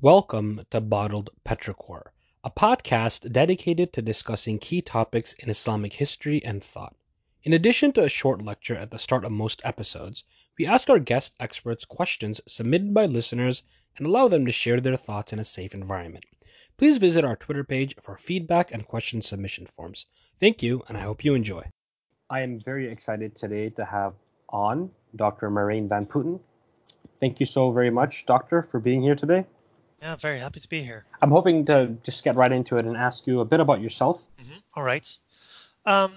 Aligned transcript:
Welcome 0.00 0.64
to 0.70 0.80
Bottled 0.80 1.30
Petrichor, 1.44 2.12
a 2.44 2.50
podcast 2.52 3.32
dedicated 3.32 3.92
to 3.94 4.00
discussing 4.00 4.60
key 4.60 4.80
topics 4.80 5.32
in 5.32 5.50
Islamic 5.50 5.92
history 5.92 6.40
and 6.44 6.62
thought. 6.62 6.94
In 7.42 7.52
addition 7.52 7.90
to 7.94 8.04
a 8.04 8.08
short 8.08 8.40
lecture 8.40 8.76
at 8.76 8.92
the 8.92 9.00
start 9.00 9.24
of 9.24 9.32
most 9.32 9.60
episodes, 9.64 10.22
we 10.56 10.66
ask 10.66 10.88
our 10.88 11.00
guest 11.00 11.34
experts 11.40 11.84
questions 11.84 12.40
submitted 12.46 12.94
by 12.94 13.06
listeners 13.06 13.64
and 13.96 14.06
allow 14.06 14.28
them 14.28 14.46
to 14.46 14.52
share 14.52 14.80
their 14.80 14.94
thoughts 14.94 15.32
in 15.32 15.40
a 15.40 15.44
safe 15.44 15.74
environment. 15.74 16.24
Please 16.76 16.98
visit 16.98 17.24
our 17.24 17.34
Twitter 17.34 17.64
page 17.64 17.96
for 18.00 18.16
feedback 18.16 18.70
and 18.70 18.86
question 18.86 19.20
submission 19.20 19.66
forms. 19.74 20.06
Thank 20.38 20.62
you, 20.62 20.80
and 20.86 20.96
I 20.96 21.00
hope 21.00 21.24
you 21.24 21.34
enjoy. 21.34 21.64
I 22.30 22.42
am 22.42 22.60
very 22.60 22.88
excited 22.88 23.34
today 23.34 23.70
to 23.70 23.84
have 23.84 24.14
on 24.48 24.92
Dr. 25.16 25.50
Marijn 25.50 25.88
van 25.88 26.06
Putten. 26.06 26.38
Thank 27.18 27.40
you 27.40 27.46
so 27.46 27.72
very 27.72 27.90
much, 27.90 28.26
Doctor, 28.26 28.62
for 28.62 28.78
being 28.78 29.02
here 29.02 29.16
today. 29.16 29.44
Yeah, 30.00 30.16
very 30.16 30.38
happy 30.38 30.60
to 30.60 30.68
be 30.68 30.82
here. 30.82 31.04
I'm 31.20 31.30
hoping 31.30 31.64
to 31.66 31.96
just 32.04 32.22
get 32.22 32.36
right 32.36 32.52
into 32.52 32.76
it 32.76 32.84
and 32.86 32.96
ask 32.96 33.26
you 33.26 33.40
a 33.40 33.44
bit 33.44 33.60
about 33.60 33.80
yourself. 33.80 34.24
Mm-hmm. 34.40 34.58
All 34.74 34.82
right. 34.82 35.16
Um, 35.86 36.12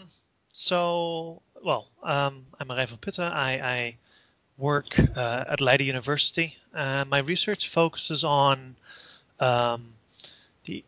so, 0.53 1.41
well, 1.63 1.87
um, 2.03 2.45
I'm 2.59 2.67
Marijn 2.67 2.87
van 2.87 2.97
Putten. 2.97 3.23
I, 3.23 3.51
I 3.59 3.95
work 4.57 4.99
uh, 4.99 5.45
at 5.49 5.61
Leiden 5.61 5.87
University. 5.87 6.55
Uh, 6.73 7.05
my 7.07 7.19
research 7.19 7.69
focuses 7.69 8.23
on 8.23 8.75
um, 9.39 9.93
the 10.65 10.83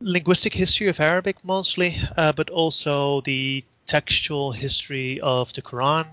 linguistic 0.00 0.54
history 0.54 0.88
of 0.88 0.98
Arabic 0.98 1.44
mostly, 1.44 1.96
uh, 2.16 2.32
but 2.32 2.48
also 2.48 3.20
the 3.20 3.62
textual 3.86 4.52
history 4.52 5.20
of 5.20 5.52
the 5.52 5.62
Quran, 5.62 6.06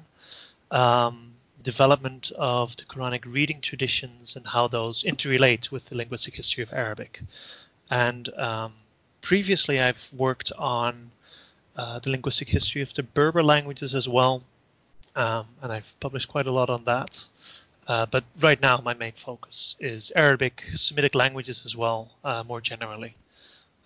um, 0.71 1.33
development 1.73 2.31
of 2.37 2.75
the 2.77 2.85
Quranic 2.91 3.23
reading 3.25 3.59
traditions, 3.59 4.37
and 4.37 4.47
how 4.47 4.65
those 4.69 5.03
interrelate 5.03 5.69
with 5.69 5.83
the 5.89 5.95
linguistic 5.97 6.33
history 6.35 6.63
of 6.63 6.71
Arabic. 6.71 7.21
And 7.89 8.29
um, 8.47 8.71
previously, 9.21 9.77
I've 9.81 10.03
worked 10.25 10.51
on 10.57 11.11
uh, 11.75 11.99
the 11.99 12.11
linguistic 12.11 12.47
history 12.47 12.81
of 12.81 12.93
the 12.93 13.03
Berber 13.03 13.43
languages 13.43 13.93
as 13.93 14.07
well, 14.07 14.43
um, 15.15 15.45
and 15.61 15.69
I've 15.75 15.91
published 15.99 16.29
quite 16.29 16.47
a 16.47 16.53
lot 16.59 16.69
on 16.69 16.85
that. 16.85 17.11
Uh, 17.85 18.05
but 18.05 18.23
right 18.39 18.61
now, 18.61 18.75
my 18.89 18.93
main 18.93 19.13
focus 19.27 19.75
is 19.79 20.11
Arabic, 20.15 20.63
Semitic 20.73 21.15
languages 21.15 21.63
as 21.65 21.75
well, 21.75 21.99
uh, 22.23 22.43
more 22.47 22.61
generally, 22.61 23.13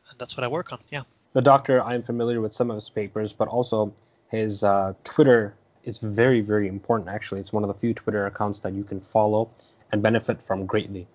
and 0.10 0.20
that's 0.20 0.38
what 0.38 0.44
I 0.44 0.50
work 0.50 0.72
on. 0.72 0.80
Yeah. 0.92 1.04
The 1.34 1.42
doctor, 1.42 1.82
I'm 1.82 2.04
familiar 2.04 2.42
with 2.42 2.54
some 2.54 2.70
of 2.70 2.76
his 2.76 2.90
papers, 2.90 3.34
but 3.34 3.48
also 3.48 3.94
his 4.30 4.64
uh, 4.64 4.94
Twitter 5.04 5.56
is 5.84 6.00
very, 6.00 6.42
very 6.42 6.68
important. 6.68 7.10
Actually, 7.10 7.42
it's 7.42 7.54
one 7.54 7.64
of 7.64 7.68
the 7.68 7.74
few 7.74 7.94
Twitter 7.94 8.26
accounts 8.26 8.60
that 8.62 8.74
you 8.74 8.84
can 8.84 9.00
follow 9.02 9.50
and 9.92 10.02
benefit 10.02 10.42
from 10.42 10.66
greatly. 10.66 11.08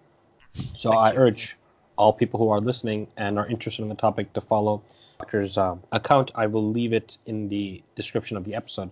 So 0.74 0.90
Thank 0.90 1.00
I 1.00 1.12
you. 1.12 1.18
urge 1.18 1.56
all 1.96 2.12
people 2.12 2.38
who 2.38 2.50
are 2.50 2.58
listening 2.58 3.08
and 3.16 3.38
are 3.38 3.46
interested 3.46 3.82
in 3.82 3.88
the 3.88 3.94
topic 3.94 4.32
to 4.34 4.40
follow 4.40 4.82
doctor's 5.18 5.56
uh, 5.56 5.76
account. 5.92 6.30
I 6.34 6.46
will 6.46 6.70
leave 6.70 6.92
it 6.92 7.18
in 7.26 7.48
the 7.48 7.82
description 7.94 8.36
of 8.36 8.44
the 8.44 8.54
episode. 8.54 8.90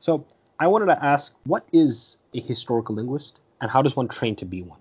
So 0.00 0.24
I 0.58 0.68
wanted 0.68 0.86
to 0.86 1.04
ask, 1.04 1.34
what 1.44 1.64
is 1.72 2.16
a 2.34 2.40
historical 2.40 2.94
linguist, 2.94 3.38
and 3.60 3.70
how 3.70 3.82
does 3.82 3.96
one 3.96 4.08
train 4.08 4.36
to 4.36 4.44
be 4.44 4.62
one? 4.62 4.78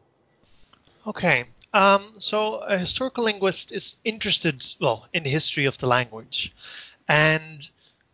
Okay, 1.06 1.46
um, 1.74 2.14
so 2.20 2.58
a 2.58 2.78
historical 2.78 3.24
linguist 3.24 3.72
is 3.72 3.96
interested, 4.04 4.66
well, 4.80 5.08
in 5.14 5.24
the 5.24 5.30
history 5.30 5.66
of 5.66 5.78
the 5.78 5.88
language, 5.88 6.54
and 7.08 7.70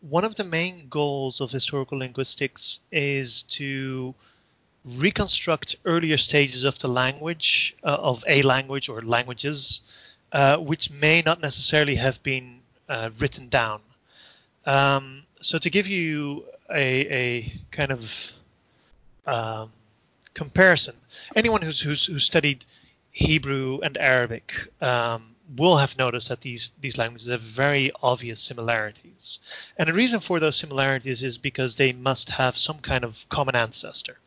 one 0.09 0.25
of 0.25 0.35
the 0.35 0.43
main 0.43 0.87
goals 0.89 1.39
of 1.39 1.49
historical 1.49 1.99
linguistics 1.99 2.79
is 2.91 3.43
to 3.43 4.13
reconstruct 4.83 5.77
earlier 5.85 6.17
stages 6.17 6.65
of 6.65 6.77
the 6.79 6.89
language, 6.89 7.73
uh, 7.83 7.97
of 7.99 8.23
a 8.27 8.41
language 8.41 8.89
or 8.89 9.01
languages, 9.01 9.79
uh, 10.33 10.57
which 10.57 10.91
may 10.91 11.21
not 11.21 11.41
necessarily 11.41 11.95
have 11.95 12.21
been 12.21 12.59
uh, 12.89 13.11
written 13.17 13.47
down. 13.47 13.79
Um, 14.65 15.23
so 15.41 15.57
to 15.57 15.69
give 15.69 15.87
you 15.87 16.43
a, 16.69 16.85
a 17.07 17.61
kind 17.71 17.91
of 17.91 18.31
um, 19.25 19.71
comparison, 20.33 20.95
anyone 21.33 21.61
who's, 21.61 21.79
who's, 21.79 22.05
who's 22.05 22.25
studied 22.25 22.65
Hebrew 23.11 23.79
and 23.81 23.97
Arabic 23.97 24.53
um, 24.81 25.32
will 25.55 25.77
have 25.77 25.97
noticed 25.97 26.29
that 26.29 26.41
these 26.41 26.71
these 26.79 26.97
languages 26.97 27.29
have 27.29 27.41
very 27.41 27.91
obvious 28.01 28.41
similarities, 28.41 29.39
and 29.77 29.89
the 29.89 29.93
reason 29.93 30.19
for 30.19 30.39
those 30.39 30.55
similarities 30.55 31.23
is 31.23 31.37
because 31.37 31.75
they 31.75 31.93
must 31.93 32.29
have 32.29 32.57
some 32.57 32.79
kind 32.79 33.03
of 33.03 33.27
common 33.29 33.55
ancestor. 33.55 34.17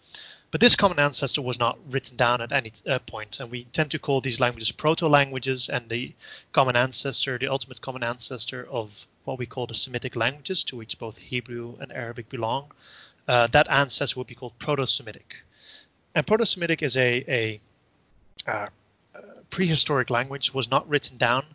But 0.52 0.60
this 0.60 0.76
common 0.76 0.98
ancestor 1.00 1.42
was 1.42 1.58
not 1.58 1.78
written 1.90 2.16
down 2.16 2.40
at 2.40 2.52
any 2.52 2.72
uh, 2.86 3.00
point, 3.00 3.40
and 3.40 3.50
we 3.50 3.64
tend 3.64 3.90
to 3.90 3.98
call 3.98 4.20
these 4.20 4.38
languages 4.38 4.70
proto-languages, 4.70 5.68
and 5.68 5.88
the 5.88 6.14
common 6.52 6.76
ancestor, 6.76 7.36
the 7.36 7.48
ultimate 7.48 7.80
common 7.80 8.04
ancestor 8.04 8.66
of 8.70 9.06
what 9.24 9.38
we 9.38 9.46
call 9.46 9.66
the 9.66 9.74
Semitic 9.74 10.14
languages, 10.14 10.62
to 10.64 10.76
which 10.76 10.98
both 10.98 11.18
Hebrew 11.18 11.76
and 11.80 11.92
Arabic 11.92 12.28
belong, 12.28 12.70
uh, 13.26 13.48
that 13.48 13.68
ancestor 13.68 14.20
would 14.20 14.28
be 14.28 14.36
called 14.36 14.58
Proto-Semitic. 14.58 15.42
And 16.14 16.26
Proto-Semitic 16.26 16.80
is 16.80 16.96
a, 16.96 17.24
a 17.28 17.60
uh, 18.50 18.68
prehistoric 19.50 20.10
language 20.10 20.52
was 20.52 20.70
not 20.70 20.88
written 20.88 21.16
down, 21.16 21.46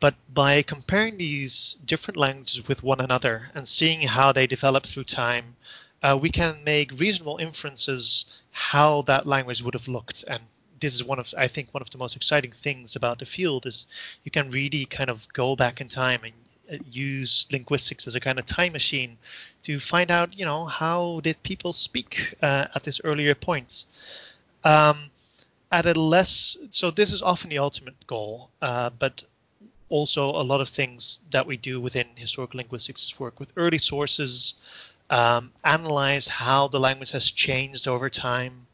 but 0.00 0.14
by 0.32 0.62
comparing 0.62 1.16
these 1.16 1.76
different 1.84 2.16
languages 2.16 2.68
with 2.68 2.82
one 2.82 3.00
another 3.00 3.50
and 3.54 3.66
seeing 3.66 4.02
how 4.02 4.32
they 4.32 4.46
develop 4.46 4.86
through 4.86 5.04
time, 5.04 5.56
uh, 6.02 6.18
we 6.20 6.30
can 6.30 6.62
make 6.64 7.00
reasonable 7.00 7.38
inferences 7.38 8.26
how 8.50 9.02
that 9.02 9.26
language 9.26 9.62
would 9.62 9.74
have 9.74 9.88
looked. 9.88 10.22
And 10.28 10.42
this 10.80 10.94
is 10.94 11.02
one 11.02 11.18
of, 11.18 11.32
I 11.36 11.48
think, 11.48 11.72
one 11.72 11.80
of 11.82 11.90
the 11.90 11.98
most 11.98 12.16
exciting 12.16 12.52
things 12.52 12.96
about 12.96 13.18
the 13.18 13.26
field 13.26 13.64
is 13.64 13.86
you 14.24 14.30
can 14.30 14.50
really 14.50 14.84
kind 14.84 15.08
of 15.08 15.26
go 15.32 15.56
back 15.56 15.80
in 15.80 15.88
time 15.88 16.20
and 16.24 16.34
uh, 16.70 16.82
use 16.90 17.46
linguistics 17.50 18.06
as 18.06 18.14
a 18.14 18.20
kind 18.20 18.38
of 18.38 18.46
time 18.46 18.72
machine 18.72 19.16
to 19.62 19.80
find 19.80 20.10
out, 20.10 20.38
you 20.38 20.44
know, 20.44 20.66
how 20.66 21.20
did 21.22 21.42
people 21.42 21.72
speak 21.72 22.34
uh, 22.42 22.66
at 22.74 22.84
this 22.84 23.00
earlier 23.04 23.34
point. 23.34 23.86
Um, 24.62 25.10
at 25.74 25.86
a 25.86 25.94
less 25.98 26.56
so 26.70 26.90
this 26.90 27.12
is 27.12 27.20
often 27.22 27.50
the 27.50 27.58
ultimate 27.58 27.98
goal 28.06 28.48
uh, 28.62 28.90
but 28.98 29.24
also 29.88 30.22
a 30.30 30.44
lot 30.50 30.60
of 30.60 30.68
things 30.68 31.20
that 31.30 31.46
we 31.46 31.56
do 31.56 31.80
within 31.80 32.06
historical 32.14 32.58
linguistics 32.58 33.04
is 33.06 33.20
work 33.20 33.40
with 33.40 33.50
early 33.56 33.78
sources 33.78 34.54
um, 35.10 35.52
analyze 35.64 36.26
how 36.26 36.68
the 36.68 36.80
language 36.80 37.10
has 37.10 37.30
changed 37.30 37.88
over 37.88 38.08
time 38.08 38.66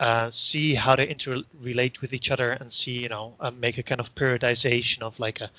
uh, 0.00 0.30
see 0.30 0.74
how 0.74 0.96
they 0.96 1.06
interrelate 1.06 2.00
with 2.00 2.12
each 2.12 2.30
other 2.30 2.52
and 2.52 2.72
see 2.72 2.96
you 3.04 3.08
know 3.08 3.34
uh, 3.40 3.50
make 3.50 3.76
a 3.78 3.82
kind 3.82 4.00
of 4.00 4.14
periodization 4.14 5.02
of 5.02 5.18
like 5.20 5.40
a 5.40 5.50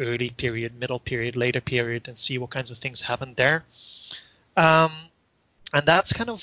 early 0.00 0.30
period 0.30 0.78
middle 0.78 0.98
period 0.98 1.36
later 1.36 1.60
period 1.60 2.08
and 2.08 2.18
see 2.18 2.38
what 2.38 2.50
kinds 2.50 2.70
of 2.70 2.78
things 2.78 3.00
happen 3.02 3.34
there. 3.36 3.64
Um, 4.56 4.90
and 5.72 5.86
that's 5.86 6.12
kind 6.12 6.30
of 6.30 6.42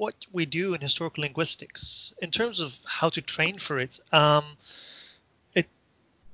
what 0.00 0.14
we 0.32 0.46
do 0.46 0.72
in 0.72 0.80
historical 0.80 1.20
linguistics 1.20 2.14
in 2.22 2.30
terms 2.30 2.58
of 2.58 2.74
how 2.84 3.10
to 3.10 3.20
train 3.20 3.58
for 3.58 3.78
it. 3.78 4.00
Um, 4.12 4.44
it 5.54 5.66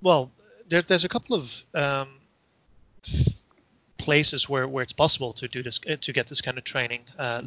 well, 0.01 0.31
there, 0.69 0.83
there's 0.83 1.05
a 1.05 1.09
couple 1.09 1.35
of 1.35 1.45
um, 1.75 2.09
places 3.99 4.49
where, 4.49 4.69
where 4.69 4.85
it's 4.85 4.93
possible 4.93 5.33
to 5.33 5.49
do 5.49 5.65
this 5.65 5.81
to 6.07 6.13
get 6.13 6.29
this 6.29 6.41
kind 6.41 6.59
of 6.59 6.63
training. 6.63 7.03
Uh, 7.19 7.43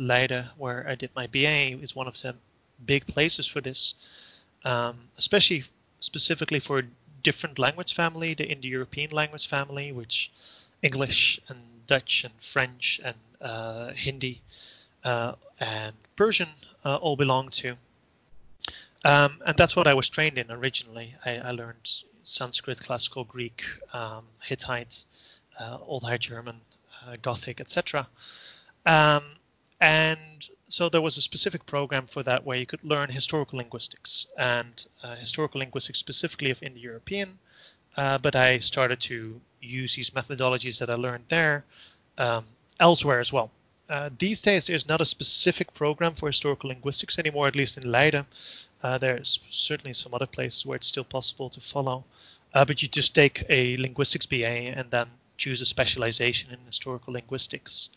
where 0.57 0.85
I 0.89 0.95
did 0.95 1.09
my 1.15 1.27
BA, 1.27 1.79
is 1.81 1.95
one 1.95 2.07
of 2.07 2.21
the 2.21 2.35
big 2.85 3.07
places 3.07 3.47
for 3.47 3.61
this, 3.61 3.93
um, 4.65 4.95
especially 5.17 5.63
specifically 6.01 6.59
for 6.59 6.79
a 6.79 6.83
different 7.23 7.57
language 7.57 7.93
family, 7.93 8.33
the 8.33 8.45
Indo-European 8.45 9.11
language 9.11 9.47
family, 9.47 9.93
which 9.93 10.31
English 10.81 11.39
and 11.47 11.59
Dutch 11.87 12.25
and 12.25 12.33
French 12.39 12.99
and 13.05 13.15
uh, 13.39 13.93
Hindi 13.93 14.41
uh, 15.05 15.35
and 15.59 15.95
Persian 16.15 16.49
uh, 16.85 16.95
all 16.97 17.15
belong 17.15 17.49
to. 17.49 17.75
Um, 19.05 19.41
and 19.45 19.57
that's 19.57 19.75
what 19.75 19.87
I 19.87 19.93
was 19.93 20.09
trained 20.09 20.37
in 20.37 20.51
originally. 20.51 21.15
I, 21.25 21.37
I 21.37 21.51
learned 21.51 21.89
Sanskrit, 22.23 22.79
Classical 22.81 23.23
Greek, 23.23 23.63
um, 23.93 24.25
Hittite, 24.41 25.03
uh, 25.59 25.77
Old 25.81 26.03
High 26.03 26.17
German, 26.17 26.61
uh, 27.05 27.15
Gothic, 27.21 27.61
etc. 27.61 28.07
Um, 28.85 29.23
and 29.79 30.49
so 30.67 30.89
there 30.89 31.01
was 31.01 31.17
a 31.17 31.21
specific 31.21 31.65
program 31.65 32.07
for 32.07 32.23
that 32.23 32.45
where 32.45 32.57
you 32.57 32.65
could 32.65 32.83
learn 32.83 33.09
historical 33.09 33.57
linguistics 33.57 34.27
and 34.37 34.85
uh, 35.03 35.15
historical 35.15 35.59
linguistics 35.59 35.99
specifically 35.99 36.51
of 36.51 36.61
Indo-European. 36.61 37.39
Uh, 37.95 38.17
but 38.17 38.35
I 38.35 38.59
started 38.59 38.99
to 39.01 39.39
use 39.61 39.95
these 39.95 40.11
methodologies 40.11 40.79
that 40.79 40.89
I 40.89 40.95
learned 40.95 41.25
there 41.29 41.65
um, 42.17 42.45
elsewhere 42.79 43.19
as 43.19 43.33
well. 43.33 43.51
Uh, 43.89 44.09
these 44.19 44.41
days, 44.41 44.67
there's 44.67 44.87
not 44.87 45.01
a 45.01 45.05
specific 45.05 45.73
program 45.73 46.13
for 46.13 46.27
historical 46.27 46.69
linguistics 46.69 47.17
anymore, 47.17 47.47
at 47.47 47.55
least 47.55 47.77
in 47.77 47.91
Leiden. 47.91 48.25
Uh, 48.83 48.97
there's 48.99 49.39
certainly 49.49 49.93
some 49.93 50.13
other 50.13 50.27
places 50.27 50.65
where 50.65 50.75
it's 50.75 50.87
still 50.87 51.03
possible 51.03 51.49
to 51.49 51.59
follow. 51.59 52.03
Uh, 52.53 52.65
but 52.65 52.81
you 52.81 52.87
just 52.87 53.15
take 53.15 53.45
a 53.49 53.77
linguistics 53.77 54.25
BA 54.25 54.45
and 54.45 54.89
then 54.91 55.07
choose 55.37 55.61
a 55.61 55.65
specialization 55.65 56.51
in 56.51 56.59
historical 56.67 57.13
linguistics. 57.13 57.89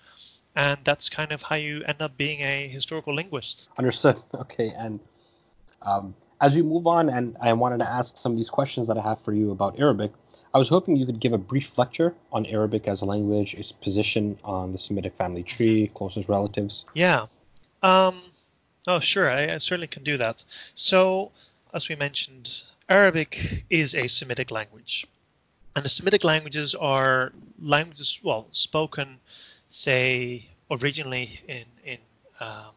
And 0.56 0.78
that's 0.84 1.08
kind 1.08 1.32
of 1.32 1.42
how 1.42 1.56
you 1.56 1.82
end 1.84 2.00
up 2.00 2.16
being 2.16 2.40
a 2.40 2.68
historical 2.68 3.14
linguist. 3.14 3.68
Understood. 3.78 4.16
Okay. 4.34 4.72
And 4.76 5.00
um, 5.82 6.14
As 6.40 6.56
we 6.56 6.62
move 6.62 6.86
on, 6.86 7.08
and 7.08 7.36
I 7.40 7.52
wanted 7.52 7.78
to 7.78 7.88
ask 7.88 8.16
some 8.16 8.32
of 8.32 8.38
these 8.38 8.50
questions 8.50 8.86
that 8.88 8.98
I 8.98 9.02
have 9.02 9.20
for 9.20 9.32
you 9.32 9.50
about 9.52 9.78
Arabic, 9.78 10.12
I 10.54 10.58
was 10.58 10.68
hoping 10.68 10.96
you 10.96 11.06
could 11.06 11.20
give 11.20 11.32
a 11.32 11.38
brief 11.38 11.78
lecture 11.78 12.14
on 12.30 12.44
Arabic 12.46 12.86
as 12.86 13.00
a 13.00 13.06
language, 13.06 13.54
its 13.54 13.72
position 13.72 14.38
on 14.44 14.72
the 14.72 14.78
Semitic 14.78 15.14
family 15.14 15.42
tree, 15.42 15.90
closest 15.94 16.28
relatives. 16.28 16.84
Yeah. 16.94 17.26
Um, 17.82 18.20
oh, 18.86 19.00
sure. 19.00 19.30
I, 19.30 19.54
I 19.54 19.58
certainly 19.58 19.86
can 19.86 20.04
do 20.04 20.18
that. 20.18 20.44
So, 20.74 21.32
as 21.72 21.88
we 21.88 21.94
mentioned, 21.96 22.62
Arabic 22.88 23.64
is 23.70 23.94
a 23.94 24.06
Semitic 24.08 24.50
language. 24.50 25.06
And 25.74 25.84
the 25.86 25.88
Semitic 25.88 26.22
languages 26.22 26.74
are 26.74 27.32
languages, 27.58 28.20
well, 28.22 28.46
spoken, 28.52 29.18
say, 29.70 30.46
originally 30.70 31.40
in, 31.48 31.64
in 31.84 31.98
um, 32.40 32.74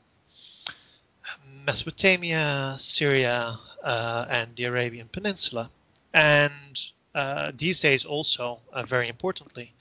Mesopotamia, 1.66 2.78
Syria, 2.80 3.60
uh, 3.84 4.26
and 4.30 4.56
the 4.56 4.64
Arabian 4.64 5.10
Peninsula. 5.12 5.70
And 6.14 6.92
these 7.58 7.80
days, 7.80 8.06
also, 8.06 8.60
uh, 8.74 8.84
very 8.84 9.08
importantly, 9.08 9.72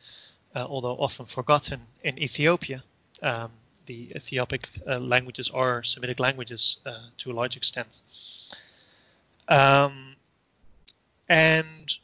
uh, 0.55 0.67
although 0.69 0.97
often 0.97 1.27
forgotten, 1.27 1.81
in 2.03 2.19
Ethiopia. 2.19 2.83
Um, 3.23 3.51
the 3.87 4.13
Ethiopic 4.17 4.69
uh, 4.87 4.99
languages 4.99 5.51
are 5.51 5.83
Semitic 5.83 6.19
languages 6.21 6.79
uh, 6.87 6.99
to 7.19 7.33
a 7.33 7.35
large 7.35 7.57
extent. 7.57 8.01
Um, 9.49 10.17
and 11.29 11.99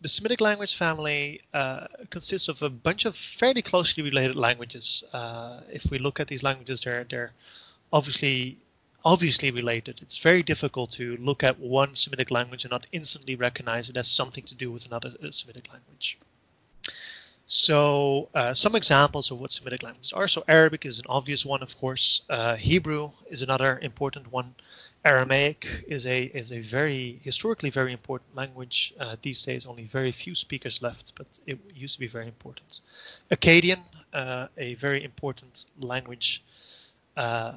the 0.00 0.08
Semitic 0.08 0.40
language 0.40 0.74
family 0.74 1.40
uh, 1.54 1.86
consists 2.10 2.48
of 2.48 2.62
a 2.62 2.68
bunch 2.68 3.04
of 3.04 3.16
fairly 3.16 3.62
closely 3.62 4.02
related 4.02 4.36
languages. 4.36 5.04
Uh, 5.12 5.60
if 5.72 5.90
we 5.90 5.98
look 5.98 6.20
at 6.20 6.28
these 6.28 6.42
languages, 6.42 6.80
they're 6.80 7.04
they're 7.04 7.32
obviously 7.92 8.58
obviously 9.04 9.50
related. 9.50 10.00
It's 10.02 10.18
very 10.18 10.42
difficult 10.42 10.92
to 10.92 11.16
look 11.18 11.42
at 11.42 11.58
one 11.58 11.94
Semitic 11.94 12.30
language 12.30 12.64
and 12.64 12.70
not 12.70 12.86
instantly 12.92 13.34
recognize 13.36 13.88
it 13.88 13.96
as 13.96 14.08
something 14.08 14.44
to 14.44 14.54
do 14.54 14.70
with 14.70 14.86
another 14.86 15.12
uh, 15.22 15.30
Semitic 15.30 15.72
language. 15.72 16.18
So 17.46 18.28
uh, 18.34 18.54
some 18.54 18.76
examples 18.76 19.30
of 19.30 19.40
what 19.40 19.52
Semitic 19.52 19.82
languages 19.82 20.12
are. 20.12 20.28
So 20.28 20.44
Arabic 20.48 20.86
is 20.86 20.98
an 21.00 21.06
obvious 21.08 21.44
one, 21.44 21.62
of 21.62 21.78
course. 21.78 22.22
Uh, 22.30 22.56
Hebrew 22.56 23.10
is 23.28 23.42
another 23.42 23.78
important 23.82 24.30
one. 24.32 24.54
Aramaic 25.04 25.66
is 25.88 26.06
a 26.06 26.22
is 26.22 26.52
a 26.52 26.60
very 26.60 27.20
historically 27.24 27.70
very 27.70 27.92
important 27.92 28.36
language. 28.36 28.94
Uh, 28.98 29.16
these 29.20 29.42
days, 29.42 29.66
only 29.66 29.84
very 29.84 30.12
few 30.12 30.34
speakers 30.36 30.80
left, 30.80 31.12
but 31.16 31.26
it 31.44 31.58
used 31.74 31.94
to 31.94 32.00
be 32.00 32.06
very 32.06 32.28
important. 32.28 32.80
Akkadian, 33.32 33.80
uh, 34.12 34.46
a 34.56 34.74
very 34.74 35.02
important 35.02 35.66
language 35.80 36.44
uh, 37.16 37.54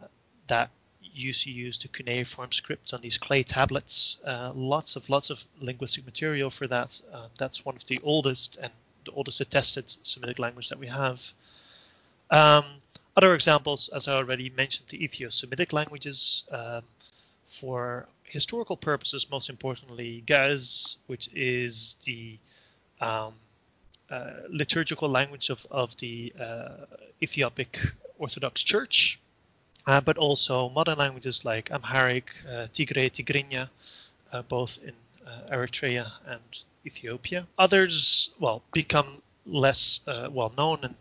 that 0.47 0.71
used 1.15 1.43
to 1.43 1.51
use 1.51 1.77
the 1.77 1.87
cuneiform 1.87 2.51
script 2.51 2.93
on 2.93 3.01
these 3.01 3.17
clay 3.17 3.43
tablets. 3.43 4.17
Uh, 4.25 4.51
lots 4.53 4.95
of 4.95 5.09
lots 5.09 5.29
of 5.29 5.43
linguistic 5.61 6.05
material 6.05 6.49
for 6.49 6.67
that. 6.67 6.99
Uh, 7.13 7.27
that's 7.37 7.65
one 7.65 7.75
of 7.75 7.85
the 7.87 7.99
oldest 8.03 8.57
and 8.61 8.71
the 9.05 9.11
oldest 9.11 9.41
attested 9.41 9.85
Semitic 10.03 10.39
language 10.39 10.69
that 10.69 10.79
we 10.79 10.87
have. 10.87 11.33
Um, 12.31 12.65
other 13.15 13.33
examples, 13.33 13.89
as 13.89 14.07
I 14.07 14.13
already 14.13 14.49
mentioned, 14.49 14.87
the 14.89 14.97
Ethio-Semitic 14.97 15.71
languages. 15.73 16.43
Um, 16.51 16.83
for 17.47 18.07
historical 18.23 18.75
purposes, 18.75 19.27
most 19.29 19.49
importantly, 19.49 20.23
Ge'ez, 20.25 20.97
which 21.07 21.29
is 21.33 21.95
the 22.03 22.37
um, 22.99 23.33
uh, 24.09 24.31
liturgical 24.49 25.09
language 25.09 25.49
of, 25.49 25.65
of 25.71 25.95
the 25.97 26.33
uh, 26.39 26.85
Ethiopic 27.21 27.79
Orthodox 28.19 28.63
Church, 28.63 29.19
uh, 29.87 30.01
but 30.01 30.17
also 30.17 30.69
modern 30.69 30.97
languages 30.97 31.45
like 31.45 31.71
Amharic, 31.71 32.29
uh, 32.49 32.67
Tigre, 32.73 33.09
Tigrinya, 33.09 33.69
uh, 34.31 34.41
both 34.43 34.79
in 34.83 34.93
uh, 35.25 35.55
Eritrea 35.55 36.11
and 36.27 36.63
Ethiopia. 36.85 37.47
Others, 37.57 38.29
well, 38.39 38.61
become 38.73 39.21
less 39.45 39.99
well 40.31 40.51
known 40.57 40.79
and 40.83 40.95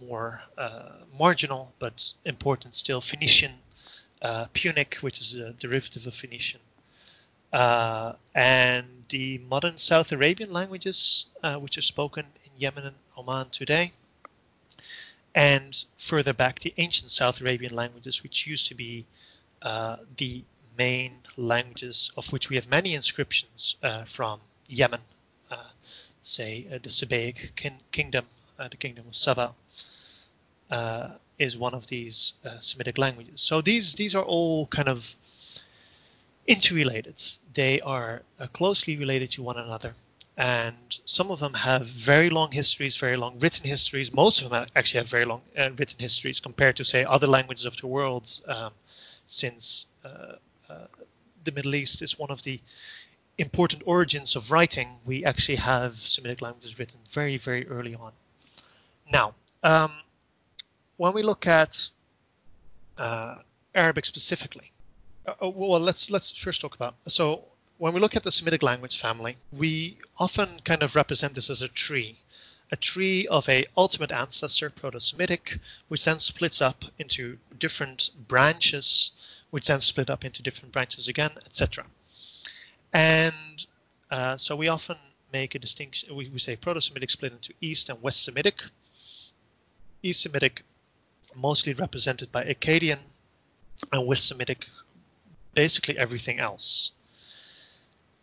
more 0.00 0.40
marginal, 1.18 1.72
but 1.78 2.12
important 2.24 2.74
still. 2.74 3.00
Phoenician 3.00 3.52
uh, 4.22 4.46
Punic, 4.52 4.96
which 5.00 5.20
is 5.20 5.34
a 5.34 5.52
derivative 5.52 6.06
of 6.06 6.14
Phoenician, 6.14 6.60
uh, 7.52 8.12
and 8.34 9.04
the 9.08 9.38
modern 9.38 9.78
South 9.78 10.12
Arabian 10.12 10.52
languages, 10.52 11.26
uh, 11.42 11.56
which 11.56 11.78
are 11.78 11.82
spoken 11.82 12.26
in 12.44 12.50
Yemen 12.58 12.86
and 12.86 12.96
Oman 13.16 13.48
today, 13.50 13.92
and 15.34 15.84
further 15.98 16.32
back 16.32 16.60
the 16.60 16.74
ancient 16.78 17.10
South 17.10 17.40
Arabian 17.40 17.74
languages, 17.74 18.22
which 18.22 18.46
used 18.46 18.66
to 18.68 18.74
be 18.74 19.06
uh, 19.62 19.96
the 20.16 20.42
main 20.76 21.12
languages 21.36 22.10
of 22.16 22.32
which 22.32 22.48
we 22.48 22.56
have 22.56 22.68
many 22.68 22.94
inscriptions 22.94 23.76
uh, 23.82 24.04
from 24.04 24.40
Yemen, 24.68 25.00
uh, 25.50 25.56
say 26.22 26.66
the 26.70 26.90
Sabaic 26.90 27.54
kin- 27.56 27.80
kingdom, 27.92 28.26
the 28.56 28.76
kingdom 28.76 29.04
of 29.08 29.16
Saba 29.16 29.54
is 31.38 31.56
one 31.56 31.74
of 31.74 31.86
these 31.86 32.34
uh, 32.44 32.58
Semitic 32.58 32.98
languages. 32.98 33.40
So 33.40 33.60
these 33.60 33.94
these 33.94 34.14
are 34.14 34.24
all 34.24 34.66
kind 34.66 34.88
of 34.88 35.14
interrelated. 36.46 37.22
They 37.54 37.80
are 37.80 38.22
uh, 38.40 38.46
closely 38.48 38.96
related 38.96 39.30
to 39.32 39.42
one 39.42 39.56
another, 39.56 39.94
and 40.38 40.98
some 41.04 41.30
of 41.30 41.40
them 41.40 41.52
have 41.52 41.86
very 41.86 42.30
long 42.30 42.52
histories, 42.52 42.96
very 42.96 43.16
long 43.16 43.38
written 43.40 43.66
histories. 43.66 44.12
Most 44.12 44.40
of 44.40 44.50
them 44.50 44.66
actually 44.76 44.98
have 44.98 45.08
very 45.08 45.24
long 45.24 45.42
uh, 45.58 45.70
written 45.76 45.98
histories 45.98 46.40
compared 46.40 46.76
to 46.76 46.84
say 46.84 47.04
other 47.04 47.26
languages 47.26 47.66
of 47.66 47.76
the 47.76 47.86
world, 47.86 48.40
um, 48.46 48.72
since 49.26 49.86
uh, 50.04 50.36
uh, 50.70 50.86
the 51.44 51.52
Middle 51.52 51.74
East 51.74 52.02
is 52.02 52.18
one 52.18 52.30
of 52.30 52.42
the 52.42 52.60
important 53.36 53.82
origins 53.84 54.36
of 54.36 54.50
writing. 54.50 54.88
We 55.04 55.24
actually 55.24 55.56
have 55.56 55.98
Semitic 55.98 56.40
languages 56.40 56.78
written 56.78 57.00
very 57.10 57.36
very 57.36 57.68
early 57.68 57.94
on. 57.94 58.12
Now. 59.12 59.34
Um, 59.64 59.92
when 60.98 61.14
we 61.14 61.22
look 61.22 61.46
at 61.46 61.88
uh, 62.98 63.36
Arabic 63.74 64.04
specifically, 64.04 64.72
uh, 65.26 65.34
uh, 65.42 65.48
well, 65.48 65.80
let's 65.80 66.10
let's 66.10 66.30
first 66.32 66.60
talk 66.60 66.74
about 66.74 66.94
so 67.06 67.44
when 67.78 67.94
we 67.94 68.00
look 68.00 68.16
at 68.16 68.24
the 68.24 68.32
Semitic 68.32 68.62
language 68.62 69.00
family, 69.00 69.36
we 69.52 69.96
often 70.18 70.60
kind 70.64 70.82
of 70.82 70.96
represent 70.96 71.34
this 71.34 71.48
as 71.48 71.62
a 71.62 71.68
tree, 71.68 72.18
a 72.72 72.76
tree 72.76 73.26
of 73.28 73.48
a 73.48 73.64
ultimate 73.76 74.10
ancestor, 74.10 74.68
Proto-Semitic, 74.68 75.58
which 75.86 76.04
then 76.04 76.18
splits 76.18 76.60
up 76.60 76.84
into 76.98 77.38
different 77.56 78.10
branches, 78.26 79.12
which 79.50 79.68
then 79.68 79.80
split 79.80 80.10
up 80.10 80.24
into 80.24 80.42
different 80.42 80.72
branches 80.72 81.06
again, 81.06 81.30
etc. 81.46 81.86
And 82.92 83.66
uh, 84.10 84.36
so 84.36 84.56
we 84.56 84.66
often 84.68 84.96
make 85.32 85.54
a 85.54 85.58
distinction. 85.58 86.14
We, 86.16 86.28
we 86.28 86.40
say 86.40 86.56
Proto-Semitic 86.56 87.10
split 87.10 87.32
into 87.32 87.54
East 87.60 87.90
and 87.90 88.02
West 88.02 88.24
Semitic. 88.24 88.60
East 90.02 90.22
Semitic 90.22 90.64
mostly 91.34 91.74
represented 91.74 92.32
by 92.32 92.44
Akkadian, 92.44 92.98
and 93.92 94.06
West 94.06 94.26
Semitic, 94.26 94.66
basically 95.54 95.96
everything 95.96 96.40
else. 96.40 96.90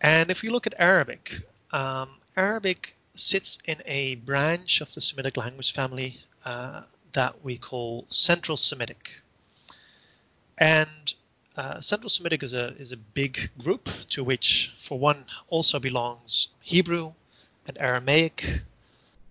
And 0.05 0.29
if 0.29 0.43
you 0.43 0.51
look 0.51 0.67
at 0.67 0.75
Arabic, 0.77 1.41
um, 1.71 2.09
Arabic 2.37 2.95
sits 3.15 3.57
in 3.65 3.81
a 3.87 4.13
branch 4.13 4.79
of 4.79 4.91
the 4.91 5.01
Semitic 5.01 5.35
language 5.35 5.73
family 5.73 6.19
uh, 6.45 6.83
that 7.13 7.43
we 7.43 7.57
call 7.57 8.05
Central 8.09 8.55
Semitic. 8.55 9.09
And 10.59 11.15
uh, 11.57 11.81
Central 11.81 12.11
Semitic 12.11 12.43
is 12.43 12.53
a 12.53 12.75
is 12.77 12.91
a 12.91 12.97
big 12.97 13.49
group 13.57 13.89
to 14.09 14.23
which, 14.23 14.71
for 14.77 14.99
one, 14.99 15.25
also 15.49 15.79
belongs 15.79 16.49
Hebrew 16.61 17.13
and 17.67 17.75
Aramaic, 17.79 18.61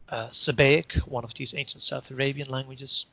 uh, 0.09 0.26
Sabaic, 0.31 0.97
one 1.07 1.23
of 1.23 1.35
these 1.35 1.54
ancient 1.54 1.83
South 1.83 2.11
Arabian 2.11 2.49
languages, 2.49 3.07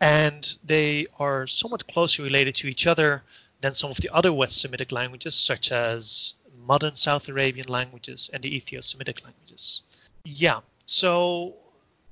and 0.00 0.58
they 0.64 1.06
are 1.20 1.46
somewhat 1.46 1.86
closely 1.86 2.24
related 2.24 2.56
to 2.56 2.66
each 2.66 2.88
other 2.88 3.22
than 3.64 3.74
some 3.74 3.90
of 3.90 3.96
the 3.96 4.10
other 4.18 4.32
West 4.32 4.60
Semitic 4.60 4.92
languages, 4.92 5.34
such 5.34 5.72
as 5.72 6.34
modern 6.66 6.94
South 6.94 7.28
Arabian 7.28 7.68
languages 7.68 8.30
and 8.32 8.42
the 8.42 8.50
Ethio-Semitic 8.58 9.24
languages. 9.24 9.80
Yeah, 10.24 10.60
so 10.86 11.54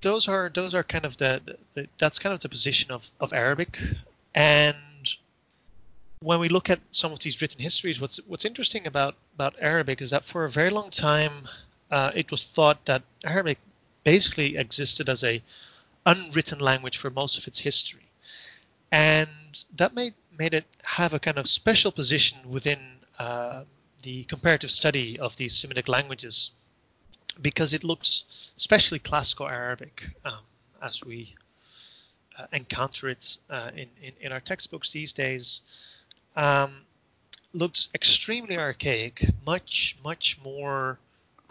those 0.00 0.28
are 0.28 0.50
those 0.52 0.72
are 0.74 0.82
kind 0.94 1.04
of 1.04 1.16
the, 1.18 1.32
the, 1.74 1.86
that's 1.98 2.18
kind 2.18 2.34
of 2.34 2.40
the 2.40 2.48
position 2.48 2.90
of, 2.90 3.10
of 3.20 3.32
Arabic, 3.32 3.78
and 4.34 4.76
when 6.20 6.38
we 6.38 6.48
look 6.48 6.70
at 6.70 6.80
some 6.90 7.12
of 7.12 7.18
these 7.18 7.42
written 7.42 7.60
histories, 7.60 8.00
what's 8.00 8.18
what's 8.28 8.44
interesting 8.44 8.86
about 8.86 9.14
about 9.34 9.54
Arabic 9.60 10.00
is 10.00 10.10
that 10.10 10.24
for 10.24 10.44
a 10.44 10.50
very 10.50 10.70
long 10.70 10.90
time 10.90 11.32
uh, 11.90 12.10
it 12.14 12.30
was 12.30 12.44
thought 12.44 12.78
that 12.86 13.02
Arabic 13.24 13.58
basically 14.04 14.56
existed 14.56 15.08
as 15.08 15.22
a 15.22 15.42
unwritten 16.06 16.58
language 16.58 16.96
for 16.96 17.10
most 17.10 17.38
of 17.38 17.46
its 17.46 17.58
history. 17.58 18.06
And 18.90 19.30
that 19.76 19.94
made, 19.94 20.14
made 20.38 20.54
it 20.54 20.64
have 20.84 21.12
a 21.12 21.18
kind 21.18 21.38
of 21.38 21.46
special 21.48 21.92
position 21.92 22.38
within 22.48 22.78
uh, 23.18 23.64
the 24.02 24.24
comparative 24.24 24.70
study 24.70 25.18
of 25.18 25.36
these 25.36 25.54
Semitic 25.54 25.88
languages 25.88 26.50
because 27.40 27.72
it 27.72 27.84
looks, 27.84 28.24
especially 28.56 28.98
classical 28.98 29.48
Arabic, 29.48 30.10
um, 30.24 30.40
as 30.82 31.04
we 31.04 31.34
uh, 32.38 32.46
encounter 32.52 33.08
it 33.08 33.36
uh, 33.48 33.70
in, 33.74 33.88
in, 34.02 34.12
in, 34.20 34.32
our 34.32 34.40
textbooks 34.40 34.90
these 34.90 35.12
days, 35.12 35.62
um, 36.36 36.82
looks 37.52 37.88
extremely 37.94 38.58
archaic, 38.58 39.24
much, 39.46 39.96
much 40.02 40.38
more 40.42 40.98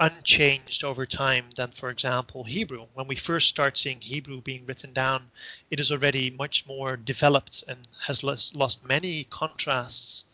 unchanged 0.02 0.84
over 0.84 1.06
time 1.06 1.46
than, 1.56 1.72
for 1.72 1.92
example, 1.92 2.44
Hebrew. 2.44 2.88
When 2.96 3.08
we 3.08 3.16
first 3.16 3.48
start 3.48 3.78
seeing 3.78 4.02
Hebrew 4.02 4.42
being 4.42 4.66
written 4.66 4.94
down, 4.94 5.30
it 5.70 5.80
is 5.80 5.92
already 5.92 6.32
much 6.32 6.66
more 6.66 6.98
developed 6.98 7.64
and 7.68 7.88
has 8.08 8.24
lost, 8.24 8.84
many 8.84 9.26
contrasts 9.26 10.26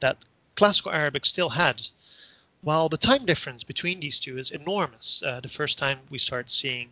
that 0.00 0.16
classical 0.56 0.90
Arabic 0.90 1.24
still 1.24 1.50
had. 1.50 1.88
While 2.62 2.88
the 2.88 2.96
time 2.96 3.24
difference 3.24 3.62
between 3.62 4.00
these 4.00 4.18
two 4.18 4.38
is 4.38 4.50
enormous, 4.50 5.22
uh, 5.22 5.38
the 5.38 5.48
first 5.48 5.78
time 5.78 6.00
we 6.10 6.18
start 6.18 6.50
seeing 6.50 6.88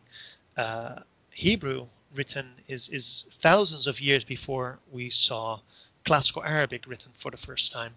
uh, 0.57 1.01
Hebrew 1.31 1.89
written 2.15 2.55
is, 2.69 2.89
is 2.91 3.27
thousands 3.29 3.89
of 3.89 4.01
years 4.01 4.23
before 4.23 4.79
we 4.93 5.11
saw 5.11 5.59
classical 6.05 6.45
Arabic 6.45 6.87
written 6.87 7.11
for 7.15 7.33
the 7.33 7.37
first 7.37 7.73
time. 7.73 7.97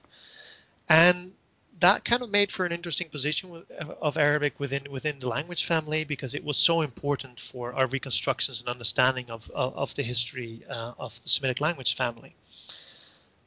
And 0.90 1.34
that 1.80 2.06
kind 2.06 2.22
of 2.22 2.30
made 2.30 2.52
for 2.52 2.66
an 2.66 2.72
interesting 2.72 3.10
position 3.10 3.64
of 4.02 4.18
Arabic 4.18 4.60
within 4.60 4.88
within 4.90 5.20
the 5.20 5.28
language 5.28 5.66
family 5.66 6.04
because 6.04 6.34
it 6.34 6.44
was 6.44 6.58
so 6.58 6.82
important 6.82 7.40
for 7.40 7.74
our 7.74 7.88
reconstructions 7.88 8.60
and 8.60 8.70
understanding 8.70 9.30
of 9.30 9.50
of, 9.52 9.76
of 9.76 9.96
the 9.96 10.04
history 10.04 10.64
uh, 10.70 10.94
of 10.98 11.22
the 11.24 11.30
Semitic 11.30 11.60
language 11.60 11.96
family. 11.96 12.36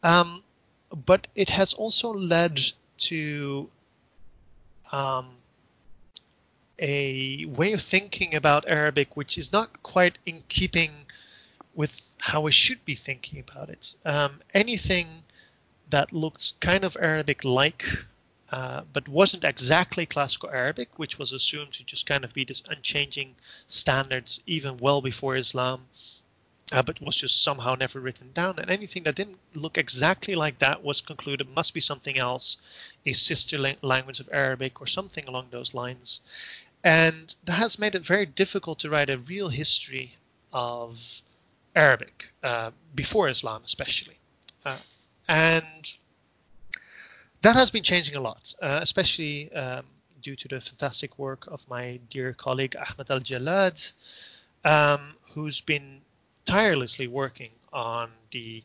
Um, 0.02 0.42
but 1.06 1.26
it 1.34 1.50
has 1.50 1.72
also 1.72 2.12
led 2.12 2.60
to 2.98 3.68
um, 4.92 5.30
a 6.78 7.44
way 7.46 7.72
of 7.72 7.80
thinking 7.80 8.34
about 8.34 8.68
Arabic 8.68 9.16
which 9.16 9.38
is 9.38 9.52
not 9.52 9.82
quite 9.82 10.18
in 10.26 10.42
keeping 10.48 10.90
with 11.74 12.00
how 12.18 12.40
we 12.40 12.52
should 12.52 12.84
be 12.84 12.94
thinking 12.94 13.40
about 13.40 13.68
it. 13.68 13.94
Um, 14.04 14.40
anything 14.54 15.22
that 15.90 16.12
looks 16.12 16.54
kind 16.60 16.84
of 16.84 16.96
Arabic-like 17.00 17.84
uh, 18.52 18.82
but 18.92 19.08
wasn't 19.08 19.44
exactly 19.44 20.06
classical 20.06 20.50
Arabic, 20.50 20.98
which 20.98 21.18
was 21.18 21.32
assumed 21.32 21.72
to 21.72 21.84
just 21.84 22.06
kind 22.06 22.24
of 22.24 22.32
be 22.32 22.44
this 22.44 22.62
unchanging 22.68 23.34
standards 23.66 24.40
even 24.46 24.76
well 24.76 25.02
before 25.02 25.36
Islam, 25.36 25.86
uh, 26.72 26.82
but 26.82 27.00
was 27.00 27.16
just 27.16 27.42
somehow 27.42 27.74
never 27.74 27.98
written 27.98 28.30
down. 28.32 28.58
And 28.58 28.70
anything 28.70 29.02
that 29.04 29.16
didn't 29.16 29.38
look 29.54 29.78
exactly 29.78 30.34
like 30.34 30.60
that 30.60 30.84
was 30.84 31.00
concluded 31.00 31.48
must 31.54 31.74
be 31.74 31.80
something 31.80 32.18
else, 32.18 32.56
a 33.04 33.12
sister 33.12 33.58
la- 33.58 33.72
language 33.82 34.20
of 34.20 34.28
Arabic 34.32 34.80
or 34.80 34.86
something 34.86 35.26
along 35.26 35.48
those 35.50 35.74
lines. 35.74 36.20
And 36.84 37.34
that 37.44 37.54
has 37.54 37.80
made 37.80 37.96
it 37.96 38.06
very 38.06 38.26
difficult 38.26 38.78
to 38.80 38.90
write 38.90 39.10
a 39.10 39.18
real 39.18 39.48
history 39.48 40.14
of 40.52 41.20
Arabic 41.74 42.26
uh, 42.44 42.70
before 42.94 43.28
Islam, 43.28 43.62
especially. 43.64 44.18
Uh, 44.64 44.78
and 45.26 45.94
that 47.46 47.54
has 47.54 47.70
been 47.70 47.84
changing 47.84 48.16
a 48.16 48.20
lot, 48.20 48.52
uh, 48.60 48.80
especially 48.82 49.52
um, 49.52 49.84
due 50.20 50.34
to 50.34 50.48
the 50.48 50.60
fantastic 50.60 51.16
work 51.16 51.46
of 51.46 51.64
my 51.68 52.00
dear 52.10 52.32
colleague 52.32 52.74
Ahmad 52.74 53.08
Al-Jallad, 53.08 53.80
um, 54.64 55.14
who's 55.32 55.60
been 55.60 56.00
tirelessly 56.44 57.06
working 57.06 57.50
on 57.72 58.10
the 58.32 58.64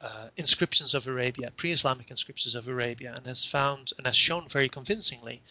uh, 0.00 0.28
inscriptions 0.38 0.94
of 0.94 1.06
Arabia, 1.06 1.52
pre-Islamic 1.58 2.10
inscriptions 2.10 2.54
of 2.54 2.68
Arabia, 2.68 3.12
and 3.14 3.26
has 3.26 3.44
found 3.44 3.92
and 3.98 4.06
has 4.06 4.16
shown 4.16 4.48
very 4.48 4.70
convincingly 4.70 5.42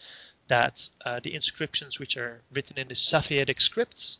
that 0.48 0.88
uh, 1.04 1.20
the 1.20 1.32
inscriptions 1.34 2.00
which 2.00 2.16
are 2.16 2.40
written 2.52 2.76
in 2.76 2.88
the 2.88 2.94
Safaitic 2.94 3.60
scripts 3.60 4.18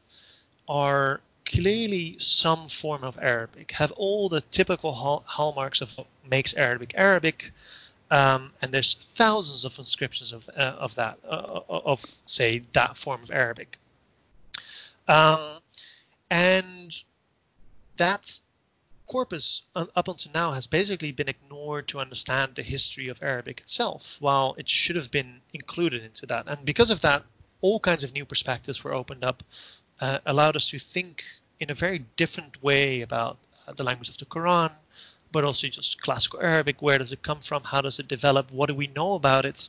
are 0.69 1.21
clearly 1.45 2.16
some 2.21 2.69
form 2.69 3.02
of 3.02 3.19
Arabic, 3.21 3.73
have 3.73 3.90
all 3.92 4.28
the 4.28 4.40
typical 4.52 4.92
hall- 4.92 5.25
hallmarks 5.26 5.81
of 5.81 5.99
what 5.99 6.07
makes 6.25 6.54
Arabic 6.54 6.95
Arabic, 6.97 7.50
um, 8.12 8.52
and 8.61 8.71
there's 8.71 8.92
thousands 9.14 9.64
of 9.64 9.78
inscriptions 9.78 10.33
of, 10.33 10.49
uh, 10.54 10.76
of 10.78 10.95
that, 10.97 11.19
uh, 11.25 11.61
of 11.69 12.04
say 12.26 12.62
that 12.75 12.99
form 12.99 13.23
of 13.23 13.31
Arabic. 13.31 13.78
Um, 15.09 15.40
and 16.31 17.02
that 17.97 18.38
corpus 19.07 19.62
up 19.75 20.09
until 20.09 20.31
now 20.33 20.52
has 20.52 20.66
basically 20.66 21.11
been 21.11 21.28
ignored 21.28 21.88
to 21.88 22.00
understand 22.00 22.54
the 22.54 22.62
history 22.62 23.09
of 23.09 23.23
Arabic 23.23 23.61
itself, 23.61 24.19
while 24.21 24.54
it 24.59 24.69
should 24.69 24.97
have 24.97 25.11
been 25.11 25.40
included 25.54 26.04
into 26.04 26.26
that. 26.26 26.47
And 26.47 26.66
because 26.66 26.90
of 26.90 27.00
that, 27.00 27.23
all 27.62 27.81
kinds 27.81 28.04
of 28.04 28.12
new 28.12 28.26
perspectives 28.26 28.85
were 28.85 28.92
opened 28.92 29.25
up, 29.25 29.42
uh, 30.02 30.19
allowed 30.26 30.57
us 30.57 30.69
to 30.69 30.78
think 30.78 31.25
in 31.61 31.71
a 31.71 31.75
very 31.75 32.04
different 32.16 32.62
way 32.62 33.00
about 33.00 33.38
uh, 33.66 33.73
the 33.73 33.85
language 33.85 34.11
of 34.11 34.19
the 34.19 34.26
Quran, 34.26 34.73
but 35.33 35.45
also 35.45 35.67
just 35.69 36.01
classical 36.03 36.41
Arabic. 36.41 36.81
Where 36.81 36.99
does 36.99 37.12
it 37.12 37.23
come 37.23 37.41
from? 37.41 37.65
How 37.65 37.81
does 37.81 37.99
it 37.99 38.09
develop? 38.09 38.51
What 38.53 38.69
do 38.69 38.75
we 38.75 38.87
know 38.89 39.15
about 39.15 39.45
it? 39.45 39.69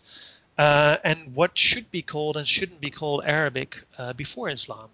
Uh, 0.58 0.98
and 1.03 1.34
what 1.34 1.58
should 1.58 1.89
be 1.89 2.01
called 2.01 2.38
and 2.38 2.48
shouldn't 2.48 2.82
be 2.82 2.91
called 2.91 3.24
Arabic 3.25 3.84
uh, 3.98 4.13
before 4.13 4.50
Islam. 4.50 4.89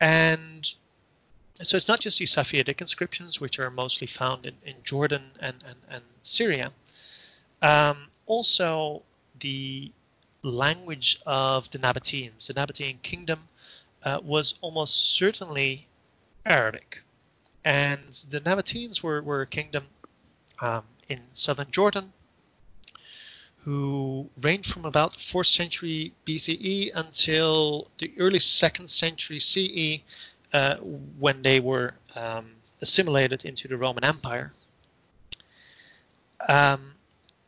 And 0.00 0.66
so 1.62 1.76
it's 1.76 1.88
not 1.88 2.00
just 2.00 2.18
these 2.18 2.34
Safaitic 2.34 2.80
inscriptions, 2.80 3.40
which 3.40 3.58
are 3.58 3.70
mostly 3.70 4.06
found 4.06 4.44
in, 4.44 4.54
in 4.66 4.74
Jordan 4.84 5.22
and, 5.40 5.56
and, 5.66 5.78
and 5.88 6.04
Syria. 6.22 6.72
Um, 7.62 8.08
also, 8.26 9.02
the 9.40 9.90
language 10.42 11.20
of 11.24 11.70
the 11.70 11.78
Nabateans. 11.78 12.46
The 12.46 12.54
Nabatean 12.54 13.00
kingdom 13.02 13.40
uh, 14.02 14.20
was 14.22 14.54
almost 14.60 15.14
certainly 15.14 15.86
Arabic. 16.44 17.00
And 17.66 18.12
the 18.30 18.40
Nabateans 18.40 19.02
were, 19.02 19.20
were 19.20 19.42
a 19.42 19.46
kingdom 19.46 19.86
um, 20.60 20.84
in 21.08 21.20
southern 21.34 21.68
Jordan 21.72 22.12
who 23.64 24.30
reigned 24.40 24.64
from 24.64 24.84
about 24.84 25.10
4th 25.14 25.48
century 25.48 26.12
BCE 26.24 26.92
until 26.94 27.88
the 27.98 28.12
early 28.18 28.38
2nd 28.38 28.88
century 28.88 29.40
CE 29.40 30.00
uh, 30.52 30.76
when 30.76 31.42
they 31.42 31.58
were 31.58 31.94
um, 32.14 32.52
assimilated 32.80 33.44
into 33.44 33.66
the 33.66 33.76
Roman 33.76 34.04
Empire. 34.04 34.52
Um, 36.48 36.92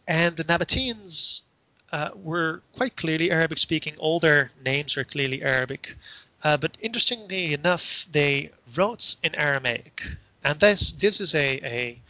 and 0.08 0.37
the 0.37 0.42
Nabateans 0.42 1.42
uh, 1.92 2.10
were 2.16 2.62
quite 2.75 2.96
clearly 2.96 3.30
Arabic 3.30 3.58
speaking. 3.58 3.94
All 3.98 4.18
their 4.18 4.50
names 4.64 4.96
are 4.96 5.04
clearly 5.04 5.42
Arabic. 5.42 5.94
Uh, 6.42 6.57
but 6.57 6.76
interestingly 6.80 7.52
enough, 7.52 8.07
they 8.12 8.50
wrote 8.76 9.16
in 9.23 9.35
Aramaic, 9.35 10.02
and 10.45 10.61
this 10.61 10.92
this 10.92 11.21
is 11.21 11.35
a, 11.35 11.61
a 11.64 12.00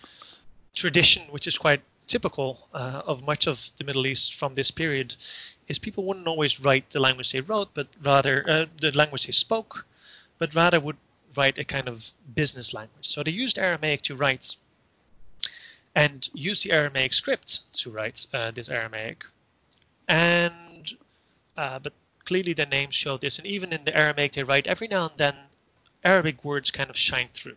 tradition 0.74 1.22
which 1.30 1.46
is 1.46 1.56
quite 1.56 1.80
typical 2.06 2.68
uh, 2.74 3.02
of 3.06 3.24
much 3.24 3.46
of 3.46 3.70
the 3.78 3.84
Middle 3.84 4.06
East 4.06 4.34
from 4.34 4.54
this 4.54 4.70
period. 4.70 5.14
Is 5.66 5.78
people 5.78 6.04
wouldn't 6.04 6.26
always 6.26 6.60
write 6.60 6.90
the 6.90 7.00
language 7.00 7.32
they 7.32 7.40
wrote, 7.40 7.68
but 7.74 7.88
rather 8.02 8.44
uh, 8.48 8.66
the 8.80 8.92
language 8.92 9.26
they 9.26 9.32
spoke, 9.32 9.86
but 10.38 10.54
rather 10.54 10.80
would 10.80 10.96
write 11.36 11.58
a 11.58 11.64
kind 11.64 11.88
of 11.88 12.10
business 12.34 12.74
language. 12.74 13.06
So 13.06 13.22
they 13.22 13.30
used 13.30 13.58
Aramaic 13.58 14.02
to 14.02 14.14
write, 14.14 14.56
and 15.94 16.28
used 16.34 16.64
the 16.64 16.72
Aramaic 16.72 17.12
script 17.14 17.60
to 17.80 17.90
write 17.90 18.26
uh, 18.34 18.50
this 18.50 18.68
Aramaic, 18.68 19.24
and 20.06 20.92
uh, 21.56 21.78
but 21.78 21.92
clearly 22.28 22.52
the 22.52 22.66
names 22.66 22.94
show 22.94 23.16
this. 23.16 23.38
And 23.38 23.46
even 23.46 23.72
in 23.72 23.84
the 23.86 23.96
Aramaic 23.96 24.34
they 24.34 24.42
write, 24.42 24.66
every 24.66 24.86
now 24.86 25.08
and 25.08 25.16
then 25.16 25.34
Arabic 26.04 26.44
words 26.44 26.70
kind 26.70 26.90
of 26.90 26.96
shine 26.96 27.30
through. 27.32 27.56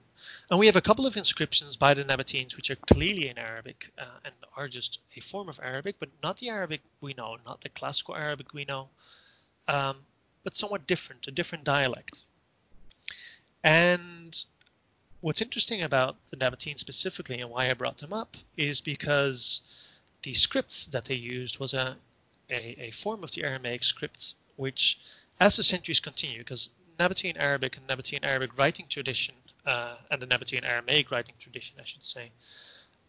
And 0.50 0.58
we 0.58 0.66
have 0.68 0.78
a 0.78 0.88
couple 0.90 1.06
of 1.06 1.18
inscriptions 1.18 1.76
by 1.76 1.94
the 1.94 2.06
Nabateans 2.06 2.56
which 2.56 2.72
are 2.72 2.78
clearly 2.78 3.28
in 3.28 3.38
Arabic 3.38 3.92
uh, 3.98 4.06
and 4.24 4.34
are 4.56 4.70
just 4.70 5.00
a 5.18 5.20
form 5.20 5.50
of 5.50 5.60
Arabic, 5.62 5.98
but 6.00 6.08
not 6.24 6.38
the 6.38 6.50
Arabic 6.50 6.80
we 7.02 7.14
know, 7.14 7.38
not 7.46 7.60
the 7.60 7.68
classical 7.70 8.16
Arabic 8.16 8.54
we 8.54 8.64
know, 8.64 8.88
um, 9.68 9.98
but 10.46 10.56
somewhat 10.56 10.88
different, 10.88 11.28
a 11.28 11.32
different 11.32 11.66
dialect. 11.66 12.24
And 13.66 14.42
what's 15.20 15.42
interesting 15.42 15.82
about 15.82 16.16
the 16.30 16.38
Nabateans 16.38 16.80
specifically 16.80 17.42
and 17.42 17.50
why 17.50 17.70
I 17.70 17.74
brought 17.74 17.98
them 17.98 18.14
up 18.14 18.38
is 18.56 18.80
because 18.80 19.62
the 20.24 20.34
scripts 20.34 20.86
that 20.88 21.06
they 21.06 21.16
used 21.16 21.60
was 21.60 21.74
a, 21.74 21.98
a, 22.50 22.88
a 22.88 22.92
form 22.92 23.22
of 23.24 23.32
the 23.32 23.44
Aramaic 23.44 23.84
scripts 23.84 24.36
which, 24.56 25.00
as 25.40 25.58
the 25.58 25.64
centuries 25.64 26.00
continue, 26.00 26.40
because 26.40 26.70
Nabatean 27.00 27.38
Arabic 27.38 27.78
and 27.78 27.88
Nabatean 27.88 28.24
Arabic 28.24 28.58
writing 28.58 28.86
tradition, 28.88 29.36
uh, 29.66 29.96
and 30.10 30.22
the 30.22 30.28
Nabatean 30.28 30.64
Aramaic 30.64 31.12
writing 31.12 31.36
tradition, 31.40 31.76
I 31.80 31.84
should 31.84 32.04
say, 32.04 32.32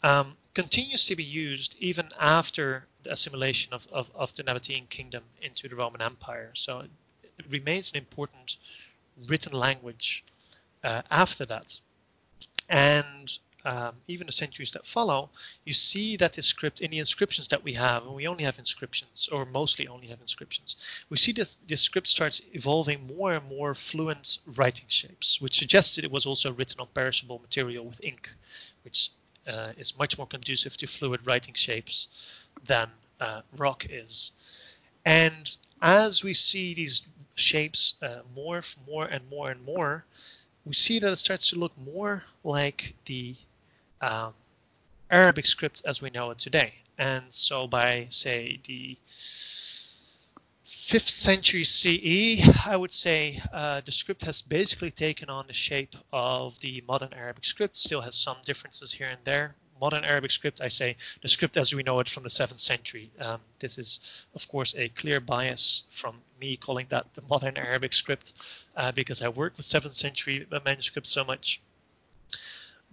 um, 0.03 0.37
continues 0.55 1.05
to 1.07 1.17
be 1.17 1.25
used 1.25 1.77
even 1.79 2.09
after 2.19 2.87
the 3.05 3.13
assimilation 3.13 3.73
of, 3.73 3.87
of, 3.93 4.11
of, 4.15 4.35
the 4.35 4.43
Nabatean 4.43 4.89
kingdom 4.89 5.23
into 5.41 5.69
the 5.69 5.77
Roman 5.77 6.03
Empire. 6.03 6.51
So 6.55 6.81
it, 6.81 6.91
it 7.39 7.45
remains 7.51 7.93
an 7.93 7.99
important 7.99 8.57
written 9.29 9.53
language 9.53 10.25
uh, 10.83 11.03
after 11.11 11.45
that. 11.47 11.79
And 12.69 13.39
um, 13.65 13.95
even 14.09 14.27
the 14.27 14.33
centuries 14.33 14.73
that 14.73 14.87
follow, 14.87 15.31
you 15.65 15.73
see 15.73 16.17
that 16.17 16.33
the 16.33 16.43
script 16.43 16.81
in 16.81 16.91
the 16.91 16.99
inscriptions 16.99 17.49
that 17.49 17.63
we 17.63 17.75
have, 17.75 18.05
and 18.05 18.15
we 18.15 18.27
only 18.27 18.45
have 18.45 18.59
inscriptions, 18.59 19.29
or 19.31 19.45
mostly 19.45 19.87
only 19.89 20.09
have 20.09 20.21
inscriptions, 20.21 20.77
we 21.11 21.17
see 21.17 21.33
that 21.33 21.57
the 21.69 21.77
script 21.77 22.09
starts 22.09 22.43
evolving 22.53 23.07
more 23.07 23.33
and 23.33 23.49
more 23.49 23.75
fluent 23.75 24.39
writing 24.57 24.87
shapes, 24.89 25.41
which 25.41 25.59
suggests 25.59 25.97
that 25.97 26.05
it 26.05 26.11
was 26.11 26.27
also 26.27 26.53
written 26.53 26.81
on 26.81 26.89
perishable 26.95 27.39
material 27.39 27.85
with 27.85 28.03
ink, 28.03 28.29
which 28.85 29.11
uh, 29.47 29.73
is 29.79 29.99
much 29.99 30.19
more 30.19 30.27
conducive 30.27 30.77
to 30.77 30.87
fluid 30.87 31.21
writing 31.27 31.55
shapes 31.55 32.09
than 32.67 32.89
uh, 33.21 33.43
rock 33.57 33.87
is. 33.89 34.33
And 35.05 35.57
as 35.81 36.23
we 36.23 36.35
see 36.35 36.75
these 36.75 37.03
shapes 37.35 37.95
uh, 38.03 38.21
morph 38.37 38.77
more 38.87 39.05
and 39.05 39.29
more 39.31 39.51
and 39.51 39.65
more, 39.65 40.05
we 40.65 40.75
see 40.75 40.99
that 41.01 41.13
it 41.13 41.17
starts 41.17 41.51
to 41.51 41.57
look 41.57 41.73
more 41.79 42.23
like 42.45 42.95
the 43.07 43.35
um, 44.03 44.35
Arabic 45.11 45.47
script 45.47 45.83
as 45.87 46.03
we 46.03 46.11
know 46.11 46.31
it 46.31 46.39
today. 46.39 46.75
And 46.99 47.25
so 47.31 47.67
by, 47.67 48.07
say, 48.11 48.61
the 48.67 48.99
5th 50.93 51.09
century 51.09 51.65
CE, 51.65 52.67
I 52.67 52.77
would 52.77 52.93
say 52.93 53.41
uh, 53.53 53.81
the 53.85 53.93
script 53.93 54.25
has 54.25 54.43
basically 54.43 54.91
taken 54.91 55.31
on 55.31 55.47
the 55.47 55.53
shape 55.55 55.97
of 56.13 56.59
the 56.61 56.83
modern 56.87 57.15
Arabic 57.15 57.45
script, 57.45 57.79
still 57.79 58.03
has 58.03 58.15
some 58.15 58.37
differences 58.45 58.93
here 58.93 59.07
and 59.07 59.21
there. 59.25 59.55
Modern 59.81 60.05
Arabic 60.05 60.31
script, 60.31 60.61
I 60.61 60.69
say 60.69 60.97
the 61.23 61.29
script 61.29 61.57
as 61.57 61.75
we 61.75 61.83
know 61.83 61.99
it 62.01 62.09
from 62.09 62.25
the 62.25 62.29
7th 62.29 62.61
century. 62.61 63.11
Um, 63.19 63.41
this 63.59 63.79
is, 63.79 64.01
of 64.35 64.47
course, 64.49 64.75
a 64.77 64.89
clear 64.91 65.19
bias 65.19 65.85
from 65.91 66.17
me 66.41 66.57
calling 66.57 66.87
that 66.91 67.07
the 67.15 67.23
modern 67.23 67.57
Arabic 67.57 67.93
script 67.93 68.33
uh, 68.77 68.93
because 68.93 69.23
I 69.23 69.29
work 69.29 69.57
with 69.57 69.67
7th 69.67 69.95
century 69.95 70.47
manuscripts 70.65 71.11
so 71.11 71.25
much. 71.25 71.61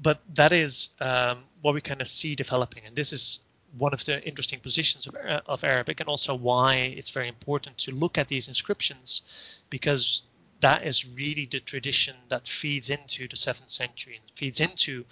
But 0.02 0.22
that 0.36 0.52
is 0.52 0.90
um, 1.00 1.44
what 1.62 1.74
we 1.74 1.82
kind 1.82 2.02
of 2.02 2.08
see 2.08 2.36
developing, 2.36 2.84
and 2.86 2.96
this 2.96 3.12
is 3.12 3.40
one 3.78 3.94
of 3.94 4.04
the 4.06 4.24
interesting 4.26 4.60
positions 4.60 5.06
of, 5.08 5.16
uh, 5.16 5.42
of 5.46 5.64
Arabic, 5.64 6.00
and 6.00 6.10
also 6.10 6.34
why 6.34 6.76
it's 6.76 7.10
very 7.10 7.28
important 7.28 7.78
to 7.80 7.92
look 7.92 8.18
at 8.18 8.28
these 8.28 8.48
inscriptions, 8.48 9.22
because 9.70 10.24
that 10.62 10.86
is 10.86 11.06
really 11.06 11.48
the 11.50 11.60
tradition 11.60 12.16
that 12.30 12.48
feeds 12.48 12.90
into 12.90 13.28
the 13.28 13.38
seventh 13.38 13.70
century 13.70 14.16
and 14.16 14.38
feeds 14.38 14.60
into 14.60 15.06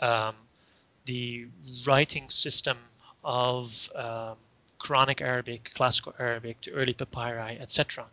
um, 0.00 0.34
the 1.06 1.46
writing 1.86 2.28
system 2.28 2.76
of 3.24 3.90
um, 3.94 4.36
Quranic 4.80 5.20
Arabic, 5.20 5.70
classical 5.74 6.14
Arabic, 6.18 6.60
the 6.62 6.72
early 6.72 6.92
papyri, 6.92 7.58
etc. 7.60 8.06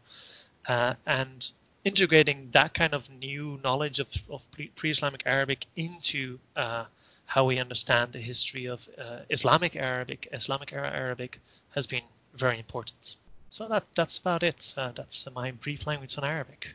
Uh, 0.68 0.94
and 1.06 1.50
integrating 1.86 2.50
that 2.52 2.74
kind 2.74 2.94
of 2.94 3.10
new 3.10 3.60
knowledge 3.64 4.00
of, 4.00 4.08
of 4.30 4.44
pre-Islamic 4.76 5.24
Arabic 5.26 5.66
into 5.76 6.40
uh, 6.56 6.86
how 7.26 7.46
we 7.46 7.60
understand 7.60 8.12
the 8.12 8.20
history 8.20 8.66
of 8.66 8.88
uh, 8.98 9.20
Islamic 9.30 9.76
Arabic, 9.76 10.28
Islamic 10.34 10.74
era 10.74 10.90
Arabic, 10.90 11.40
has 11.76 11.88
been 11.88 12.04
very 12.36 12.58
important. 12.58 13.16
So 13.50 13.68
that 13.68 13.86
that's 13.96 14.18
about 14.18 14.44
it. 14.44 14.74
Uh, 14.78 14.92
that's 14.94 15.28
my 15.34 15.52
brief 15.52 15.88
language 15.88 16.18
on 16.18 16.24
Arabic. 16.24 16.68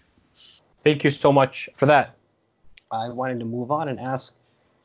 Thank 0.78 1.04
you 1.04 1.11
so 1.11 1.32
much 1.32 1.68
for 1.76 1.87
that. 1.87 2.16
I 2.90 3.08
wanted 3.08 3.38
to 3.40 3.44
move 3.44 3.70
on 3.70 3.88
and 3.88 3.99
ask, 3.99 4.34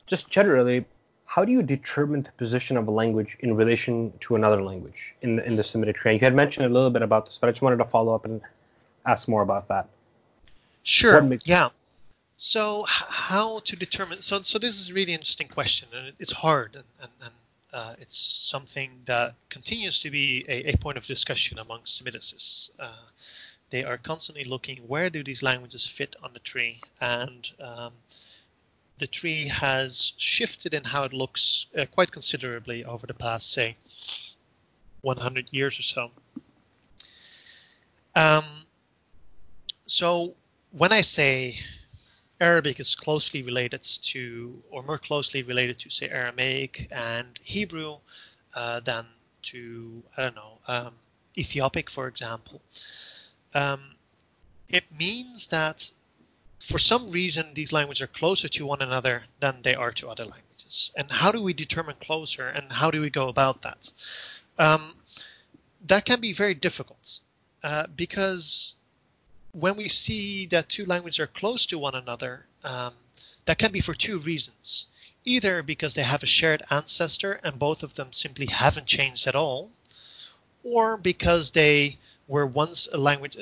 just 0.06 0.30
generally, 0.30 0.84
how 1.26 1.44
do 1.44 1.52
you 1.52 1.62
determine 1.62 2.22
the 2.22 2.32
position 2.32 2.76
of 2.76 2.88
a 2.88 2.90
language 2.90 3.36
in 3.40 3.56
relation 3.56 4.12
to 4.20 4.34
another 4.34 4.62
language 4.62 5.14
in 5.22 5.36
the, 5.36 5.46
in 5.46 5.56
the 5.56 5.62
Semitic 5.62 5.96
terrain? 5.96 6.16
You 6.18 6.24
had 6.24 6.34
mentioned 6.34 6.66
a 6.66 6.68
little 6.68 6.90
bit 6.90 7.02
about 7.02 7.26
this, 7.26 7.38
but 7.38 7.48
I 7.48 7.52
just 7.52 7.62
wanted 7.62 7.76
to 7.76 7.84
follow 7.84 8.14
up 8.14 8.24
and 8.24 8.40
ask 9.06 9.28
more 9.28 9.42
about 9.42 9.68
that. 9.68 9.88
Sure. 10.82 11.38
Yeah. 11.44 11.70
So 12.36 12.84
how 12.88 13.60
to 13.60 13.76
determine? 13.76 14.22
So 14.22 14.40
so 14.40 14.58
this 14.58 14.80
is 14.80 14.90
a 14.90 14.94
really 14.94 15.12
interesting 15.12 15.48
question, 15.48 15.88
and 15.94 16.12
it's 16.18 16.32
hard, 16.32 16.74
and 16.74 16.84
and, 17.00 17.10
and 17.22 17.34
uh, 17.72 17.94
it's 18.00 18.16
something 18.16 18.90
that 19.04 19.34
continues 19.50 19.98
to 20.00 20.10
be 20.10 20.44
a, 20.48 20.72
a 20.72 20.76
point 20.78 20.96
of 20.96 21.04
discussion 21.06 21.58
among 21.58 21.80
Semiticists. 21.82 22.70
Uh, 22.78 22.92
they 23.70 23.84
are 23.84 23.98
constantly 23.98 24.44
looking 24.44 24.78
where 24.88 25.10
do 25.10 25.22
these 25.22 25.42
languages 25.42 25.86
fit 25.86 26.16
on 26.22 26.32
the 26.32 26.40
tree, 26.40 26.80
and 27.00 27.50
um, 27.60 27.92
the 28.98 29.06
tree 29.06 29.46
has 29.48 30.12
shifted 30.16 30.74
in 30.74 30.84
how 30.84 31.04
it 31.04 31.12
looks 31.12 31.66
uh, 31.76 31.86
quite 31.86 32.10
considerably 32.10 32.84
over 32.84 33.06
the 33.06 33.14
past, 33.14 33.52
say, 33.52 33.76
100 35.02 35.52
years 35.52 35.78
or 35.78 35.82
so. 35.82 36.10
Um, 38.14 38.44
so 39.86 40.34
when 40.72 40.92
I 40.92 41.00
say 41.00 41.58
Arabic 42.40 42.80
is 42.80 42.94
closely 42.94 43.42
related 43.42 43.82
to, 43.82 44.62
or 44.70 44.82
more 44.82 44.98
closely 44.98 45.42
related 45.42 45.78
to, 45.80 45.90
say, 45.90 46.08
Aramaic 46.08 46.88
and 46.90 47.38
Hebrew 47.42 47.98
uh, 48.54 48.80
than 48.80 49.06
to, 49.42 50.02
I 50.16 50.22
don't 50.22 50.36
know, 50.36 50.58
um, 50.68 50.94
Ethiopic, 51.36 51.90
for 51.90 52.08
example. 52.08 52.60
Um, 53.54 53.80
it 54.68 54.84
means 54.96 55.48
that 55.48 55.90
for 56.60 56.78
some 56.78 57.08
reason 57.10 57.54
these 57.54 57.72
languages 57.72 58.02
are 58.02 58.06
closer 58.06 58.48
to 58.48 58.66
one 58.66 58.82
another 58.82 59.24
than 59.40 59.56
they 59.62 59.74
are 59.74 59.92
to 59.92 60.08
other 60.08 60.24
languages. 60.24 60.90
And 60.96 61.10
how 61.10 61.32
do 61.32 61.42
we 61.42 61.52
determine 61.52 61.96
closer 62.00 62.46
and 62.46 62.70
how 62.72 62.90
do 62.90 63.00
we 63.00 63.10
go 63.10 63.28
about 63.28 63.62
that? 63.62 63.90
Um, 64.58 64.94
that 65.86 66.04
can 66.04 66.20
be 66.20 66.32
very 66.32 66.54
difficult 66.54 67.20
uh, 67.62 67.86
because 67.96 68.74
when 69.52 69.76
we 69.76 69.88
see 69.88 70.46
that 70.46 70.68
two 70.68 70.86
languages 70.86 71.20
are 71.20 71.26
close 71.26 71.66
to 71.66 71.78
one 71.78 71.94
another, 71.94 72.46
um, 72.64 72.94
that 73.46 73.58
can 73.58 73.72
be 73.72 73.80
for 73.80 73.94
two 73.94 74.18
reasons. 74.18 74.86
Either 75.24 75.62
because 75.62 75.94
they 75.94 76.02
have 76.02 76.22
a 76.22 76.26
shared 76.26 76.62
ancestor 76.70 77.40
and 77.44 77.58
both 77.58 77.82
of 77.82 77.94
them 77.94 78.12
simply 78.12 78.46
haven't 78.46 78.86
changed 78.86 79.26
at 79.26 79.34
all, 79.34 79.70
or 80.62 80.96
because 80.96 81.50
they 81.50 81.98
were 82.26 82.46
once 82.46 82.88
a 82.92 82.96
language, 82.96 83.36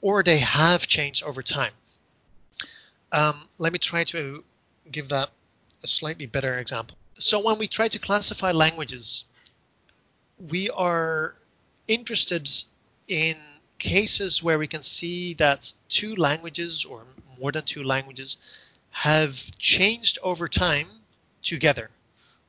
or 0.00 0.22
they 0.22 0.38
have 0.38 0.86
changed 0.86 1.22
over 1.22 1.42
time. 1.42 1.72
Um, 3.10 3.48
let 3.58 3.72
me 3.72 3.78
try 3.78 4.04
to 4.04 4.44
give 4.90 5.08
that 5.08 5.30
a 5.82 5.86
slightly 5.86 6.26
better 6.26 6.58
example. 6.58 6.96
So 7.18 7.40
when 7.40 7.58
we 7.58 7.66
try 7.66 7.88
to 7.88 7.98
classify 7.98 8.52
languages, 8.52 9.24
we 10.38 10.68
are 10.70 11.34
interested 11.88 12.50
in 13.08 13.36
cases 13.78 14.42
where 14.42 14.58
we 14.58 14.66
can 14.66 14.82
see 14.82 15.34
that 15.34 15.72
two 15.88 16.16
languages 16.16 16.84
or 16.84 17.04
more 17.38 17.52
than 17.52 17.64
two 17.64 17.82
languages 17.82 18.36
have 18.90 19.56
changed 19.58 20.18
over 20.22 20.48
time 20.48 20.88
together, 21.42 21.90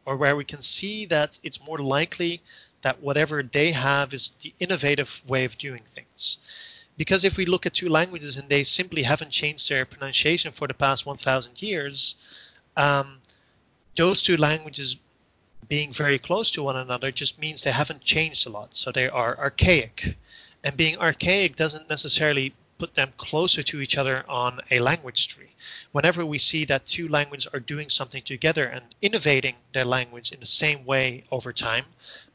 or 0.06 0.16
where 0.16 0.36
we 0.36 0.46
can 0.46 0.62
see 0.62 1.06
that 1.06 1.40
it's 1.44 1.64
more 1.66 1.80
likely 1.80 2.42
that 2.82 3.02
whatever 3.02 3.44
they 3.44 3.72
have 3.72 4.14
is 4.14 4.32
the 4.42 4.54
innovative 4.60 5.22
way 5.28 5.44
of 5.46 5.58
doing 5.58 5.84
things. 5.88 6.38
Because 6.98 7.24
if 7.24 7.38
we 7.38 7.46
look 7.46 7.66
at 7.66 7.74
two 7.74 7.90
languages 7.90 8.38
and 8.38 8.50
they 8.50 8.64
simply 8.64 9.04
haven't 9.04 9.32
changed 9.32 9.70
their 9.70 9.86
pronunciation 9.86 10.52
for 10.52 10.68
the 10.68 10.74
past 10.74 11.06
1,000 11.06 11.62
years, 11.62 12.16
um, 12.76 13.20
those 13.96 14.22
two 14.24 14.38
languages 14.38 14.96
being 15.68 15.92
very 15.92 16.18
close 16.18 16.50
to 16.52 16.64
one 16.64 16.76
another 16.76 17.12
just 17.12 17.38
means 17.40 17.64
they 17.64 17.72
haven't 17.72 18.02
changed 18.02 18.48
a 18.48 18.50
lot. 18.50 18.76
So 18.76 18.92
they 18.92 19.10
are 19.10 19.38
archaic. 19.38 20.18
And 20.68 20.76
being 20.76 20.98
archaic 20.98 21.56
doesn't 21.56 21.88
necessarily 21.90 22.54
put 22.78 22.94
them 22.94 23.14
closer 23.16 23.64
to 23.64 23.80
each 23.80 23.98
other 23.98 24.30
on 24.30 24.60
a 24.70 24.80
language 24.80 25.30
tree. 25.30 25.52
Whenever 25.94 26.26
we 26.26 26.40
see 26.40 26.66
that 26.66 26.86
two 26.86 27.08
languages 27.08 27.48
are 27.54 27.62
doing 27.62 27.90
something 27.90 28.22
together 28.22 28.66
and 28.66 28.84
innovating 29.02 29.56
their 29.72 29.86
language 29.86 30.34
in 30.34 30.42
the 30.42 30.46
same 30.46 30.84
way 30.84 31.24
over 31.32 31.54
time, 31.54 31.86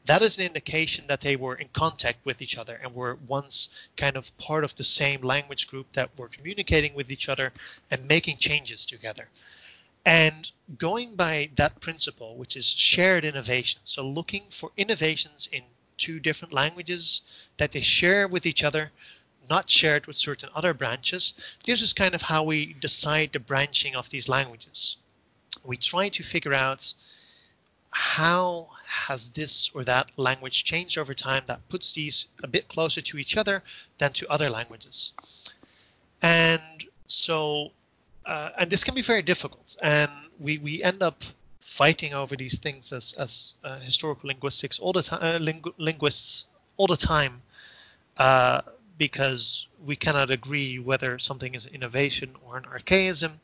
that 0.07 0.23
is 0.23 0.39
an 0.39 0.45
indication 0.45 1.05
that 1.05 1.21
they 1.21 1.35
were 1.35 1.53
in 1.53 1.67
contact 1.73 2.25
with 2.25 2.41
each 2.41 2.57
other 2.57 2.73
and 2.81 2.95
were 2.95 3.19
once 3.27 3.69
kind 3.97 4.17
of 4.17 4.35
part 4.39 4.63
of 4.63 4.73
the 4.77 4.83
same 4.83 5.21
language 5.21 5.67
group 5.67 5.93
that 5.93 6.09
were 6.17 6.27
communicating 6.27 6.95
with 6.95 7.11
each 7.11 7.29
other 7.29 7.53
and 7.91 8.07
making 8.07 8.37
changes 8.37 8.83
together. 8.83 9.29
And 10.05 10.49
going 10.79 11.15
by 11.15 11.51
that 11.55 11.81
principle, 11.81 12.35
which 12.35 12.57
is 12.57 12.65
shared 12.67 13.25
innovation, 13.25 13.81
so 13.83 14.03
looking 14.03 14.45
for 14.49 14.71
innovations 14.75 15.47
in 15.51 15.61
two 15.97 16.19
different 16.19 16.53
languages 16.53 17.21
that 17.57 17.71
they 17.71 17.81
share 17.81 18.27
with 18.27 18.45
each 18.45 18.63
other, 18.63 18.91
not 19.49 19.69
shared 19.69 20.05
with 20.05 20.15
certain 20.15 20.49
other 20.55 20.73
branches. 20.73 21.33
This 21.65 21.81
is 21.81 21.93
kind 21.93 22.15
of 22.15 22.21
how 22.21 22.43
we 22.43 22.73
decide 22.73 23.31
the 23.33 23.39
branching 23.39 23.95
of 23.95 24.09
these 24.09 24.29
languages. 24.29 24.97
We 25.63 25.77
try 25.77 26.09
to 26.09 26.23
figure 26.23 26.53
out 26.53 26.93
how 27.91 28.69
has 28.87 29.29
this 29.29 29.69
or 29.75 29.83
that 29.83 30.09
language 30.17 30.63
changed 30.63 30.97
over 30.97 31.13
time 31.13 31.43
that 31.45 31.67
puts 31.69 31.93
these 31.93 32.25
a 32.43 32.47
bit 32.47 32.67
closer 32.67 33.01
to 33.01 33.17
each 33.17 33.37
other 33.37 33.61
than 33.99 34.11
to 34.13 34.27
other 34.29 34.49
languages. 34.49 35.11
And 36.21 36.61
so, 37.05 37.71
uh, 38.25 38.49
and 38.59 38.69
this 38.69 38.83
can 38.83 38.95
be 38.95 39.03
very 39.03 39.21
difficult. 39.21 39.75
And 39.81 40.09
we, 40.39 40.57
we 40.57 40.81
end 40.81 41.03
up 41.03 41.23
fighting 41.73 42.13
over 42.13 42.35
these 42.35 42.59
things 42.59 42.93
as, 42.93 43.13
as 43.13 43.55
uh, 43.63 43.79
historical 43.79 44.27
linguistics 44.27 44.77
all 44.77 44.93
the 44.93 45.01
time, 45.01 45.19
uh, 45.23 45.39
lingu- 45.39 45.73
linguists 45.79 46.45
all 46.77 46.85
the 46.85 46.95
time, 46.95 47.41
uh, 48.17 48.61
because 48.99 49.67
we 49.83 49.95
cannot 49.95 50.29
agree 50.29 50.77
whether 50.77 51.17
something 51.17 51.55
is 51.55 51.65
an 51.65 51.73
innovation 51.73 52.29
or 52.45 52.57
an 52.57 52.65
archaism, 52.65 53.39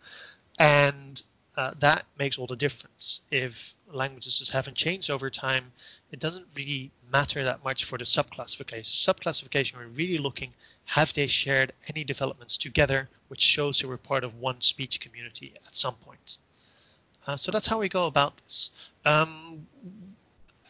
and 0.59 1.23
uh, 1.57 1.73
that 1.79 2.05
makes 2.19 2.37
all 2.37 2.45
the 2.45 2.55
difference. 2.55 3.21
If 3.31 3.73
languages 3.91 4.37
just 4.37 4.51
haven't 4.51 4.77
changed 4.77 5.09
over 5.09 5.31
time, 5.31 5.71
it 6.11 6.19
doesn't 6.19 6.45
really 6.55 6.91
matter 7.11 7.43
that 7.43 7.63
much 7.63 7.85
for 7.85 7.97
the 7.97 8.05
subclassification. 8.05 8.93
Subclassification, 9.07 9.75
we're 9.77 9.87
really 9.87 10.19
looking, 10.19 10.53
have 10.85 11.11
they 11.15 11.25
shared 11.25 11.73
any 11.87 12.03
developments 12.03 12.57
together, 12.57 13.09
which 13.27 13.41
shows 13.41 13.79
they 13.79 13.87
were 13.87 13.97
part 13.97 14.23
of 14.23 14.39
one 14.39 14.61
speech 14.61 14.99
community 14.99 15.53
at 15.65 15.75
some 15.75 15.95
point. 15.95 16.37
Uh, 17.29 17.37
so 17.37 17.51
that's 17.51 17.67
how 17.67 17.77
we 17.77 17.87
go 17.87 18.07
about 18.07 18.35
this. 18.37 18.71
Um, 19.05 19.67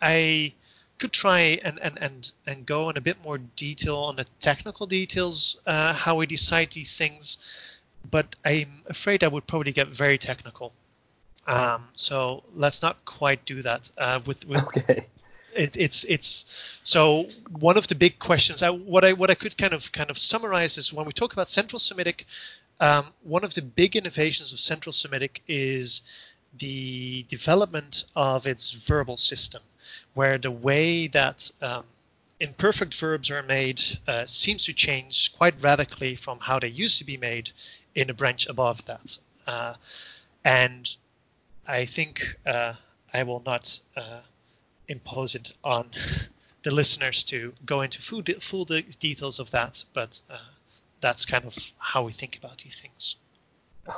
I 0.01 0.53
could 0.97 1.13
try 1.13 1.39
and, 1.63 1.79
and, 1.81 1.97
and, 2.01 2.31
and 2.45 2.65
go 2.65 2.89
in 2.89 2.97
a 2.97 3.01
bit 3.01 3.23
more 3.23 3.37
detail 3.37 3.95
on 3.95 4.17
the 4.17 4.25
technical 4.41 4.85
details, 4.85 5.55
uh, 5.65 5.93
how 5.93 6.15
we 6.15 6.25
decide 6.25 6.71
these 6.71 6.93
things, 6.97 7.37
but 8.11 8.35
I'm 8.43 8.83
afraid 8.87 9.23
I 9.23 9.29
would 9.29 9.47
probably 9.47 9.71
get 9.71 9.87
very 9.87 10.17
technical. 10.17 10.73
Um, 11.47 11.87
so 11.95 12.43
let's 12.53 12.81
not 12.81 13.05
quite 13.05 13.45
do 13.45 13.61
that. 13.61 13.89
Uh, 13.97 14.19
with, 14.25 14.45
with 14.45 14.61
okay. 14.77 15.05
It, 15.55 15.77
it's 15.77 16.03
it's 16.03 16.45
so 16.83 17.27
one 17.49 17.75
of 17.75 17.87
the 17.87 17.95
big 17.95 18.19
questions. 18.19 18.61
I, 18.61 18.69
what 18.69 19.03
I 19.03 19.13
what 19.13 19.31
I 19.31 19.33
could 19.33 19.57
kind 19.57 19.73
of 19.73 19.91
kind 19.91 20.11
of 20.11 20.17
summarize 20.19 20.77
is 20.77 20.93
when 20.93 21.07
we 21.07 21.11
talk 21.11 21.33
about 21.33 21.49
Central 21.49 21.79
Semitic, 21.79 22.27
um, 22.79 23.07
one 23.23 23.43
of 23.43 23.55
the 23.55 23.63
big 23.63 23.95
innovations 23.95 24.53
of 24.53 24.59
Central 24.59 24.93
Semitic 24.93 25.41
is 25.47 26.01
the 26.57 27.23
development 27.29 28.05
of 28.15 28.47
its 28.47 28.71
verbal 28.71 29.17
system, 29.17 29.62
where 30.13 30.38
the 30.38 30.51
way 30.51 31.07
that 31.07 31.49
um, 31.62 31.83
imperfect 32.39 32.93
verbs 32.95 33.29
are 33.29 33.43
made 33.43 33.81
uh, 34.07 34.25
seems 34.25 34.65
to 34.65 34.73
change 34.73 35.33
quite 35.38 35.62
radically 35.62 36.15
from 36.15 36.39
how 36.39 36.59
they 36.59 36.67
used 36.67 36.97
to 36.97 37.03
be 37.03 37.17
made 37.17 37.51
in 37.95 38.09
a 38.09 38.13
branch 38.13 38.47
above 38.47 38.83
that. 38.85 39.17
Uh, 39.45 39.73
and 40.43 40.95
I 41.67 41.85
think 41.85 42.35
uh, 42.45 42.73
I 43.13 43.23
will 43.23 43.43
not 43.45 43.79
uh, 43.95 44.21
impose 44.88 45.35
it 45.35 45.53
on 45.63 45.89
the 46.63 46.71
listeners 46.71 47.23
to 47.25 47.53
go 47.65 47.81
into 47.81 48.01
full, 48.01 48.21
de- 48.21 48.39
full 48.39 48.65
de- 48.65 48.81
details 48.81 49.39
of 49.39 49.51
that, 49.51 49.83
but 49.93 50.21
uh, 50.29 50.38
that's 51.01 51.25
kind 51.25 51.45
of 51.45 51.55
how 51.77 52.03
we 52.03 52.12
think 52.12 52.38
about 52.38 52.57
these 52.59 52.79
things. 52.79 53.15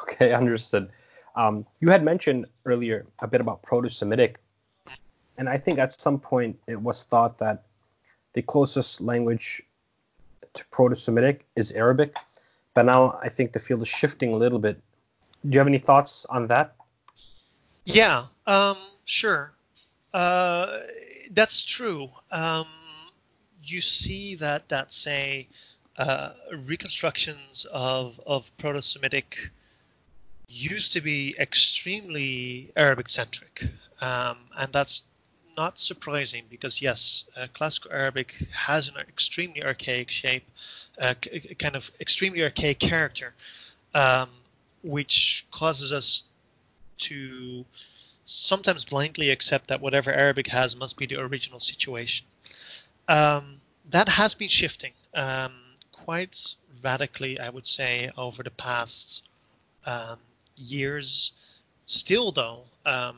Okay, 0.04 0.34
understood. 0.42 0.90
Um, 1.36 1.66
you 1.80 1.90
had 1.90 2.04
mentioned 2.04 2.46
earlier 2.66 3.06
a 3.20 3.28
bit 3.28 3.42
about 3.42 3.62
Proto-Semitic, 3.64 4.38
and 5.38 5.48
I 5.48 5.58
think 5.58 5.80
at 5.80 5.92
some 5.92 6.20
point 6.20 6.60
it 6.68 6.82
was 6.82 7.04
thought 7.04 7.40
that 7.40 7.64
the 8.34 8.42
closest 8.42 9.02
language 9.02 9.62
to 10.54 10.66
Proto-Semitic 10.68 11.46
is 11.56 11.72
Arabic, 11.72 12.16
but 12.74 12.84
now 12.84 13.20
I 13.22 13.30
think 13.30 13.54
the 13.54 13.60
field 13.60 13.82
is 13.82 13.88
shifting 13.88 14.34
a 14.34 14.38
little 14.38 14.60
bit. 14.60 14.82
Do 15.44 15.56
you 15.56 15.60
have 15.60 15.68
any 15.68 15.80
thoughts 15.80 16.26
on 16.26 16.48
that? 16.48 16.76
Yeah, 17.86 18.26
um, 18.46 18.78
sure. 19.06 19.52
Uh, 20.14 20.80
that's 21.32 21.62
true. 21.62 22.10
Um, 22.32 22.68
you 23.64 23.82
see 23.82 24.36
that 24.36 24.70
that 24.70 24.92
say 24.92 25.48
uh, 25.98 26.32
reconstructions 26.66 27.66
of 27.72 28.20
of 28.26 28.56
Proto-Semitic 28.58 29.52
used 30.52 30.94
to 30.94 31.02
be 31.02 31.36
extremely 31.40 32.72
Arabic 32.76 33.10
centric, 33.10 33.64
um, 34.02 34.38
and 34.58 34.72
that's 34.74 35.04
not 35.58 35.80
surprising 35.80 36.44
because 36.50 36.82
yes, 36.82 37.26
uh, 37.38 37.48
classical 37.54 37.92
Arabic 37.92 38.36
has 38.54 38.88
an 38.88 38.96
extremely 38.98 39.64
archaic 39.64 40.10
shape, 40.10 40.44
uh, 41.00 41.14
c- 41.24 41.56
kind 41.58 41.76
of 41.76 41.90
extremely 42.00 42.44
archaic 42.44 42.80
character, 42.80 43.34
um, 43.94 44.30
which 44.84 45.46
causes 45.52 45.92
us 45.94 46.24
to 46.98 47.66
sometimes 48.26 48.86
blindly 48.86 49.30
accept 49.30 49.68
that 49.68 49.82
whatever 49.82 50.14
Arabic 50.14 50.48
has 50.48 50.76
must 50.76 50.98
be 50.98 51.06
the 51.06 51.20
original 51.20 51.60
situation. 51.60 52.26
Um, 53.08 53.62
that 53.90 54.08
has 54.08 54.36
been 54.36 54.50
shifting 54.50 54.94
um, 55.14 55.54
quite 55.92 56.56
radically, 56.84 57.40
I 57.40 57.50
would 57.50 57.68
say, 57.68 58.12
over 58.18 58.44
the 58.44 58.52
past 58.52 59.24
um, 59.86 60.18
years. 60.56 61.32
Still, 61.86 62.32
though, 62.32 62.64
um, 62.86 63.18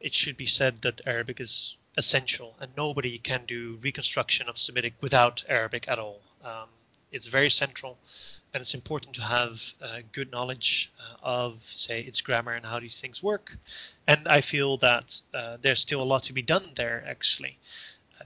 it 0.00 0.14
should 0.14 0.36
be 0.36 0.46
said 0.46 0.78
that 0.78 1.00
Arabic 1.06 1.40
is 1.40 1.76
essential, 1.96 2.54
and 2.60 2.70
nobody 2.76 3.18
can 3.18 3.44
do 3.46 3.78
reconstruction 3.82 4.48
of 4.48 4.58
Semitic 4.58 4.94
without 5.00 5.44
Arabic 5.48 5.86
at 5.88 5.98
all. 5.98 6.20
Um, 6.44 6.68
it's 7.12 7.26
very 7.26 7.50
central, 7.50 7.98
and 8.54 8.60
it's 8.60 8.74
important 8.74 9.14
to 9.14 9.22
have 9.22 9.74
uh, 9.82 10.00
good 10.12 10.30
knowledge 10.30 10.92
uh, 10.98 11.16
of, 11.22 11.62
say, 11.64 12.00
its 12.00 12.20
grammar 12.20 12.52
and 12.52 12.64
how 12.64 12.80
these 12.80 13.00
things 13.00 13.22
work. 13.22 13.56
And 14.06 14.26
I 14.28 14.40
feel 14.40 14.76
that 14.78 15.20
uh, 15.34 15.56
there's 15.60 15.80
still 15.80 16.02
a 16.02 16.04
lot 16.04 16.22
to 16.24 16.32
be 16.32 16.42
done 16.42 16.70
there, 16.76 17.04
actually, 17.06 17.58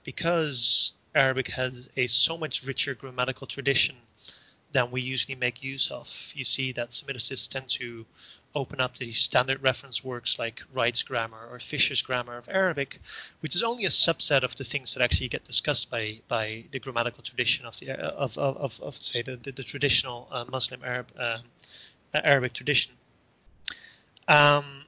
because 0.05 0.93
Arabic 1.15 1.49
has 1.49 1.89
a 1.97 2.07
so 2.09 2.37
much 2.37 2.65
richer 2.65 2.95
grammatical 2.95 3.47
tradition 3.47 3.97
than 4.73 4.91
we 4.91 5.01
usually 5.01 5.37
make 5.37 5.63
use 5.63 5.91
of. 5.91 6.33
You 6.35 6.45
see 6.45 6.73
that 6.73 6.91
Semiticists 6.91 7.49
tend 7.49 7.69
to 7.71 8.05
open 8.55 8.81
up 8.81 8.97
the 8.97 9.13
standard 9.13 9.63
reference 9.63 10.05
works 10.05 10.39
like 10.39 10.63
Wright's 10.73 11.03
grammar 11.03 11.49
or 11.51 11.59
Fischer's 11.59 12.03
grammar 12.03 12.37
of 12.37 12.49
Arabic, 12.49 13.01
which 13.41 13.55
is 13.55 13.63
only 13.63 13.85
a 13.85 13.91
subset 13.91 14.43
of 14.43 14.55
the 14.57 14.65
things 14.65 14.95
that 14.95 15.03
actually 15.03 15.29
get 15.29 15.45
discussed 15.45 15.91
by 15.91 16.21
by 16.29 16.65
the 16.71 16.79
grammatical 16.79 17.23
tradition 17.23 17.67
of 17.67 17.79
the 17.81 17.91
of 17.93 18.39
of, 18.39 18.57
of, 18.57 18.81
of 18.81 18.97
say 18.97 19.23
the, 19.23 19.37
the, 19.37 19.53
the 19.53 19.65
traditional 19.65 20.29
uh, 20.31 20.45
Muslim 20.49 20.81
Arab 20.85 21.07
uh, 21.19 21.39
Arabic 22.15 22.53
tradition. 22.53 22.93
Um, 24.29 24.85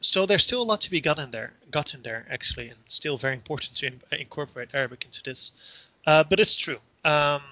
so 0.00 0.26
there's 0.26 0.42
still 0.42 0.62
a 0.62 0.64
lot 0.64 0.80
to 0.82 0.90
be 0.90 1.00
gotten 1.00 1.30
there, 1.30 1.52
gotten 1.70 2.02
there 2.02 2.26
actually, 2.28 2.68
and 2.68 2.78
still 2.88 3.16
very 3.16 3.34
important 3.34 3.76
to 3.76 3.86
in, 3.86 4.00
incorporate 4.10 4.70
Arabic 4.74 5.04
into 5.04 5.22
this. 5.22 5.52
Uh, 6.06 6.24
but 6.24 6.40
it's 6.40 6.56
true. 6.56 6.78
Um, 7.04 7.42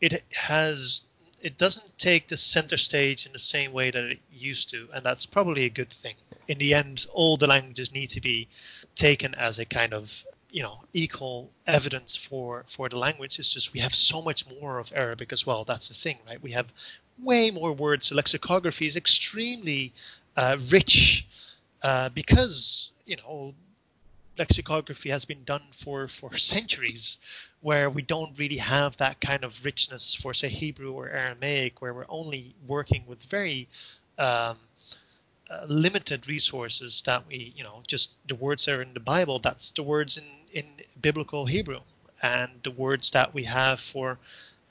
it 0.00 0.24
has 0.32 1.02
it 1.44 1.58
doesn't 1.58 1.98
take 1.98 2.26
the 2.26 2.38
center 2.38 2.78
stage 2.78 3.26
in 3.26 3.32
the 3.32 3.38
same 3.38 3.72
way 3.72 3.90
that 3.90 4.02
it 4.02 4.18
used 4.32 4.70
to, 4.70 4.88
and 4.94 5.04
that's 5.04 5.26
probably 5.26 5.66
a 5.66 5.70
good 5.70 5.90
thing. 5.90 6.14
In 6.48 6.56
the 6.56 6.72
end, 6.72 7.06
all 7.12 7.36
the 7.36 7.46
languages 7.46 7.92
need 7.92 8.10
to 8.10 8.20
be 8.22 8.48
taken 8.96 9.34
as 9.34 9.58
a 9.58 9.66
kind 9.66 9.92
of 9.92 10.24
you 10.50 10.62
know 10.62 10.78
equal 10.94 11.50
evidence 11.66 12.16
for 12.16 12.64
for 12.68 12.88
the 12.88 12.96
language. 12.96 13.38
It's 13.38 13.52
just 13.52 13.74
we 13.74 13.80
have 13.80 13.94
so 13.94 14.22
much 14.22 14.46
more 14.58 14.78
of 14.78 14.90
Arabic 14.94 15.32
as 15.32 15.46
well. 15.46 15.64
That's 15.64 15.88
the 15.88 15.94
thing, 15.94 16.16
right? 16.26 16.42
We 16.42 16.52
have 16.52 16.72
way 17.22 17.50
more 17.50 17.72
words. 17.72 18.08
The 18.08 18.14
lexicography 18.14 18.86
is 18.86 18.96
extremely 18.96 19.92
uh, 20.36 20.56
rich 20.70 21.26
uh, 21.82 22.08
because 22.08 22.90
you 23.04 23.16
know 23.16 23.54
lexicography 24.38 25.10
has 25.10 25.24
been 25.24 25.44
done 25.44 25.62
for 25.72 26.08
for 26.08 26.36
centuries 26.54 27.18
where 27.60 27.88
we 27.88 28.02
don't 28.02 28.38
really 28.38 28.58
have 28.58 28.96
that 28.98 29.20
kind 29.20 29.44
of 29.44 29.64
richness 29.64 30.14
for 30.14 30.34
say 30.34 30.48
Hebrew 30.48 30.92
or 30.92 31.08
Aramaic 31.08 31.80
where 31.80 31.94
we're 31.94 32.06
only 32.08 32.54
working 32.66 33.04
with 33.06 33.22
very 33.24 33.68
um, 34.18 34.56
uh, 35.50 35.66
limited 35.68 36.28
resources 36.28 37.02
that 37.02 37.26
we 37.28 37.52
you 37.56 37.64
know 37.64 37.82
just 37.86 38.10
the 38.28 38.34
words 38.34 38.64
that 38.64 38.74
are 38.74 38.82
in 38.82 38.94
the 38.94 39.00
Bible 39.00 39.38
that's 39.38 39.70
the 39.72 39.82
words 39.82 40.16
in 40.16 40.24
in 40.54 40.66
biblical 41.00 41.44
Hebrew. 41.44 41.80
And 42.22 42.50
the 42.62 42.70
words 42.70 43.10
that 43.10 43.34
we 43.34 43.44
have 43.44 43.80
for 43.80 44.18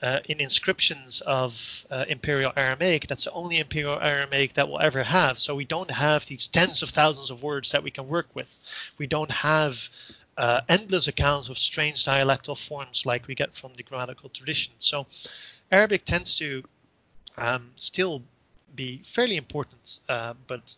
uh, 0.04 0.20
in 0.28 0.38
inscriptions 0.38 1.22
of 1.22 1.86
uh, 1.90 2.04
Imperial 2.06 2.52
Aramaic, 2.54 3.06
that's 3.08 3.24
the 3.24 3.32
only 3.32 3.58
Imperial 3.58 3.98
Aramaic 3.98 4.52
that 4.54 4.68
we'll 4.68 4.80
ever 4.80 5.02
have. 5.02 5.38
So 5.38 5.54
we 5.54 5.64
don't 5.64 5.90
have 5.90 6.26
these 6.26 6.46
tens 6.46 6.82
of 6.82 6.90
thousands 6.90 7.30
of 7.30 7.42
words 7.42 7.72
that 7.72 7.82
we 7.82 7.90
can 7.90 8.06
work 8.06 8.26
with. 8.34 8.54
We 8.98 9.06
don't 9.06 9.30
have 9.30 9.88
uh, 10.36 10.60
endless 10.68 11.08
accounts 11.08 11.48
of 11.48 11.56
strange 11.56 12.04
dialectal 12.04 12.58
forms 12.58 13.06
like 13.06 13.26
we 13.26 13.34
get 13.34 13.54
from 13.54 13.72
the 13.76 13.82
grammatical 13.82 14.28
tradition. 14.28 14.74
So 14.78 15.06
Arabic 15.72 16.04
tends 16.04 16.36
to 16.36 16.64
um, 17.38 17.70
still 17.76 18.22
be 18.74 19.00
fairly 19.06 19.36
important, 19.36 20.00
uh, 20.10 20.34
but 20.46 20.76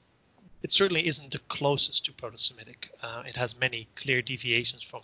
it 0.62 0.70
certainly 0.70 1.04
isn't 1.04 1.32
the 1.32 1.40
closest 1.48 2.04
to 2.04 2.12
Proto-Semitic. 2.12 2.90
Uh, 3.02 3.24
it 3.26 3.34
has 3.34 3.58
many 3.58 3.88
clear 3.96 4.22
deviations 4.22 4.82
from 4.82 5.00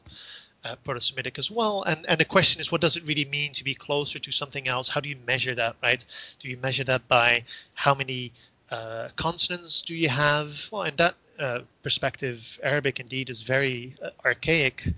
uh, 0.65 0.77
Proto-Semitic 0.85 1.39
as 1.39 1.51
well. 1.51 1.83
And 1.83 2.07
and 2.07 2.19
the 2.21 2.25
question 2.25 2.61
is, 2.61 2.71
what 2.71 2.81
does 2.81 2.97
it 2.97 3.05
really 3.05 3.25
mean 3.25 3.53
to 3.53 3.65
be 3.65 3.75
closer 3.75 4.19
to 4.19 4.33
something 4.33 4.69
else? 4.69 4.89
How 4.89 5.01
do 5.01 5.09
you 5.09 5.17
measure 5.27 5.55
that, 5.55 5.77
right? 5.83 6.05
Do 6.39 6.49
you 6.49 6.57
measure 6.57 6.85
that 6.85 7.09
by 7.09 7.45
how 7.75 7.95
many 7.95 8.33
uh, 8.71 9.09
consonants 9.17 9.83
do 9.83 9.95
you 9.95 10.09
have? 10.09 10.69
Well, 10.71 10.83
in 10.85 10.97
that 10.97 11.15
uh, 11.39 11.61
perspective, 11.83 12.61
Arabic 12.63 13.01
indeed 13.01 13.31
is 13.31 13.43
very 13.43 13.95
uh, 14.03 14.11
archaic. 14.25 14.89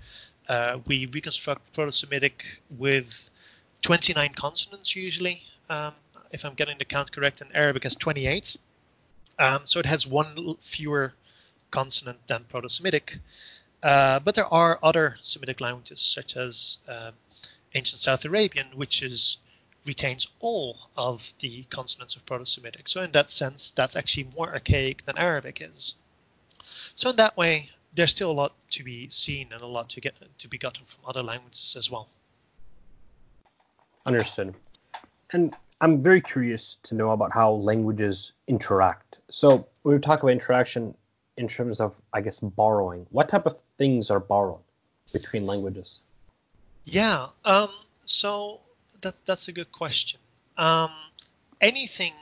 Uh, 0.47 0.77
we 0.85 1.07
reconstruct 1.07 1.73
Proto-Semitic 1.73 2.43
with 2.77 3.29
29 3.81 4.33
consonants 4.35 4.95
usually, 4.95 5.41
um, 5.69 5.93
if 6.31 6.45
I'm 6.45 6.53
getting 6.53 6.77
the 6.77 6.85
count 6.85 7.11
correct, 7.11 7.41
and 7.41 7.49
Arabic 7.55 7.83
has 7.83 7.95
28. 7.95 8.57
Um, 9.39 9.61
so 9.65 9.79
it 9.79 9.85
has 9.85 10.05
one 10.05 10.55
fewer 10.61 11.13
consonant 11.71 12.19
than 12.27 12.45
Proto-Semitic. 12.45 13.19
Uh, 13.85 14.19
but 14.19 14.33
there 14.33 14.51
are 14.51 14.79
other 14.81 15.15
Semitic 15.21 15.61
languages, 15.61 16.01
such 16.01 16.35
as 16.35 16.79
uh, 16.87 17.11
ancient 17.75 18.01
South 18.01 18.25
Arabian, 18.25 18.65
which 18.73 19.03
is 19.03 19.37
retains 19.85 20.27
all 20.39 20.89
of 20.97 21.31
the 21.37 21.63
consonants 21.69 22.15
of 22.15 22.25
Proto-Semitic. 22.25 22.89
So 22.89 23.03
in 23.03 23.11
that 23.11 23.29
sense, 23.29 23.69
that's 23.69 23.95
actually 23.95 24.27
more 24.35 24.51
archaic 24.51 25.05
than 25.05 25.19
Arabic 25.19 25.61
is. 25.61 25.93
So 26.95 27.11
in 27.11 27.17
that 27.17 27.37
way, 27.37 27.69
there's 27.93 28.09
still 28.09 28.31
a 28.31 28.33
lot 28.33 28.53
to 28.71 28.83
be 28.83 29.07
seen 29.11 29.49
and 29.53 29.61
a 29.61 29.67
lot 29.67 29.89
to 29.89 30.01
get 30.01 30.15
to 30.39 30.47
be 30.47 30.57
gotten 30.57 30.83
from 30.85 31.01
other 31.07 31.21
languages 31.21 31.75
as 31.77 31.91
well. 31.91 32.07
Understood. 34.07 34.55
And 35.31 35.55
I'm 35.79 36.01
very 36.01 36.21
curious 36.21 36.77
to 36.83 36.95
know 36.95 37.11
about 37.11 37.31
how 37.31 37.51
languages 37.51 38.31
interact. 38.47 39.19
So 39.29 39.67
we 39.83 39.99
talk 39.99 40.23
about 40.23 40.31
interaction 40.31 40.95
in 41.37 41.47
terms 41.47 41.81
of, 41.81 42.01
I 42.13 42.21
guess, 42.21 42.39
borrowing. 42.39 43.05
What 43.11 43.29
type 43.29 43.45
of 43.45 43.59
things 43.77 44.09
are 44.09 44.19
borrowed 44.19 44.63
between 45.11 45.45
languages? 45.45 45.99
Yeah. 46.85 47.27
Um, 47.43 47.69
so 48.05 48.61
that 49.01 49.15
that's 49.25 49.47
a 49.47 49.51
good 49.51 49.71
question. 49.71 50.19
Um, 50.57 50.91
anything 51.61 52.13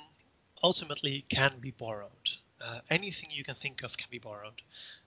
ultimately 0.63 1.25
can 1.29 1.53
be 1.59 1.71
borrowed. 1.71 2.29
Uh, 2.61 2.79
anything 2.89 3.29
you 3.31 3.43
can 3.43 3.55
think 3.55 3.83
of 3.83 3.97
can 3.97 4.07
be 4.09 4.19
borrowed. 4.19 4.61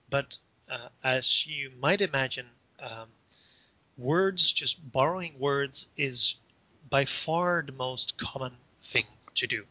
But 0.09 0.37
uh, 0.69 0.89
as 1.03 1.47
you 1.47 1.71
might 1.79 2.01
imagine, 2.01 2.45
um, 2.79 3.07
words, 3.97 4.51
just 4.53 4.91
borrowing 4.91 5.33
words, 5.39 5.85
is 5.97 6.35
by 6.89 7.05
far 7.05 7.63
the 7.65 7.71
most 7.71 8.17
common 8.17 8.53
thing 8.83 9.05
to 9.35 9.47
do. 9.47 9.65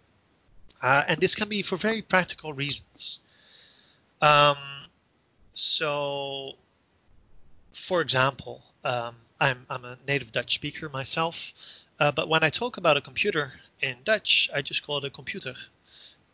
Uh, 0.83 1.05
and 1.09 1.20
this 1.20 1.35
can 1.35 1.49
be 1.49 1.62
for 1.62 1.77
very 1.77 2.03
practical 2.03 2.53
reasons. 2.53 3.20
Um, 4.20 4.57
so, 5.52 6.52
for 7.72 8.00
example, 8.00 8.62
um, 8.85 9.16
I'm, 9.40 9.66
I'm 9.68 9.85
a 9.85 9.98
native 10.07 10.33
Dutch 10.33 10.55
speaker 10.55 10.88
myself, 10.88 11.52
uh, 12.00 12.12
but 12.12 12.29
when 12.29 12.42
I 12.42 12.50
talk 12.50 12.76
about 12.76 12.96
a 12.96 13.00
computer 13.00 13.52
in 13.81 13.96
Dutch, 14.05 14.50
I 14.55 14.62
just 14.62 14.87
call 14.87 14.98
it 14.98 15.05
a 15.05 15.11
computer, 15.11 15.55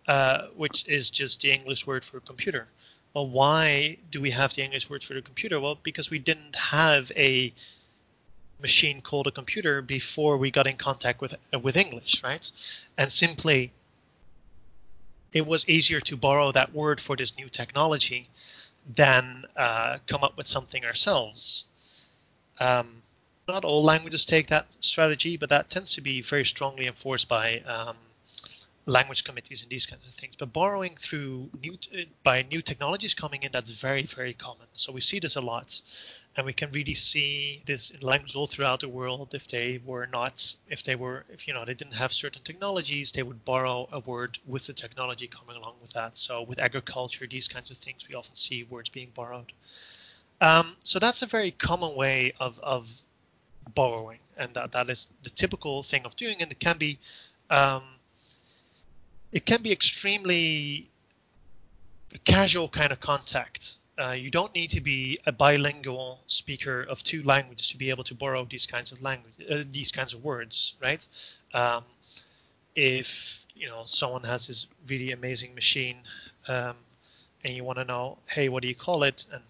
uh, 0.07 0.47
which 0.57 0.87
is 0.88 1.11
just 1.11 1.40
the 1.40 1.53
English 1.53 1.87
word 1.87 2.05
for 2.05 2.18
a 2.18 2.21
computer. 2.21 2.68
Well, 3.14 3.29
why 3.29 3.99
do 4.11 4.21
we 4.21 4.31
have 4.31 4.55
the 4.55 4.62
English 4.62 4.88
word 4.88 5.05
for 5.05 5.14
the 5.14 5.23
computer? 5.23 5.61
Well, 5.61 5.79
because 5.83 6.11
we 6.11 6.18
didn't 6.18 6.57
have 6.57 7.12
a 7.14 7.53
machine 8.61 9.03
called 9.03 9.27
a 9.27 9.31
computer 9.31 9.83
before 9.83 10.38
we 10.38 10.51
got 10.51 10.66
in 10.66 10.77
contact 10.77 11.21
with 11.21 11.35
with 11.62 11.77
English, 11.77 12.23
right? 12.23 12.51
And 12.97 13.11
simply, 13.12 13.73
it 15.33 15.47
was 15.47 15.68
easier 15.68 16.01
to 16.01 16.16
borrow 16.16 16.53
that 16.53 16.75
word 16.75 17.01
for 17.01 17.16
this 17.16 17.37
new 17.37 17.49
technology 17.49 18.29
than 18.95 19.45
uh, 19.57 19.99
come 20.07 20.25
up 20.25 20.37
with 20.37 20.47
something 20.47 20.85
ourselves. 20.85 21.64
Um, 22.61 23.03
not 23.49 23.64
all 23.64 23.83
languages 23.83 24.25
take 24.25 24.49
that 24.49 24.66
strategy, 24.81 25.37
but 25.37 25.49
that 25.49 25.71
tends 25.71 25.95
to 25.95 26.01
be 26.01 26.23
very 26.23 26.45
strongly 26.45 26.87
enforced 26.87 27.29
by 27.29 27.61
um, 27.61 27.97
language 28.87 29.25
committees 29.25 29.62
and 29.62 29.71
these 29.71 29.87
kinds 29.87 30.07
of 30.07 30.14
things. 30.14 30.35
But 30.37 30.53
borrowing 30.53 30.97
through 30.97 31.51
new 31.61 31.77
by 32.23 32.42
new 32.42 32.62
technologies 32.62 33.14
coming 33.14 33.42
in, 33.42 33.53
that's 33.53 33.71
very 33.71 34.05
very 34.05 34.35
common. 34.35 34.66
So 34.75 34.92
we 34.92 35.01
see 35.01 35.18
this 35.18 35.37
a 35.37 35.40
lot, 35.40 35.81
and 36.37 36.47
we 36.47 36.53
can 36.53 36.71
really 36.73 36.95
see 36.95 37.62
this 37.66 37.90
in 37.90 38.01
languages 38.01 38.35
all 38.35 38.47
throughout 38.47 38.81
the 38.81 38.88
world. 38.88 39.35
If 39.35 39.47
they 39.49 39.81
were 39.85 40.07
not, 40.07 40.55
if 40.68 40.83
they 40.83 40.95
were, 40.95 41.25
if 41.29 41.47
you 41.47 41.53
know, 41.53 41.64
they 41.64 41.75
didn't 41.75 41.95
have 41.95 42.12
certain 42.12 42.42
technologies, 42.42 43.12
they 43.12 43.23
would 43.23 43.45
borrow 43.45 43.88
a 43.92 43.99
word 44.01 44.38
with 44.47 44.66
the 44.66 44.73
technology 44.73 45.29
coming 45.29 45.57
along 45.57 45.75
with 45.83 45.92
that. 45.92 46.16
So 46.16 46.42
with 46.42 46.59
agriculture, 46.59 47.27
these 47.27 47.49
kinds 47.49 47.71
of 47.71 47.77
things, 47.77 48.09
we 48.09 48.14
often 48.14 48.35
see 48.35 48.64
words 48.64 48.88
being 48.88 49.11
borrowed. 49.14 49.53
Um, 50.40 50.77
so 50.85 50.99
that's 50.99 51.23
a 51.23 51.27
very 51.27 51.51
common 51.51 51.95
way 51.95 52.33
of, 52.40 52.59
of 52.62 52.88
borrowing, 53.75 54.18
and 54.37 54.55
that, 54.55 54.73
that 54.73 54.90
is 54.90 55.09
the 55.23 55.31
typical 55.31 55.83
thing 55.83 56.05
of 56.05 56.16
doing, 56.16 56.40
and 56.40 56.51
it 56.51 56.59
can 56.59 56.79
be 56.79 56.99
um, 57.51 57.83
it 59.31 59.47
can 59.47 59.62
be 59.62 59.73
extremely 59.73 60.88
casual 62.25 62.68
kind 62.68 62.92
of 62.92 63.01
contact. 63.01 63.77
Uh, 63.99 64.13
you 64.13 64.31
don't 64.31 64.55
need 64.55 64.71
to 64.71 64.81
be 64.81 65.19
a 65.27 65.33
bilingual 65.33 66.19
speaker 66.27 66.83
of 66.83 67.03
two 67.03 67.23
languages 67.25 67.69
to 67.69 67.77
be 67.77 67.91
able 67.91 68.05
to 68.05 68.15
borrow 68.15 68.45
these 68.45 68.67
kinds 68.67 68.91
of 68.91 69.03
language, 69.03 69.35
uh, 69.51 69.65
these 69.71 69.93
kinds 69.93 70.15
of 70.15 70.25
words, 70.25 70.75
right? 70.81 71.07
Um, 71.53 71.85
if 72.75 73.45
you 73.55 73.69
know 73.69 73.83
someone 73.85 74.23
has 74.25 74.47
this 74.47 74.67
really 74.89 75.13
amazing 75.13 75.55
machine, 75.55 75.99
um, 76.49 76.75
and 77.45 77.55
you 77.55 77.65
want 77.65 77.79
to 77.79 77.85
know, 77.85 78.19
hey, 78.29 78.49
what 78.49 78.63
do 78.63 78.69
you 78.69 78.75
call 78.75 79.03
it? 79.03 79.27
And 79.31 79.43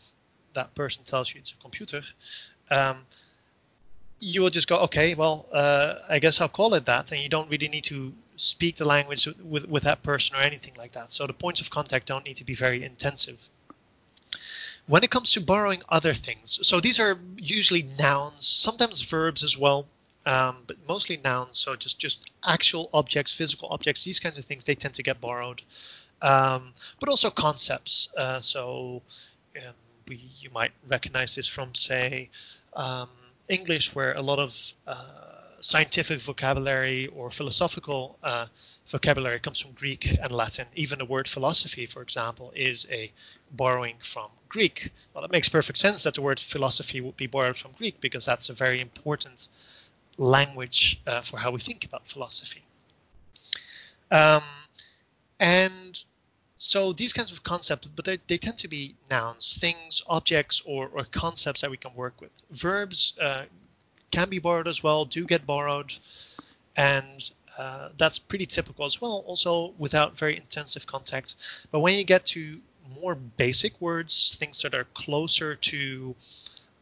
that 0.54 0.74
person 0.74 1.04
tells 1.04 1.32
you 1.32 1.40
it's 1.40 1.52
a 1.52 1.62
computer. 1.62 2.02
Um, 2.70 2.98
you 4.18 4.40
will 4.40 4.50
just 4.50 4.68
go, 4.68 4.78
okay, 4.80 5.14
well, 5.14 5.46
uh, 5.52 5.96
I 6.08 6.18
guess 6.18 6.40
I'll 6.40 6.48
call 6.48 6.74
it 6.74 6.86
that, 6.86 7.12
and 7.12 7.20
you 7.20 7.28
don't 7.28 7.50
really 7.50 7.68
need 7.68 7.84
to 7.84 8.12
speak 8.36 8.76
the 8.76 8.84
language 8.84 9.28
with, 9.42 9.68
with 9.68 9.82
that 9.84 10.02
person 10.02 10.36
or 10.36 10.40
anything 10.40 10.74
like 10.76 10.92
that. 10.92 11.12
So 11.12 11.26
the 11.26 11.32
points 11.32 11.60
of 11.60 11.70
contact 11.70 12.06
don't 12.06 12.24
need 12.24 12.36
to 12.38 12.44
be 12.44 12.54
very 12.54 12.84
intensive. 12.84 13.48
When 14.86 15.04
it 15.04 15.10
comes 15.10 15.32
to 15.32 15.40
borrowing 15.40 15.82
other 15.88 16.14
things, 16.14 16.58
so 16.62 16.80
these 16.80 16.98
are 16.98 17.18
usually 17.36 17.82
nouns, 17.82 18.46
sometimes 18.46 19.00
verbs 19.00 19.42
as 19.42 19.56
well, 19.56 19.86
um, 20.26 20.56
but 20.66 20.76
mostly 20.88 21.20
nouns. 21.22 21.58
So 21.58 21.76
just 21.76 21.98
just 21.98 22.30
actual 22.44 22.90
objects, 22.92 23.32
physical 23.32 23.68
objects, 23.70 24.04
these 24.04 24.20
kinds 24.20 24.38
of 24.38 24.44
things, 24.44 24.64
they 24.64 24.74
tend 24.74 24.94
to 24.94 25.02
get 25.02 25.20
borrowed. 25.20 25.62
Um, 26.20 26.74
but 27.00 27.08
also 27.08 27.30
concepts. 27.30 28.08
Uh, 28.16 28.40
so 28.40 29.02
um, 29.56 29.74
we, 30.08 30.20
you 30.38 30.50
might 30.50 30.72
recognize 30.86 31.34
this 31.34 31.48
from, 31.48 31.74
say, 31.74 32.30
um, 32.74 33.08
English, 33.48 33.94
where 33.94 34.12
a 34.12 34.22
lot 34.22 34.38
of 34.38 34.72
uh, 34.86 34.96
scientific 35.62 36.20
vocabulary 36.20 37.06
or 37.06 37.30
philosophical 37.30 38.18
uh, 38.22 38.46
vocabulary 38.88 39.38
comes 39.38 39.60
from 39.60 39.72
Greek 39.72 40.18
and 40.20 40.32
Latin. 40.32 40.66
Even 40.74 40.98
the 40.98 41.04
word 41.04 41.28
philosophy, 41.28 41.86
for 41.86 42.02
example, 42.02 42.52
is 42.54 42.86
a 42.90 43.10
borrowing 43.52 43.96
from 44.02 44.28
Greek. 44.48 44.90
Well, 45.14 45.24
it 45.24 45.30
makes 45.30 45.48
perfect 45.48 45.78
sense 45.78 46.02
that 46.02 46.14
the 46.14 46.20
word 46.20 46.40
philosophy 46.40 47.00
would 47.00 47.16
be 47.16 47.28
borrowed 47.28 47.56
from 47.56 47.70
Greek 47.78 48.00
because 48.00 48.24
that's 48.24 48.50
a 48.50 48.52
very 48.52 48.80
important 48.80 49.48
language 50.18 51.00
uh, 51.06 51.22
for 51.22 51.38
how 51.38 51.52
we 51.52 51.60
think 51.60 51.84
about 51.84 52.08
philosophy. 52.08 52.62
Um, 54.10 54.42
and 55.38 56.02
so 56.56 56.92
these 56.92 57.12
kinds 57.12 57.30
of 57.30 57.44
concepts, 57.44 57.86
but 57.94 58.04
they, 58.04 58.18
they 58.26 58.36
tend 58.36 58.58
to 58.58 58.68
be 58.68 58.96
nouns, 59.08 59.58
things, 59.60 60.02
objects, 60.08 60.60
or, 60.66 60.90
or 60.92 61.04
concepts 61.04 61.60
that 61.60 61.70
we 61.70 61.76
can 61.76 61.94
work 61.94 62.20
with. 62.20 62.30
Verbs 62.50 63.14
uh, 63.20 63.44
can 64.12 64.28
be 64.28 64.38
borrowed 64.38 64.68
as 64.68 64.82
well, 64.82 65.04
do 65.04 65.24
get 65.26 65.44
borrowed, 65.44 65.92
and 66.76 67.30
uh, 67.58 67.88
that's 67.98 68.18
pretty 68.18 68.46
typical 68.46 68.84
as 68.84 69.00
well, 69.00 69.24
also 69.26 69.74
without 69.78 70.16
very 70.16 70.36
intensive 70.36 70.86
contact. 70.86 71.34
But 71.70 71.80
when 71.80 71.98
you 71.98 72.04
get 72.04 72.26
to 72.26 72.60
more 73.00 73.14
basic 73.14 73.78
words, 73.80 74.36
things 74.38 74.62
that 74.62 74.74
are 74.74 74.84
closer 74.94 75.56
to 75.56 76.14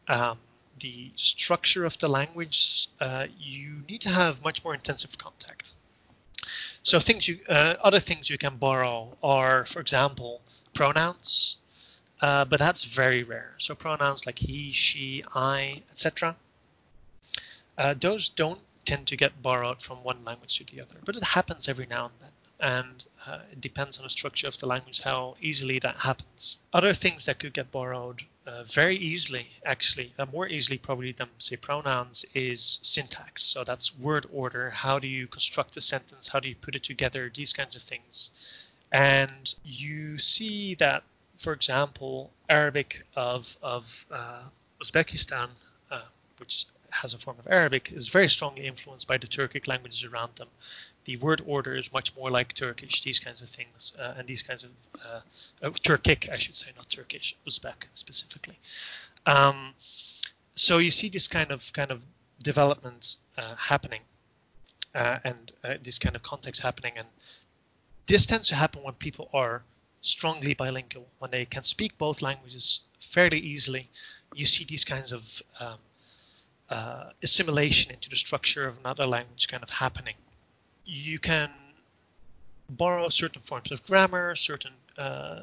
um, 0.07 0.37
the 0.79 1.11
structure 1.15 1.85
of 1.85 1.97
the 1.97 2.07
language, 2.07 2.87
uh, 2.99 3.27
you 3.39 3.83
need 3.89 4.01
to 4.01 4.09
have 4.09 4.43
much 4.43 4.63
more 4.63 4.73
intensive 4.73 5.17
contact. 5.17 5.73
So 6.83 6.99
things 6.99 7.27
you, 7.27 7.39
uh, 7.47 7.75
other 7.81 7.99
things 7.99 8.29
you 8.29 8.37
can 8.37 8.57
borrow 8.57 9.17
are, 9.21 9.65
for 9.65 9.79
example, 9.79 10.41
pronouns, 10.73 11.57
uh, 12.21 12.45
but 12.45 12.59
that's 12.59 12.83
very 12.83 13.23
rare. 13.23 13.53
So 13.57 13.75
pronouns 13.75 14.25
like 14.25 14.39
he, 14.39 14.71
she, 14.71 15.23
I, 15.35 15.83
etc. 15.91 16.35
Uh, 17.77 17.93
those 17.93 18.29
don't 18.29 18.59
tend 18.85 19.07
to 19.07 19.15
get 19.15 19.41
borrowed 19.41 19.81
from 19.81 20.03
one 20.03 20.23
language 20.25 20.57
to 20.57 20.63
the 20.65 20.81
other, 20.81 20.95
but 21.05 21.15
it 21.15 21.23
happens 21.23 21.67
every 21.67 21.85
now 21.85 22.05
and 22.05 22.13
then. 22.21 22.29
And 22.59 23.05
uh, 23.25 23.39
it 23.51 23.59
depends 23.59 23.97
on 23.97 24.03
the 24.03 24.09
structure 24.09 24.47
of 24.47 24.57
the 24.59 24.67
language 24.67 25.01
how 25.01 25.35
easily 25.41 25.79
that 25.79 25.97
happens. 25.97 26.59
Other 26.73 26.93
things 26.93 27.25
that 27.25 27.39
could 27.39 27.53
get 27.53 27.71
borrowed 27.71 28.21
uh, 28.45 28.63
very 28.63 28.95
easily, 28.97 29.47
actually, 29.65 30.13
uh, 30.19 30.27
more 30.27 30.47
easily 30.47 30.77
probably 30.77 31.11
than 31.11 31.29
say 31.39 31.55
pronouns, 31.55 32.23
is 32.35 32.79
syntax. 32.83 33.43
So 33.43 33.63
that's 33.63 33.97
word 33.97 34.27
order. 34.31 34.69
How 34.69 34.99
do 34.99 35.07
you 35.07 35.25
construct 35.25 35.75
a 35.77 35.81
sentence? 35.81 36.27
How 36.27 36.39
do 36.39 36.49
you 36.49 36.55
put 36.55 36.75
it 36.75 36.83
together? 36.83 37.31
These 37.33 37.53
kinds 37.53 37.75
of 37.75 37.81
things. 37.81 38.29
And 38.91 39.53
you 39.63 40.19
see 40.19 40.75
that, 40.75 41.03
for 41.39 41.53
example, 41.53 42.31
Arabic 42.49 43.05
of 43.15 43.57
of 43.63 44.05
uh, 44.11 44.43
Uzbekistan, 44.83 45.49
uh, 45.89 46.01
which 46.37 46.65
has 46.91 47.13
a 47.13 47.17
form 47.17 47.37
of 47.39 47.47
Arabic 47.47 47.91
is 47.91 48.07
very 48.07 48.27
strongly 48.27 48.67
influenced 48.67 49.07
by 49.07 49.17
the 49.17 49.27
Turkic 49.27 49.67
languages 49.67 50.03
around 50.03 50.35
them. 50.35 50.47
The 51.05 51.17
word 51.17 51.41
order 51.45 51.75
is 51.75 51.91
much 51.91 52.15
more 52.15 52.29
like 52.29 52.53
Turkish, 52.53 53.01
these 53.01 53.19
kinds 53.19 53.41
of 53.41 53.49
things, 53.49 53.93
uh, 53.99 54.13
and 54.17 54.27
these 54.27 54.43
kinds 54.43 54.63
of 54.63 54.69
uh, 55.03 55.21
uh, 55.63 55.69
Turkic, 55.71 56.29
I 56.29 56.37
should 56.37 56.55
say, 56.55 56.69
not 56.75 56.89
Turkish, 56.89 57.35
Uzbek 57.47 57.87
specifically. 57.93 58.59
Um, 59.25 59.73
so 60.55 60.77
you 60.77 60.91
see 60.91 61.09
this 61.09 61.27
kind 61.27 61.51
of 61.51 61.71
kind 61.73 61.91
of 61.91 62.01
development 62.43 63.15
uh, 63.37 63.55
happening, 63.55 64.01
uh, 64.93 65.19
and 65.23 65.51
uh, 65.63 65.75
this 65.81 65.97
kind 65.97 66.15
of 66.15 66.23
context 66.23 66.61
happening, 66.61 66.93
and 66.97 67.07
this 68.05 68.25
tends 68.25 68.47
to 68.49 68.55
happen 68.55 68.83
when 68.83 68.93
people 68.95 69.29
are 69.33 69.63
strongly 70.01 70.53
bilingual, 70.53 71.07
when 71.19 71.31
they 71.31 71.45
can 71.45 71.63
speak 71.63 71.97
both 71.97 72.21
languages 72.21 72.81
fairly 72.99 73.39
easily. 73.39 73.87
You 74.35 74.45
see 74.45 74.65
these 74.65 74.85
kinds 74.85 75.11
of 75.11 75.41
um, 75.59 75.77
uh, 76.71 77.09
assimilation 77.21 77.91
into 77.91 78.09
the 78.09 78.15
structure 78.15 78.65
of 78.65 78.79
another 78.79 79.05
language 79.05 79.49
kind 79.49 79.61
of 79.61 79.69
happening. 79.69 80.15
You 80.85 81.19
can 81.19 81.49
borrow 82.69 83.09
certain 83.09 83.41
forms 83.41 83.71
of 83.71 83.85
grammar, 83.85 84.35
certain 84.37 84.71
uh, 84.97 85.41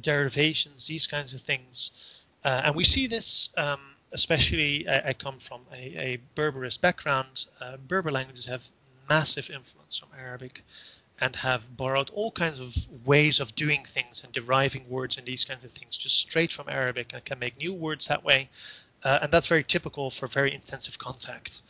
derivations, 0.00 0.86
these 0.86 1.08
kinds 1.08 1.34
of 1.34 1.40
things. 1.40 1.90
Uh, 2.44 2.62
and 2.66 2.76
we 2.76 2.84
see 2.84 3.08
this, 3.08 3.50
um, 3.56 3.80
especially 4.12 4.88
I, 4.88 5.08
I, 5.08 5.12
come 5.14 5.38
from 5.40 5.62
a, 5.72 5.96
a 5.98 6.18
Berberist 6.36 6.80
background. 6.80 7.46
Uh, 7.60 7.76
Berber 7.76 8.12
languages 8.12 8.46
have 8.46 8.62
massive 9.08 9.50
influence 9.50 9.98
from 9.98 10.10
Arabic 10.16 10.62
and 11.20 11.34
have 11.34 11.76
borrowed 11.76 12.10
all 12.10 12.30
kinds 12.30 12.60
of 12.60 12.76
ways 13.04 13.40
of 13.40 13.56
doing 13.56 13.84
things 13.84 14.22
and 14.22 14.32
deriving 14.32 14.88
words 14.88 15.18
and 15.18 15.26
these 15.26 15.44
kinds 15.44 15.64
of 15.64 15.72
things 15.72 15.96
just 15.96 16.16
straight 16.16 16.52
from 16.52 16.68
Arabic 16.68 17.12
and 17.12 17.24
can 17.24 17.40
make 17.40 17.58
new 17.58 17.72
words 17.72 18.06
that 18.06 18.22
way. 18.22 18.48
Uh, 19.02 19.20
and 19.22 19.32
that's 19.32 19.46
very 19.46 19.64
typical 19.64 20.10
for 20.10 20.26
very 20.26 20.54
intensive 20.54 20.98
contact. 20.98 21.62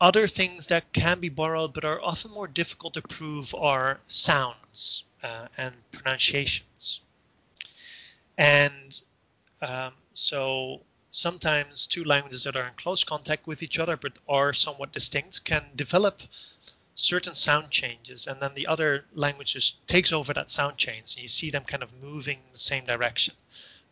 Other 0.00 0.28
things 0.28 0.68
that 0.68 0.92
can 0.92 1.18
be 1.18 1.28
borrowed 1.28 1.74
but 1.74 1.84
are 1.84 2.00
often 2.00 2.30
more 2.30 2.46
difficult 2.46 2.94
to 2.94 3.02
prove 3.02 3.54
are 3.54 3.98
sounds 4.06 5.04
uh, 5.22 5.48
and 5.56 5.74
pronunciations. 5.90 7.00
And 8.36 9.00
um, 9.60 9.94
so 10.14 10.82
sometimes 11.10 11.86
two 11.86 12.04
languages 12.04 12.44
that 12.44 12.56
are 12.56 12.66
in 12.66 12.74
close 12.76 13.02
contact 13.02 13.46
with 13.46 13.62
each 13.62 13.78
other 13.78 13.96
but 13.96 14.12
are 14.28 14.52
somewhat 14.52 14.92
distinct 14.92 15.44
can 15.44 15.64
develop 15.74 16.22
certain 16.94 17.34
sound 17.34 17.70
changes 17.70 18.26
and 18.26 18.40
then 18.40 18.52
the 18.54 18.66
other 18.66 19.04
language 19.14 19.54
just 19.54 19.86
takes 19.86 20.12
over 20.12 20.34
that 20.34 20.50
sound 20.50 20.76
change 20.76 21.14
and 21.14 21.22
you 21.22 21.28
see 21.28 21.50
them 21.50 21.64
kind 21.64 21.82
of 21.82 21.92
moving 22.02 22.38
in 22.38 22.52
the 22.52 22.58
same 22.58 22.84
direction 22.84 23.34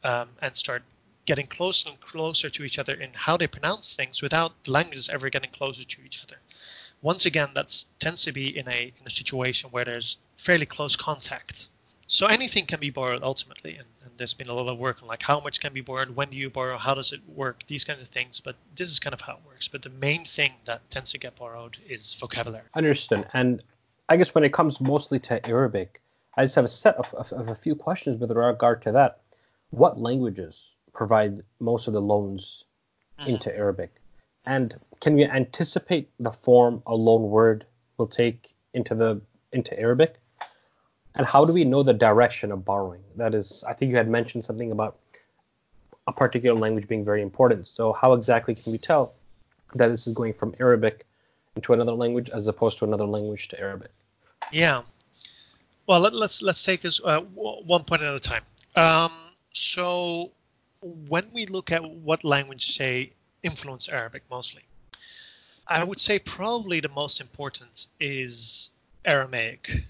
um, 0.04 0.28
and 0.42 0.56
start 0.56 0.82
getting 1.26 1.46
closer 1.46 1.90
and 1.90 2.00
closer 2.00 2.48
to 2.48 2.64
each 2.64 2.78
other 2.78 2.94
in 2.94 3.10
how 3.12 3.36
they 3.36 3.48
pronounce 3.48 3.94
things 3.94 4.22
without 4.22 4.52
the 4.64 4.70
languages 4.70 5.08
ever 5.08 5.28
getting 5.28 5.50
closer 5.50 5.84
to 5.84 6.02
each 6.02 6.22
other. 6.22 6.36
Once 7.02 7.26
again 7.26 7.50
that 7.54 7.84
tends 7.98 8.22
to 8.22 8.32
be 8.32 8.56
in 8.56 8.66
a 8.68 8.92
in 8.98 9.06
a 9.06 9.10
situation 9.10 9.70
where 9.70 9.84
there's 9.84 10.16
fairly 10.36 10.66
close 10.66 10.96
contact. 10.96 11.68
So 12.06 12.26
anything 12.26 12.66
can 12.66 12.78
be 12.78 12.90
borrowed 12.90 13.24
ultimately 13.24 13.76
and, 13.76 13.88
and, 14.04 14.12
there's 14.16 14.32
been 14.32 14.48
a 14.48 14.54
lot 14.54 14.68
of 14.68 14.78
work 14.78 15.02
on 15.02 15.08
like 15.08 15.22
how 15.22 15.40
much 15.40 15.60
can 15.60 15.74
be 15.74 15.82
borrowed 15.82 16.16
when 16.16 16.30
do 16.30 16.38
you 16.38 16.48
borrow 16.48 16.78
how 16.78 16.94
does 16.94 17.12
it 17.12 17.20
work 17.28 17.62
these 17.66 17.84
kinds 17.84 18.00
of 18.00 18.08
things 18.08 18.40
but 18.40 18.56
this 18.74 18.90
is 18.90 18.98
kind 18.98 19.12
of 19.12 19.20
how 19.20 19.34
it 19.34 19.40
works. 19.46 19.68
But 19.68 19.82
the 19.82 19.90
main 19.90 20.24
thing 20.24 20.52
that 20.64 20.88
tends 20.90 21.10
to 21.12 21.18
get 21.18 21.36
borrowed 21.36 21.76
is 21.86 22.14
vocabulary. 22.14 22.64
Understood. 22.74 23.26
And 23.34 23.62
i 24.08 24.16
guess 24.16 24.34
when 24.34 24.44
it 24.44 24.52
comes 24.52 24.80
mostly 24.80 25.18
to 25.18 25.44
arabic 25.44 26.00
i 26.36 26.44
just 26.44 26.54
have 26.54 26.64
a 26.64 26.68
set 26.68 26.94
of, 26.96 27.12
of, 27.14 27.32
of 27.32 27.48
a 27.48 27.54
few 27.56 27.74
questions 27.74 28.16
with 28.18 28.30
regard 28.30 28.82
to 28.82 28.92
that. 28.92 29.18
What 29.70 29.98
languages 29.98 30.75
provide 30.96 31.42
most 31.60 31.86
of 31.86 31.92
the 31.92 32.00
loans 32.00 32.64
mm-hmm. 33.20 33.30
into 33.30 33.54
arabic 33.54 33.92
and 34.44 34.78
can 35.00 35.14
we 35.14 35.24
anticipate 35.24 36.10
the 36.20 36.32
form 36.32 36.82
a 36.86 36.94
loan 36.94 37.22
word 37.30 37.66
will 37.98 38.06
take 38.06 38.54
into 38.74 38.94
the 38.94 39.20
into 39.52 39.78
arabic 39.78 40.16
and 41.16 41.26
how 41.26 41.44
do 41.44 41.52
we 41.52 41.64
know 41.64 41.82
the 41.82 41.94
direction 41.94 42.52
of 42.52 42.64
borrowing? 42.64 43.02
That 43.16 43.34
is, 43.34 43.64
I 43.66 43.72
think 43.72 43.90
you 43.90 43.96
had 43.96 44.08
mentioned 44.08 44.44
something 44.44 44.70
about 44.70 44.98
a 46.06 46.12
particular 46.12 46.58
language 46.58 46.86
being 46.86 47.04
very 47.04 47.22
important. 47.22 47.66
So 47.66 47.94
how 47.94 48.12
exactly 48.12 48.54
can 48.54 48.70
we 48.70 48.78
tell 48.78 49.14
that 49.74 49.88
this 49.88 50.06
is 50.06 50.12
going 50.12 50.34
from 50.34 50.54
Arabic 50.60 51.06
into 51.56 51.72
another 51.72 51.92
language 51.92 52.28
as 52.30 52.46
opposed 52.48 52.78
to 52.78 52.84
another 52.84 53.06
language 53.06 53.48
to 53.48 53.58
Arabic? 53.58 53.90
Yeah. 54.52 54.82
Well, 55.86 56.00
let, 56.00 56.12
us 56.12 56.18
let's, 56.18 56.42
let's 56.42 56.62
take 56.62 56.82
this 56.82 57.00
uh, 57.02 57.22
one 57.22 57.84
point 57.84 58.02
at 58.02 58.14
a 58.14 58.20
time. 58.20 58.42
Um, 58.76 59.10
so 59.54 60.32
when 60.82 61.30
we 61.32 61.46
look 61.46 61.72
at 61.72 61.84
what 61.84 62.24
language 62.24 62.76
say 62.76 63.12
influence 63.42 63.88
Arabic 63.88 64.22
mostly, 64.30 64.62
I 65.66 65.82
would 65.82 66.00
say 66.00 66.18
probably 66.18 66.80
the 66.80 66.88
most 66.88 67.20
important 67.20 67.86
is 67.98 68.70
Aramaic 69.04 69.84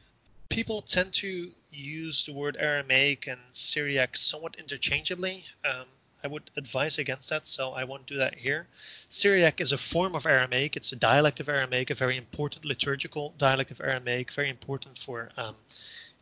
people 0.49 0.81
tend 0.83 1.13
to 1.13 1.51
use 1.71 2.25
the 2.25 2.33
word 2.33 2.57
Aramaic 2.59 3.27
and 3.27 3.41
Syriac 3.53 4.17
somewhat 4.17 4.57
interchangeably. 4.57 5.45
Um, 5.65 5.87
I 6.25 6.29
would 6.29 6.51
advise 6.57 6.99
against 6.99 7.31
that, 7.31 7.47
so 7.47 7.73
I 7.73 7.85
won't 7.85 8.07
do 8.07 8.17
that 8.17 8.35
here. 8.35 8.67
Syriac 9.11 9.61
is 9.61 9.73
a 9.73 9.79
form 9.79 10.15
of 10.15 10.27
Aramaic. 10.27 10.77
It's 10.77 10.93
a 10.93 10.97
dialect 10.97 11.41
of 11.41 11.49
Aramaic, 11.49 11.91
a 11.91 11.95
very 11.95 12.17
important 12.17 12.65
liturgical 12.65 13.35
dialect 13.39 13.71
of 13.71 13.81
Aramaic, 13.81 14.33
very 14.33 14.49
important 14.49 14.99
for 14.99 15.31
um, 15.37 15.55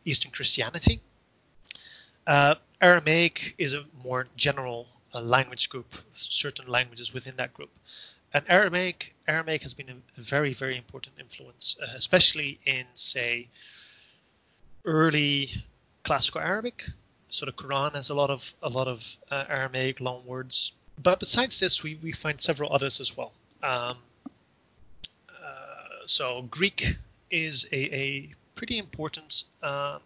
Eastern 0.03 0.31
Christianity. 0.31 1.01
Uh, 2.27 2.55
Aramaic 2.81 3.55
is 3.57 3.73
a 3.73 3.85
more 4.03 4.27
general 4.35 4.87
uh, 5.13 5.21
language 5.21 5.69
group, 5.69 5.93
certain 6.13 6.67
languages 6.67 7.13
within 7.13 7.35
that 7.37 7.53
group. 7.53 7.69
And 8.33 8.43
Aramaic, 8.49 9.15
Aramaic 9.27 9.61
has 9.63 9.73
been 9.73 9.89
a 9.89 10.21
very, 10.21 10.53
very 10.53 10.77
important 10.77 11.15
influence, 11.19 11.77
uh, 11.81 11.85
especially 11.95 12.59
in, 12.65 12.85
say, 12.95 13.47
early 14.83 15.63
classical 16.03 16.41
Arabic. 16.41 16.83
So 17.29 17.45
the 17.45 17.53
Quran 17.53 17.95
has 17.95 18.09
a 18.09 18.13
lot 18.13 18.29
of 18.29 18.53
a 18.61 18.69
lot 18.69 18.87
of 18.87 19.17
uh, 19.31 19.45
Aramaic 19.49 19.99
loanwords. 19.99 20.71
But 21.01 21.19
besides 21.19 21.59
this, 21.59 21.83
we, 21.83 21.99
we 22.01 22.11
find 22.11 22.41
several 22.41 22.71
others 22.71 22.99
as 22.99 23.15
well. 23.15 23.31
Um, 23.63 23.97
uh, 25.29 26.05
so 26.05 26.43
Greek 26.49 26.95
is 27.31 27.65
a, 27.71 27.95
a 27.95 28.29
pretty 28.55 28.77
important 28.77 29.43
uh, 29.61 29.99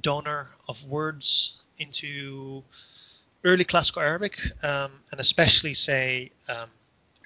donor 0.00 0.48
of 0.68 0.84
words 0.84 1.52
into 1.78 2.62
early 3.44 3.64
classical 3.64 4.02
Arabic, 4.02 4.38
um, 4.62 4.92
and 5.10 5.20
especially 5.20 5.74
say 5.74 6.30
um, 6.48 6.68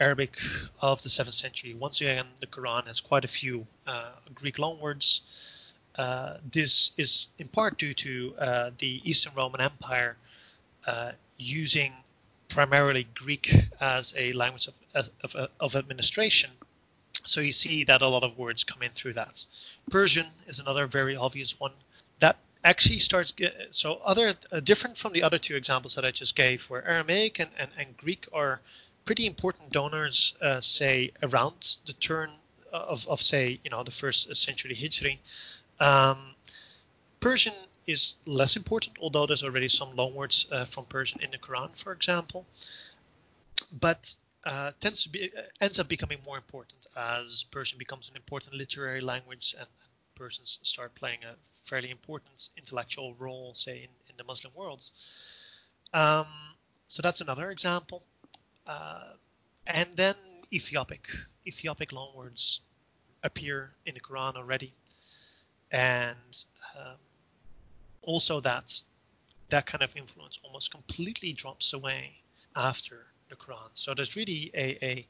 Arabic 0.00 0.36
of 0.80 1.02
the 1.02 1.08
7th 1.08 1.32
century. 1.32 1.74
Once 1.74 2.00
again, 2.00 2.26
the 2.40 2.46
Quran 2.46 2.86
has 2.86 3.00
quite 3.00 3.24
a 3.24 3.28
few 3.28 3.66
uh, 3.86 4.10
Greek 4.34 4.56
loanwords. 4.56 5.20
Uh, 5.96 6.36
this 6.52 6.92
is 6.96 7.28
in 7.38 7.48
part 7.48 7.78
due 7.78 7.94
to 7.94 8.34
uh, 8.38 8.70
the 8.78 9.00
Eastern 9.08 9.32
Roman 9.34 9.60
Empire 9.60 10.16
uh, 10.86 11.12
using 11.38 11.92
primarily 12.48 13.06
Greek 13.14 13.54
as 13.80 14.14
a 14.16 14.32
language 14.32 14.68
of, 14.94 15.10
of, 15.22 15.48
of, 15.58 15.74
administration. 15.74 16.50
So 17.24 17.40
you 17.40 17.52
see 17.52 17.84
that 17.84 18.02
a 18.02 18.08
lot 18.08 18.22
of 18.22 18.38
words 18.38 18.62
come 18.62 18.82
in 18.82 18.92
through 18.92 19.14
that. 19.14 19.44
Persian 19.90 20.26
is 20.46 20.58
another 20.58 20.86
very 20.86 21.16
obvious 21.16 21.58
one 21.58 21.72
that 22.20 22.36
actually 22.66 22.98
starts 22.98 23.32
so 23.70 24.00
other 24.04 24.34
uh, 24.50 24.58
different 24.58 24.96
from 24.98 25.12
the 25.12 25.22
other 25.22 25.38
two 25.38 25.54
examples 25.54 25.94
that 25.94 26.04
I 26.04 26.10
just 26.10 26.34
gave, 26.34 26.64
where 26.64 26.86
Aramaic 26.86 27.38
and, 27.38 27.50
and, 27.58 27.70
and 27.78 27.96
Greek 27.96 28.26
are 28.32 28.60
pretty 29.04 29.26
important 29.26 29.70
donors, 29.70 30.34
uh, 30.42 30.60
say 30.60 31.12
around 31.22 31.78
the 31.86 31.92
turn 31.92 32.30
of, 32.72 33.06
of 33.06 33.22
say 33.22 33.60
you 33.62 33.70
know 33.70 33.84
the 33.84 33.92
first 33.92 34.34
century 34.36 34.74
Hijri. 34.74 35.18
Um, 35.78 36.34
Persian 37.20 37.54
is 37.86 38.16
less 38.26 38.56
important, 38.56 38.96
although 39.00 39.26
there's 39.26 39.44
already 39.44 39.68
some 39.68 39.92
loanwords 39.96 40.50
uh, 40.50 40.64
from 40.64 40.84
Persian 40.86 41.22
in 41.22 41.30
the 41.30 41.38
Quran, 41.38 41.70
for 41.76 41.92
example. 41.92 42.44
But 43.72 44.12
uh, 44.44 44.72
tends 44.80 45.04
to 45.04 45.08
be 45.08 45.30
uh, 45.38 45.42
ends 45.60 45.78
up 45.78 45.88
becoming 45.88 46.18
more 46.26 46.36
important 46.36 46.86
as 46.96 47.44
Persian 47.44 47.78
becomes 47.78 48.08
an 48.08 48.16
important 48.16 48.54
literary 48.54 49.00
language 49.00 49.54
and 49.56 49.68
Persians 50.16 50.58
start 50.62 50.94
playing 50.96 51.20
a 51.24 51.34
fairly 51.64 51.90
important 51.90 52.48
intellectual 52.56 53.14
role, 53.14 53.54
say 53.54 53.78
in, 53.78 53.90
in 54.10 54.16
the 54.16 54.24
Muslim 54.24 54.52
world. 54.54 54.82
Um, 55.94 56.26
so 56.88 57.02
that's 57.02 57.20
another 57.20 57.50
example. 57.50 58.02
Uh, 58.66 59.12
and 59.66 59.92
then 59.94 60.16
Ethiopic. 60.52 61.08
Ethiopic 61.46 61.90
loanwords 61.90 62.60
appear 63.22 63.70
in 63.86 63.94
the 63.94 64.00
Quran 64.00 64.36
already 64.36 64.72
and 65.70 66.44
um, 66.78 66.96
also 68.02 68.40
that 68.40 68.80
that 69.48 69.66
kind 69.66 69.82
of 69.82 69.94
influence 69.96 70.38
almost 70.42 70.70
completely 70.70 71.32
drops 71.32 71.72
away 71.72 72.10
after 72.56 73.06
the 73.28 73.36
Quran. 73.36 73.70
So 73.74 73.94
there's 73.94 74.16
really 74.16 74.50
a, 74.54 74.84
a, 74.84 75.06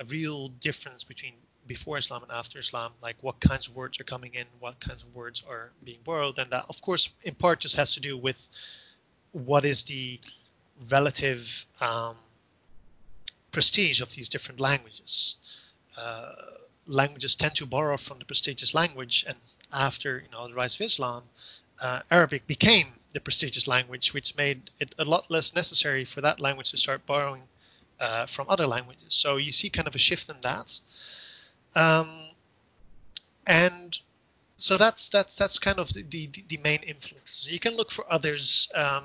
a 0.00 0.04
real 0.06 0.48
difference 0.48 1.04
between 1.04 1.34
before 1.66 1.98
Islam 1.98 2.22
and 2.22 2.32
after 2.32 2.58
Islam, 2.58 2.92
like 3.02 3.16
what 3.20 3.40
kinds 3.40 3.68
of 3.68 3.74
words 3.74 4.00
are 4.00 4.04
coming 4.04 4.34
in, 4.34 4.46
what 4.58 4.80
kinds 4.80 5.02
of 5.02 5.14
words 5.14 5.42
are 5.48 5.70
being 5.84 6.00
borrowed, 6.04 6.38
and 6.38 6.50
that 6.50 6.66
of 6.68 6.80
course 6.82 7.10
in 7.22 7.34
part 7.34 7.60
just 7.60 7.76
has 7.76 7.94
to 7.94 8.00
do 8.00 8.16
with 8.16 8.48
what 9.32 9.64
is 9.64 9.84
the 9.84 10.18
relative 10.90 11.66
um, 11.80 12.16
prestige 13.50 14.00
of 14.00 14.10
these 14.14 14.28
different 14.28 14.60
languages. 14.60 15.36
Uh, 15.96 16.32
languages 16.86 17.36
tend 17.36 17.54
to 17.54 17.66
borrow 17.66 17.96
from 17.96 18.18
the 18.18 18.24
prestigious 18.24 18.74
language, 18.74 19.24
and 19.28 19.38
after 19.72 20.22
you 20.24 20.30
know 20.32 20.48
the 20.48 20.54
rise 20.54 20.74
of 20.74 20.80
Islam, 20.80 21.22
uh, 21.80 22.00
Arabic 22.10 22.46
became 22.46 22.88
the 23.12 23.20
prestigious 23.20 23.68
language, 23.68 24.12
which 24.14 24.36
made 24.36 24.70
it 24.80 24.94
a 24.98 25.04
lot 25.04 25.30
less 25.30 25.54
necessary 25.54 26.04
for 26.04 26.20
that 26.22 26.40
language 26.40 26.70
to 26.70 26.76
start 26.76 27.04
borrowing 27.06 27.42
uh, 28.00 28.26
from 28.26 28.46
other 28.48 28.66
languages. 28.66 29.14
So 29.14 29.36
you 29.36 29.52
see 29.52 29.70
kind 29.70 29.86
of 29.86 29.94
a 29.94 29.98
shift 29.98 30.28
in 30.28 30.36
that. 30.42 30.78
Um, 31.74 32.08
and 33.46 33.98
so 34.56 34.76
that's 34.76 35.08
that's 35.08 35.36
that's 35.36 35.58
kind 35.58 35.78
of 35.78 35.92
the, 35.92 36.02
the, 36.02 36.30
the 36.48 36.56
main 36.58 36.82
influences. 36.82 37.50
You 37.50 37.58
can 37.58 37.76
look 37.76 37.90
for 37.90 38.04
others. 38.10 38.68
Um, 38.74 39.04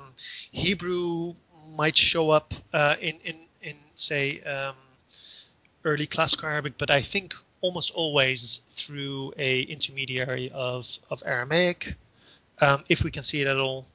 Hebrew 0.52 1.34
might 1.76 1.96
show 1.96 2.30
up 2.30 2.54
uh, 2.72 2.96
in 3.00 3.16
in 3.24 3.36
in 3.62 3.76
say 3.96 4.40
um, 4.42 4.76
early 5.84 6.06
classical 6.06 6.48
Arabic, 6.48 6.74
but 6.78 6.90
I 6.90 7.02
think 7.02 7.34
almost 7.60 7.92
always 7.94 8.60
through 8.70 9.32
a 9.36 9.62
intermediary 9.62 10.50
of, 10.50 10.98
of 11.10 11.22
Aramaic, 11.26 11.94
um, 12.60 12.84
if 12.88 13.02
we 13.02 13.10
can 13.10 13.22
see 13.22 13.40
it 13.40 13.46
at 13.46 13.58
all, 13.58 13.86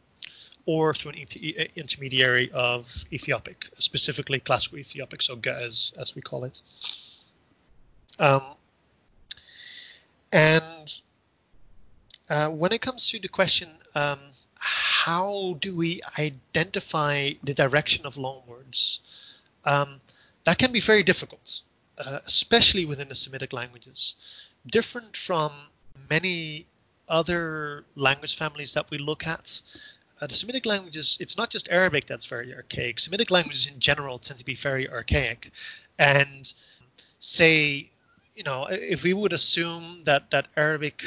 or 0.65 0.93
through 0.93 1.11
an 1.11 1.67
intermediary 1.75 2.51
of 2.51 3.05
Ethiopic, 3.11 3.67
specifically 3.77 4.39
classical 4.39 4.79
Ethiopic, 4.79 5.21
so 5.21 5.35
Ge'ez 5.35 5.97
as 5.97 6.15
we 6.15 6.21
call 6.21 6.45
it. 6.45 6.61
And 10.33 11.01
uh, 12.27 12.49
when 12.49 12.73
it 12.73 12.81
comes 12.81 13.07
to 13.09 13.19
the 13.19 13.27
question, 13.27 13.69
um, 13.93 14.19
how 14.55 15.57
do 15.61 15.75
we 15.75 16.01
identify 16.17 17.33
the 17.43 17.53
direction 17.53 18.07
of 18.07 18.15
loanwords? 18.15 18.99
Um, 19.63 20.01
that 20.45 20.57
can 20.57 20.71
be 20.71 20.79
very 20.79 21.03
difficult, 21.03 21.61
uh, 21.99 22.19
especially 22.25 22.83
within 22.85 23.09
the 23.09 23.15
Semitic 23.15 23.53
languages. 23.53 24.15
Different 24.65 25.15
from 25.15 25.51
many 26.09 26.65
other 27.07 27.85
language 27.95 28.35
families 28.35 28.73
that 28.73 28.89
we 28.89 28.97
look 28.97 29.27
at, 29.27 29.61
uh, 30.19 30.25
the 30.25 30.33
Semitic 30.33 30.65
languages, 30.65 31.15
it's 31.19 31.37
not 31.37 31.51
just 31.51 31.69
Arabic 31.69 32.07
that's 32.07 32.25
very 32.25 32.55
archaic. 32.55 32.99
Semitic 32.99 33.29
languages 33.29 33.67
in 33.67 33.79
general 33.79 34.17
tend 34.17 34.39
to 34.39 34.45
be 34.45 34.55
very 34.55 34.89
archaic. 34.89 35.51
And 35.99 36.51
say, 37.19 37.91
you 38.35 38.43
know, 38.43 38.67
if 38.69 39.03
we 39.03 39.13
would 39.13 39.33
assume 39.33 40.01
that, 40.05 40.31
that 40.31 40.47
Arabic 40.55 41.03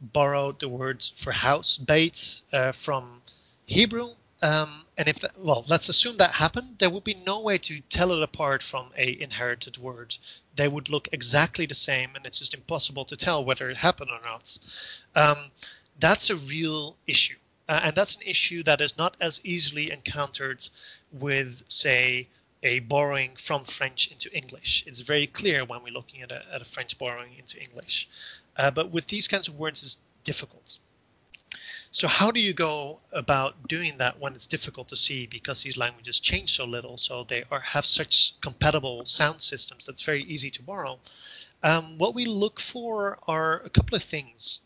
borrowed 0.00 0.60
the 0.60 0.68
words 0.68 1.12
for 1.16 1.32
house, 1.32 1.78
bait, 1.78 2.42
uh, 2.52 2.72
from 2.72 3.22
Hebrew, 3.66 4.10
um, 4.42 4.84
and 4.96 5.08
if 5.08 5.20
that, 5.20 5.38
well, 5.38 5.64
let's 5.68 5.88
assume 5.88 6.18
that 6.18 6.32
happened, 6.32 6.76
there 6.78 6.90
would 6.90 7.04
be 7.04 7.14
no 7.14 7.40
way 7.40 7.58
to 7.58 7.80
tell 7.88 8.12
it 8.12 8.22
apart 8.22 8.62
from 8.62 8.86
a 8.96 9.20
inherited 9.20 9.78
word. 9.78 10.16
They 10.54 10.68
would 10.68 10.88
look 10.88 11.08
exactly 11.12 11.66
the 11.66 11.74
same, 11.74 12.10
and 12.14 12.26
it's 12.26 12.40
just 12.40 12.54
impossible 12.54 13.04
to 13.06 13.16
tell 13.16 13.44
whether 13.44 13.70
it 13.70 13.76
happened 13.76 14.10
or 14.10 14.20
not. 14.24 14.58
Um, 15.14 15.50
that's 15.98 16.30
a 16.30 16.36
real 16.36 16.96
issue. 17.06 17.36
Uh, 17.68 17.80
and 17.84 17.96
that's 17.96 18.16
an 18.16 18.22
issue 18.26 18.62
that 18.64 18.82
is 18.82 18.98
not 18.98 19.16
as 19.20 19.40
easily 19.42 19.90
encountered 19.90 20.68
with, 21.10 21.64
say, 21.68 22.28
a 22.64 22.80
borrowing 22.80 23.36
from 23.36 23.64
French 23.64 24.10
into 24.10 24.34
English. 24.34 24.84
It's 24.86 25.00
very 25.00 25.26
clear 25.26 25.64
when 25.64 25.82
we're 25.82 25.92
looking 25.92 26.22
at 26.22 26.32
a, 26.32 26.42
at 26.52 26.62
a 26.62 26.64
French 26.64 26.98
borrowing 26.98 27.36
into 27.38 27.60
English. 27.62 28.08
Uh, 28.56 28.70
but 28.70 28.90
with 28.90 29.06
these 29.06 29.28
kinds 29.28 29.46
of 29.48 29.58
words, 29.58 29.82
it's 29.82 29.98
difficult. 30.24 30.78
So 31.90 32.08
how 32.08 32.32
do 32.32 32.40
you 32.40 32.52
go 32.52 32.98
about 33.12 33.68
doing 33.68 33.98
that 33.98 34.18
when 34.18 34.34
it's 34.34 34.48
difficult 34.48 34.88
to 34.88 34.96
see 34.96 35.26
because 35.26 35.62
these 35.62 35.76
languages 35.76 36.18
change 36.18 36.56
so 36.56 36.64
little, 36.64 36.96
so 36.96 37.22
they 37.22 37.44
are 37.52 37.60
have 37.60 37.86
such 37.86 38.40
compatible 38.40 39.04
sound 39.06 39.42
systems 39.42 39.86
that's 39.86 40.02
very 40.02 40.24
easy 40.24 40.50
to 40.50 40.62
borrow? 40.62 40.98
Um, 41.62 41.98
what 41.98 42.14
we 42.14 42.24
look 42.26 42.58
for 42.58 43.18
are 43.28 43.60
a 43.60 43.70
couple 43.70 43.94
of 43.94 44.02
things. 44.02 44.60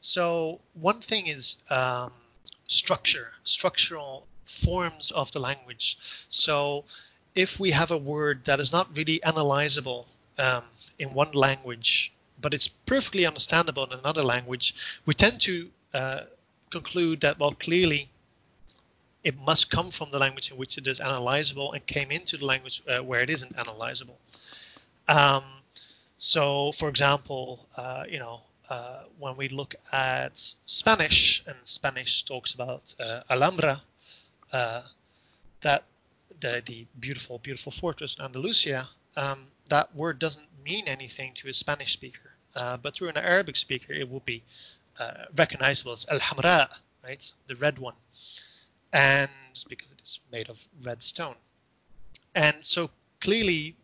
So 0.00 0.60
one 0.74 1.00
thing 1.00 1.28
is 1.28 1.56
um, 1.68 2.12
structure, 2.66 3.28
structural 3.44 4.26
forms 4.50 5.10
of 5.10 5.30
the 5.32 5.40
language. 5.40 5.98
So 6.28 6.84
if 7.34 7.60
we 7.60 7.70
have 7.70 7.90
a 7.90 7.98
word 7.98 8.44
that 8.44 8.60
is 8.60 8.72
not 8.72 8.96
really 8.96 9.20
analyzable 9.20 10.06
um, 10.38 10.64
in 10.98 11.14
one 11.14 11.32
language, 11.32 12.12
but 12.40 12.54
it's 12.54 12.68
perfectly 12.68 13.26
understandable 13.26 13.84
in 13.84 13.92
another 13.98 14.22
language, 14.22 14.74
we 15.06 15.14
tend 15.14 15.40
to 15.42 15.68
uh, 15.94 16.20
conclude 16.70 17.20
that, 17.20 17.38
well, 17.38 17.52
clearly 17.52 18.08
it 19.22 19.38
must 19.38 19.70
come 19.70 19.90
from 19.90 20.10
the 20.10 20.18
language 20.18 20.50
in 20.50 20.56
which 20.56 20.78
it 20.78 20.86
is 20.86 20.98
analyzable 21.00 21.74
and 21.74 21.86
came 21.86 22.10
into 22.10 22.36
the 22.38 22.44
language 22.44 22.82
uh, 22.88 22.98
where 23.02 23.20
it 23.20 23.30
isn't 23.30 23.54
analyzable. 23.56 24.16
Um, 25.08 25.44
so, 26.18 26.72
for 26.72 26.88
example, 26.88 27.66
uh, 27.76 28.04
you 28.08 28.18
know, 28.18 28.40
uh, 28.68 29.02
when 29.18 29.36
we 29.36 29.48
look 29.48 29.74
at 29.92 30.54
Spanish, 30.64 31.42
and 31.46 31.56
Spanish 31.64 32.22
talks 32.22 32.54
about 32.54 32.94
uh, 33.00 33.22
Alhambra, 33.28 33.82
uh, 34.52 34.82
that 35.62 35.84
the, 36.40 36.62
the 36.66 36.86
beautiful, 36.98 37.38
beautiful 37.38 37.72
fortress 37.72 38.16
in 38.18 38.24
Andalusia, 38.24 38.88
um, 39.16 39.46
that 39.68 39.94
word 39.94 40.18
doesn't 40.18 40.46
mean 40.64 40.88
anything 40.88 41.32
to 41.34 41.48
a 41.48 41.54
Spanish 41.54 41.92
speaker, 41.92 42.30
uh, 42.54 42.76
but 42.76 42.94
through 42.94 43.08
an 43.08 43.16
Arabic 43.16 43.56
speaker, 43.56 43.92
it 43.92 44.10
will 44.10 44.20
be 44.20 44.42
uh, 44.98 45.24
recognizable 45.36 45.92
as 45.92 46.06
Al 46.10 46.20
Hamra, 46.20 46.68
right, 47.04 47.32
the 47.46 47.56
red 47.56 47.78
one, 47.78 47.94
and 48.92 49.30
because 49.68 49.90
it 49.92 50.00
is 50.02 50.20
made 50.32 50.48
of 50.48 50.58
red 50.82 51.02
stone. 51.02 51.34
And 52.34 52.56
so 52.60 52.90
clearly, 53.20 53.76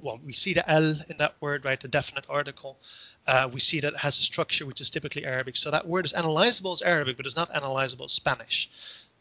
well, 0.00 0.18
we 0.24 0.32
see 0.32 0.54
the 0.54 0.68
L 0.68 0.98
in 1.08 1.16
that 1.18 1.34
word, 1.40 1.64
right, 1.64 1.80
the 1.80 1.88
definite 1.88 2.26
article 2.28 2.78
uh, 3.26 3.48
we 3.52 3.60
see 3.60 3.80
that 3.80 3.92
it 3.92 3.98
has 3.98 4.18
a 4.18 4.22
structure 4.22 4.66
which 4.66 4.80
is 4.80 4.90
typically 4.90 5.24
Arabic. 5.24 5.56
So 5.56 5.70
that 5.70 5.86
word 5.86 6.04
is 6.04 6.12
analyzable 6.12 6.72
as 6.72 6.82
Arabic, 6.82 7.16
but 7.16 7.26
it's 7.26 7.36
not 7.36 7.52
analyzable 7.52 8.06
as 8.06 8.12
Spanish. 8.12 8.68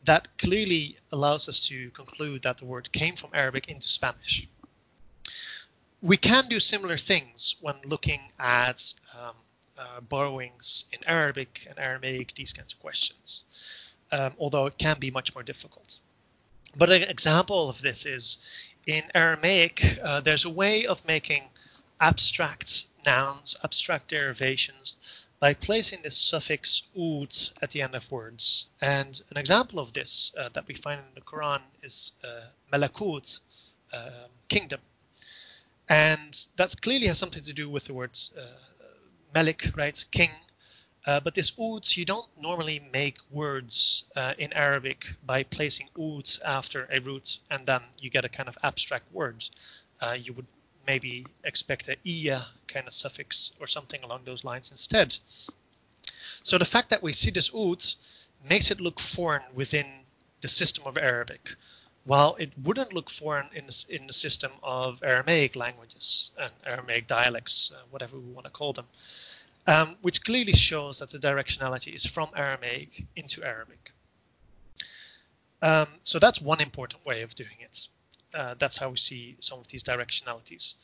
That 0.05 0.37
clearly 0.37 0.97
allows 1.11 1.49
us 1.49 1.59
to 1.67 1.89
conclude 1.91 2.43
that 2.43 2.57
the 2.57 2.65
word 2.65 2.91
came 2.91 3.15
from 3.15 3.31
Arabic 3.33 3.67
into 3.67 3.87
Spanish. 3.87 4.47
We 6.01 6.17
can 6.17 6.47
do 6.47 6.59
similar 6.59 6.97
things 6.97 7.55
when 7.61 7.75
looking 7.85 8.21
at 8.39 8.93
um, 9.13 9.35
uh, 9.77 10.01
borrowings 10.01 10.85
in 10.93 10.99
Arabic 11.05 11.67
and 11.69 11.77
Aramaic, 11.77 12.33
these 12.35 12.53
kinds 12.53 12.73
of 12.73 12.79
questions, 12.79 13.43
um, 14.11 14.33
although 14.39 14.65
it 14.65 14.77
can 14.77 14.99
be 14.99 15.11
much 15.11 15.33
more 15.35 15.43
difficult. 15.43 15.99
But 16.75 16.89
an 16.91 17.03
example 17.03 17.69
of 17.69 17.81
this 17.81 18.05
is 18.05 18.37
in 18.85 19.03
Aramaic, 19.13 19.99
uh, 20.01 20.21
there's 20.21 20.45
a 20.45 20.49
way 20.49 20.85
of 20.85 21.05
making 21.05 21.43
abstract 21.99 22.85
nouns, 23.05 23.55
abstract 23.63 24.09
derivations, 24.09 24.95
by 25.39 25.53
placing 25.53 26.01
this 26.01 26.17
suffix 26.17 26.83
ut 26.97 27.51
at 27.61 27.71
the 27.71 27.81
end 27.81 27.95
of 27.95 28.11
words. 28.11 28.67
And 28.81 29.21
an 29.29 29.37
example 29.37 29.79
of 29.79 29.93
this 29.93 30.33
uh, 30.37 30.49
that 30.53 30.67
we 30.67 30.75
find 30.75 30.99
in 30.99 31.15
the 31.15 31.21
Quran 31.21 31.61
is 31.81 32.11
uh, 32.23 32.47
malakut, 32.71 33.39
uh, 33.93 34.27
kingdom. 34.49 34.81
And 35.87 36.45
that 36.57 36.81
clearly 36.81 37.07
has 37.07 37.17
something 37.17 37.43
to 37.43 37.53
do 37.53 37.69
with 37.69 37.85
the 37.85 37.93
words 37.93 38.31
uh, 38.37 38.41
malik, 39.33 39.71
right, 39.75 40.03
king. 40.11 40.29
Uh, 41.05 41.19
but 41.19 41.33
this 41.33 41.53
ut, 41.59 41.95
you 41.97 42.05
don't 42.05 42.27
normally 42.39 42.81
make 42.91 43.17
words 43.31 44.03
uh, 44.15 44.33
in 44.37 44.51
Arabic 44.53 45.07
by 45.25 45.43
placing 45.43 45.87
ut 45.97 46.37
after 46.45 46.87
a 46.91 46.99
root 46.99 47.39
and 47.49 47.65
then 47.65 47.81
you 47.99 48.09
get 48.09 48.25
a 48.25 48.29
kind 48.29 48.49
of 48.49 48.57
abstract 48.63 49.11
word. 49.13 49.45
Uh, 50.01 50.17
you 50.19 50.33
would 50.33 50.45
maybe 50.89 51.23
expect 51.43 51.87
a 51.87 51.95
ia 52.03 52.39
kind 52.67 52.87
of 52.87 52.93
suffix 52.93 53.51
or 53.59 53.67
something 53.67 54.01
along 54.03 54.21
those 54.25 54.43
lines 54.43 54.71
instead. 54.71 55.09
So 56.41 56.57
the 56.57 56.71
fact 56.73 56.89
that 56.89 57.03
we 57.03 57.13
see 57.13 57.31
this 57.31 57.51
ut 57.53 57.83
makes 58.53 58.71
it 58.71 58.81
look 58.81 58.99
foreign 58.99 59.47
within 59.53 59.87
the 60.41 60.47
system 60.47 60.83
of 60.87 60.97
Arabic, 60.97 61.43
while 62.05 62.31
it 62.43 62.51
wouldn't 62.65 62.91
look 62.97 63.09
foreign 63.21 63.49
in 63.59 63.65
the, 63.67 63.77
in 63.95 64.07
the 64.07 64.17
system 64.25 64.51
of 64.63 65.03
Aramaic 65.03 65.55
languages 65.55 66.31
and 66.43 66.51
Aramaic 66.65 67.05
dialects, 67.07 67.71
uh, 67.71 67.81
whatever 67.91 68.17
we 68.17 68.31
want 68.33 68.47
to 68.47 68.51
call 68.59 68.73
them, 68.73 68.87
um, 69.67 69.95
which 70.01 70.23
clearly 70.23 70.53
shows 70.69 70.99
that 70.99 71.11
the 71.11 71.19
directionality 71.19 71.93
is 71.93 72.05
from 72.15 72.29
Aramaic 72.35 73.05
into 73.15 73.43
Arabic. 73.43 73.91
Um, 75.61 75.89
so 76.01 76.17
that's 76.17 76.41
one 76.41 76.61
important 76.61 77.05
way 77.05 77.21
of 77.21 77.35
doing 77.35 77.59
it 77.69 77.89
uh, 78.33 78.55
that's 78.59 78.77
how 78.77 78.89
we 78.89 78.97
see 78.97 79.35
some 79.39 79.59
of 79.59 79.67
these 79.67 79.83
directionalities. 79.83 80.75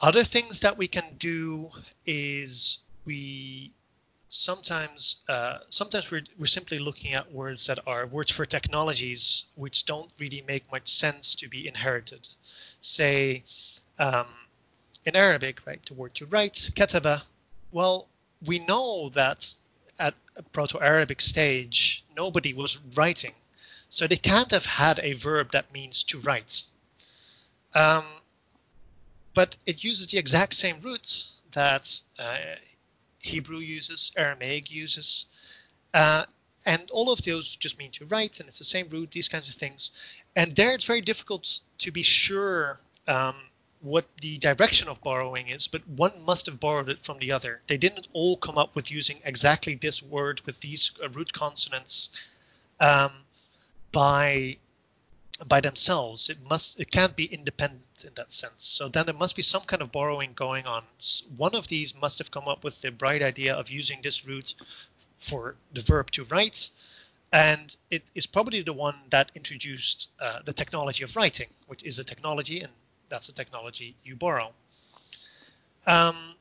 Other 0.00 0.24
things 0.24 0.60
that 0.60 0.76
we 0.76 0.88
can 0.88 1.04
do 1.18 1.70
is 2.06 2.78
we 3.04 3.72
sometimes 4.28 5.16
uh, 5.28 5.58
sometimes 5.68 6.10
we're, 6.10 6.22
we're 6.38 6.46
simply 6.46 6.78
looking 6.78 7.12
at 7.14 7.32
words 7.32 7.66
that 7.68 7.78
are 7.86 8.06
words 8.06 8.30
for 8.30 8.44
technologies 8.44 9.44
which 9.54 9.86
don't 9.86 10.10
really 10.18 10.42
make 10.46 10.70
much 10.72 10.88
sense 10.88 11.34
to 11.36 11.48
be 11.48 11.68
inherited. 11.68 12.28
Say 12.80 13.44
um, 13.98 14.26
in 15.06 15.14
Arabic, 15.14 15.64
right, 15.66 15.80
the 15.86 15.94
word 15.94 16.14
to 16.16 16.26
write, 16.26 16.70
kataba. 16.74 17.22
Well, 17.70 18.08
we 18.44 18.58
know 18.58 19.10
that 19.10 19.54
at 19.98 20.14
a 20.36 20.42
Proto-Arabic 20.42 21.20
stage, 21.20 22.04
nobody 22.16 22.52
was 22.52 22.80
writing 22.96 23.32
so 23.94 24.08
they 24.08 24.16
can't 24.16 24.50
have 24.50 24.66
had 24.66 24.98
a 25.04 25.12
verb 25.12 25.52
that 25.52 25.72
means 25.72 26.02
to 26.02 26.18
write. 26.18 26.64
Um, 27.76 28.04
but 29.34 29.56
it 29.66 29.84
uses 29.84 30.08
the 30.08 30.18
exact 30.18 30.54
same 30.54 30.80
root 30.80 31.24
that 31.52 32.00
uh, 32.18 32.38
Hebrew 33.20 33.58
uses, 33.58 34.10
Aramaic 34.16 34.68
uses. 34.68 35.26
Uh, 35.92 36.24
and 36.66 36.90
all 36.90 37.12
of 37.12 37.22
those 37.22 37.54
just 37.54 37.78
mean 37.78 37.92
to 37.92 38.04
write, 38.06 38.40
and 38.40 38.48
it's 38.48 38.58
the 38.58 38.64
same 38.64 38.88
root, 38.88 39.12
these 39.12 39.28
kinds 39.28 39.48
of 39.48 39.54
things. 39.54 39.92
And 40.34 40.56
there 40.56 40.74
it's 40.74 40.86
very 40.86 41.00
difficult 41.00 41.60
to 41.78 41.92
be 41.92 42.02
sure 42.02 42.80
um, 43.06 43.36
what 43.80 44.06
the 44.20 44.38
direction 44.38 44.88
of 44.88 45.00
borrowing 45.02 45.50
is, 45.50 45.68
but 45.68 45.86
one 45.86 46.20
must 46.26 46.46
have 46.46 46.58
borrowed 46.58 46.88
it 46.88 47.04
from 47.04 47.20
the 47.20 47.30
other. 47.30 47.60
They 47.68 47.76
didn't 47.76 48.08
all 48.12 48.36
come 48.38 48.58
up 48.58 48.74
with 48.74 48.90
using 48.90 49.20
exactly 49.24 49.76
this 49.76 50.02
word 50.02 50.40
with 50.46 50.58
these 50.58 50.90
uh, 51.00 51.08
root 51.10 51.32
consonants. 51.32 52.08
Um, 52.80 53.12
by 53.94 54.58
by 55.46 55.60
themselves. 55.60 56.28
It 56.28 56.38
must 56.42 56.78
it 56.78 56.90
can't 56.90 57.16
be 57.16 57.24
independent 57.24 58.04
in 58.04 58.12
that 58.16 58.32
sense. 58.32 58.64
So 58.64 58.88
then 58.88 59.06
there 59.06 59.14
must 59.14 59.36
be 59.36 59.42
some 59.42 59.62
kind 59.62 59.82
of 59.82 59.90
borrowing 59.90 60.32
going 60.34 60.66
on. 60.66 60.82
One 61.36 61.54
of 61.54 61.68
these 61.68 61.94
must 61.94 62.18
have 62.18 62.30
come 62.30 62.48
up 62.48 62.64
with 62.64 62.80
the 62.82 62.90
bright 62.90 63.22
idea 63.22 63.54
of 63.54 63.70
using 63.70 64.00
this 64.02 64.26
root 64.26 64.54
for 65.18 65.56
the 65.72 65.80
verb 65.80 66.10
to 66.12 66.24
write, 66.24 66.70
and 67.32 67.76
it 67.90 68.02
is 68.14 68.26
probably 68.26 68.62
the 68.62 68.72
one 68.72 68.96
that 69.10 69.30
introduced 69.34 70.10
uh, 70.20 70.40
the 70.44 70.52
technology 70.52 71.04
of 71.04 71.16
writing, 71.16 71.48
which 71.66 71.82
is 71.84 71.98
a 71.98 72.04
technology, 72.04 72.60
and 72.60 72.72
that's 73.08 73.28
a 73.28 73.32
technology 73.32 73.94
you 74.04 74.16
borrow. 74.16 74.52
Um, 75.86 76.34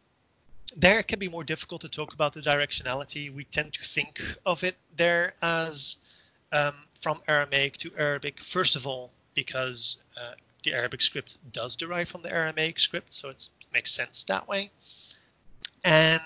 there 0.76 1.00
it 1.00 1.08
can 1.08 1.20
be 1.20 1.30
more 1.30 1.44
difficult 1.44 1.82
to 1.82 1.90
talk 1.90 2.14
about 2.14 2.34
the 2.34 2.42
directionality. 2.42 3.34
We 3.34 3.44
tend 3.46 3.74
to 3.74 3.84
think 3.84 4.22
of 4.46 4.64
it 4.64 4.76
there 4.98 5.34
as 5.42 5.98
um, 6.54 6.76
from 7.02 7.20
Aramaic 7.28 7.78
to 7.78 7.92
Arabic, 7.98 8.40
first 8.40 8.78
of 8.78 8.88
all, 8.88 9.12
because 9.34 9.98
uh, 10.16 10.36
the 10.64 10.74
Arabic 10.74 11.02
script 11.02 11.38
does 11.52 11.76
derive 11.76 12.08
from 12.08 12.22
the 12.22 12.32
Aramaic 12.32 12.80
script, 12.80 13.14
so 13.14 13.30
it 13.30 13.50
makes 13.74 13.92
sense 13.92 14.24
that 14.24 14.48
way. 14.48 14.72
And 15.84 16.22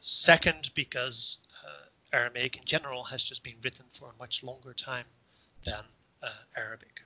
second, 0.00 0.70
because 0.74 1.38
uh, 1.64 2.16
Aramaic 2.16 2.58
in 2.58 2.64
general 2.64 3.04
has 3.04 3.22
just 3.22 3.42
been 3.42 3.56
written 3.62 3.86
for 3.92 4.10
a 4.10 4.18
much 4.20 4.44
longer 4.44 4.74
time 4.74 5.06
than 5.64 5.82
uh, 6.22 6.28
Arabic. 6.56 7.02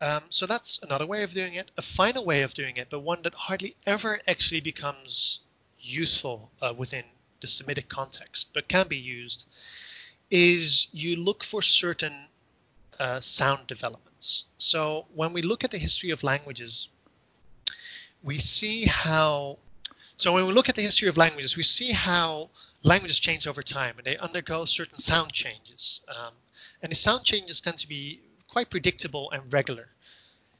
Um, 0.00 0.24
so 0.28 0.46
that's 0.46 0.80
another 0.82 1.06
way 1.06 1.22
of 1.22 1.32
doing 1.32 1.54
it. 1.54 1.70
A 1.78 1.82
final 1.82 2.24
way 2.26 2.42
of 2.42 2.52
doing 2.52 2.76
it, 2.76 2.88
but 2.90 3.00
one 3.00 3.22
that 3.22 3.34
hardly 3.34 3.76
ever 3.86 4.20
actually 4.26 4.60
becomes 4.60 5.38
useful 5.80 6.50
uh, 6.60 6.74
within 6.76 7.04
the 7.40 7.46
Semitic 7.46 7.88
context, 7.88 8.48
but 8.52 8.68
can 8.68 8.88
be 8.88 8.96
used, 8.96 9.46
is 10.34 10.88
you 10.90 11.14
look 11.14 11.44
for 11.44 11.62
certain 11.62 12.26
uh, 12.98 13.20
sound 13.20 13.68
developments. 13.68 14.46
So 14.58 15.06
when 15.14 15.32
we 15.32 15.42
look 15.42 15.62
at 15.62 15.70
the 15.70 15.78
history 15.78 16.10
of 16.10 16.24
languages, 16.24 16.88
we 18.20 18.40
see 18.40 18.84
how. 18.84 19.58
So 20.16 20.32
when 20.32 20.44
we 20.48 20.52
look 20.52 20.68
at 20.68 20.74
the 20.74 20.82
history 20.82 21.06
of 21.06 21.16
languages, 21.16 21.56
we 21.56 21.62
see 21.62 21.92
how 21.92 22.50
languages 22.82 23.20
change 23.20 23.46
over 23.46 23.62
time 23.62 23.94
and 23.96 24.04
they 24.04 24.16
undergo 24.16 24.64
certain 24.64 24.98
sound 24.98 25.32
changes. 25.32 26.00
Um, 26.08 26.32
and 26.82 26.90
the 26.90 26.96
sound 26.96 27.22
changes 27.22 27.60
tend 27.60 27.78
to 27.78 27.88
be 27.88 28.20
quite 28.48 28.70
predictable 28.70 29.30
and 29.30 29.52
regular. 29.52 29.86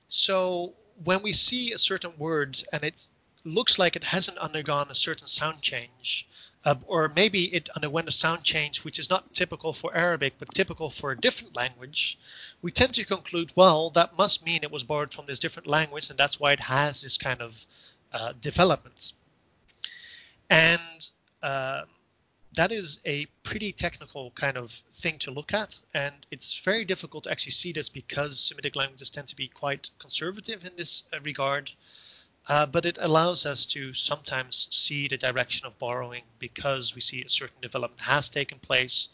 So 0.08 0.74
when 1.02 1.20
we 1.20 1.32
see 1.32 1.72
a 1.72 1.78
certain 1.78 2.12
word 2.16 2.62
and 2.72 2.84
it 2.84 3.08
looks 3.44 3.76
like 3.76 3.96
it 3.96 4.04
hasn't 4.04 4.38
undergone 4.38 4.88
a 4.90 4.94
certain 4.94 5.26
sound 5.26 5.62
change, 5.62 6.28
uh, 6.64 6.74
or 6.86 7.08
maybe 7.14 7.54
it 7.54 7.68
underwent 7.70 8.08
a 8.08 8.12
sound 8.12 8.42
change 8.42 8.84
which 8.84 8.98
is 8.98 9.10
not 9.10 9.32
typical 9.34 9.72
for 9.72 9.94
Arabic 9.94 10.34
but 10.38 10.54
typical 10.54 10.90
for 10.90 11.10
a 11.10 11.20
different 11.20 11.54
language, 11.54 12.18
we 12.62 12.70
tend 12.70 12.94
to 12.94 13.04
conclude, 13.04 13.50
well, 13.54 13.90
that 13.90 14.16
must 14.16 14.44
mean 14.44 14.62
it 14.62 14.70
was 14.70 14.82
borrowed 14.82 15.12
from 15.12 15.26
this 15.26 15.38
different 15.38 15.66
language 15.66 16.10
and 16.10 16.18
that's 16.18 16.40
why 16.40 16.52
it 16.52 16.60
has 16.60 17.02
this 17.02 17.18
kind 17.18 17.40
of 17.40 17.66
uh, 18.12 18.32
development. 18.40 19.12
And 20.48 21.10
uh, 21.42 21.82
that 22.54 22.72
is 22.72 23.00
a 23.04 23.26
pretty 23.42 23.72
technical 23.72 24.30
kind 24.32 24.56
of 24.56 24.70
thing 24.92 25.18
to 25.18 25.30
look 25.30 25.52
at, 25.52 25.78
and 25.92 26.14
it's 26.30 26.60
very 26.60 26.84
difficult 26.84 27.24
to 27.24 27.30
actually 27.30 27.52
see 27.52 27.72
this 27.72 27.88
because 27.88 28.38
Semitic 28.38 28.76
languages 28.76 29.10
tend 29.10 29.28
to 29.28 29.36
be 29.36 29.48
quite 29.48 29.90
conservative 29.98 30.64
in 30.64 30.72
this 30.76 31.04
uh, 31.12 31.18
regard. 31.20 31.70
Uh, 32.46 32.66
but 32.66 32.84
it 32.84 32.98
allows 33.00 33.46
us 33.46 33.64
to 33.64 33.94
sometimes 33.94 34.68
see 34.70 35.08
the 35.08 35.16
direction 35.16 35.66
of 35.66 35.78
borrowing 35.78 36.22
because 36.38 36.94
we 36.94 37.00
see 37.00 37.22
a 37.22 37.28
certain 37.28 37.56
development 37.62 38.00
has 38.00 38.28
taken 38.28 38.58
place, 38.58 39.08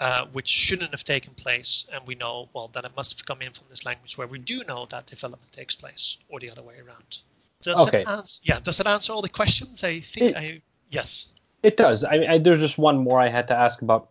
uh, 0.00 0.26
which 0.32 0.48
shouldn't 0.48 0.90
have 0.90 1.04
taken 1.04 1.32
place, 1.34 1.84
and 1.92 2.04
we 2.04 2.16
know 2.16 2.48
well 2.52 2.68
that 2.74 2.84
it 2.84 2.90
must 2.96 3.16
have 3.16 3.26
come 3.26 3.42
in 3.42 3.52
from 3.52 3.66
this 3.70 3.84
language 3.84 4.18
where 4.18 4.26
we 4.26 4.38
do 4.38 4.64
know 4.64 4.86
that 4.90 5.06
development 5.06 5.52
takes 5.52 5.76
place, 5.76 6.16
or 6.28 6.40
the 6.40 6.50
other 6.50 6.62
way 6.62 6.74
around. 6.84 7.20
Does 7.62 7.78
okay. 7.88 8.04
answer, 8.04 8.40
yeah, 8.44 8.58
does 8.60 8.78
that 8.78 8.88
answer 8.88 9.12
all 9.12 9.22
the 9.22 9.28
questions? 9.28 9.84
I 9.84 10.00
think 10.00 10.32
it, 10.32 10.36
I 10.36 10.62
yes. 10.90 11.26
It 11.62 11.76
does. 11.76 12.02
I, 12.02 12.26
I, 12.28 12.38
there's 12.38 12.60
just 12.60 12.76
one 12.76 12.98
more 12.98 13.20
I 13.20 13.28
had 13.28 13.48
to 13.48 13.54
ask 13.54 13.82
about. 13.82 14.10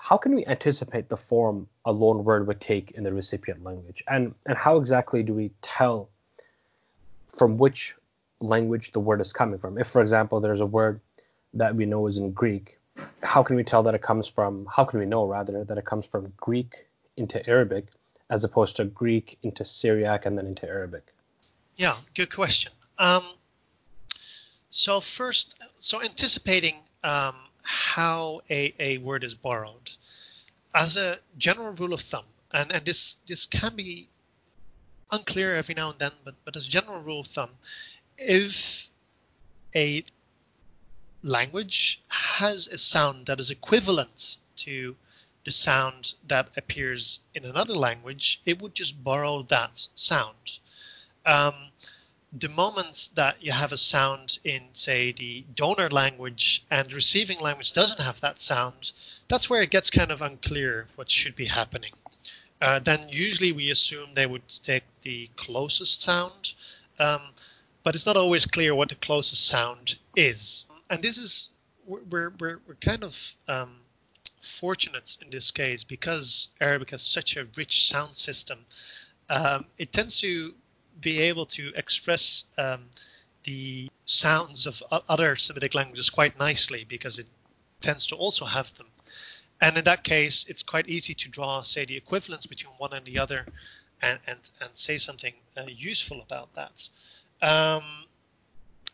How 0.00 0.16
can 0.16 0.34
we 0.34 0.46
anticipate 0.46 1.08
the 1.08 1.16
form 1.16 1.68
a 1.84 1.92
loan 1.92 2.24
word 2.24 2.46
would 2.46 2.60
take 2.60 2.92
in 2.92 3.04
the 3.04 3.12
recipient 3.12 3.62
language, 3.62 4.02
and 4.08 4.34
and 4.46 4.56
how 4.56 4.78
exactly 4.78 5.22
do 5.22 5.34
we 5.34 5.50
tell 5.60 6.08
from 7.28 7.58
which 7.58 7.94
language 8.40 8.92
the 8.92 9.00
word 9.00 9.20
is 9.20 9.32
coming 9.32 9.58
from. 9.58 9.78
If, 9.78 9.88
for 9.88 10.00
example, 10.00 10.40
there's 10.40 10.60
a 10.60 10.66
word 10.66 11.00
that 11.54 11.74
we 11.74 11.86
know 11.86 12.06
is 12.06 12.18
in 12.18 12.32
Greek, 12.32 12.78
how 13.22 13.42
can 13.42 13.56
we 13.56 13.64
tell 13.64 13.82
that 13.84 13.94
it 13.94 14.02
comes 14.02 14.28
from, 14.28 14.66
how 14.66 14.84
can 14.84 15.00
we 15.00 15.06
know 15.06 15.26
rather 15.26 15.64
that 15.64 15.78
it 15.78 15.84
comes 15.84 16.06
from 16.06 16.32
Greek 16.36 16.86
into 17.16 17.46
Arabic 17.48 17.86
as 18.30 18.44
opposed 18.44 18.76
to 18.76 18.84
Greek 18.84 19.38
into 19.42 19.64
Syriac 19.64 20.26
and 20.26 20.36
then 20.36 20.46
into 20.46 20.66
Arabic? 20.66 21.06
Yeah, 21.76 21.96
good 22.14 22.34
question. 22.34 22.72
Um, 22.98 23.24
so 24.70 25.00
first, 25.00 25.62
so 25.78 26.02
anticipating 26.02 26.74
um, 27.02 27.36
how 27.62 28.42
a, 28.50 28.74
a 28.78 28.98
word 28.98 29.24
is 29.24 29.34
borrowed, 29.34 29.92
as 30.74 30.96
a 30.96 31.18
general 31.38 31.72
rule 31.72 31.94
of 31.94 32.00
thumb, 32.00 32.24
and, 32.52 32.72
and 32.72 32.84
this 32.84 33.16
this 33.26 33.46
can 33.46 33.74
be 33.76 34.08
unclear 35.10 35.56
every 35.56 35.74
now 35.74 35.90
and 35.90 35.98
then, 35.98 36.12
but, 36.24 36.34
but 36.44 36.56
as 36.56 36.66
a 36.66 36.68
general 36.68 37.00
rule 37.00 37.20
of 37.20 37.26
thumb, 37.26 37.50
if 38.18 38.88
a 39.74 40.04
language 41.22 42.00
has 42.08 42.66
a 42.68 42.78
sound 42.78 43.26
that 43.26 43.40
is 43.40 43.50
equivalent 43.50 44.36
to 44.56 44.96
the 45.44 45.52
sound 45.52 46.14
that 46.26 46.48
appears 46.56 47.20
in 47.34 47.44
another 47.44 47.74
language, 47.74 48.40
it 48.44 48.60
would 48.60 48.74
just 48.74 49.02
borrow 49.02 49.42
that 49.44 49.86
sound. 49.94 50.58
Um, 51.24 51.54
the 52.32 52.48
moment 52.48 53.10
that 53.14 53.42
you 53.42 53.52
have 53.52 53.72
a 53.72 53.78
sound 53.78 54.38
in, 54.44 54.62
say, 54.74 55.12
the 55.12 55.44
donor 55.54 55.88
language 55.88 56.64
and 56.70 56.90
the 56.90 56.94
receiving 56.94 57.40
language 57.40 57.72
doesn't 57.72 58.00
have 58.00 58.20
that 58.20 58.42
sound, 58.42 58.92
that's 59.28 59.48
where 59.48 59.62
it 59.62 59.70
gets 59.70 59.90
kind 59.90 60.10
of 60.10 60.20
unclear 60.20 60.86
what 60.96 61.10
should 61.10 61.34
be 61.34 61.46
happening. 61.46 61.92
Uh, 62.60 62.80
then 62.80 63.06
usually 63.08 63.52
we 63.52 63.70
assume 63.70 64.10
they 64.14 64.26
would 64.26 64.46
take 64.62 64.82
the 65.02 65.30
closest 65.36 66.02
sound. 66.02 66.52
Um, 66.98 67.22
but 67.88 67.94
it's 67.94 68.04
not 68.04 68.18
always 68.18 68.44
clear 68.44 68.74
what 68.74 68.90
the 68.90 68.94
closest 68.94 69.46
sound 69.46 69.96
is. 70.14 70.66
And 70.90 71.02
this 71.02 71.16
is 71.16 71.48
we're 71.86 72.28
we're, 72.38 72.60
we're 72.68 72.74
kind 72.82 73.02
of 73.02 73.34
um, 73.48 73.76
fortunate 74.42 75.16
in 75.22 75.30
this 75.30 75.50
case 75.50 75.84
because 75.84 76.48
Arabic 76.60 76.90
has 76.90 77.00
such 77.00 77.38
a 77.38 77.46
rich 77.56 77.88
sound 77.88 78.14
system. 78.14 78.58
Um, 79.30 79.64
it 79.78 79.90
tends 79.90 80.20
to 80.20 80.52
be 81.00 81.20
able 81.20 81.46
to 81.46 81.72
express 81.76 82.44
um, 82.58 82.90
the 83.44 83.88
sounds 84.04 84.66
of 84.66 84.82
other 85.08 85.36
Semitic 85.36 85.74
languages 85.74 86.10
quite 86.10 86.38
nicely 86.38 86.84
because 86.86 87.18
it 87.18 87.26
tends 87.80 88.06
to 88.08 88.16
also 88.16 88.44
have 88.44 88.70
them. 88.76 88.88
And 89.62 89.78
in 89.78 89.84
that 89.84 90.04
case, 90.04 90.44
it's 90.46 90.62
quite 90.62 90.88
easy 90.90 91.14
to 91.14 91.30
draw, 91.30 91.62
say, 91.62 91.86
the 91.86 91.96
equivalence 91.96 92.44
between 92.44 92.74
one 92.76 92.92
and 92.92 93.06
the 93.06 93.18
other 93.18 93.46
and, 94.02 94.18
and, 94.26 94.38
and 94.60 94.70
say 94.74 94.98
something 94.98 95.32
uh, 95.56 95.62
useful 95.66 96.20
about 96.20 96.54
that. 96.54 96.86
Um, 97.40 97.84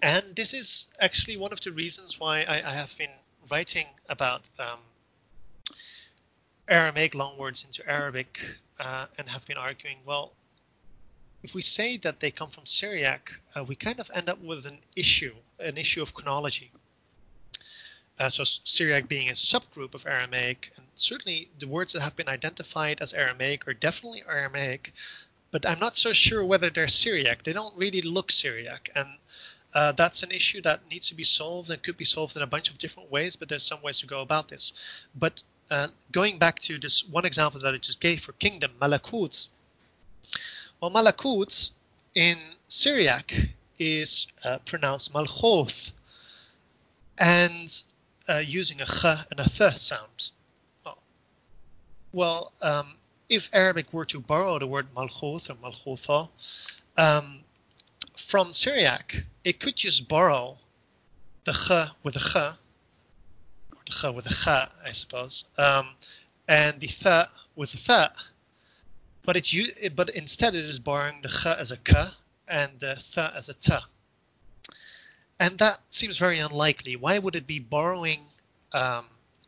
and 0.02 0.24
this 0.36 0.52
is 0.52 0.86
actually 1.00 1.36
one 1.36 1.52
of 1.52 1.60
the 1.60 1.72
reasons 1.72 2.20
why 2.20 2.42
I, 2.42 2.56
I 2.70 2.74
have 2.74 2.96
been 2.98 3.10
writing 3.50 3.86
about 4.08 4.42
um, 4.58 4.78
Aramaic 6.68 7.12
loanwords 7.12 7.64
into 7.64 7.88
Arabic 7.88 8.40
uh, 8.78 9.06
and 9.18 9.28
have 9.28 9.46
been 9.46 9.56
arguing, 9.56 9.98
well, 10.04 10.32
if 11.42 11.54
we 11.54 11.62
say 11.62 11.98
that 11.98 12.20
they 12.20 12.30
come 12.30 12.48
from 12.48 12.64
Syriac, 12.66 13.32
uh, 13.54 13.64
we 13.64 13.76
kind 13.76 14.00
of 14.00 14.10
end 14.14 14.28
up 14.28 14.40
with 14.40 14.64
an 14.66 14.78
issue, 14.96 15.34
an 15.58 15.76
issue 15.76 16.02
of 16.02 16.14
chronology. 16.14 16.70
Uh, 18.18 18.30
so 18.30 18.44
Syriac 18.44 19.08
being 19.08 19.28
a 19.28 19.32
subgroup 19.32 19.94
of 19.94 20.06
Aramaic, 20.06 20.72
and 20.76 20.86
certainly 20.96 21.48
the 21.58 21.66
words 21.66 21.92
that 21.92 22.00
have 22.00 22.16
been 22.16 22.28
identified 22.28 23.00
as 23.00 23.12
Aramaic 23.12 23.66
are 23.66 23.74
definitely 23.74 24.22
Aramaic, 24.26 24.92
but 25.54 25.64
I'm 25.64 25.78
not 25.78 25.96
so 25.96 26.12
sure 26.12 26.44
whether 26.44 26.68
they're 26.68 26.88
Syriac. 26.88 27.44
They 27.44 27.52
don't 27.52 27.76
really 27.76 28.02
look 28.02 28.32
Syriac, 28.32 28.90
and 28.96 29.06
uh, 29.72 29.92
that's 29.92 30.24
an 30.24 30.32
issue 30.32 30.60
that 30.62 30.80
needs 30.90 31.10
to 31.10 31.14
be 31.14 31.22
solved 31.22 31.70
and 31.70 31.80
could 31.80 31.96
be 31.96 32.04
solved 32.04 32.34
in 32.34 32.42
a 32.42 32.46
bunch 32.48 32.70
of 32.70 32.78
different 32.78 33.08
ways, 33.08 33.36
but 33.36 33.48
there's 33.48 33.62
some 33.62 33.80
ways 33.80 34.00
to 34.00 34.06
go 34.08 34.20
about 34.20 34.48
this. 34.48 34.72
But 35.14 35.44
uh, 35.70 35.86
going 36.10 36.40
back 36.40 36.58
to 36.62 36.76
this 36.78 37.06
one 37.08 37.24
example 37.24 37.60
that 37.60 37.72
I 37.72 37.78
just 37.78 38.00
gave 38.00 38.18
for 38.18 38.32
kingdom, 38.32 38.72
Malakut. 38.82 39.46
Well, 40.80 40.90
Malakut 40.90 41.70
in 42.16 42.36
Syriac 42.66 43.32
is 43.78 44.26
uh, 44.42 44.58
pronounced 44.66 45.12
Malchoth 45.12 45.92
and 47.16 47.80
uh, 48.28 48.42
using 48.44 48.80
a 48.80 48.86
ch 48.86 49.04
and 49.04 49.38
a 49.38 49.48
th 49.48 49.78
sound. 49.78 50.30
Oh. 50.84 50.98
Well, 52.12 52.52
um, 52.60 52.96
if 53.28 53.50
Arabic 53.52 53.92
were 53.92 54.04
to 54.06 54.20
borrow 54.20 54.58
the 54.58 54.66
word 54.66 54.86
malchuth 54.94 55.50
or 55.50 55.54
malchutha 55.54 56.28
um, 56.96 57.40
from 58.16 58.52
Syriac, 58.52 59.24
it 59.44 59.60
could 59.60 59.76
just 59.76 60.08
borrow 60.08 60.58
the 61.44 61.52
ch 61.52 61.90
with 62.02 62.16
a 62.16 62.20
ch, 62.20 62.36
or 62.36 63.82
the 63.86 63.92
ch 63.92 64.04
with 64.14 64.26
a 64.26 64.34
ch, 64.34 64.48
I 64.48 64.92
suppose, 64.92 65.44
um, 65.58 65.88
and 66.48 66.80
the 66.80 66.88
th 66.88 67.26
with 67.56 67.74
a 67.74 67.78
th. 67.78 68.10
But 69.22 69.36
it 69.36 69.96
but 69.96 70.10
instead 70.10 70.54
it 70.54 70.64
is 70.64 70.78
borrowing 70.78 71.22
the 71.22 71.28
ch 71.28 71.46
as 71.46 71.70
a 71.70 71.76
k 71.76 71.94
and 72.46 72.78
the 72.80 72.96
th 72.96 73.18
as 73.34 73.48
a 73.48 73.54
t. 73.54 73.72
And 75.40 75.58
that 75.58 75.80
seems 75.90 76.16
very 76.18 76.38
unlikely. 76.38 76.96
Why 76.96 77.18
would 77.18 77.34
it 77.34 77.46
be 77.46 77.58
borrowing 77.58 78.20
um, 78.72 79.06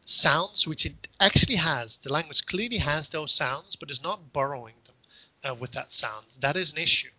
sounds, 0.09 0.67
which 0.67 0.87
it 0.87 1.09
actually 1.21 1.57
has. 1.57 1.99
The 1.99 2.13
language 2.13 2.47
clearly 2.47 2.79
has 2.79 3.09
those 3.09 3.33
sounds, 3.33 3.77
but 3.77 3.91
is 3.91 4.03
not 4.03 4.33
borrowing 4.33 4.75
them 4.87 5.51
uh, 5.51 5.55
with 5.55 5.73
that 5.73 5.93
sound. 5.93 6.27
That 6.41 6.57
is 6.57 6.73
an 6.73 6.79
issue. 6.79 7.11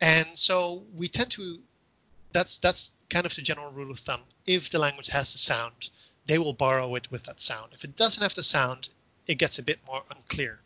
And 0.00 0.28
so 0.34 0.82
we 0.94 1.08
tend 1.08 1.30
to, 1.32 1.58
that's 2.32 2.58
that's 2.58 2.90
kind 3.10 3.26
of 3.26 3.34
the 3.34 3.42
general 3.42 3.70
rule 3.70 3.90
of 3.90 3.98
thumb. 3.98 4.22
If 4.46 4.70
the 4.70 4.78
language 4.78 5.08
has 5.08 5.32
the 5.32 5.38
sound, 5.38 5.90
they 6.26 6.38
will 6.38 6.52
borrow 6.52 6.94
it 6.94 7.10
with 7.10 7.24
that 7.24 7.42
sound. 7.42 7.72
If 7.72 7.84
it 7.84 7.96
doesn't 7.96 8.22
have 8.22 8.34
the 8.34 8.42
sound, 8.42 8.88
it 9.26 9.36
gets 9.36 9.58
a 9.58 9.62
bit 9.62 9.78
more 9.86 10.02
unclear. 10.10 10.60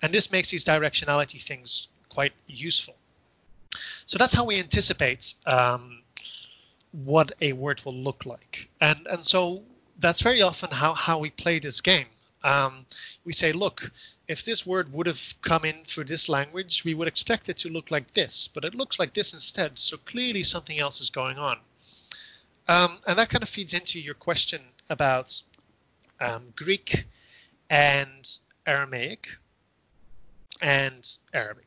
And 0.00 0.12
this 0.12 0.30
makes 0.30 0.50
these 0.50 0.64
directionality 0.64 1.42
things 1.42 1.88
quite 2.08 2.32
useful. 2.46 2.94
So 4.06 4.18
that's 4.18 4.34
how 4.34 4.44
we 4.44 4.58
anticipate 4.58 5.34
um, 5.44 6.02
what 6.92 7.32
a 7.40 7.52
word 7.52 7.80
will 7.84 7.94
look 7.94 8.24
like. 8.24 8.68
And 8.80 9.06
and 9.06 9.24
so 9.24 9.62
that's 9.98 10.20
very 10.20 10.42
often 10.42 10.70
how, 10.70 10.94
how 10.94 11.18
we 11.18 11.30
play 11.30 11.58
this 11.58 11.80
game. 11.80 12.06
Um, 12.44 12.86
we 13.24 13.32
say, 13.32 13.52
look, 13.52 13.90
if 14.28 14.44
this 14.44 14.64
word 14.64 14.92
would 14.92 15.06
have 15.06 15.34
come 15.42 15.64
in 15.64 15.84
through 15.84 16.04
this 16.04 16.28
language, 16.28 16.84
we 16.84 16.94
would 16.94 17.08
expect 17.08 17.48
it 17.48 17.58
to 17.58 17.68
look 17.68 17.90
like 17.90 18.14
this, 18.14 18.48
but 18.48 18.64
it 18.64 18.74
looks 18.74 18.98
like 18.98 19.12
this 19.12 19.32
instead. 19.32 19.78
So 19.78 19.96
clearly 19.96 20.44
something 20.44 20.78
else 20.78 21.00
is 21.00 21.10
going 21.10 21.38
on. 21.38 21.58
Um, 22.68 22.98
and 23.06 23.18
that 23.18 23.30
kind 23.30 23.42
of 23.42 23.48
feeds 23.48 23.74
into 23.74 23.98
your 23.98 24.14
question 24.14 24.60
about 24.90 25.42
um, 26.20 26.52
Greek 26.54 27.06
and 27.70 28.30
Aramaic 28.66 29.28
and 30.60 31.10
Arabic. 31.32 31.64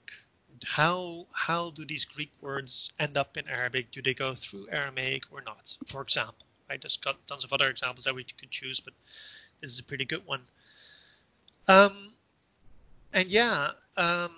How 0.63 1.25
how 1.31 1.71
do 1.71 1.85
these 1.85 2.05
Greek 2.05 2.31
words 2.39 2.91
end 2.99 3.17
up 3.17 3.35
in 3.35 3.47
Arabic? 3.47 3.91
Do 3.91 4.01
they 4.03 4.13
go 4.13 4.35
through 4.35 4.67
Aramaic 4.71 5.23
or 5.31 5.41
not? 5.41 5.75
For 5.87 6.03
example, 6.03 6.45
I 6.71 6.77
just 6.77 7.03
got 7.03 7.15
tons 7.27 7.43
of 7.43 7.53
other 7.53 7.69
examples 7.69 8.05
that 8.05 8.15
we 8.15 8.23
could 8.23 8.49
choose, 8.49 8.79
but 8.79 8.93
this 9.59 9.71
is 9.71 9.79
a 9.79 9.83
pretty 9.83 10.05
good 10.05 10.25
one. 10.25 10.41
Um, 11.67 12.13
and 13.13 13.27
yeah, 13.27 13.71
um, 13.97 14.31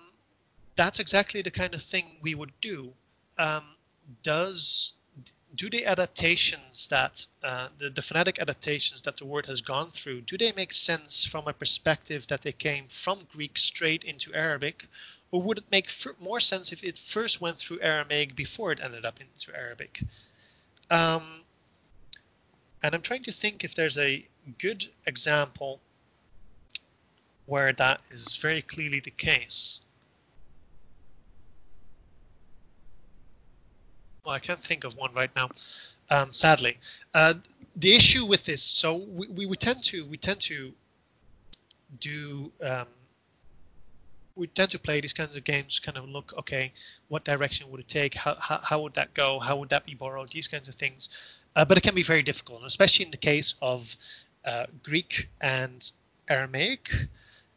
that's 0.75 0.99
exactly 0.99 1.41
the 1.41 1.51
kind 1.51 1.73
of 1.73 1.83
thing 1.83 2.05
we 2.21 2.35
would 2.35 2.51
do. 2.59 2.91
Um, 3.37 3.63
does 4.23 4.93
do 5.55 5.69
the 5.69 5.85
adaptations 5.85 6.87
that 6.87 7.25
uh, 7.43 7.67
the, 7.77 7.89
the 7.89 8.01
phonetic 8.01 8.39
adaptations 8.39 9.01
that 9.01 9.17
the 9.17 9.25
word 9.25 9.45
has 9.45 9.61
gone 9.61 9.91
through 9.91 10.21
do 10.21 10.37
they 10.37 10.51
make 10.53 10.73
sense 10.73 11.23
from 11.23 11.47
a 11.47 11.53
perspective 11.53 12.25
that 12.27 12.41
they 12.41 12.51
came 12.51 12.85
from 12.89 13.19
Greek 13.31 13.57
straight 13.57 14.03
into 14.03 14.33
Arabic, 14.33 14.87
or 15.31 15.41
would 15.41 15.59
it 15.59 15.71
make 15.71 15.91
more 16.19 16.39
sense 16.39 16.71
if 16.71 16.83
it 16.83 16.97
first 16.97 17.39
went 17.39 17.57
through 17.57 17.79
Aramaic 17.81 18.35
before 18.35 18.71
it 18.71 18.79
ended 18.81 19.05
up 19.05 19.19
into 19.21 19.55
Arabic? 19.55 20.01
Um, 20.89 21.42
and 22.83 22.93
I'm 22.93 23.01
trying 23.01 23.23
to 23.23 23.31
think 23.31 23.63
if 23.63 23.73
there's 23.73 23.97
a 23.97 24.25
good 24.59 24.85
example 25.07 25.79
where 27.45 27.71
that 27.73 28.01
is 28.11 28.35
very 28.35 28.61
clearly 28.61 28.99
the 28.99 29.11
case. 29.11 29.81
Well, 34.25 34.35
I 34.35 34.39
can't 34.39 34.61
think 34.61 34.83
of 34.83 34.95
one 34.95 35.13
right 35.13 35.31
now, 35.35 35.49
um, 36.09 36.33
sadly. 36.33 36.77
Uh, 37.13 37.35
the 37.75 37.95
issue 37.95 38.25
with 38.25 38.45
this, 38.45 38.61
so 38.61 38.95
we, 38.95 39.27
we, 39.27 39.45
we, 39.45 39.57
tend 39.57 39.83
to 39.85 40.05
we 40.05 40.17
tend 40.17 40.39
to 40.41 40.73
do 41.99 42.51
um, 42.61 42.87
we 44.35 44.47
tend 44.47 44.71
to 44.71 44.79
play 44.79 45.01
these 45.01 45.13
kinds 45.13 45.35
of 45.35 45.43
games, 45.43 45.79
kind 45.79 45.97
of 45.97 46.07
look, 46.07 46.33
okay, 46.39 46.73
what 47.07 47.23
direction 47.23 47.69
would 47.69 47.79
it 47.79 47.87
take? 47.87 48.15
How, 48.15 48.35
how, 48.39 48.59
how 48.63 48.81
would 48.81 48.95
that 48.95 49.13
go? 49.13 49.39
How 49.39 49.57
would 49.57 49.69
that 49.69 49.85
be 49.85 49.93
borrowed? 49.93 50.31
These 50.31 50.47
kinds 50.47 50.67
of 50.67 50.75
things. 50.75 51.09
Uh, 51.55 51.65
but 51.65 51.77
it 51.77 51.81
can 51.81 51.95
be 51.95 52.03
very 52.03 52.23
difficult, 52.23 52.63
especially 52.65 53.05
in 53.05 53.11
the 53.11 53.17
case 53.17 53.55
of 53.61 53.95
uh, 54.45 54.65
Greek 54.83 55.29
and 55.41 55.91
Aramaic 56.27 56.89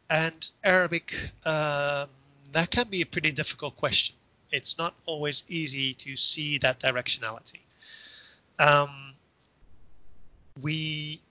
and 0.09 0.49
Arabic. 0.63 1.13
Um, 1.45 2.09
that 2.53 2.71
can 2.71 2.87
be 2.89 3.01
a 3.01 3.05
pretty 3.05 3.31
difficult 3.31 3.75
question 3.75 4.15
it's 4.51 4.77
not 4.77 4.93
always 5.05 5.43
easy 5.49 5.93
to 5.95 6.15
see 6.15 6.57
that 6.59 6.79
directionality. 6.79 7.59
Um, 8.59 9.13
we 10.61 11.21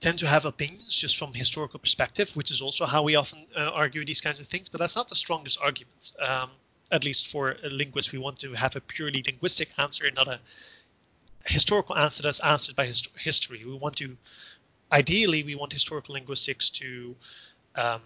tend 0.00 0.18
to 0.18 0.26
have 0.26 0.44
opinions 0.44 0.96
just 0.96 1.16
from 1.16 1.32
historical 1.32 1.78
perspective, 1.78 2.30
which 2.36 2.50
is 2.50 2.60
also 2.60 2.86
how 2.86 3.02
we 3.02 3.16
often 3.16 3.46
uh, 3.56 3.70
argue 3.74 4.04
these 4.04 4.20
kinds 4.20 4.40
of 4.40 4.46
things, 4.46 4.68
but 4.68 4.78
that's 4.78 4.94
not 4.94 5.08
the 5.08 5.16
strongest 5.16 5.58
argument. 5.60 6.12
Um, 6.20 6.50
at 6.92 7.04
least 7.04 7.28
for 7.28 7.56
a 7.64 7.68
linguist, 7.68 8.12
we 8.12 8.18
want 8.18 8.38
to 8.40 8.52
have 8.52 8.76
a 8.76 8.80
purely 8.80 9.22
linguistic 9.26 9.70
answer, 9.78 10.08
not 10.14 10.28
a 10.28 10.38
historical 11.44 11.96
answer 11.96 12.22
that's 12.22 12.40
answered 12.40 12.76
by 12.76 12.86
hist- 12.86 13.08
history. 13.18 13.64
We 13.64 13.74
want 13.74 13.96
to, 13.96 14.16
ideally, 14.92 15.42
we 15.42 15.54
want 15.54 15.72
historical 15.72 16.14
linguistics 16.14 16.70
to 16.70 17.14
um, 17.76 18.00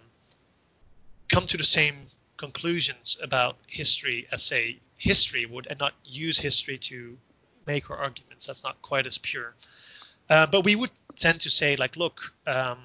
come 1.29 1.47
to 1.47 1.57
the 1.57 1.63
same 1.63 1.95
conclusions 2.37 3.17
about 3.21 3.55
history 3.67 4.27
as 4.31 4.41
say 4.41 4.77
history 4.97 5.45
would 5.45 5.67
and 5.67 5.79
not 5.79 5.93
use 6.03 6.37
history 6.39 6.77
to 6.77 7.17
make 7.65 7.89
our 7.89 7.97
arguments. 7.97 8.47
That's 8.47 8.63
not 8.63 8.81
quite 8.81 9.07
as 9.07 9.17
pure. 9.17 9.53
Uh, 10.29 10.47
but 10.47 10.63
we 10.63 10.75
would 10.75 10.91
tend 11.17 11.39
to 11.41 11.49
say 11.49 11.75
like, 11.75 11.95
look, 11.97 12.33
um, 12.47 12.79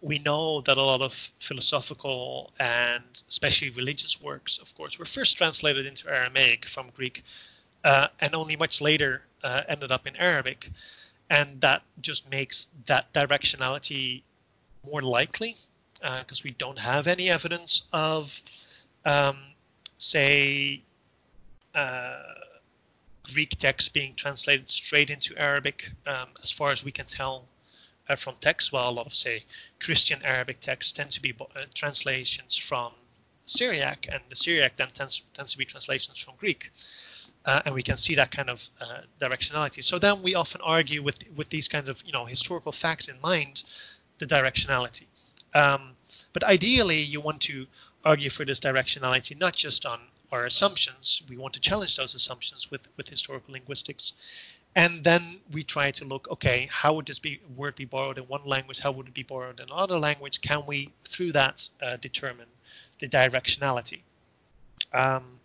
we 0.00 0.18
know 0.18 0.60
that 0.62 0.76
a 0.76 0.82
lot 0.82 1.00
of 1.00 1.12
philosophical 1.40 2.52
and 2.60 3.04
especially 3.28 3.70
religious 3.70 4.20
works, 4.20 4.58
of 4.58 4.74
course, 4.76 4.98
were 4.98 5.04
first 5.04 5.36
translated 5.36 5.86
into 5.86 6.08
Aramaic 6.08 6.66
from 6.66 6.90
Greek, 6.94 7.24
uh, 7.84 8.08
and 8.20 8.34
only 8.34 8.56
much 8.56 8.80
later 8.80 9.22
uh, 9.42 9.62
ended 9.68 9.92
up 9.92 10.06
in 10.06 10.16
Arabic, 10.16 10.70
and 11.30 11.60
that 11.60 11.82
just 12.00 12.30
makes 12.30 12.68
that 12.86 13.12
directionality 13.12 14.22
more 14.84 15.02
likely 15.02 15.56
because 16.00 16.40
uh, 16.40 16.44
we 16.44 16.52
don't 16.52 16.78
have 16.78 17.06
any 17.06 17.28
evidence 17.30 17.82
of, 17.92 18.40
um, 19.04 19.36
say, 19.98 20.80
uh, 21.74 22.22
Greek 23.34 23.50
text 23.58 23.92
being 23.92 24.14
translated 24.14 24.70
straight 24.70 25.10
into 25.10 25.36
Arabic, 25.36 25.90
um, 26.06 26.28
as 26.42 26.50
far 26.50 26.70
as 26.70 26.84
we 26.84 26.92
can 26.92 27.06
tell 27.06 27.44
uh, 28.08 28.16
from 28.16 28.34
texts. 28.40 28.72
While 28.72 28.88
a 28.88 28.92
lot 28.92 29.06
of, 29.06 29.14
say, 29.14 29.44
Christian 29.80 30.22
Arabic 30.22 30.60
texts 30.60 30.92
tend 30.92 31.10
to 31.12 31.20
be 31.20 31.34
uh, 31.40 31.64
translations 31.74 32.56
from 32.56 32.92
Syriac, 33.44 34.06
and 34.10 34.22
the 34.28 34.36
Syriac 34.36 34.76
then 34.76 34.88
tends, 34.94 35.22
tends 35.34 35.52
to 35.52 35.58
be 35.58 35.64
translations 35.64 36.18
from 36.18 36.34
Greek. 36.38 36.70
Uh, 37.48 37.62
and 37.64 37.74
we 37.74 37.82
can 37.82 37.96
see 37.96 38.14
that 38.14 38.30
kind 38.30 38.50
of 38.50 38.68
uh, 38.78 38.98
directionality. 39.18 39.82
So 39.82 39.98
then 39.98 40.22
we 40.22 40.34
often 40.34 40.60
argue 40.62 41.02
with 41.02 41.18
with 41.34 41.48
these 41.48 41.66
kinds 41.66 41.88
of 41.88 41.96
you 42.04 42.12
know 42.12 42.26
historical 42.26 42.72
facts 42.72 43.08
in 43.08 43.16
mind, 43.22 43.64
the 44.18 44.26
directionality. 44.26 45.06
Um, 45.54 45.96
but 46.34 46.44
ideally, 46.44 47.00
you 47.00 47.22
want 47.22 47.40
to 47.42 47.66
argue 48.04 48.28
for 48.28 48.44
this 48.44 48.60
directionality 48.60 49.38
not 49.38 49.54
just 49.56 49.86
on 49.86 49.98
our 50.30 50.44
assumptions. 50.44 51.22
We 51.26 51.38
want 51.38 51.54
to 51.54 51.60
challenge 51.60 51.96
those 51.96 52.14
assumptions 52.14 52.70
with, 52.70 52.82
with 52.98 53.08
historical 53.08 53.52
linguistics. 53.52 54.12
And 54.76 55.02
then 55.02 55.40
we 55.50 55.62
try 55.62 55.90
to 55.92 56.04
look, 56.04 56.28
okay, 56.30 56.68
how 56.70 56.92
would 56.94 57.06
this 57.06 57.18
be, 57.18 57.40
word 57.56 57.74
be 57.76 57.86
borrowed 57.86 58.18
in 58.18 58.24
one 58.24 58.44
language? 58.44 58.78
How 58.78 58.92
would 58.92 59.08
it 59.08 59.14
be 59.14 59.22
borrowed 59.22 59.58
in 59.58 59.70
another 59.70 59.98
language? 59.98 60.42
Can 60.42 60.66
we, 60.66 60.92
through 61.04 61.32
that, 61.32 61.66
uh, 61.80 61.96
determine 61.96 62.48
the 63.00 63.08
directionality? 63.08 64.00
Um, 64.92 65.40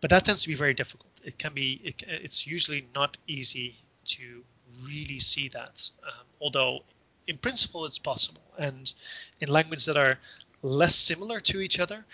but 0.00 0.10
that 0.10 0.24
tends 0.24 0.42
to 0.42 0.48
be 0.48 0.54
very 0.54 0.74
difficult. 0.74 1.11
It 1.24 1.38
can 1.38 1.54
be, 1.54 1.80
it, 1.84 2.02
it's 2.06 2.46
usually 2.46 2.86
not 2.94 3.16
easy 3.26 3.76
to 4.06 4.42
really 4.84 5.20
see 5.20 5.48
that. 5.48 5.90
Um, 6.02 6.26
although 6.40 6.80
in 7.26 7.38
principle 7.38 7.84
it's 7.84 7.98
possible. 7.98 8.42
And 8.58 8.92
in 9.40 9.48
languages 9.48 9.86
that 9.86 9.96
are 9.96 10.18
less 10.62 10.94
similar 10.94 11.40
to 11.40 11.60
each 11.60 11.78
other, 11.78 12.04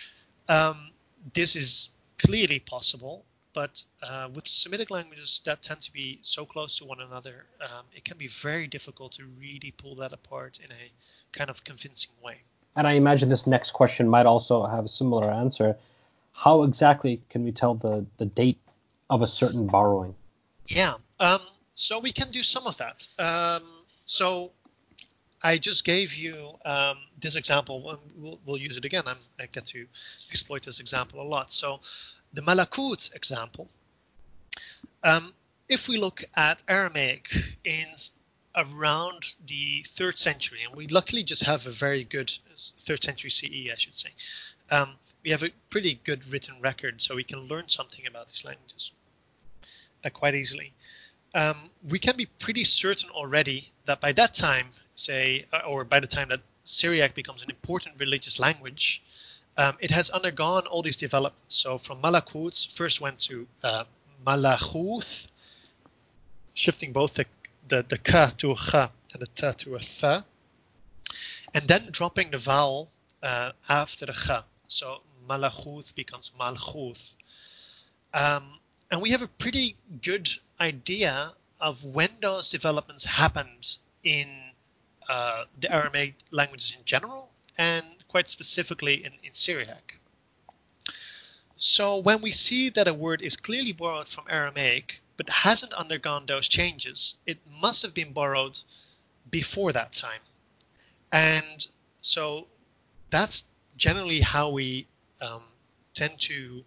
um, 0.49 0.91
this 1.35 1.57
is 1.57 1.89
clearly 2.19 2.59
possible. 2.59 3.25
But 3.55 3.83
uh, 4.03 4.29
with 4.35 4.47
Semitic 4.47 4.91
languages 4.91 5.41
that 5.45 5.63
tend 5.63 5.81
to 5.83 5.93
be 5.93 6.19
so 6.23 6.45
close 6.45 6.79
to 6.79 6.85
one 6.85 7.01
another, 7.01 7.47
um, 7.61 7.85
it 7.95 8.05
can 8.05 8.17
be 8.17 8.29
very 8.29 8.67
difficult 8.67 9.13
to 9.13 9.25
really 9.41 9.73
pull 9.77 9.97
that 9.97 10.13
apart 10.13 10.59
in 10.63 10.71
a 10.71 11.37
kind 11.37 11.51
of 11.51 11.65
convincing 11.65 12.13
way. 12.23 12.37
And 12.77 12.87
I 12.87 12.93
imagine 12.93 13.29
this 13.29 13.47
next 13.47 13.73
question 13.73 14.09
might 14.09 14.27
also 14.27 14.65
have 14.67 14.85
a 14.85 14.89
similar 14.89 15.31
answer. 15.31 15.77
How 16.33 16.63
exactly 16.63 17.21
can 17.31 17.43
we 17.43 17.51
tell 17.51 17.75
the, 17.75 18.07
the 18.19 18.27
date 18.27 18.59
of 19.11 19.23
a 19.23 19.27
certain 19.27 19.67
borrowing? 19.67 20.15
Yeah, 20.67 20.95
um, 21.19 21.41
so 21.75 21.99
we 21.99 22.13
can 22.13 22.31
do 22.31 22.43
some 22.43 22.67
of 22.67 22.77
that. 22.79 23.07
Um, 23.19 23.63
so 24.05 24.53
I 25.43 25.59
just 25.59 25.85
gave 25.85 26.15
you 26.15 26.51
um, 26.65 26.99
this 27.21 27.37
example. 27.37 27.99
We'll, 28.17 28.41
we'll, 28.45 28.59
use 28.59 28.77
it 28.77 28.85
again. 28.85 29.05
I'm, 29.07 29.19
i 29.39 29.47
get 29.47 29.67
to 29.67 29.87
exploit 30.31 30.65
this 30.65 30.81
example 30.81 31.23
a 31.23 31.29
lot. 31.29 31.53
So 31.53 31.81
the 32.33 32.43
Malakut 32.43 33.15
example, 33.15 33.69
um, 35.05 35.33
if 35.69 35.89
we 35.89 35.99
look 35.99 36.25
at 36.37 36.63
Aramaic 36.69 37.29
in 37.65 37.87
around 38.57 39.35
the 39.47 39.85
third 39.89 40.19
century, 40.19 40.65
and 40.65 40.75
we 40.75 40.89
luckily 40.89 41.23
just 41.23 41.45
have 41.45 41.67
a 41.67 41.71
very 41.71 42.05
good 42.05 42.33
third 42.81 43.03
century 43.05 43.31
CE, 43.31 43.71
I 43.73 43.77
should 43.77 43.95
say. 43.95 44.11
Um, 44.71 44.91
we 45.29 45.33
have 45.33 45.43
a 45.43 45.51
pretty 45.69 46.01
good 46.05 46.27
written 46.33 46.55
record, 46.63 47.03
so 47.03 47.15
we 47.15 47.23
can 47.23 47.41
learn 47.41 47.69
something 47.69 48.07
about 48.07 48.29
these 48.29 48.47
languages 48.47 48.93
uh, 50.03 50.09
quite 50.09 50.35
easily. 50.35 50.73
Um, 51.35 51.69
we 51.87 51.99
can 51.99 52.17
be 52.17 52.25
pretty 52.25 52.65
certain 52.65 53.11
already 53.11 53.71
that 53.85 54.01
by 54.01 54.13
that 54.13 54.33
time 54.33 54.69
say, 54.95 55.45
uh, 55.53 55.69
or 55.69 55.85
by 55.85 56.01
the 56.01 56.07
time 56.07 56.31
that 56.31 56.41
Syriac 56.65 57.15
becomes 57.15 57.43
an 57.43 57.51
important 57.51 57.97
religious 57.99 58.39
language, 58.39 59.03
um, 59.59 59.77
it 59.81 59.91
has 59.91 60.09
undergone 60.09 60.67
all 60.67 60.81
these 60.81 60.97
developments. 60.97 61.57
So 61.57 61.77
from 61.77 62.01
Malakut, 62.01 62.67
first 62.73 63.03
went 63.03 63.19
to 63.29 63.47
uh, 63.63 63.85
Malachuth, 64.27 65.27
shifting 66.55 66.95
both 66.95 67.13
the, 67.13 67.27
the, 67.69 67.85
the 67.87 67.99
ka 67.99 68.33
to 68.39 68.53
a 68.53 68.57
kha 68.57 68.91
and 69.13 69.21
the 69.21 69.27
ta 69.27 69.53
to 69.53 69.75
a 69.75 69.79
tha, 69.79 70.25
and 71.53 71.69
then 71.69 71.89
dropping 71.91 72.31
the 72.31 72.39
vowel 72.39 72.89
uh, 73.23 73.53
after 73.69 74.07
the 74.07 74.15
kha. 74.15 74.45
So 74.69 75.03
malachuth 75.29 75.95
becomes 75.95 76.33
malchuth. 76.39 77.15
Um, 78.15 78.45
and 78.91 79.03
we 79.03 79.11
have 79.11 79.23
a 79.23 79.29
pretty 79.29 79.77
good 80.03 80.29
idea 80.61 81.33
of 81.61 81.85
when 81.85 82.11
those 82.21 82.51
developments 82.51 83.05
happened 83.05 83.79
in 84.03 84.29
uh, 85.09 85.45
the 85.61 85.73
Aramaic 85.73 86.15
languages 86.31 86.75
in 86.79 86.85
general, 86.85 87.31
and 87.57 87.85
quite 88.09 88.29
specifically 88.29 89.05
in, 89.05 89.13
in 89.23 89.31
Syriac. 89.33 89.99
So 91.57 91.99
when 91.99 92.21
we 92.21 92.33
see 92.33 92.69
that 92.71 92.87
a 92.87 92.95
word 92.95 93.21
is 93.21 93.37
clearly 93.37 93.73
borrowed 93.73 94.09
from 94.09 94.25
Aramaic, 94.31 95.01
but 95.17 95.29
hasn't 95.29 95.73
undergone 95.73 96.27
those 96.27 96.47
changes, 96.47 97.15
it 97.27 97.39
must 97.61 97.83
have 97.83 97.93
been 97.93 98.13
borrowed 98.13 98.59
before 99.31 99.73
that 99.73 99.93
time. 99.93 100.21
And 101.11 101.67
so 102.01 102.47
that's 103.11 103.45
generally 103.77 104.21
how 104.21 104.51
we 104.51 104.87
um, 105.21 105.43
tend 105.95 106.21
to 106.21 106.65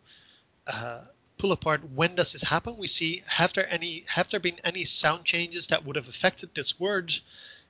uh, 0.68 1.02
pull 1.38 1.52
apart 1.52 1.82
when 1.96 2.16
does 2.16 2.34
this 2.34 2.44
happen. 2.44 2.78
We 2.78 2.88
see 2.88 3.24
have 3.26 3.54
there 3.54 3.70
any 3.70 4.04
have 4.08 4.30
there 4.30 4.40
been 4.40 4.60
any 4.64 4.86
sound 4.86 5.26
changes 5.26 5.68
that 5.68 5.86
would 5.86 5.96
have 5.96 6.08
affected 6.08 6.50
this 6.54 6.80
word, 6.80 7.14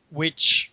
which 0.10 0.72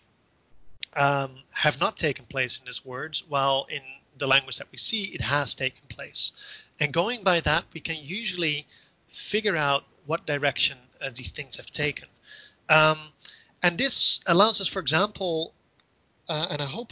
um, 0.95 1.31
have 1.51 1.79
not 1.79 1.97
taken 1.97 2.25
place 2.25 2.59
in 2.59 2.65
this 2.65 2.85
word, 2.85 3.19
while 3.27 3.67
in 3.69 3.81
the 4.17 4.27
language 4.27 4.57
that 4.57 4.67
we 4.71 4.77
see 4.77 5.03
it 5.05 5.21
has 5.21 5.55
taken 5.55 5.81
place. 5.87 6.31
And 6.79 6.93
going 6.93 7.23
by 7.23 7.39
that, 7.41 7.65
we 7.73 7.79
can 7.79 7.97
usually 8.01 8.67
figure 9.07 9.55
out 9.55 9.83
what 10.05 10.25
direction 10.25 10.77
uh, 11.01 11.09
these 11.13 11.31
things 11.31 11.57
have 11.57 11.71
taken. 11.71 12.07
Um, 12.67 12.97
and 13.63 13.77
this 13.77 14.19
allows 14.25 14.61
us, 14.61 14.67
for 14.67 14.79
example, 14.79 15.53
uh, 16.27 16.47
and 16.51 16.61
I 16.61 16.65
hope 16.65 16.91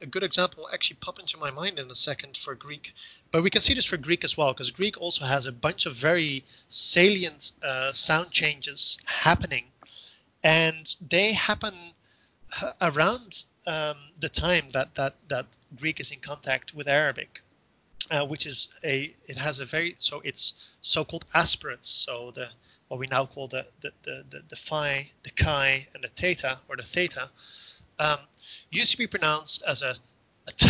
a 0.00 0.06
good 0.06 0.22
example 0.22 0.68
actually 0.72 0.96
pop 1.00 1.18
into 1.18 1.38
my 1.38 1.50
mind 1.50 1.78
in 1.78 1.90
a 1.90 1.94
second 1.94 2.36
for 2.36 2.54
Greek, 2.54 2.94
but 3.30 3.42
we 3.42 3.50
can 3.50 3.62
see 3.62 3.74
this 3.74 3.86
for 3.86 3.96
Greek 3.96 4.24
as 4.24 4.36
well, 4.36 4.52
because 4.52 4.70
Greek 4.70 5.00
also 5.00 5.24
has 5.24 5.46
a 5.46 5.52
bunch 5.52 5.86
of 5.86 5.94
very 5.94 6.44
salient 6.68 7.52
uh, 7.62 7.92
sound 7.92 8.30
changes 8.30 8.98
happening, 9.04 9.64
and 10.42 10.94
they 11.08 11.32
happen 11.32 11.74
uh, 12.60 12.72
around 12.80 13.44
um, 13.66 13.96
the 14.20 14.28
time 14.28 14.68
that, 14.72 14.94
that, 14.94 15.14
that 15.28 15.46
Greek 15.76 16.00
is 16.00 16.10
in 16.10 16.20
contact 16.20 16.74
with 16.74 16.88
Arabic. 16.88 17.40
Uh, 18.08 18.24
which 18.24 18.46
is 18.46 18.68
a 18.84 19.12
it 19.26 19.36
has 19.36 19.58
a 19.58 19.64
very 19.64 19.96
so 19.98 20.20
it's 20.22 20.54
so-called 20.80 21.24
aspirates 21.34 21.88
so 21.88 22.30
the 22.30 22.48
what 22.86 23.00
we 23.00 23.08
now 23.08 23.26
call 23.26 23.48
the 23.48 23.66
the 23.80 23.90
the 24.04 24.24
the, 24.30 24.42
the 24.50 24.54
phi 24.54 25.10
the 25.24 25.30
chi 25.30 25.88
and 25.92 26.04
the 26.04 26.08
theta 26.08 26.60
or 26.68 26.76
the 26.76 26.84
theta 26.84 27.28
um, 27.98 28.18
used 28.70 28.92
to 28.92 28.98
be 28.98 29.06
pronounced 29.06 29.62
as 29.66 29.82
a, 29.82 29.96
a 30.46 30.52
t, 30.52 30.68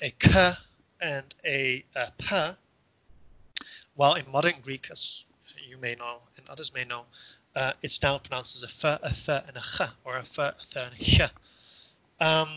a 0.00 0.10
k, 0.18 0.52
and 1.00 1.34
a, 1.44 1.84
a 1.94 2.12
p, 2.18 2.36
while 3.94 4.14
in 4.14 4.24
modern 4.30 4.54
Greek, 4.62 4.88
as 4.90 5.24
you 5.68 5.76
may 5.76 5.94
know 5.94 6.18
and 6.36 6.48
others 6.48 6.72
may 6.74 6.84
know, 6.84 7.04
uh, 7.54 7.72
it's 7.82 8.02
now 8.02 8.18
pronounced 8.18 8.56
as 8.56 8.62
a 8.62 8.86
f, 8.86 9.00
a 9.02 9.08
th, 9.08 9.44
and 9.48 9.56
a 9.56 9.60
ch, 9.60 9.90
or 10.04 10.16
a 10.16 10.20
f, 10.20 10.38
a 10.38 10.54
th, 10.72 10.76
and 10.76 10.94
a 10.98 11.04
ch. 11.04 11.30
Um, 12.20 12.48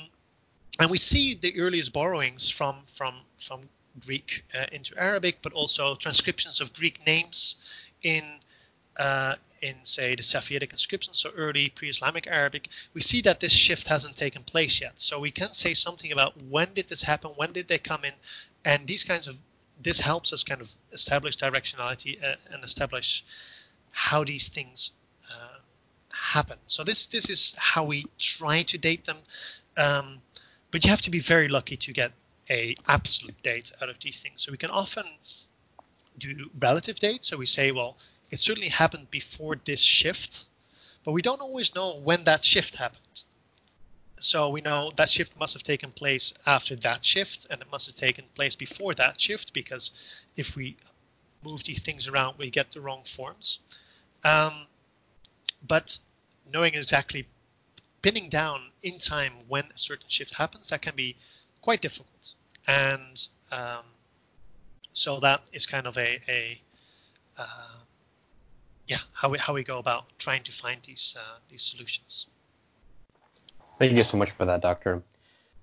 and 0.79 0.89
we 0.91 0.97
see 0.97 1.33
the 1.33 1.59
earliest 1.59 1.93
borrowings 1.93 2.49
from 2.49 2.77
from 2.93 3.15
from 3.37 3.61
Greek 3.99 4.43
uh, 4.53 4.65
into 4.71 4.97
Arabic, 4.97 5.39
but 5.41 5.53
also 5.53 5.95
transcriptions 5.95 6.61
of 6.61 6.73
Greek 6.73 7.05
names 7.05 7.55
in 8.03 8.23
uh, 8.97 9.35
in, 9.61 9.75
say, 9.83 10.15
the 10.15 10.21
Safaitic 10.21 10.71
inscriptions, 10.71 11.19
so 11.19 11.31
early 11.35 11.69
pre-Islamic 11.69 12.27
Arabic, 12.27 12.69
we 12.93 13.01
see 13.01 13.21
that 13.21 13.39
this 13.39 13.51
shift 13.51 13.87
hasn't 13.87 14.15
taken 14.15 14.43
place 14.43 14.81
yet. 14.81 14.93
So 14.97 15.19
we 15.19 15.31
can 15.31 15.53
say 15.53 15.73
something 15.73 16.11
about 16.11 16.33
when 16.43 16.73
did 16.73 16.87
this 16.87 17.01
happen, 17.01 17.31
when 17.35 17.53
did 17.53 17.67
they 17.67 17.77
come 17.77 18.05
in, 18.05 18.13
and 18.63 18.87
these 18.87 19.03
kinds 19.03 19.27
of 19.27 19.35
this 19.81 19.99
helps 19.99 20.31
us 20.31 20.43
kind 20.43 20.61
of 20.61 20.71
establish 20.93 21.37
directionality 21.37 22.23
uh, 22.23 22.35
and 22.51 22.63
establish 22.63 23.25
how 23.91 24.23
these 24.23 24.47
things 24.47 24.91
uh, 25.29 25.59
happen. 26.09 26.57
So 26.67 26.83
this 26.83 27.07
this 27.07 27.29
is 27.29 27.55
how 27.57 27.83
we 27.83 28.05
try 28.17 28.63
to 28.63 28.77
date 28.77 29.05
them, 29.05 29.17
um, 29.77 30.21
but 30.71 30.83
you 30.83 30.89
have 30.91 31.01
to 31.03 31.11
be 31.11 31.19
very 31.19 31.47
lucky 31.47 31.77
to 31.77 31.93
get 31.93 32.11
a 32.49 32.75
absolute 32.87 33.41
date 33.43 33.71
out 33.81 33.89
of 33.89 33.99
these 33.99 34.21
things. 34.21 34.43
So 34.43 34.51
we 34.51 34.57
can 34.57 34.69
often 34.69 35.05
do 36.17 36.49
relative 36.59 36.97
dates. 36.97 37.27
So 37.27 37.37
we 37.37 37.45
say, 37.45 37.71
well, 37.71 37.97
it 38.31 38.39
certainly 38.39 38.69
happened 38.69 39.09
before 39.11 39.57
this 39.65 39.79
shift, 39.79 40.45
but 41.03 41.11
we 41.11 41.21
don't 41.21 41.41
always 41.41 41.75
know 41.75 41.97
when 41.97 42.23
that 42.25 42.43
shift 42.43 42.75
happened. 42.75 43.23
So 44.19 44.49
we 44.49 44.61
know 44.61 44.91
that 44.95 45.09
shift 45.09 45.37
must 45.37 45.53
have 45.53 45.63
taken 45.63 45.91
place 45.91 46.33
after 46.45 46.75
that 46.77 47.03
shift, 47.03 47.47
and 47.49 47.61
it 47.61 47.67
must 47.71 47.87
have 47.87 47.95
taken 47.95 48.25
place 48.33 48.55
before 48.55 48.93
that 48.95 49.19
shift, 49.19 49.53
because 49.53 49.91
if 50.35 50.55
we 50.55 50.77
move 51.43 51.63
these 51.63 51.81
things 51.81 52.07
around, 52.07 52.37
we 52.37 52.49
get 52.49 52.71
the 52.71 52.81
wrong 52.81 53.03
forms. 53.05 53.59
Um, 54.23 54.67
but 55.67 55.99
knowing 56.51 56.73
exactly 56.73 57.27
pinning 58.01 58.29
down 58.29 58.71
in 58.83 58.99
time 58.99 59.33
when 59.47 59.65
a 59.65 59.79
certain 59.79 60.07
shift 60.07 60.33
happens, 60.33 60.69
that 60.69 60.81
can 60.81 60.95
be 60.95 61.15
quite 61.61 61.81
difficult. 61.81 62.33
And 62.67 63.27
um, 63.51 63.83
so 64.93 65.19
that 65.19 65.41
is 65.53 65.65
kind 65.65 65.87
of 65.87 65.97
a, 65.97 66.19
a 66.27 66.61
uh, 67.37 67.77
yeah, 68.87 68.99
how 69.13 69.29
we 69.29 69.37
how 69.37 69.53
we 69.53 69.63
go 69.63 69.77
about 69.77 70.05
trying 70.19 70.43
to 70.43 70.51
find 70.51 70.79
these 70.85 71.15
uh, 71.17 71.37
these 71.49 71.61
solutions. 71.61 72.27
Thank 73.79 73.93
you 73.93 74.03
so 74.03 74.17
much 74.17 74.31
for 74.31 74.45
that, 74.45 74.61
Doctor. 74.61 75.03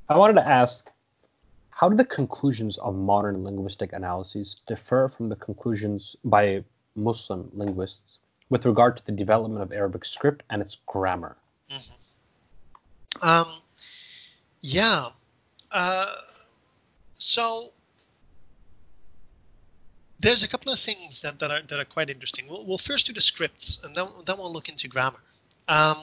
I 0.09 0.19
wanted 0.19 0.35
to 0.35 0.47
ask, 0.47 0.91
how 1.71 1.89
do 1.89 1.97
the 1.97 2.05
conclusions 2.05 2.77
of 2.79 2.95
modern 2.95 3.45
linguistic 3.45 3.93
analyses 3.93 4.61
differ 4.67 5.09
from 5.09 5.29
the 5.29 5.37
conclusions 5.37 6.17
by 6.25 6.65
Muslim 6.95 7.51
linguists 7.55 8.19
with 8.51 8.67
regard 8.67 8.99
to 8.99 9.07
the 9.07 9.13
development 9.13 9.63
of 9.63 9.73
Arabic 9.73 10.05
script 10.05 10.43
and 10.51 10.61
its 10.61 10.77
grammar? 10.87 11.37
Mm-hmm. 11.71 13.27
Um, 13.27 13.49
yeah. 14.61 15.09
Uh, 15.71 16.15
so 17.15 17.73
there's 20.23 20.43
a 20.45 20.49
couple 20.49 20.73
of 20.73 20.79
things 20.79 21.21
that, 21.23 21.39
that 21.41 21.51
are 21.51 21.63
that 21.69 21.79
are 21.79 21.85
quite 21.85 22.09
interesting. 22.09 22.47
We'll, 22.49 22.65
we'll 22.65 22.79
first 22.79 23.07
do 23.07 23.13
the 23.13 23.21
scripts, 23.21 23.79
and 23.83 23.95
then 23.95 24.07
then 24.25 24.39
we'll 24.39 24.53
look 24.53 24.69
into 24.69 24.89
grammar. 24.89 25.19
Um, 25.69 25.99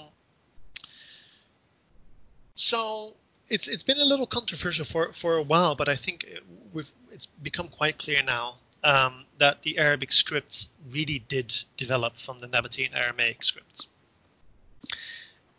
so 2.56 3.14
it's 3.50 3.68
it's 3.68 3.84
been 3.84 4.00
a 4.00 4.06
little 4.06 4.28
controversial 4.28 4.86
for 4.86 5.14
for 5.14 5.38
a 5.38 5.42
while, 5.42 5.76
but 5.76 5.90
I 5.90 5.96
think 5.96 6.26
we've 6.74 6.92
it's 7.12 7.26
become 7.26 7.70
quite 7.70 7.98
clear 7.98 8.22
now 8.22 8.56
um, 8.84 9.26
that 9.38 9.64
the 9.64 9.78
Arabic 9.78 10.12
script 10.12 10.68
really 10.92 11.24
did 11.28 11.56
develop 11.78 12.18
from 12.18 12.40
the 12.40 12.48
Nabatean 12.48 12.94
Aramaic 12.94 13.44
script, 13.44 13.88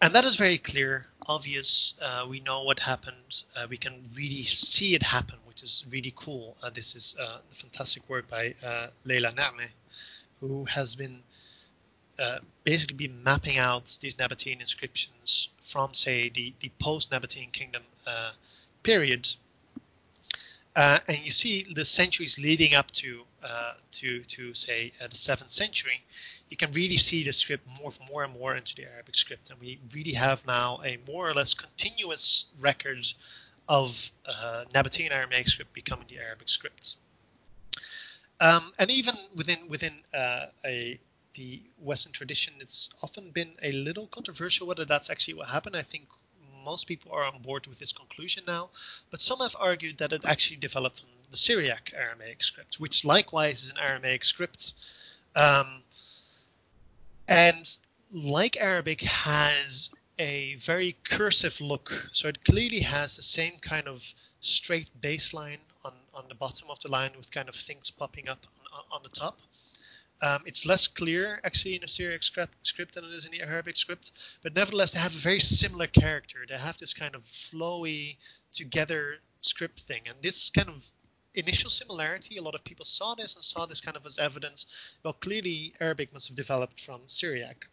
and 0.03 0.15
that 0.15 0.25
is 0.25 0.37
very 0.37 0.59
clear, 0.59 1.07
obvious. 1.27 1.95
Uh, 2.01 2.27
we 2.29 2.41
know 2.41 2.65
what 2.65 2.79
happened. 2.79 3.43
Uh, 3.57 3.67
we 3.71 3.79
can 3.79 3.95
really 4.15 4.45
see 4.45 4.95
it 4.95 5.03
happen 5.03 5.39
which 5.51 5.65
is 5.65 5.85
really 5.91 6.13
cool. 6.15 6.57
Uh, 6.63 6.71
this 6.71 6.95
is 6.95 7.17
uh, 7.21 7.39
fantastic 7.51 8.09
work 8.09 8.31
by 8.31 8.55
uh, 8.65 8.87
Laïla 9.05 9.35
Nehmé, 9.35 9.69
who 10.39 10.65
has 10.65 10.95
been 10.95 11.19
uh, 12.21 12.39
basically 12.63 12.97
been 12.97 13.25
mapping 13.25 13.59
out 13.59 13.99
these 14.01 14.15
Nabatean 14.15 14.61
inscriptions 14.61 15.49
from, 15.63 15.93
say, 15.93 16.29
the, 16.29 16.55
the 16.61 16.71
post-Nabatean 16.79 17.51
kingdom 17.51 17.83
uh, 18.07 18.31
period. 18.85 19.29
Uh, 20.77 21.01
and 21.09 21.19
you 21.19 21.33
see 21.33 21.67
the 21.75 21.85
centuries 21.85 22.39
leading 22.39 22.75
up 22.75 22.89
to 22.93 23.25
to 23.91 24.23
to 24.25 24.55
say 24.55 24.93
the 25.01 25.17
seventh 25.17 25.51
century, 25.51 26.01
you 26.49 26.57
can 26.57 26.71
really 26.73 26.99
see 26.99 27.25
the 27.25 27.33
script 27.33 27.67
morph 27.77 27.99
more 28.09 28.23
and 28.23 28.33
more 28.39 28.55
into 28.55 28.77
the 28.77 28.85
Arabic 28.85 29.17
script, 29.17 29.51
and 29.51 29.59
we 29.59 29.81
really 29.93 30.13
have 30.13 30.47
now 30.47 30.79
a 30.85 30.99
more 31.09 31.29
or 31.29 31.35
less 31.35 31.55
continuous 31.55 32.47
record 32.61 33.05
of 33.71 34.11
uh, 34.27 34.65
Nabatean 34.75 35.13
Aramaic 35.13 35.49
script 35.49 35.73
becoming 35.73 36.05
the 36.09 36.19
Arabic 36.19 36.49
script. 36.49 36.97
Um, 38.41 38.73
and 38.81 38.91
even 38.91 39.15
within 39.35 39.59
within 39.69 39.95
uh, 40.13 40.47
a 40.65 40.99
the 41.35 41.63
Western 41.79 42.13
tradition, 42.13 42.55
it's 42.59 42.91
often 43.01 43.31
been 43.31 43.53
a 43.63 43.71
little 43.71 44.09
controversial 44.09 44.67
whether 44.67 44.85
that's 44.85 45.09
actually 45.09 45.35
what 45.35 45.47
happened. 45.49 45.77
I 45.77 45.83
think 45.83 46.09
most 46.65 46.89
people 46.89 47.13
are 47.13 47.25
on 47.25 47.41
board 47.43 47.69
with 47.69 47.79
this 47.79 47.93
conclusion 47.93 48.43
now, 48.45 48.71
but 49.13 49.21
some 49.21 49.39
have 49.39 49.55
argued 49.59 49.99
that 49.99 50.13
it 50.13 50.23
actually 50.25 50.57
developed 50.57 50.99
from 51.01 51.09
the 51.31 51.37
Syriac 51.37 51.93
Aramaic 51.95 52.43
script, 52.43 52.81
which 52.81 53.05
likewise 53.05 53.63
is 53.63 53.71
an 53.71 53.79
Aramaic 53.79 54.25
script. 54.25 54.73
Um, 55.37 55.83
and 57.29 57.77
like 58.13 58.57
Arabic 58.57 59.03
has 59.03 59.91
a 60.21 60.55
very 60.57 60.97
cursive 61.03 61.63
look. 61.63 62.11
So 62.13 62.29
it 62.29 62.45
clearly 62.45 62.81
has 62.81 63.17
the 63.17 63.23
same 63.23 63.55
kind 63.63 63.89
of 63.89 64.05
straight 64.41 64.89
baseline 65.01 65.61
on, 65.83 65.95
on 66.13 66.25
the 66.29 66.35
bottom 66.35 66.69
of 66.69 66.79
the 66.81 66.89
line 66.89 67.13
with 67.17 67.31
kind 67.31 67.49
of 67.49 67.55
things 67.55 67.91
popping 67.91 68.29
up 68.29 68.47
on, 68.75 68.83
on 68.93 69.03
the 69.03 69.09
top. 69.09 69.39
Um, 70.21 70.43
it's 70.45 70.67
less 70.67 70.87
clear 70.87 71.41
actually 71.43 71.77
in 71.77 71.81
the 71.81 71.89
Syriac 71.89 72.23
script, 72.23 72.53
script 72.63 72.95
than 72.95 73.07
it 73.07 73.15
is 73.15 73.25
in 73.25 73.33
the 73.33 73.41
Arabic 73.41 73.79
script, 73.79 74.13
but 74.43 74.55
nevertheless 74.55 74.93
they 74.93 74.99
have 74.99 75.15
a 75.15 75.19
very 75.19 75.41
similar 75.41 75.87
character. 75.87 76.41
They 76.47 76.59
have 76.59 76.77
this 76.77 76.93
kind 76.93 77.15
of 77.15 77.23
flowy 77.23 78.19
together 78.53 79.15
script 79.41 79.81
thing, 79.81 80.03
and 80.07 80.17
this 80.23 80.51
kind 80.51 80.69
of 80.69 80.85
initial 81.35 81.71
similarity, 81.71 82.37
a 82.37 82.43
lot 82.43 82.55
of 82.55 82.63
people 82.63 82.85
saw 82.85 83.15
this 83.15 83.35
and 83.37 83.43
saw 83.43 83.65
this 83.65 83.81
kind 83.81 83.97
of 83.97 84.05
as 84.05 84.19
evidence. 84.19 84.67
Well, 85.03 85.15
clearly 85.15 85.73
Arabic 85.81 86.13
must 86.13 86.29
have 86.29 86.37
developed 86.37 86.83
from 86.83 87.01
Syriac. 87.07 87.69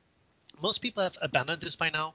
Most 0.62 0.80
people 0.80 1.04
have 1.04 1.18
abandoned 1.22 1.62
this 1.62 1.76
by 1.76 1.90
now 1.90 2.14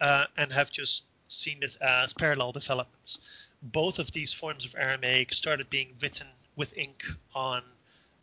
uh, 0.00 0.26
and 0.36 0.52
have 0.52 0.70
just 0.70 1.04
seen 1.28 1.60
this 1.60 1.76
as 1.76 2.12
parallel 2.12 2.52
developments. 2.52 3.18
Both 3.62 3.98
of 3.98 4.12
these 4.12 4.32
forms 4.32 4.64
of 4.64 4.74
Aramaic 4.76 5.32
started 5.34 5.70
being 5.70 5.94
written 6.00 6.26
with 6.56 6.76
ink 6.76 7.04
on 7.34 7.62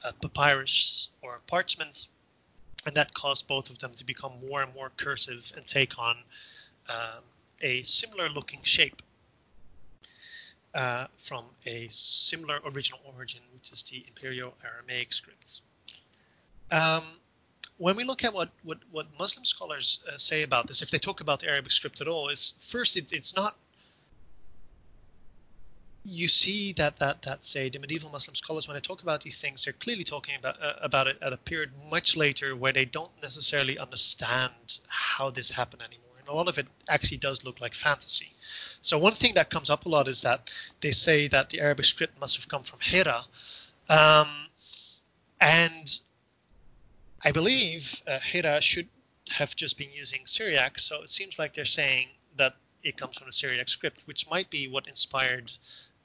uh, 0.03 0.11
papyrus 0.21 1.09
or 1.21 1.39
parchment, 1.47 2.07
and 2.85 2.95
that 2.95 3.13
caused 3.13 3.47
both 3.47 3.69
of 3.69 3.79
them 3.79 3.93
to 3.95 4.03
become 4.03 4.33
more 4.47 4.61
and 4.61 4.73
more 4.73 4.91
cursive 4.97 5.51
and 5.55 5.65
take 5.65 5.97
on 5.97 6.17
um, 6.89 7.23
a 7.61 7.83
similar 7.83 8.29
looking 8.29 8.59
shape 8.63 9.01
uh, 10.73 11.07
from 11.19 11.45
a 11.65 11.87
similar 11.89 12.59
original 12.73 12.99
origin, 13.15 13.41
which 13.53 13.71
is 13.71 13.83
the 13.83 14.03
Imperial 14.07 14.53
Aramaic 14.63 15.13
script. 15.13 15.61
Um, 16.71 17.03
when 17.77 17.95
we 17.95 18.03
look 18.03 18.23
at 18.23 18.33
what, 18.33 18.49
what, 18.63 18.79
what 18.91 19.07
Muslim 19.19 19.45
scholars 19.45 19.99
uh, 20.07 20.17
say 20.17 20.43
about 20.43 20.67
this, 20.67 20.81
if 20.81 20.91
they 20.91 20.99
talk 20.99 21.21
about 21.21 21.39
the 21.39 21.49
Arabic 21.49 21.71
script 21.71 22.01
at 22.01 22.07
all, 22.07 22.29
is 22.29 22.55
first 22.59 22.97
it, 22.97 23.11
it's 23.11 23.35
not. 23.35 23.55
You 26.05 26.27
see 26.27 26.73
that 26.73 26.99
that 26.99 27.21
that 27.21 27.45
say 27.45 27.69
the 27.69 27.79
medieval 27.79 28.11
Muslim 28.11 28.35
scholars 28.35 28.67
when 28.67 28.75
they 28.75 28.81
talk 28.81 29.03
about 29.03 29.21
these 29.21 29.39
things, 29.39 29.63
they're 29.63 29.73
clearly 29.73 30.03
talking 30.03 30.35
about 30.37 30.61
uh, 30.61 30.73
about 30.81 31.07
it 31.07 31.17
at 31.21 31.31
a 31.31 31.37
period 31.37 31.71
much 31.89 32.17
later 32.17 32.57
where 32.57 32.73
they 32.73 32.83
don't 32.83 33.11
necessarily 33.21 33.79
understand 33.79 34.79
how 34.87 35.29
this 35.29 35.49
happened 35.49 35.81
anymore 35.81 36.13
and 36.23 36.33
a 36.33 36.35
lot 36.35 36.47
of 36.47 36.57
it 36.57 36.67
actually 36.87 37.17
does 37.17 37.43
look 37.43 37.59
like 37.61 37.75
fantasy. 37.75 38.31
So 38.81 38.97
one 38.97 39.13
thing 39.13 39.33
that 39.35 39.49
comes 39.49 39.69
up 39.69 39.85
a 39.85 39.89
lot 39.89 40.07
is 40.07 40.21
that 40.21 40.51
they 40.81 40.91
say 40.91 41.27
that 41.29 41.49
the 41.49 41.61
Arabic 41.61 41.85
script 41.85 42.19
must 42.19 42.37
have 42.37 42.47
come 42.47 42.63
from 42.63 42.79
Hira, 42.81 43.25
um, 43.89 44.27
and 45.39 45.99
I 47.23 47.31
believe 47.31 48.01
uh, 48.07 48.19
Hira 48.19 48.61
should 48.61 48.87
have 49.29 49.55
just 49.55 49.77
been 49.77 49.91
using 49.93 50.21
Syriac. 50.25 50.79
So 50.79 51.01
it 51.01 51.09
seems 51.09 51.39
like 51.39 51.53
they're 51.53 51.65
saying 51.65 52.07
that 52.37 52.55
it 52.83 52.97
comes 52.97 53.17
from 53.17 53.27
the 53.27 53.33
Syriac 53.33 53.69
script, 53.69 54.01
which 54.05 54.29
might 54.29 54.49
be 54.49 54.67
what 54.67 54.87
inspired 54.87 55.51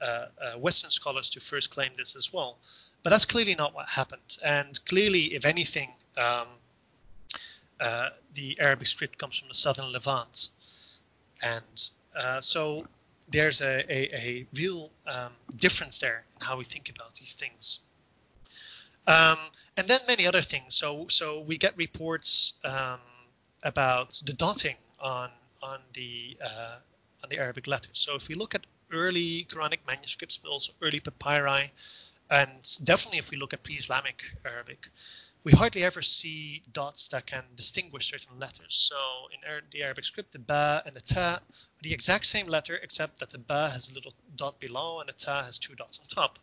uh, 0.01 0.25
uh, 0.41 0.53
Western 0.57 0.91
scholars 0.91 1.29
to 1.31 1.39
first 1.39 1.71
claim 1.71 1.91
this 1.97 2.15
as 2.15 2.31
well. 2.31 2.57
But 3.03 3.09
that's 3.09 3.25
clearly 3.25 3.55
not 3.55 3.73
what 3.73 3.87
happened. 3.87 4.37
And 4.43 4.79
clearly, 4.85 5.33
if 5.33 5.45
anything, 5.45 5.89
um, 6.17 6.47
uh, 7.79 8.09
the 8.33 8.57
Arabic 8.59 8.87
script 8.87 9.17
comes 9.17 9.37
from 9.37 9.49
the 9.49 9.55
southern 9.55 9.91
Levant, 9.91 10.49
and 11.41 11.89
uh, 12.15 12.41
so 12.41 12.85
there's 13.29 13.61
a, 13.61 13.85
a, 13.89 14.15
a 14.15 14.47
real 14.53 14.89
um, 15.07 15.31
difference 15.55 15.99
there 15.99 16.25
in 16.35 16.45
how 16.45 16.57
we 16.57 16.65
think 16.65 16.89
about 16.89 17.15
these 17.15 17.33
things. 17.33 17.79
Um, 19.07 19.37
and 19.79 19.87
then 19.87 20.01
many 20.07 20.27
other 20.27 20.41
things. 20.41 20.75
So 20.75 21.07
so 21.07 21.39
we 21.39 21.57
get 21.57 21.75
reports 21.77 22.53
um, 22.65 22.99
about 23.63 24.21
the 24.25 24.33
dotting 24.33 24.75
on 24.99 25.29
on 25.63 25.79
the 25.93 26.37
uh, 26.43 26.77
on 27.23 27.29
the 27.29 27.37
Arabic 27.39 27.65
letters. 27.65 27.99
So 28.05 28.15
if 28.15 28.27
we 28.27 28.35
look 28.35 28.53
at 28.55 28.65
early 28.91 29.47
Quranic 29.49 29.79
manuscripts, 29.87 30.37
but 30.37 30.49
also 30.49 30.73
early 30.81 30.99
papyri, 30.99 31.71
and 32.29 32.79
definitely 32.83 33.19
if 33.19 33.31
we 33.31 33.37
look 33.37 33.53
at 33.53 33.63
pre-Islamic 33.63 34.21
Arabic, 34.45 34.89
we 35.45 35.53
hardly 35.53 35.83
ever 35.85 36.01
see 36.01 36.61
dots 36.73 37.07
that 37.09 37.25
can 37.25 37.43
distinguish 37.55 38.11
certain 38.11 38.37
letters. 38.37 38.75
So 38.89 38.97
in 39.33 39.39
the 39.71 39.83
Arabic 39.83 40.03
script, 40.03 40.33
the 40.33 40.39
ba 40.39 40.83
and 40.85 40.93
the 40.95 41.01
ta 41.13 41.35
are 41.35 41.83
the 41.83 41.93
exact 41.93 42.25
same 42.25 42.47
letter, 42.47 42.75
except 42.83 43.19
that 43.19 43.29
the 43.29 43.37
ba 43.37 43.69
has 43.69 43.89
a 43.89 43.93
little 43.93 44.13
dot 44.35 44.59
below 44.59 44.99
and 44.99 45.07
the 45.07 45.13
ta 45.13 45.43
has 45.43 45.57
two 45.57 45.75
dots 45.75 45.99
on 46.01 46.05
top. 46.07 46.37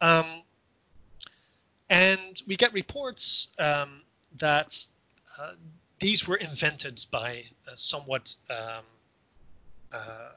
Um, 0.00 0.42
and 1.90 2.42
we 2.46 2.56
get 2.56 2.72
reports 2.72 3.48
um, 3.58 4.00
that 4.38 4.86
uh, 5.38 5.52
these 5.98 6.26
were 6.26 6.36
invented 6.36 7.04
by 7.10 7.44
uh, 7.68 7.72
somewhat 7.74 8.34
um, 8.48 8.84
uh, 9.92 10.30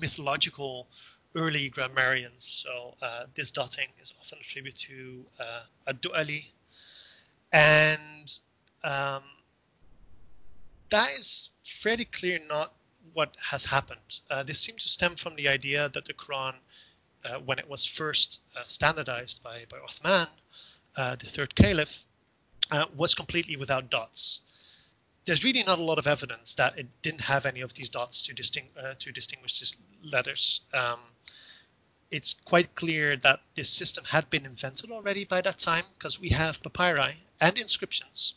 mythological 0.00 0.86
early 1.34 1.68
grammarians. 1.68 2.44
So 2.44 2.94
uh, 3.02 3.24
this 3.34 3.50
dotting 3.50 3.88
is 4.00 4.12
often 4.20 4.38
attributed 4.40 4.78
to 4.80 5.24
uh, 5.40 5.60
Ad-Du'ali. 5.88 6.44
And 7.52 8.38
um, 8.84 9.22
that 10.90 11.10
is 11.18 11.50
fairly 11.64 12.04
clear 12.04 12.38
not 12.46 12.74
what 13.14 13.36
has 13.40 13.64
happened. 13.64 14.20
Uh, 14.30 14.42
this 14.42 14.60
seems 14.60 14.82
to 14.82 14.88
stem 14.88 15.16
from 15.16 15.36
the 15.36 15.48
idea 15.48 15.88
that 15.94 16.04
the 16.04 16.14
Quran, 16.14 16.54
uh, 17.26 17.38
when 17.40 17.58
it 17.58 17.68
was 17.68 17.84
first 17.84 18.40
uh, 18.56 18.62
standardized 18.66 19.42
by, 19.42 19.64
by 19.70 19.78
Uthman, 19.78 20.28
uh, 20.96 21.16
the 21.16 21.26
third 21.26 21.54
caliph, 21.54 21.98
uh, 22.70 22.86
was 22.96 23.14
completely 23.14 23.56
without 23.56 23.90
dots 23.90 24.40
there's 25.26 25.42
really 25.42 25.64
not 25.64 25.78
a 25.78 25.82
lot 25.82 25.98
of 25.98 26.06
evidence 26.06 26.54
that 26.54 26.78
it 26.78 26.86
didn't 27.02 27.20
have 27.20 27.46
any 27.46 27.60
of 27.60 27.74
these 27.74 27.88
dots 27.88 28.22
to, 28.22 28.32
disting, 28.32 28.64
uh, 28.80 28.94
to 29.00 29.10
distinguish 29.12 29.58
these 29.58 29.74
letters. 30.02 30.60
Um, 30.72 31.00
it's 32.12 32.36
quite 32.44 32.74
clear 32.76 33.16
that 33.16 33.40
this 33.56 33.68
system 33.68 34.04
had 34.04 34.30
been 34.30 34.46
invented 34.46 34.92
already 34.92 35.24
by 35.24 35.40
that 35.40 35.58
time 35.58 35.84
because 35.98 36.20
we 36.20 36.28
have 36.28 36.62
papyri 36.62 37.16
and 37.40 37.58
inscriptions. 37.58 38.34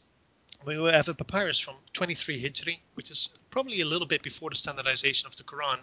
We 0.66 0.74
have 0.92 1.08
a 1.08 1.14
papyrus 1.14 1.60
from 1.60 1.76
23 1.94 2.44
Hijri, 2.44 2.80
which 2.96 3.12
is 3.12 3.30
probably 3.52 3.82
a 3.82 3.86
little 3.86 4.08
bit 4.08 4.24
before 4.24 4.50
the 4.50 4.56
standardization 4.56 5.28
of 5.28 5.36
the 5.36 5.44
Quran, 5.44 5.80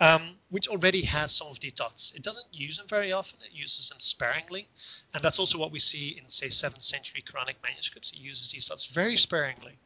um, 0.00 0.36
which 0.50 0.68
already 0.68 1.02
has 1.02 1.32
some 1.32 1.48
of 1.48 1.60
these 1.60 1.72
dots. 1.72 2.12
It 2.14 2.22
doesn't 2.22 2.46
use 2.52 2.76
them 2.76 2.86
very 2.88 3.12
often, 3.12 3.38
it 3.42 3.56
uses 3.56 3.88
them 3.88 3.98
sparingly. 4.00 4.68
And 5.14 5.22
that's 5.22 5.38
also 5.38 5.58
what 5.58 5.72
we 5.72 5.80
see 5.80 6.20
in, 6.22 6.28
say, 6.28 6.48
7th 6.48 6.82
century 6.82 7.24
Quranic 7.26 7.56
manuscripts. 7.62 8.12
It 8.12 8.18
uses 8.18 8.50
these 8.50 8.66
dots 8.66 8.86
very 8.86 9.16
sparingly. 9.16 9.78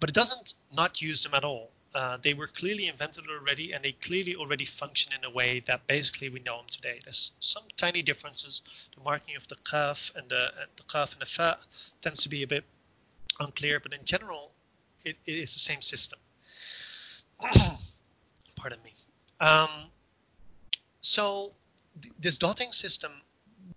But 0.00 0.10
it 0.10 0.14
doesn't 0.14 0.54
not 0.72 1.00
use 1.00 1.22
them 1.22 1.34
at 1.34 1.44
all. 1.44 1.70
Uh, 1.94 2.18
they 2.20 2.34
were 2.34 2.48
clearly 2.48 2.88
invented 2.88 3.24
already, 3.30 3.72
and 3.72 3.84
they 3.84 3.92
clearly 3.92 4.34
already 4.34 4.64
function 4.64 5.12
in 5.16 5.24
a 5.24 5.30
way 5.30 5.60
that 5.60 5.86
basically 5.86 6.28
we 6.28 6.40
know 6.40 6.56
them 6.56 6.66
today. 6.68 7.00
There's 7.04 7.30
some 7.38 7.62
tiny 7.76 8.02
differences. 8.02 8.62
The 8.96 9.02
marking 9.02 9.36
of 9.36 9.46
the 9.46 9.56
kaf 9.64 10.10
and 10.16 10.28
the, 10.28 10.48
the 10.76 10.82
kaf 10.92 11.12
and 11.12 11.22
the 11.22 11.26
fa 11.26 11.56
tends 12.02 12.24
to 12.24 12.28
be 12.28 12.42
a 12.42 12.48
bit 12.48 12.64
unclear, 13.38 13.78
but 13.78 13.92
in 13.92 14.04
general, 14.04 14.50
it, 15.04 15.16
it 15.24 15.36
is 15.36 15.52
the 15.52 15.60
same 15.60 15.82
system. 15.82 16.18
Pardon 18.64 18.82
me. 18.82 18.94
Um, 19.40 19.68
so 21.02 21.52
th- 22.00 22.14
this 22.18 22.38
dotting 22.38 22.72
system 22.72 23.12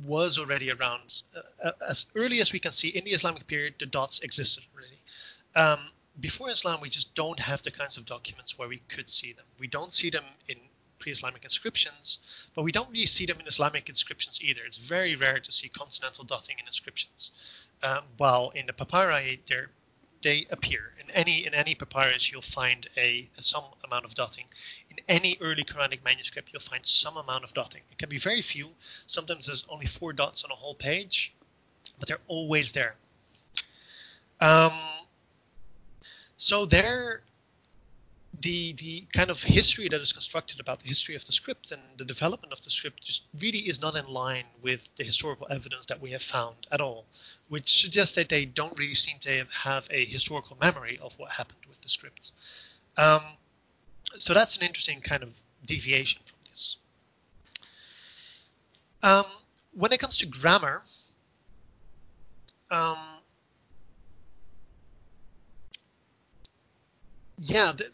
was 0.06 0.40
already 0.40 0.72
around 0.72 1.24
uh, 1.36 1.42
uh, 1.62 1.72
as 1.90 2.06
early 2.16 2.40
as 2.40 2.54
we 2.54 2.60
can 2.60 2.72
see 2.72 2.88
in 2.88 3.04
the 3.04 3.12
Islamic 3.12 3.48
period. 3.48 3.74
The 3.80 3.86
dots 3.86 4.22
existed 4.22 4.64
already. 4.74 5.00
Um, 5.58 5.90
before 6.22 6.50
Islam, 6.50 6.80
we 6.80 6.90
just 6.90 7.14
don't 7.16 7.38
have 7.38 7.64
the 7.64 7.72
kinds 7.72 7.98
of 7.98 8.06
documents 8.06 8.58
where 8.58 8.70
we 8.70 8.82
could 8.88 9.10
see 9.10 9.34
them. 9.34 9.44
We 9.60 9.68
don't 9.68 9.94
see 9.94 10.10
them 10.10 10.24
in 10.48 10.56
pre-Islamic 11.00 11.44
inscriptions, 11.44 12.20
but 12.56 12.64
we 12.64 12.72
don't 12.72 12.90
really 12.90 13.08
see 13.08 13.26
them 13.26 13.42
in 13.42 13.46
Islamic 13.46 13.90
inscriptions 13.90 14.40
either. 14.42 14.62
It's 14.66 14.78
very 14.78 15.18
rare 15.18 15.42
to 15.42 15.52
see 15.52 15.68
consonantal 15.68 16.24
dotting 16.24 16.60
in 16.60 16.66
inscriptions. 16.66 17.34
Um, 17.84 18.04
while 18.16 18.52
in 18.56 18.68
the 18.68 18.74
papyri, 18.74 19.42
they 20.22 20.48
appear 20.50 20.94
in 21.00 21.10
any 21.12 21.46
in 21.46 21.54
any 21.54 21.76
papyrus. 21.76 22.32
You'll 22.32 22.42
find 22.42 22.88
a, 22.98 23.30
some 23.40 23.64
amount 23.84 24.06
of 24.06 24.16
dotting. 24.16 24.46
In 24.90 24.98
any 25.08 25.38
early 25.42 25.64
Quranic 25.64 26.04
manuscript, 26.04 26.50
you'll 26.52 26.62
find 26.62 26.86
some 26.86 27.18
amount 27.18 27.44
of 27.44 27.54
dotting. 27.54 27.82
It 27.92 27.98
can 27.98 28.10
be 28.10 28.18
very 28.18 28.42
few. 28.42 28.70
Sometimes 29.06 29.48
there's 29.48 29.66
only 29.70 29.86
four 29.86 30.14
dots 30.14 30.44
on 30.44 30.52
a 30.52 30.56
whole 30.56 30.76
page, 30.76 31.34
but 32.00 32.08
they're 32.08 32.18
always 32.28 32.72
there. 32.72 32.96
Um, 34.40 34.72
so 36.38 36.66
there, 36.66 37.22
the 38.42 38.74
the 38.74 39.06
kind 39.14 39.30
of 39.30 39.42
history 39.42 39.88
that 39.90 40.00
is 40.00 40.14
constructed 40.14 40.60
about 40.60 40.80
the 40.82 40.88
history 40.88 41.16
of 41.16 41.26
the 41.26 41.32
script 41.32 41.72
and 41.72 41.82
the 41.98 42.06
development 42.06 42.54
of 42.54 42.62
the 42.62 42.70
script 42.70 43.04
just 43.04 43.24
really 43.40 43.60
is 43.60 43.82
not 43.82 43.96
in 43.96 44.08
line 44.08 44.46
with 44.62 44.88
the 44.96 45.04
historical 45.04 45.48
evidence 45.50 45.88
that 45.88 46.02
we 46.02 46.12
have 46.12 46.22
found 46.22 46.56
at 46.72 46.80
all, 46.80 47.06
which 47.50 47.82
suggests 47.82 48.16
that 48.16 48.30
they 48.30 48.46
don't 48.46 48.78
really 48.78 48.96
seem 48.96 49.18
to 49.22 49.46
have 49.52 49.88
a 49.92 50.06
historical 50.06 50.58
memory 50.62 51.00
of 51.02 51.18
what 51.18 51.32
happened 51.32 51.60
with 51.68 51.82
the 51.82 51.90
script. 51.90 52.32
Um, 52.96 53.22
so 54.16 54.34
that's 54.34 54.58
an 54.58 54.64
interesting 54.64 55.02
kind 55.02 55.24
of 55.24 55.30
deviation 55.66 56.22
from 56.26 56.38
this. 56.50 56.78
Um, 59.04 59.26
when 59.74 59.92
it 59.94 60.00
comes 60.00 60.18
to 60.20 60.26
grammar, 60.26 60.82
um, 62.70 62.98
yeah, 67.40 67.72
the, 67.72 67.92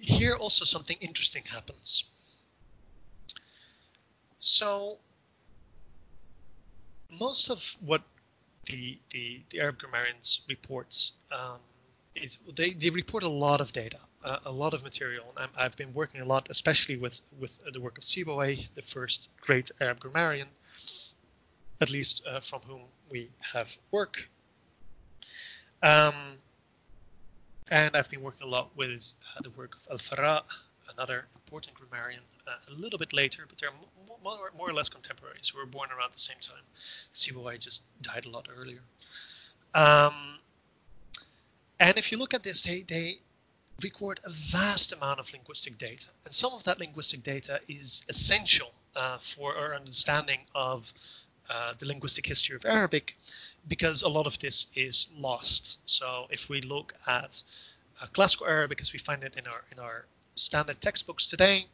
here 0.00 0.34
also 0.34 0.64
something 0.64 0.96
interesting 1.00 1.44
happens. 1.44 2.04
So 4.38 4.98
most 7.18 7.50
of 7.50 7.76
what 7.80 8.02
the 8.66 8.98
the, 9.10 9.42
the 9.50 9.60
Arab 9.60 9.78
grammarians 9.78 10.40
reports 10.48 11.12
um, 11.30 11.58
is 12.14 12.38
they, 12.56 12.70
they 12.70 12.90
report 12.90 13.22
a 13.22 13.28
lot 13.28 13.60
of 13.60 13.72
data, 13.72 13.98
uh, 14.24 14.38
a 14.44 14.52
lot 14.52 14.74
of 14.74 14.82
material. 14.82 15.26
And 15.36 15.50
i 15.56 15.62
have 15.62 15.76
been 15.76 15.92
working 15.94 16.20
a 16.20 16.24
lot, 16.24 16.48
especially 16.50 16.96
with 16.96 17.20
with 17.38 17.58
the 17.72 17.80
work 17.80 17.98
of 17.98 18.04
Sibawayh, 18.04 18.68
the 18.74 18.82
first 18.82 19.30
great 19.40 19.70
Arab 19.80 20.00
grammarian, 20.00 20.48
at 21.80 21.90
least 21.90 22.22
uh, 22.26 22.40
from 22.40 22.60
whom 22.62 22.80
we 23.10 23.30
have 23.52 23.76
work. 23.90 24.28
Um, 25.82 26.14
and 27.70 27.96
I've 27.96 28.10
been 28.10 28.22
working 28.22 28.46
a 28.46 28.50
lot 28.50 28.70
with 28.76 28.90
uh, 28.90 29.40
the 29.42 29.50
work 29.50 29.76
of 29.88 30.00
Al-Farra, 30.10 30.42
another 30.92 31.26
important 31.36 31.74
grammarian, 31.74 32.20
uh, 32.46 32.52
a 32.68 32.74
little 32.74 32.98
bit 32.98 33.12
later, 33.12 33.44
but 33.48 33.58
they're 33.58 33.70
more, 34.22 34.50
more, 34.56 34.70
or 34.70 34.72
less 34.72 34.88
contemporaries 34.88 35.50
who 35.50 35.58
were 35.58 35.66
born 35.66 35.88
around 35.96 36.12
the 36.12 36.20
same 36.20 36.36
time. 36.40 36.62
Sibawayh 37.14 37.58
just 37.58 37.82
died 38.02 38.26
a 38.26 38.28
lot 38.28 38.48
earlier. 38.58 38.80
Um, 39.74 40.38
and 41.78 41.96
if 41.96 42.10
you 42.10 42.18
look 42.18 42.34
at 42.34 42.42
this, 42.42 42.62
they, 42.62 42.82
they 42.82 43.18
record 43.82 44.20
a 44.24 44.30
vast 44.30 44.92
amount 44.92 45.20
of 45.20 45.32
linguistic 45.32 45.78
data. 45.78 46.06
And 46.24 46.34
some 46.34 46.52
of 46.52 46.64
that 46.64 46.80
linguistic 46.80 47.22
data 47.22 47.60
is 47.68 48.02
essential 48.08 48.72
uh, 48.96 49.18
for 49.18 49.56
our 49.56 49.74
understanding 49.74 50.40
of 50.54 50.92
uh, 51.50 51.74
the 51.78 51.86
linguistic 51.86 52.26
history 52.26 52.56
of 52.56 52.64
Arabic 52.64 53.16
because 53.68 54.02
a 54.02 54.08
lot 54.08 54.26
of 54.26 54.38
this 54.38 54.68
is 54.74 55.06
lost. 55.18 55.78
So 55.84 56.26
if 56.30 56.48
we 56.48 56.60
look 56.60 56.94
at 57.06 57.42
uh, 58.00 58.06
classical 58.12 58.46
Arabic 58.46 58.80
as 58.80 58.92
we 58.92 58.98
find 58.98 59.24
it 59.24 59.34
in 59.36 59.46
our 59.46 59.62
in 59.72 59.78
our 59.78 60.06
standard 60.36 60.80
textbooks 60.80 61.28
today, 61.28 61.66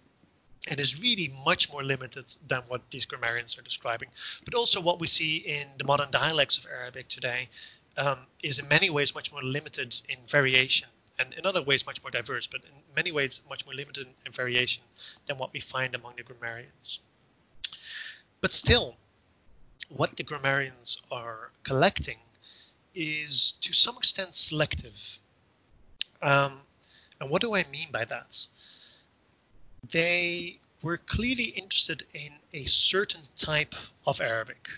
it 0.67 0.81
is 0.81 1.01
really 1.01 1.33
much 1.45 1.71
more 1.71 1.85
limited 1.85 2.35
than 2.49 2.63
what 2.69 2.81
these 2.91 3.05
grammarians 3.05 3.59
are 3.59 3.63
describing. 3.63 4.09
But 4.45 4.55
also 4.55 4.81
what 4.81 4.99
we 4.99 5.07
see 5.07 5.37
in 5.37 5.67
the 5.79 5.85
modern 5.85 6.11
dialects 6.11 6.57
of 6.59 6.67
Arabic 6.67 7.09
today 7.09 7.49
um, 7.97 8.19
is 8.43 8.59
in 8.59 8.69
many 8.69 8.91
ways 8.91 9.15
much 9.15 9.31
more 9.31 9.43
limited 9.43 9.95
in 10.09 10.19
variation 10.29 10.89
and 11.19 11.33
in 11.35 11.47
other 11.47 11.63
ways 11.63 11.87
much 11.87 12.03
more 12.03 12.11
diverse, 12.11 12.47
but 12.47 12.63
in 12.65 12.95
many 12.95 13.13
ways 13.13 13.43
much 13.49 13.65
more 13.65 13.75
limited 13.75 14.07
in 14.25 14.33
variation 14.33 14.83
than 15.27 15.39
what 15.39 15.53
we 15.53 15.61
find 15.61 15.95
among 15.95 16.15
the 16.17 16.23
grammarians. 16.23 17.01
But 18.41 18.53
still, 18.53 18.97
what 19.89 20.17
the 20.17 20.23
grammarians 20.23 20.99
are 21.11 21.51
collecting 21.63 22.19
is 22.95 23.55
to 23.61 23.73
some 23.73 23.97
extent 23.99 24.35
selective. 24.35 25.19
Um, 26.23 26.61
and 27.21 27.31
what 27.31 27.43
do 27.43 27.55
I 27.55 27.65
mean 27.71 27.89
by 27.93 28.05
that? 28.07 28.47
They 29.91 30.59
were 30.83 30.97
clearly 30.97 31.45
interested 31.45 32.05
in 32.15 32.33
a 32.53 32.65
certain 32.67 33.23
type 33.37 33.75
of 34.07 34.21
Arabic. 34.21 34.69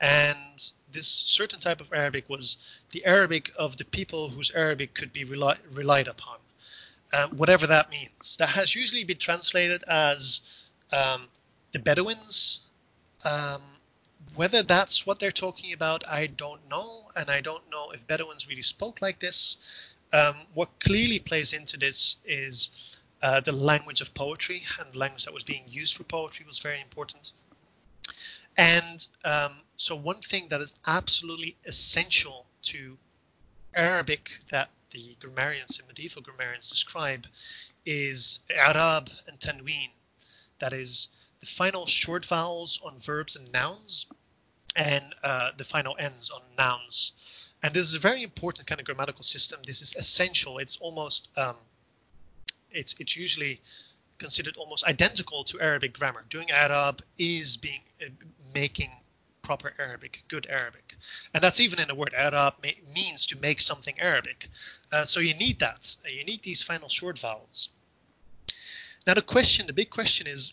And 0.00 0.70
this 0.92 1.08
certain 1.08 1.60
type 1.60 1.80
of 1.80 1.92
Arabic 1.92 2.28
was 2.28 2.56
the 2.90 3.04
Arabic 3.04 3.52
of 3.56 3.76
the 3.76 3.84
people 3.84 4.28
whose 4.28 4.50
Arabic 4.52 4.94
could 4.94 5.12
be 5.12 5.24
reli- 5.24 5.58
relied 5.72 6.08
upon, 6.08 6.38
um, 7.12 7.30
whatever 7.30 7.66
that 7.66 7.90
means. 7.90 8.36
That 8.38 8.50
has 8.50 8.74
usually 8.74 9.04
been 9.04 9.18
translated 9.18 9.82
as 9.88 10.40
um, 10.92 11.28
the 11.72 11.78
Bedouins, 11.78 12.60
um, 13.24 13.62
whether 14.34 14.62
that's 14.62 15.06
what 15.06 15.20
they're 15.20 15.30
talking 15.30 15.72
about, 15.72 16.06
I 16.06 16.26
don't 16.26 16.68
know, 16.68 17.08
and 17.14 17.30
I 17.30 17.40
don't 17.40 17.70
know 17.70 17.90
if 17.90 18.06
Bedouins 18.06 18.48
really 18.48 18.62
spoke 18.62 19.00
like 19.00 19.18
this. 19.18 19.56
Um, 20.12 20.36
what 20.54 20.78
clearly 20.80 21.18
plays 21.18 21.52
into 21.52 21.76
this 21.76 22.16
is 22.24 22.70
uh, 23.22 23.40
the 23.40 23.52
language 23.52 24.00
of 24.00 24.14
poetry, 24.14 24.62
and 24.78 24.92
the 24.92 24.98
language 24.98 25.24
that 25.24 25.34
was 25.34 25.44
being 25.44 25.64
used 25.66 25.96
for 25.96 26.04
poetry 26.04 26.44
was 26.46 26.58
very 26.58 26.80
important. 26.80 27.32
And 28.56 29.06
um, 29.24 29.52
so, 29.76 29.96
one 29.96 30.20
thing 30.20 30.48
that 30.48 30.60
is 30.60 30.72
absolutely 30.86 31.56
essential 31.64 32.46
to 32.64 32.96
Arabic 33.74 34.30
that 34.50 34.70
the 34.90 35.16
grammarians 35.20 35.78
and 35.78 35.86
medieval 35.88 36.22
grammarians 36.22 36.70
describe 36.70 37.26
is 37.84 38.40
I'rab 38.50 39.10
and 39.28 39.38
Tanween. 39.38 39.90
That 40.58 40.72
is, 40.72 41.08
the 41.40 41.46
final 41.46 41.86
short 41.86 42.24
vowels 42.24 42.80
on 42.84 42.98
verbs 43.00 43.36
and 43.36 43.50
nouns, 43.52 44.06
and 44.74 45.04
uh, 45.22 45.50
the 45.56 45.64
final 45.64 45.96
ends 45.98 46.30
on 46.30 46.40
nouns. 46.56 47.12
And 47.62 47.74
this 47.74 47.86
is 47.86 47.94
a 47.94 47.98
very 47.98 48.22
important 48.22 48.66
kind 48.66 48.80
of 48.80 48.86
grammatical 48.86 49.22
system. 49.22 49.60
This 49.66 49.80
is 49.80 49.94
essential. 49.96 50.58
It's 50.58 50.76
almost 50.78 51.28
um, 51.36 51.56
it's 52.70 52.94
it's 52.98 53.16
usually 53.16 53.60
considered 54.18 54.56
almost 54.56 54.84
identical 54.84 55.44
to 55.44 55.60
Arabic 55.60 55.98
grammar. 55.98 56.24
Doing 56.28 56.48
I'rab 56.48 57.00
is 57.18 57.56
being 57.56 57.80
uh, 58.02 58.06
making 58.54 58.90
proper 59.42 59.72
Arabic, 59.78 60.22
good 60.28 60.46
Arabic, 60.50 60.96
and 61.32 61.42
that's 61.42 61.60
even 61.60 61.78
in 61.80 61.88
the 61.88 61.94
word 61.94 62.14
I'rab 62.18 62.54
means 62.94 63.26
to 63.26 63.38
make 63.38 63.60
something 63.60 63.94
Arabic. 64.00 64.48
Uh, 64.92 65.04
so 65.04 65.20
you 65.20 65.34
need 65.34 65.60
that. 65.60 65.96
You 66.04 66.24
need 66.24 66.42
these 66.42 66.62
final 66.62 66.88
short 66.88 67.18
vowels. 67.18 67.68
Now 69.06 69.14
the 69.14 69.22
question, 69.22 69.66
the 69.66 69.72
big 69.72 69.90
question 69.90 70.26
is, 70.26 70.52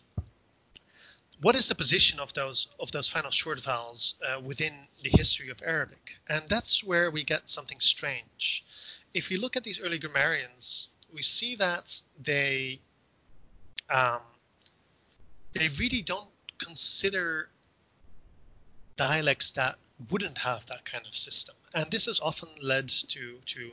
what 1.42 1.56
is 1.56 1.68
the 1.68 1.76
position 1.76 2.20
of 2.20 2.34
those 2.34 2.68
of 2.80 2.92
those 2.92 3.08
final 3.08 3.32
short 3.32 3.60
vowels 3.60 4.16
uh, 4.28 4.40
within 4.40 4.74
the 5.04 5.10
history 5.10 5.50
of 5.50 5.62
Arabic? 5.66 6.18
And 6.30 6.44
that's 6.50 6.84
where 6.84 7.12
we 7.12 7.24
get 7.24 7.50
something 7.50 7.80
strange. 7.80 8.64
If 9.14 9.30
we 9.30 9.38
look 9.38 9.56
at 9.56 9.64
these 9.64 9.80
early 9.80 10.00
grammarians, 10.00 10.88
we 11.14 11.22
see 11.22 11.56
that 11.56 12.02
they 12.22 12.80
um, 13.90 14.22
they 15.54 15.70
really 15.80 16.02
don't 16.02 16.30
consider 16.58 17.50
dialects 18.96 19.52
that 19.52 19.76
wouldn't 20.10 20.38
have 20.38 20.66
that 20.68 20.86
kind 20.86 21.06
of 21.06 21.16
system, 21.16 21.56
and 21.74 21.90
this 21.92 22.06
has 22.06 22.20
often 22.20 22.50
led 22.62 22.90
to 22.90 23.38
to 23.46 23.72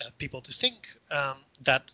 uh, 0.00 0.10
people 0.18 0.40
to 0.40 0.52
think 0.52 0.76
um, 1.10 1.36
that 1.64 1.92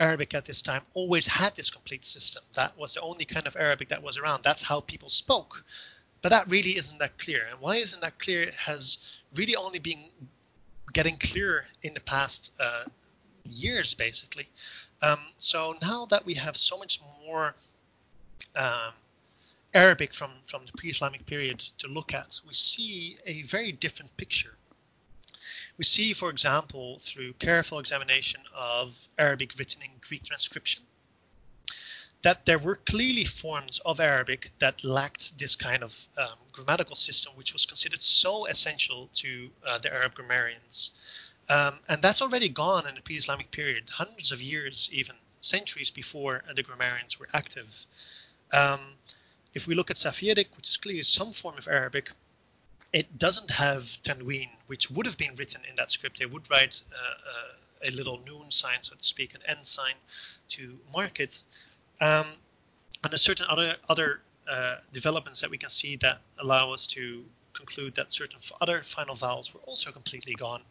Arabic 0.00 0.34
at 0.34 0.44
this 0.44 0.62
time 0.62 0.82
always 0.94 1.26
had 1.26 1.54
this 1.54 1.70
complete 1.70 2.04
system. 2.04 2.42
That 2.54 2.76
was 2.76 2.94
the 2.94 3.00
only 3.00 3.24
kind 3.24 3.46
of 3.46 3.56
Arabic 3.56 3.88
that 3.88 4.02
was 4.02 4.18
around. 4.18 4.42
That's 4.42 4.62
how 4.62 4.80
people 4.80 5.08
spoke. 5.08 5.64
But 6.22 6.30
that 6.30 6.48
really 6.48 6.76
isn't 6.76 6.98
that 6.98 7.18
clear. 7.18 7.46
And 7.50 7.60
why 7.60 7.76
isn't 7.76 8.00
that 8.00 8.18
clear? 8.18 8.50
Has 8.56 8.98
really 9.34 9.56
only 9.56 9.78
been 9.78 10.04
getting 10.92 11.16
clearer 11.18 11.66
in 11.82 11.94
the 11.94 12.00
past 12.00 12.52
uh, 12.58 12.84
years, 13.44 13.94
basically. 13.94 14.48
Um, 15.02 15.20
so 15.38 15.74
now 15.82 16.06
that 16.06 16.24
we 16.24 16.34
have 16.34 16.56
so 16.56 16.78
much 16.78 17.00
more 17.26 17.54
um, 18.56 18.92
Arabic 19.74 20.14
from, 20.14 20.30
from 20.46 20.64
the 20.66 20.72
pre-Islamic 20.72 21.26
period 21.26 21.58
to 21.78 21.88
look 21.88 22.14
at, 22.14 22.40
we 22.46 22.54
see 22.54 23.18
a 23.26 23.42
very 23.42 23.72
different 23.72 24.16
picture 24.16 24.56
we 25.76 25.84
see, 25.84 26.12
for 26.12 26.30
example, 26.30 26.98
through 27.00 27.32
careful 27.34 27.78
examination 27.78 28.40
of 28.54 29.08
Arabic 29.18 29.58
written 29.58 29.82
in 29.82 29.90
Greek 30.00 30.24
transcription, 30.24 30.82
that 32.22 32.46
there 32.46 32.58
were 32.58 32.76
clearly 32.76 33.24
forms 33.24 33.80
of 33.84 34.00
Arabic 34.00 34.52
that 34.60 34.84
lacked 34.84 35.36
this 35.38 35.56
kind 35.56 35.82
of 35.82 36.08
um, 36.16 36.38
grammatical 36.52 36.96
system, 36.96 37.32
which 37.34 37.52
was 37.52 37.66
considered 37.66 38.02
so 38.02 38.46
essential 38.46 39.10
to 39.14 39.50
uh, 39.66 39.78
the 39.78 39.92
Arab 39.92 40.14
grammarians. 40.14 40.92
Um, 41.48 41.74
and 41.88 42.00
that's 42.00 42.22
already 42.22 42.48
gone 42.48 42.86
in 42.86 42.94
the 42.94 43.02
pre 43.02 43.16
Islamic 43.16 43.50
period, 43.50 43.90
hundreds 43.90 44.32
of 44.32 44.40
years, 44.40 44.88
even 44.92 45.16
centuries 45.40 45.90
before 45.90 46.42
the 46.54 46.62
grammarians 46.62 47.20
were 47.20 47.28
active. 47.34 47.84
Um, 48.52 48.80
if 49.52 49.66
we 49.66 49.74
look 49.74 49.90
at 49.90 49.96
Safaitic, 49.96 50.46
which 50.56 50.70
is 50.70 50.76
clearly 50.76 51.02
some 51.02 51.32
form 51.32 51.58
of 51.58 51.68
Arabic, 51.68 52.10
it 52.94 53.18
doesn't 53.18 53.50
have 53.50 53.82
Tanween, 54.04 54.50
which 54.68 54.88
would 54.88 55.04
have 55.04 55.18
been 55.18 55.34
written 55.34 55.60
in 55.68 55.74
that 55.76 55.90
script. 55.90 56.20
They 56.20 56.26
would 56.26 56.48
write 56.48 56.80
uh, 56.92 56.96
uh, 56.96 57.88
a 57.88 57.90
little 57.90 58.20
noon 58.24 58.52
sign, 58.52 58.78
so 58.82 58.94
to 58.94 59.02
speak, 59.02 59.34
an 59.34 59.40
end 59.48 59.66
sign 59.66 59.94
to 60.50 60.78
mark 60.94 61.18
it. 61.18 61.42
Um, 62.00 62.26
and 63.02 63.12
there's 63.12 63.22
certain 63.22 63.46
other 63.50 63.74
other 63.88 64.20
uh, 64.48 64.76
developments 64.92 65.40
that 65.40 65.50
we 65.50 65.58
can 65.58 65.70
see 65.70 65.96
that 65.96 66.18
allow 66.38 66.70
us 66.70 66.86
to 66.88 67.24
conclude 67.52 67.96
that 67.96 68.12
certain 68.12 68.38
other 68.60 68.82
final 68.84 69.16
vowels 69.16 69.52
were 69.52 69.60
also 69.66 69.90
completely 69.90 70.34
gone. 70.34 70.62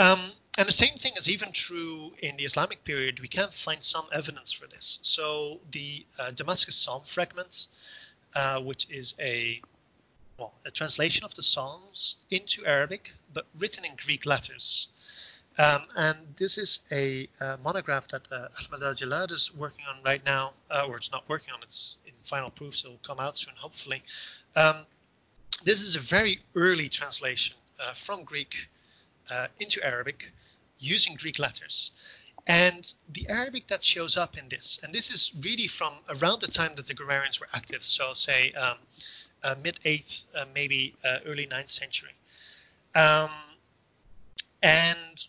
Um, 0.00 0.18
and 0.58 0.66
the 0.66 0.72
same 0.72 0.96
thing 0.98 1.12
is 1.16 1.28
even 1.28 1.52
true 1.52 2.12
in 2.18 2.36
the 2.38 2.44
Islamic 2.44 2.82
period. 2.82 3.20
We 3.20 3.28
can 3.28 3.50
find 3.52 3.84
some 3.84 4.06
evidence 4.12 4.50
for 4.50 4.66
this. 4.66 4.98
So 5.02 5.60
the 5.70 6.04
uh, 6.18 6.32
Damascus 6.32 6.74
Psalm 6.74 7.02
fragment, 7.06 7.68
uh, 8.34 8.60
which 8.62 8.90
is 8.90 9.14
a 9.20 9.60
well, 10.38 10.52
a 10.64 10.70
translation 10.70 11.24
of 11.24 11.34
the 11.34 11.42
Psalms 11.42 12.16
into 12.30 12.66
Arabic, 12.66 13.12
but 13.32 13.46
written 13.58 13.84
in 13.84 13.92
Greek 13.96 14.26
letters. 14.26 14.88
Um, 15.58 15.84
and 15.96 16.18
this 16.36 16.58
is 16.58 16.80
a 16.92 17.28
uh, 17.40 17.56
monograph 17.64 18.08
that 18.08 18.22
uh, 18.30 18.48
Ahmad 18.66 18.82
Al-Jallad 18.82 19.30
is 19.30 19.54
working 19.54 19.86
on 19.88 19.96
right 20.04 20.22
now, 20.24 20.52
uh, 20.70 20.86
or 20.86 20.96
it's 20.96 21.10
not 21.10 21.26
working 21.28 21.54
on, 21.54 21.62
it's 21.62 21.96
in 22.06 22.12
final 22.24 22.50
proofs, 22.50 22.80
so 22.80 22.88
it 22.88 22.90
will 22.90 23.00
come 23.06 23.18
out 23.18 23.38
soon, 23.38 23.54
hopefully. 23.56 24.02
Um, 24.54 24.84
this 25.64 25.80
is 25.80 25.96
a 25.96 26.00
very 26.00 26.40
early 26.54 26.90
translation 26.90 27.56
uh, 27.80 27.94
from 27.94 28.24
Greek 28.24 28.68
uh, 29.30 29.46
into 29.58 29.82
Arabic 29.82 30.30
using 30.78 31.14
Greek 31.14 31.38
letters. 31.38 31.90
And 32.46 32.92
the 33.08 33.28
Arabic 33.30 33.66
that 33.68 33.82
shows 33.82 34.18
up 34.18 34.36
in 34.36 34.48
this, 34.50 34.78
and 34.82 34.94
this 34.94 35.10
is 35.10 35.32
really 35.40 35.66
from 35.66 35.94
around 36.10 36.40
the 36.40 36.48
time 36.48 36.74
that 36.76 36.86
the 36.86 36.94
grammarians 36.94 37.40
were 37.40 37.48
active, 37.54 37.84
so 37.84 38.12
say 38.12 38.52
um, 38.52 38.76
mid 39.62 39.78
8th, 39.84 40.22
uh, 40.34 40.44
maybe 40.54 40.94
uh, 41.04 41.18
early 41.26 41.46
9th 41.46 41.70
century. 41.70 42.14
Um, 42.94 43.30
and 44.62 45.26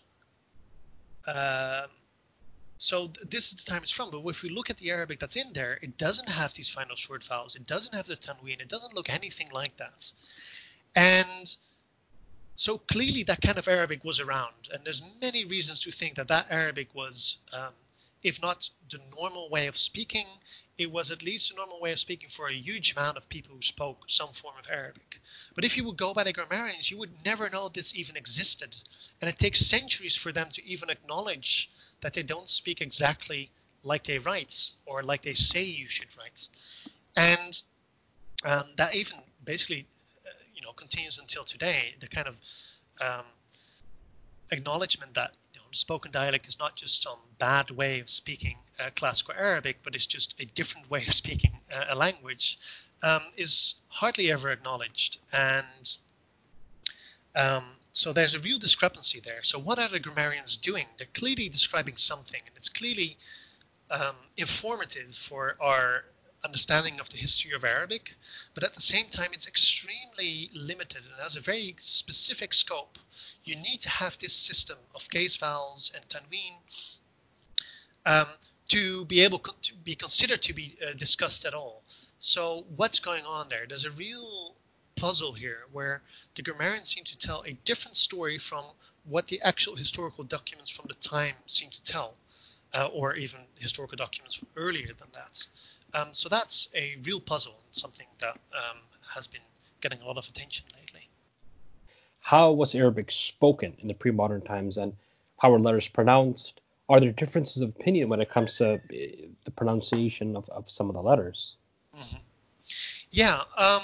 so 2.78 3.10
this 3.28 3.48
is 3.48 3.64
the 3.64 3.70
time 3.70 3.82
it's 3.82 3.90
from. 3.90 4.10
But 4.10 4.24
if 4.26 4.42
we 4.42 4.48
look 4.48 4.70
at 4.70 4.78
the 4.78 4.90
Arabic 4.90 5.18
that's 5.18 5.36
in 5.36 5.52
there, 5.52 5.78
it 5.82 5.98
doesn't 5.98 6.28
have 6.28 6.54
these 6.54 6.68
final 6.68 6.94
short 6.94 7.24
vowels. 7.24 7.56
It 7.56 7.66
doesn't 7.66 7.94
have 7.94 8.06
the 8.06 8.16
tanween. 8.16 8.60
It 8.60 8.68
doesn't 8.68 8.94
look 8.94 9.10
anything 9.10 9.50
like 9.52 9.76
that. 9.76 10.10
And 10.94 11.54
so 12.54 12.78
clearly 12.78 13.24
that 13.24 13.40
kind 13.40 13.58
of 13.58 13.66
Arabic 13.66 14.04
was 14.04 14.20
around. 14.20 14.68
And 14.72 14.84
there's 14.84 15.02
many 15.20 15.44
reasons 15.44 15.80
to 15.80 15.90
think 15.90 16.14
that 16.14 16.28
that 16.28 16.46
Arabic 16.50 16.94
was 16.94 17.38
um, 17.52 17.72
if 18.22 18.40
not 18.42 18.68
the 18.90 19.00
normal 19.16 19.48
way 19.48 19.66
of 19.66 19.76
speaking, 19.76 20.26
it 20.76 20.90
was 20.90 21.10
at 21.10 21.22
least 21.22 21.50
a 21.50 21.56
normal 21.56 21.80
way 21.80 21.92
of 21.92 21.98
speaking 21.98 22.28
for 22.28 22.48
a 22.48 22.52
huge 22.54 22.92
amount 22.92 23.16
of 23.16 23.28
people 23.28 23.54
who 23.54 23.62
spoke 23.62 24.04
some 24.06 24.32
form 24.32 24.54
of 24.58 24.70
Arabic. 24.70 25.20
But 25.54 25.64
if 25.64 25.76
you 25.76 25.84
would 25.84 25.96
go 25.96 26.14
by 26.14 26.24
the 26.24 26.32
grammarians, 26.32 26.90
you 26.90 26.98
would 26.98 27.24
never 27.24 27.50
know 27.50 27.68
this 27.68 27.94
even 27.94 28.16
existed. 28.16 28.76
And 29.20 29.28
it 29.28 29.38
takes 29.38 29.60
centuries 29.60 30.16
for 30.16 30.32
them 30.32 30.48
to 30.52 30.64
even 30.64 30.90
acknowledge 30.90 31.70
that 32.00 32.14
they 32.14 32.22
don't 32.22 32.48
speak 32.48 32.80
exactly 32.80 33.50
like 33.82 34.04
they 34.04 34.18
write 34.18 34.70
or 34.86 35.02
like 35.02 35.22
they 35.22 35.34
say 35.34 35.62
you 35.62 35.88
should 35.88 36.08
write. 36.16 36.48
And 37.16 37.60
um, 38.44 38.64
that 38.76 38.94
even 38.94 39.18
basically, 39.44 39.86
uh, 40.24 40.30
you 40.54 40.62
know, 40.62 40.72
continues 40.72 41.18
until 41.18 41.44
today. 41.44 41.94
The 42.00 42.08
kind 42.08 42.28
of 42.28 42.36
um, 43.00 43.24
acknowledgement 44.50 45.14
that 45.14 45.34
spoken 45.72 46.10
dialect 46.10 46.48
is 46.48 46.58
not 46.58 46.76
just 46.76 47.02
some 47.02 47.18
bad 47.38 47.70
way 47.70 48.00
of 48.00 48.10
speaking 48.10 48.56
uh, 48.78 48.90
classical 48.94 49.34
Arabic, 49.38 49.78
but 49.82 49.94
it's 49.94 50.06
just 50.06 50.34
a 50.38 50.44
different 50.44 50.90
way 50.90 51.04
of 51.06 51.14
speaking 51.14 51.52
uh, 51.72 51.86
a 51.90 51.96
language, 51.96 52.58
um, 53.02 53.22
is 53.36 53.74
hardly 53.88 54.30
ever 54.32 54.50
acknowledged. 54.50 55.18
And 55.32 55.96
um, 57.34 57.64
so 57.92 58.12
there's 58.12 58.34
a 58.34 58.40
real 58.40 58.58
discrepancy 58.58 59.20
there. 59.20 59.42
So 59.42 59.58
what 59.58 59.78
are 59.78 59.88
the 59.88 60.00
grammarians 60.00 60.56
doing? 60.56 60.86
They're 60.98 61.06
clearly 61.14 61.48
describing 61.48 61.96
something, 61.96 62.40
and 62.46 62.56
it's 62.56 62.68
clearly 62.68 63.16
um, 63.90 64.16
informative 64.36 65.14
for 65.14 65.56
our 65.60 66.04
understanding 66.44 67.00
of 67.00 67.08
the 67.10 67.16
history 67.16 67.52
of 67.52 67.64
Arabic, 67.64 68.14
but 68.54 68.64
at 68.64 68.74
the 68.74 68.80
same 68.80 69.08
time, 69.08 69.30
it's 69.32 69.46
extremely 69.46 70.50
limited 70.54 71.02
and 71.04 71.22
has 71.22 71.36
a 71.36 71.40
very 71.40 71.74
specific 71.78 72.54
scope. 72.54 72.98
You 73.44 73.56
need 73.56 73.80
to 73.82 73.90
have 73.90 74.18
this 74.18 74.32
system 74.32 74.78
of 74.94 75.10
case 75.10 75.36
vowels 75.36 75.90
and 75.94 76.04
tanween 76.08 76.54
um, 78.06 78.26
to 78.68 79.04
be 79.06 79.20
able 79.20 79.38
to 79.38 79.74
be 79.74 79.94
considered 79.94 80.42
to 80.42 80.52
be 80.52 80.76
uh, 80.86 80.92
discussed 80.94 81.44
at 81.44 81.54
all. 81.54 81.82
So 82.18 82.64
what's 82.76 82.98
going 82.98 83.24
on 83.24 83.48
there? 83.48 83.66
There's 83.66 83.84
a 83.84 83.90
real 83.90 84.54
puzzle 84.96 85.32
here 85.32 85.66
where 85.72 86.02
the 86.34 86.42
grammarians 86.42 86.92
seem 86.94 87.04
to 87.04 87.18
tell 87.18 87.42
a 87.46 87.52
different 87.64 87.96
story 87.96 88.38
from 88.38 88.64
what 89.04 89.28
the 89.28 89.40
actual 89.42 89.76
historical 89.76 90.24
documents 90.24 90.70
from 90.70 90.86
the 90.88 90.94
time 90.94 91.34
seem 91.46 91.70
to 91.70 91.82
tell, 91.82 92.14
uh, 92.74 92.88
or 92.92 93.14
even 93.14 93.40
historical 93.56 93.96
documents 93.96 94.40
earlier 94.56 94.88
than 94.88 95.08
that. 95.12 95.46
Um, 95.94 96.08
so 96.12 96.28
that's 96.28 96.68
a 96.74 96.96
real 97.02 97.20
puzzle 97.20 97.54
and 97.66 97.74
something 97.74 98.06
that 98.20 98.36
um, 98.54 98.78
has 99.14 99.26
been 99.26 99.40
getting 99.80 100.00
a 100.02 100.06
lot 100.06 100.18
of 100.18 100.28
attention 100.28 100.66
lately. 100.78 101.08
How 102.20 102.52
was 102.52 102.74
Arabic 102.74 103.10
spoken 103.10 103.74
in 103.78 103.88
the 103.88 103.94
pre-modern 103.94 104.42
times, 104.42 104.76
and 104.76 104.94
how 105.38 105.50
were 105.50 105.58
letters 105.58 105.88
pronounced? 105.88 106.60
Are 106.88 107.00
there 107.00 107.12
differences 107.12 107.62
of 107.62 107.70
opinion 107.70 108.08
when 108.08 108.20
it 108.20 108.30
comes 108.30 108.58
to 108.58 108.74
uh, 108.74 108.78
the 109.44 109.50
pronunciation 109.54 110.36
of, 110.36 110.48
of 110.50 110.68
some 110.68 110.88
of 110.88 110.94
the 110.94 111.02
letters? 111.02 111.54
Mm-hmm. 111.96 112.16
Yeah. 113.10 113.42
Um, 113.56 113.82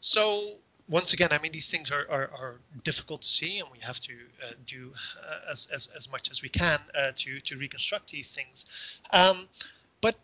so 0.00 0.56
once 0.88 1.12
again, 1.12 1.28
I 1.32 1.38
mean, 1.38 1.52
these 1.52 1.70
things 1.70 1.90
are, 1.90 2.06
are, 2.10 2.30
are, 2.38 2.60
difficult 2.84 3.22
to 3.22 3.28
see, 3.28 3.58
and 3.58 3.68
we 3.72 3.78
have 3.80 3.98
to 4.00 4.12
uh, 4.44 4.52
do 4.66 4.92
uh, 5.28 5.52
as, 5.52 5.66
as, 5.74 5.88
as 5.96 6.10
much 6.10 6.30
as 6.30 6.42
we 6.42 6.48
can 6.48 6.78
uh, 6.94 7.12
to, 7.16 7.40
to 7.40 7.56
reconstruct 7.56 8.10
these 8.10 8.30
things. 8.30 8.64
Um, 9.10 9.48
but 10.00 10.14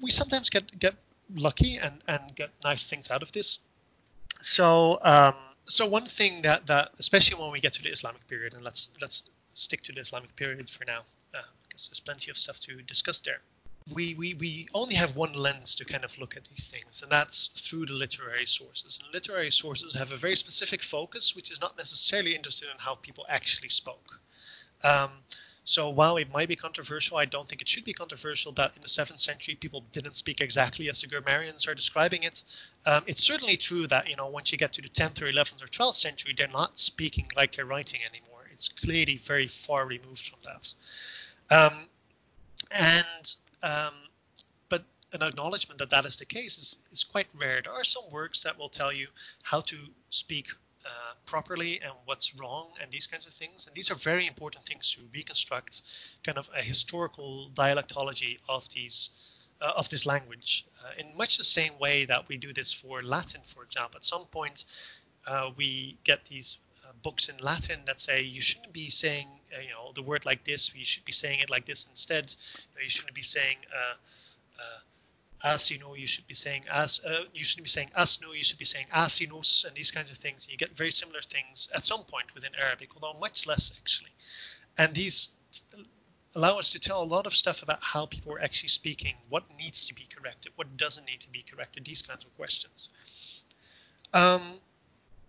we 0.00 0.10
sometimes 0.10 0.50
get 0.50 0.78
get 0.78 0.94
lucky 1.34 1.76
and 1.76 2.02
and 2.06 2.34
get 2.34 2.50
nice 2.64 2.86
things 2.86 3.10
out 3.10 3.22
of 3.22 3.32
this. 3.32 3.58
So 4.40 4.98
um, 5.02 5.34
so 5.66 5.86
one 5.86 6.06
thing 6.06 6.42
that 6.42 6.66
that 6.66 6.92
especially 6.98 7.40
when 7.42 7.50
we 7.52 7.60
get 7.60 7.72
to 7.74 7.82
the 7.82 7.90
Islamic 7.90 8.26
period, 8.28 8.54
and 8.54 8.62
let's 8.62 8.90
let's 9.00 9.22
stick 9.54 9.82
to 9.84 9.92
the 9.92 10.00
Islamic 10.00 10.34
period 10.36 10.68
for 10.70 10.84
now 10.84 11.00
uh, 11.34 11.42
because 11.68 11.88
there's 11.88 12.00
plenty 12.00 12.30
of 12.30 12.36
stuff 12.36 12.60
to 12.60 12.82
discuss 12.82 13.20
there. 13.20 13.40
We, 13.92 14.14
we, 14.14 14.34
we 14.34 14.68
only 14.74 14.96
have 14.96 15.14
one 15.14 15.34
lens 15.34 15.76
to 15.76 15.84
kind 15.84 16.04
of 16.04 16.18
look 16.18 16.36
at 16.36 16.42
these 16.46 16.66
things, 16.66 17.02
and 17.02 17.12
that's 17.12 17.50
through 17.54 17.86
the 17.86 17.92
literary 17.92 18.46
sources. 18.46 18.98
And 19.00 19.14
literary 19.14 19.52
sources 19.52 19.94
have 19.94 20.10
a 20.10 20.16
very 20.16 20.34
specific 20.34 20.82
focus, 20.82 21.36
which 21.36 21.52
is 21.52 21.60
not 21.60 21.76
necessarily 21.76 22.34
interested 22.34 22.68
in 22.68 22.78
how 22.78 22.96
people 22.96 23.24
actually 23.28 23.68
spoke. 23.68 24.20
Um, 24.82 25.10
so 25.66 25.90
while 25.90 26.16
it 26.16 26.32
might 26.32 26.46
be 26.46 26.54
controversial, 26.54 27.16
I 27.16 27.24
don't 27.24 27.48
think 27.48 27.60
it 27.60 27.68
should 27.68 27.84
be 27.84 27.92
controversial 27.92 28.52
that 28.52 28.76
in 28.76 28.82
the 28.82 28.88
7th 28.88 29.18
century 29.18 29.56
people 29.56 29.82
didn't 29.92 30.14
speak 30.14 30.40
exactly 30.40 30.88
as 30.88 31.00
the 31.00 31.08
grammarians 31.08 31.66
are 31.66 31.74
describing 31.74 32.22
it. 32.22 32.44
Um, 32.86 33.02
it's 33.08 33.20
certainly 33.20 33.56
true 33.56 33.88
that, 33.88 34.08
you 34.08 34.14
know, 34.14 34.28
once 34.28 34.52
you 34.52 34.58
get 34.58 34.74
to 34.74 34.82
the 34.82 34.88
10th 34.88 35.20
or 35.22 35.24
11th 35.24 35.64
or 35.64 35.66
12th 35.66 35.96
century, 35.96 36.34
they're 36.38 36.46
not 36.46 36.78
speaking 36.78 37.26
like 37.34 37.56
they're 37.56 37.64
writing 37.64 37.98
anymore. 38.08 38.46
It's 38.52 38.68
clearly 38.68 39.20
very 39.26 39.48
far 39.48 39.86
removed 39.86 40.28
from 40.28 40.38
that. 40.44 40.72
Um, 41.50 41.88
and 42.70 43.34
um, 43.64 43.94
but 44.68 44.84
an 45.14 45.22
acknowledgement 45.22 45.80
that 45.80 45.90
that 45.90 46.06
is 46.06 46.14
the 46.14 46.26
case 46.26 46.58
is, 46.58 46.76
is 46.92 47.02
quite 47.02 47.26
rare. 47.36 47.60
There 47.60 47.72
are 47.72 47.82
some 47.82 48.04
works 48.12 48.44
that 48.44 48.56
will 48.56 48.68
tell 48.68 48.92
you 48.92 49.08
how 49.42 49.62
to 49.62 49.76
speak 50.10 50.46
uh, 50.86 51.14
properly 51.26 51.80
and 51.82 51.92
what's 52.04 52.38
wrong 52.38 52.68
and 52.80 52.90
these 52.92 53.08
kinds 53.08 53.26
of 53.26 53.32
things. 53.32 53.66
And 53.66 53.74
these 53.74 53.90
are 53.90 53.96
very 53.96 54.26
important 54.26 54.64
things 54.64 54.92
to 54.92 55.00
reconstruct 55.12 55.82
kind 56.24 56.38
of 56.38 56.48
a 56.56 56.62
historical 56.62 57.50
dialectology 57.54 58.38
of 58.48 58.68
these 58.68 59.10
uh, 59.60 59.72
of 59.76 59.88
this 59.88 60.04
language 60.04 60.66
uh, 60.84 60.92
in 60.98 61.16
much 61.16 61.38
the 61.38 61.44
same 61.44 61.72
way 61.80 62.04
that 62.04 62.28
we 62.28 62.36
do 62.36 62.52
this 62.52 62.72
for 62.72 63.02
Latin, 63.02 63.40
for 63.46 63.64
example. 63.64 63.96
At 63.96 64.04
some 64.04 64.26
point, 64.26 64.64
uh, 65.26 65.50
we 65.56 65.96
get 66.04 66.24
these 66.26 66.58
books 67.02 67.28
in 67.28 67.36
Latin 67.38 67.80
that 67.86 68.00
say 68.00 68.22
you 68.22 68.40
shouldn't 68.40 68.72
be 68.72 68.88
saying 68.90 69.26
you 69.60 69.70
know 69.70 69.90
the 69.94 70.02
word 70.02 70.24
like 70.24 70.44
this. 70.44 70.72
You 70.74 70.84
should 70.84 71.04
be 71.04 71.12
saying 71.12 71.40
it 71.40 71.50
like 71.50 71.66
this 71.66 71.86
instead. 71.90 72.32
You, 72.54 72.74
know, 72.76 72.82
you 72.84 72.90
shouldn't 72.90 73.14
be 73.14 73.22
saying 73.22 73.56
as 75.42 75.70
you 75.70 75.78
know, 75.78 75.94
you 75.94 76.06
should 76.06 76.26
be 76.26 76.34
saying 76.34 76.64
as 76.70 77.00
uh, 77.06 77.24
you 77.34 77.44
shouldn't 77.44 77.64
be 77.64 77.70
saying 77.70 77.90
asnu, 77.96 78.36
you 78.36 78.44
should 78.44 78.58
be 78.58 78.64
saying 78.64 78.86
asinus, 78.94 79.64
and 79.64 79.74
these 79.76 79.90
kinds 79.90 80.10
of 80.10 80.16
things. 80.18 80.46
You 80.50 80.56
get 80.56 80.76
very 80.76 80.90
similar 80.90 81.20
things 81.22 81.68
at 81.74 81.84
some 81.84 82.04
point 82.04 82.34
within 82.34 82.52
Arabic, 82.60 82.90
although 82.94 83.18
much 83.18 83.46
less 83.46 83.72
actually. 83.78 84.10
And 84.78 84.94
these 84.94 85.30
allow 86.34 86.58
us 86.58 86.72
to 86.72 86.78
tell 86.78 87.02
a 87.02 87.04
lot 87.04 87.26
of 87.26 87.34
stuff 87.34 87.62
about 87.62 87.78
how 87.80 88.06
people 88.06 88.32
are 88.32 88.40
actually 88.40 88.68
speaking, 88.68 89.14
what 89.30 89.44
needs 89.58 89.86
to 89.86 89.94
be 89.94 90.06
corrected, 90.14 90.52
what 90.56 90.76
doesn't 90.76 91.06
need 91.06 91.20
to 91.20 91.30
be 91.30 91.42
corrected, 91.50 91.84
these 91.84 92.02
kinds 92.02 92.24
of 92.24 92.36
questions. 92.36 92.90
Um, 94.12 94.42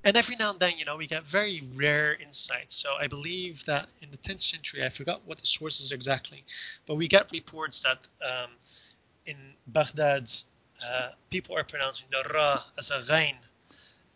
and 0.03 0.15
every 0.15 0.35
now 0.35 0.51
and 0.51 0.59
then, 0.59 0.73
you 0.77 0.85
know, 0.85 0.97
we 0.97 1.07
get 1.07 1.23
very 1.23 1.63
rare 1.75 2.13
insights. 2.15 2.75
So 2.75 2.89
I 2.99 3.07
believe 3.07 3.65
that 3.65 3.87
in 4.01 4.11
the 4.11 4.17
10th 4.17 4.43
century, 4.43 4.85
I 4.85 4.89
forgot 4.89 5.21
what 5.25 5.39
the 5.39 5.45
sources 5.45 5.91
exactly, 5.91 6.43
but 6.85 6.95
we 6.95 7.07
get 7.07 7.31
reports 7.31 7.81
that 7.81 8.07
um, 8.25 8.51
in 9.27 9.37
Baghdad, 9.67 10.31
uh, 10.83 11.09
people 11.29 11.55
are 11.55 11.63
pronouncing 11.63 12.07
the 12.09 12.23
ra 12.33 12.63
as 12.77 12.91
a 12.91 13.01
ghain, 13.01 13.35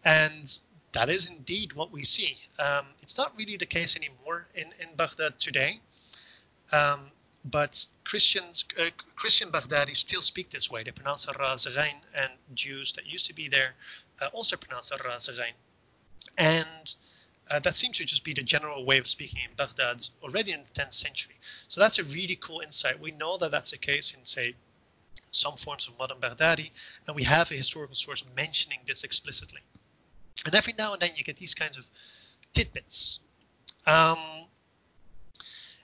and 0.03 0.59
that 0.93 1.09
is 1.09 1.29
indeed 1.29 1.73
what 1.73 1.91
we 1.91 2.03
see. 2.03 2.37
Um, 2.57 2.85
it's 3.01 3.17
not 3.17 3.35
really 3.37 3.57
the 3.57 3.65
case 3.65 3.95
anymore 3.95 4.47
in, 4.55 4.67
in 4.79 4.95
Baghdad 4.95 5.37
today, 5.37 5.81
um, 6.71 7.11
but 7.43 7.85
Christians, 8.05 8.65
uh, 8.79 8.89
Christian 9.15 9.51
Baghdadis 9.51 9.97
still 9.97 10.21
speak 10.21 10.49
this 10.49 10.71
way. 10.71 10.83
They 10.83 10.91
pronounce 10.91 11.25
the 11.25 11.33
ra 11.33 11.53
as 11.53 11.65
a 11.65 11.71
ghain, 11.71 11.99
and 12.15 12.31
Jews 12.53 12.93
that 12.93 13.05
used 13.05 13.25
to 13.25 13.33
be 13.33 13.49
there 13.49 13.73
uh, 14.21 14.27
also 14.33 14.55
pronounce 14.55 14.89
the 14.89 14.97
ra 15.03 15.15
as 15.15 15.27
a 15.27 15.33
ghain. 15.33 15.53
And 16.37 16.95
uh, 17.49 17.59
that 17.59 17.75
seems 17.75 17.97
to 17.97 18.05
just 18.05 18.23
be 18.23 18.33
the 18.33 18.43
general 18.43 18.85
way 18.85 18.97
of 18.97 19.07
speaking 19.07 19.39
in 19.43 19.55
Baghdad 19.57 20.07
already 20.23 20.51
in 20.53 20.63
the 20.63 20.81
10th 20.81 20.93
century. 20.93 21.35
So 21.67 21.81
that's 21.81 21.99
a 21.99 22.03
really 22.03 22.37
cool 22.37 22.61
insight. 22.61 22.99
We 22.99 23.11
know 23.11 23.37
that 23.37 23.51
that's 23.51 23.71
the 23.71 23.77
case 23.77 24.13
in, 24.13 24.25
say, 24.25 24.55
some 25.31 25.55
forms 25.55 25.87
of 25.87 25.97
modern 25.97 26.19
Baghdadi, 26.19 26.71
and 27.07 27.15
we 27.15 27.23
have 27.23 27.51
a 27.51 27.55
historical 27.55 27.95
source 27.95 28.23
mentioning 28.35 28.79
this 28.85 29.03
explicitly. 29.03 29.61
And 30.45 30.55
every 30.55 30.73
now 30.77 30.93
and 30.93 31.01
then 31.01 31.11
you 31.15 31.23
get 31.23 31.37
these 31.37 31.53
kinds 31.53 31.77
of 31.77 31.85
tidbits. 32.53 33.19
Um, 33.85 34.17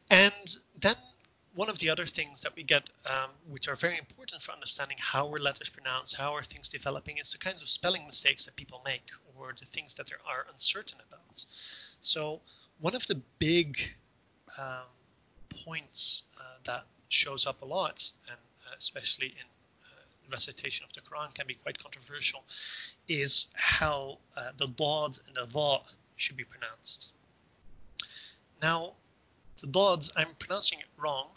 and 0.10 0.56
then 0.80 0.96
one 1.56 1.70
of 1.70 1.80
the 1.80 1.90
other 1.90 2.06
things 2.06 2.42
that 2.42 2.56
we 2.56 2.64
get, 2.64 2.90
um, 3.06 3.32
which 3.50 3.68
are 3.68 3.76
very 3.76 3.98
important 3.98 4.42
for 4.42 4.52
understanding 4.52 4.98
how 5.00 5.32
are 5.34 5.40
letters 5.40 5.70
pronounced, 5.70 6.16
how 6.16 6.36
are 6.36 6.44
things 6.44 6.70
developing, 6.70 7.18
is 7.18 7.32
the 7.32 7.38
kinds 7.38 7.62
of 7.62 7.70
spelling 7.70 8.06
mistakes 8.06 8.46
that 8.46 8.56
people 8.56 8.82
make 8.86 9.10
or 9.36 9.56
the 9.60 9.66
things 9.66 9.96
that 9.96 10.08
they 10.08 10.16
are 10.28 10.46
uncertain 10.54 11.00
about. 11.10 11.44
So 12.02 12.42
one 12.80 12.96
of 12.96 13.08
the 13.08 13.20
big 13.40 13.80
um, 14.58 14.86
points 15.50 16.24
uh, 16.40 16.44
that 16.66 16.86
shows 17.10 17.48
up 17.48 17.62
a 17.62 17.66
lot, 17.66 18.10
and 18.30 18.38
especially 18.78 19.28
in 19.28 19.46
uh, 19.84 20.32
recitation 20.32 20.86
of 20.86 20.94
the 20.94 21.02
Quran 21.02 21.34
can 21.34 21.48
be 21.48 21.56
quite 21.56 21.78
controversial 21.82 22.44
is 23.08 23.48
how 23.56 24.20
uh, 24.36 24.52
the 24.58 24.68
dad 24.68 25.20
and 25.28 25.36
the 25.36 25.48
dha 25.54 25.82
should 26.16 26.38
be 26.38 26.44
pronounced. 26.44 27.12
Now, 28.62 28.94
the 29.62 29.68
dad, 29.68 30.08
I'm 30.16 30.36
pronouncing 30.40 30.80
it 30.80 30.86
wrong. 30.98 31.30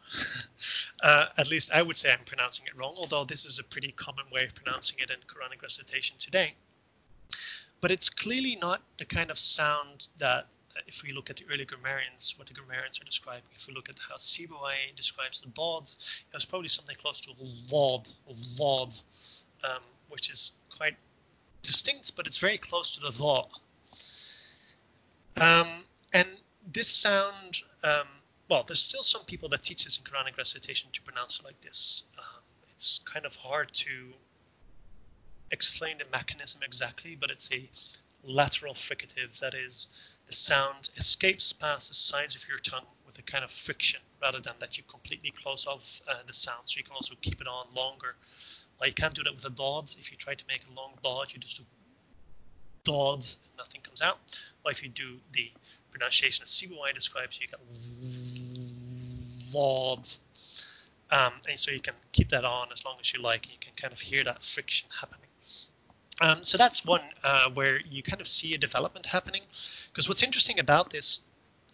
uh, 1.02 1.27
at 1.36 1.48
least 1.48 1.70
I 1.73 1.82
would 1.82 1.97
say 1.97 2.12
I'm 2.12 2.24
pronouncing 2.24 2.66
it 2.66 2.77
wrong, 2.77 2.94
although 2.97 3.24
this 3.24 3.44
is 3.44 3.59
a 3.59 3.65
pretty 3.65 3.93
common 3.93 4.24
way 4.31 4.44
of 4.44 4.55
pronouncing 4.55 4.98
it 4.98 5.11
in 5.11 5.19
Quranic 5.20 5.62
recitation 5.62 6.16
today. 6.19 6.55
But 7.81 7.90
it's 7.90 8.09
clearly 8.09 8.57
not 8.57 8.82
the 8.98 9.07
kind 9.07 9.31
of 9.31 9.39
sound 9.39 10.09
that 10.19 10.47
if 10.86 11.02
we 11.02 11.12
look 11.12 11.30
at 11.30 11.36
the 11.36 11.44
early 11.52 11.64
grammarians, 11.64 12.34
what 12.36 12.48
the 12.48 12.55
grammarians 12.55 13.01
are 13.01 13.05
describing, 13.05 13.42
if 13.59 13.66
we 13.66 13.74
look 13.74 13.88
at 13.88 13.97
how 14.09 14.16
Sibawayh 14.16 14.94
describes 14.97 15.40
the 15.40 15.48
dad, 15.48 15.90
it's 16.34 16.44
probably 16.44 16.68
something 16.68 16.97
close 17.01 17.20
to 17.22 17.30
lod, 17.70 18.09
lod, 18.59 18.94
um, 19.64 19.82
which 20.09 20.30
is 20.30 20.52
quite 20.76 20.97
distinct, 21.62 22.16
but 22.16 22.26
it's 22.26 22.38
very 22.38 22.59
close 22.59 22.92
to 22.92 23.01
the 23.01 23.10
dha. 23.10 23.47
Um, 25.36 25.68
and 26.12 26.28
this 26.72 26.88
sound, 26.88 27.62
um, 27.82 28.06
well, 28.48 28.64
there's 28.66 28.80
still 28.80 29.02
some 29.02 29.24
people 29.24 29.48
that 29.51 29.62
teach 29.62 29.84
this 29.84 29.98
in 29.98 30.05
Quranic 30.05 30.36
recitation 30.36 30.90
to 30.92 31.02
pronounce 31.02 31.38
it 31.38 31.44
like 31.44 31.60
this. 31.60 32.05
Um, 32.18 32.42
it's 32.74 33.01
kind 33.05 33.26
of 33.26 33.34
hard 33.36 33.72
to 33.74 34.12
explain 35.51 35.98
the 35.98 36.05
mechanism 36.12 36.62
exactly, 36.64 37.16
but 37.18 37.30
it's 37.30 37.48
a 37.52 37.68
lateral 38.24 38.74
fricative, 38.74 39.38
that 39.40 39.55
is, 39.55 39.88
the 40.31 40.36
sound 40.36 40.90
escapes 40.97 41.52
past 41.52 41.89
the 41.89 41.94
sides 41.94 42.36
of 42.36 42.48
your 42.48 42.59
tongue 42.59 42.86
with 43.05 43.19
a 43.19 43.23
kind 43.23 43.43
of 43.43 43.51
friction 43.51 44.01
rather 44.23 44.39
than 44.40 44.55
that 44.61 44.78
you 44.78 44.85
completely 44.89 45.32
close 45.43 45.66
off 45.66 46.01
uh, 46.09 46.15
the 46.24 46.32
sound. 46.32 46.61
So 46.66 46.78
you 46.78 46.85
can 46.85 46.94
also 46.94 47.16
keep 47.20 47.40
it 47.40 47.48
on 47.48 47.66
longer. 47.74 48.15
Well, 48.78 48.89
you 48.89 48.94
can't 48.94 49.12
do 49.12 49.24
that 49.24 49.35
with 49.35 49.44
a 49.44 49.51
dod. 49.51 49.93
If 49.98 50.12
you 50.12 50.16
try 50.16 50.35
to 50.35 50.44
make 50.47 50.61
a 50.70 50.81
long 50.81 50.93
dod, 51.02 51.32
you 51.32 51.40
just 51.40 51.57
do 51.57 51.65
dod, 52.85 53.27
nothing 53.59 53.81
comes 53.82 54.02
out. 54.02 54.19
Or 54.65 54.70
if 54.70 54.85
you 54.85 54.89
do 54.89 55.16
the 55.32 55.51
pronunciation 55.90 56.44
as 56.44 56.51
Sibawayh 56.51 56.94
describes, 56.94 57.40
you 57.40 57.48
get 57.48 57.59
lod. 59.52 60.09
Um, 61.11 61.32
and 61.48 61.59
so 61.59 61.73
you 61.73 61.81
can 61.81 61.94
keep 62.12 62.31
that 62.31 62.44
on 62.44 62.69
as 62.73 62.85
long 62.85 62.98
as 63.01 63.12
you 63.12 63.20
like, 63.20 63.47
and 63.47 63.52
you 63.52 63.59
can 63.61 63.73
kind 63.74 63.93
of 63.93 63.98
hear 63.98 64.23
that 64.23 64.44
friction 64.44 64.89
happening. 65.01 65.30
Um, 66.20 66.44
so 66.44 66.59
that's 66.59 66.84
one 66.84 67.02
uh, 67.24 67.51
where 67.51 67.80
you 67.80 68.02
kind 68.02 68.20
of 68.20 68.28
see 68.28 68.55
a 68.55 68.59
development 68.59 69.06
happening. 69.06 69.42
Because 69.90 70.09
what's 70.09 70.22
interesting 70.22 70.59
about 70.59 70.90
this 70.90 71.20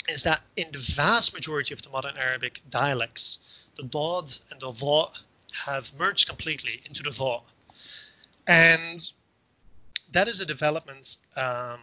is 0.09 0.23
that 0.23 0.41
in 0.57 0.69
the 0.73 0.79
vast 0.79 1.35
majority 1.35 1.75
of 1.75 1.83
the 1.83 1.91
modern 1.91 2.17
Arabic 2.17 2.63
dialects, 2.71 3.39
the 3.77 3.83
dad 3.83 4.39
and 4.51 4.61
the 4.61 4.71
dha 4.71 5.09
have 5.65 5.93
merged 5.99 6.29
completely 6.29 6.81
into 6.87 7.03
the 7.03 7.11
dha. 7.11 7.41
And 8.47 9.13
that 10.13 10.29
is 10.29 10.41
a 10.41 10.47
development 10.47 11.19
um, 11.37 11.81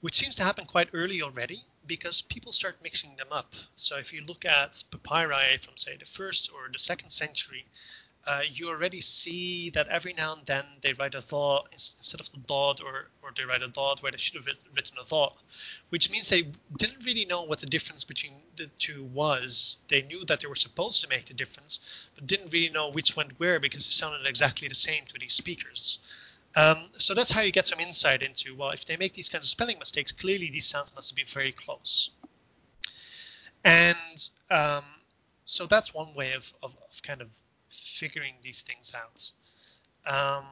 which 0.00 0.14
seems 0.14 0.36
to 0.36 0.44
happen 0.44 0.66
quite 0.66 0.90
early 0.92 1.22
already 1.22 1.64
because 1.86 2.22
people 2.22 2.52
start 2.52 2.76
mixing 2.82 3.16
them 3.16 3.28
up. 3.32 3.54
So 3.74 3.96
if 3.96 4.12
you 4.12 4.22
look 4.24 4.44
at 4.44 4.84
papyri 4.90 5.58
from, 5.62 5.76
say, 5.76 5.96
the 5.96 6.04
first 6.04 6.50
or 6.54 6.70
the 6.72 6.78
second 6.78 7.10
century, 7.10 7.64
uh, 8.26 8.42
you 8.52 8.68
already 8.68 9.00
see 9.00 9.70
that 9.70 9.88
every 9.88 10.12
now 10.12 10.34
and 10.34 10.46
then 10.46 10.64
they 10.82 10.92
write 10.94 11.14
a 11.14 11.20
dha 11.20 11.60
instead 11.72 12.20
of 12.20 12.30
the 12.32 12.38
dod, 12.38 12.80
or, 12.80 13.08
or 13.22 13.30
they 13.36 13.44
write 13.44 13.62
a 13.62 13.68
dod 13.68 14.02
where 14.02 14.12
they 14.12 14.18
should 14.18 14.36
have 14.36 14.46
written 14.74 14.96
a 14.98 15.04
dha, 15.06 15.28
which 15.90 16.10
means 16.10 16.28
they 16.28 16.48
didn't 16.78 17.04
really 17.04 17.24
know 17.24 17.42
what 17.42 17.60
the 17.60 17.66
difference 17.66 18.04
between 18.04 18.32
the 18.56 18.66
two 18.78 19.04
was. 19.04 19.78
They 19.88 20.02
knew 20.02 20.24
that 20.26 20.40
they 20.40 20.46
were 20.46 20.54
supposed 20.56 21.02
to 21.02 21.08
make 21.08 21.26
the 21.26 21.34
difference, 21.34 21.80
but 22.14 22.26
didn't 22.26 22.52
really 22.52 22.70
know 22.70 22.90
which 22.90 23.16
went 23.16 23.38
where 23.38 23.60
because 23.60 23.86
it 23.86 23.92
sounded 23.92 24.26
exactly 24.26 24.68
the 24.68 24.74
same 24.74 25.04
to 25.08 25.18
these 25.18 25.34
speakers. 25.34 25.98
Um, 26.56 26.84
so 26.92 27.14
that's 27.14 27.32
how 27.32 27.40
you 27.40 27.50
get 27.50 27.66
some 27.66 27.80
insight 27.80 28.22
into, 28.22 28.54
well, 28.54 28.70
if 28.70 28.84
they 28.84 28.96
make 28.96 29.12
these 29.14 29.28
kinds 29.28 29.44
of 29.44 29.50
spelling 29.50 29.78
mistakes, 29.78 30.12
clearly 30.12 30.50
these 30.50 30.66
sounds 30.66 30.94
must 30.94 31.10
have 31.10 31.16
been 31.16 31.26
very 31.26 31.52
close. 31.52 32.10
And 33.64 34.28
um, 34.50 34.84
so 35.46 35.66
that's 35.66 35.92
one 35.92 36.14
way 36.14 36.32
of, 36.32 36.52
of, 36.62 36.70
of 36.90 37.02
kind 37.02 37.20
of 37.20 37.28
figuring 37.94 38.34
these 38.42 38.62
things 38.62 38.92
out. 38.94 39.30
Um, 40.06 40.44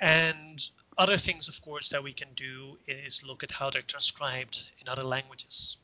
and 0.00 0.68
other 0.98 1.16
things, 1.16 1.48
of 1.48 1.60
course, 1.62 1.88
that 1.88 2.02
we 2.02 2.12
can 2.12 2.28
do 2.36 2.76
is 2.86 3.22
look 3.24 3.42
at 3.42 3.50
how 3.50 3.70
they're 3.70 3.82
transcribed 3.82 4.62
in 4.80 4.88
other 4.88 5.04
languages. 5.04 5.76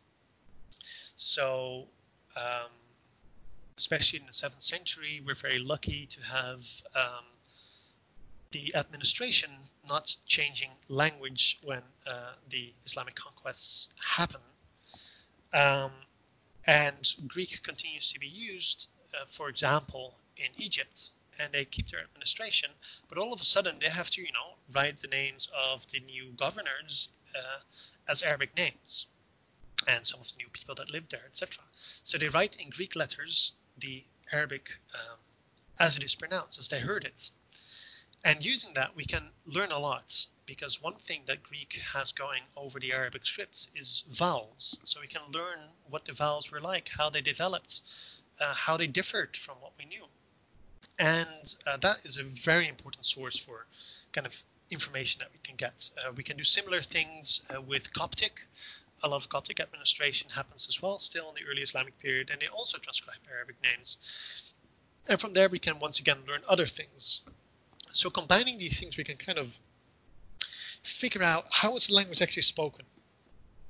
So, 1.17 1.85
um, 2.37 2.71
especially 3.79 4.21
in 4.21 4.27
the 4.27 4.33
7th 4.33 4.63
century, 4.63 5.23
we're 5.25 5.35
very 5.35 5.59
lucky 5.59 6.07
to 6.07 6.21
have 6.23 6.67
um, 6.95 7.25
the 8.53 8.75
administration 8.75 9.51
not 9.89 10.15
changing 10.27 10.71
language 10.89 11.59
when 11.65 11.83
uh, 12.07 12.33
the 12.51 12.73
Islamic 12.85 13.15
conquests 13.15 13.89
happen. 14.05 14.41
Um, 15.53 15.93
and 16.67 17.15
Greek 17.27 17.63
continues 17.63 18.13
to 18.13 18.21
be 18.21 18.27
used 18.27 18.89
uh, 19.15 19.25
for 19.31 19.49
example, 19.49 20.15
in 20.37 20.51
Egypt, 20.57 21.11
and 21.39 21.53
they 21.53 21.65
keep 21.65 21.91
their 21.91 22.01
administration, 22.01 22.71
but 23.09 23.19
all 23.19 23.33
of 23.33 23.41
a 23.41 23.45
sudden 23.45 23.77
they 23.81 23.89
have 23.89 24.11
to, 24.11 24.21
you 24.21 24.33
know, 24.33 24.55
write 24.73 24.99
the 25.01 25.09
names 25.09 25.49
of 25.55 25.87
the 25.89 26.01
new 26.01 26.33
governors 26.37 27.09
uh, 27.35 27.61
as 28.09 28.23
Arabic 28.23 28.55
names, 28.57 29.07
and 29.87 30.07
some 30.07 30.21
of 30.21 30.29
the 30.29 30.37
new 30.39 30.49
people 30.53 30.75
that 30.75 30.91
live 30.91 31.09
there, 31.09 31.25
etc. 31.27 31.63
So 32.03 32.19
they 32.19 32.29
write 32.29 32.57
in 32.57 32.71
Greek 32.71 32.97
letters 32.97 33.53
the 33.79 34.05
Arabic 34.33 34.71
um, 34.95 35.19
as 35.79 35.97
it 35.97 36.05
is 36.05 36.15
pronounced, 36.15 36.59
as 36.59 36.69
they 36.69 36.81
heard 36.81 37.05
it. 37.05 37.31
And 38.23 38.45
using 38.45 38.75
that, 38.75 38.95
we 38.95 39.07
can 39.07 39.31
learn 39.47 39.73
a 39.73 39.79
lot 39.79 40.27
because 40.45 40.83
one 40.83 40.97
thing 40.97 41.23
that 41.27 41.43
Greek 41.43 41.81
has 41.95 42.13
going 42.13 42.43
over 42.57 42.79
the 42.79 42.93
Arabic 42.93 43.25
scripts 43.25 43.69
is 43.75 44.05
vowels. 44.11 44.79
So 44.85 45.01
we 45.01 45.07
can 45.07 45.23
learn 45.33 45.59
what 45.89 46.05
the 46.05 46.13
vowels 46.13 46.51
were 46.51 46.61
like, 46.61 46.89
how 46.89 47.09
they 47.09 47.23
developed, 47.23 47.81
uh, 48.41 48.55
how 48.55 48.77
they 48.77 48.87
differed 48.87 49.37
from 49.37 49.57
what 49.61 49.73
we 49.79 49.85
knew. 49.85 50.05
And 50.99 51.55
uh, 51.67 51.77
that 51.79 51.99
is 52.05 52.17
a 52.17 52.25
very 52.25 52.69
important 52.69 53.07
source 53.07 53.39
for 53.39 53.67
kind 54.13 54.27
of 54.27 54.43
information 54.71 55.21
that 55.21 55.29
we 55.33 55.39
can 55.43 55.57
get. 55.57 55.91
Uh, 55.99 56.13
we 56.17 56.23
can 56.23 56.37
do 56.37 56.45
similar 56.45 56.83
things 56.83 57.43
uh, 57.55 57.61
with 57.61 57.93
Coptic. 57.93 58.47
A 59.03 59.09
lot 59.09 59.23
of 59.23 59.29
Coptic 59.29 59.61
administration 59.61 60.29
happens 60.31 60.67
as 60.69 60.83
well, 60.83 60.99
still 60.99 61.29
in 61.31 61.35
the 61.35 61.51
early 61.51 61.63
Islamic 61.63 61.99
period, 61.99 62.31
and 62.31 62.41
they 62.41 62.49
also 62.49 62.79
transcribe 62.79 63.17
Arabic 63.31 63.57
names. 63.63 63.97
And 65.09 65.21
from 65.21 65.33
there, 65.33 65.49
we 65.49 65.59
can 65.59 65.79
once 65.79 65.99
again 65.99 66.19
learn 66.29 66.43
other 66.49 66.67
things. 66.67 67.23
So 67.93 68.11
combining 68.11 68.59
these 68.59 68.79
things, 68.79 68.97
we 68.97 69.05
can 69.05 69.17
kind 69.17 69.39
of 69.39 69.53
figure 70.83 71.23
out 71.23 71.47
how 71.51 71.75
is 71.77 71.89
the 71.89 71.95
language 71.95 72.23
actually 72.23 72.43
spoken 72.43 72.85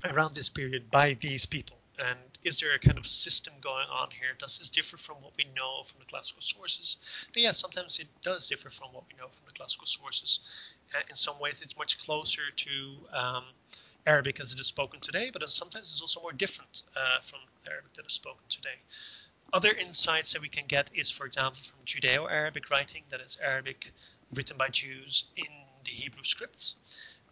around 0.04 0.34
this 0.34 0.48
period 0.48 0.90
by 0.90 1.16
these 1.20 1.46
people 1.46 1.79
and 2.00 2.18
is 2.42 2.58
there 2.58 2.72
a 2.74 2.78
kind 2.78 2.98
of 2.98 3.06
system 3.06 3.52
going 3.60 3.86
on 3.92 4.08
here? 4.10 4.30
Does 4.38 4.58
this 4.58 4.68
differ 4.68 4.96
from 4.96 5.16
what 5.20 5.32
we 5.36 5.44
know 5.54 5.82
from 5.84 5.98
the 5.98 6.06
classical 6.06 6.42
sources? 6.42 6.96
And 7.34 7.42
yes, 7.42 7.58
sometimes 7.58 7.98
it 7.98 8.08
does 8.22 8.46
differ 8.46 8.70
from 8.70 8.88
what 8.92 9.04
we 9.08 9.18
know 9.18 9.28
from 9.28 9.44
the 9.46 9.52
classical 9.52 9.86
sources. 9.86 10.40
Uh, 10.94 11.00
in 11.08 11.16
some 11.16 11.38
ways, 11.38 11.60
it's 11.62 11.76
much 11.76 11.98
closer 11.98 12.42
to 12.56 12.70
um, 13.12 13.44
Arabic 14.06 14.40
as 14.40 14.52
it 14.52 14.60
is 14.60 14.66
spoken 14.66 15.00
today, 15.00 15.30
but 15.32 15.48
sometimes 15.50 15.92
it's 15.92 16.00
also 16.00 16.20
more 16.20 16.32
different 16.32 16.82
uh, 16.96 17.20
from 17.22 17.40
Arabic 17.68 17.92
that 17.94 18.06
is 18.06 18.14
spoken 18.14 18.44
today. 18.48 18.78
Other 19.52 19.70
insights 19.70 20.32
that 20.32 20.40
we 20.40 20.48
can 20.48 20.64
get 20.66 20.88
is, 20.94 21.10
for 21.10 21.26
example, 21.26 21.60
from 21.62 21.84
Judeo-Arabic 21.84 22.70
writing, 22.70 23.02
that 23.10 23.20
is 23.20 23.36
Arabic 23.42 23.92
written 24.32 24.56
by 24.56 24.68
Jews 24.68 25.24
in 25.36 25.48
the 25.84 25.90
Hebrew 25.90 26.22
scripts 26.22 26.76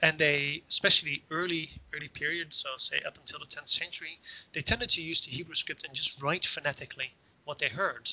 and 0.01 0.19
they 0.19 0.63
especially 0.69 1.23
early 1.31 1.71
early 1.95 2.09
periods 2.09 2.57
so 2.57 2.69
say 2.79 3.01
up 3.07 3.19
until 3.19 3.39
the 3.41 3.47
10th 3.47 3.69
century 3.69 4.19
they 4.53 4.63
tended 4.63 4.89
to 4.89 5.03
use 5.03 5.21
the 5.25 5.31
hebrew 5.31 5.55
script 5.55 5.85
and 5.85 5.95
just 5.95 6.23
write 6.23 6.47
phonetically 6.47 7.13
what 7.45 7.59
they 7.59 7.69
heard. 7.69 8.11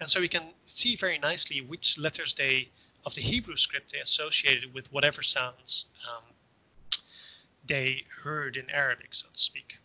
And 0.00 0.08
so 0.08 0.20
we 0.20 0.28
can 0.28 0.44
see 0.66 0.96
very 0.96 1.18
nicely 1.18 1.60
which 1.60 1.98
letters 1.98 2.34
they 2.34 2.68
of 3.04 3.14
the 3.14 3.20
hebrew 3.20 3.56
script 3.56 3.92
they 3.92 4.00
associated 4.00 4.72
with 4.74 4.90
whatever 4.92 5.22
sounds 5.22 5.84
um, 6.08 6.24
they 7.66 8.04
heard 8.22 8.56
in 8.56 8.68
arabic 8.70 9.08
so 9.12 9.26
to 9.32 9.38
speak. 9.38 9.78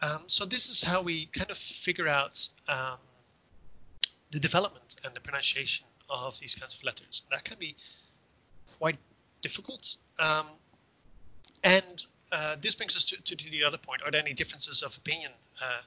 Um, 0.00 0.22
so 0.26 0.44
this 0.44 0.68
is 0.68 0.82
how 0.82 1.02
we 1.02 1.26
kind 1.26 1.50
of 1.50 1.58
figure 1.58 2.06
out 2.06 2.48
um, 2.68 2.98
the 4.30 4.38
development 4.38 4.96
and 5.04 5.14
the 5.14 5.20
pronunciation 5.20 5.86
of 6.08 6.38
these 6.38 6.54
kinds 6.54 6.74
of 6.74 6.84
letters. 6.84 7.22
That 7.30 7.44
can 7.44 7.58
be 7.58 7.76
quite 8.78 8.98
difficult 9.42 9.96
um, 10.18 10.46
and 11.62 12.06
uh, 12.30 12.56
this 12.60 12.74
brings 12.74 12.96
us 12.96 13.04
to, 13.06 13.36
to, 13.36 13.50
the 13.50 13.64
other 13.64 13.78
point. 13.78 14.02
Are 14.02 14.10
there 14.10 14.20
any 14.20 14.34
differences 14.34 14.82
of 14.82 14.96
opinion 14.96 15.30
uh, 15.62 15.80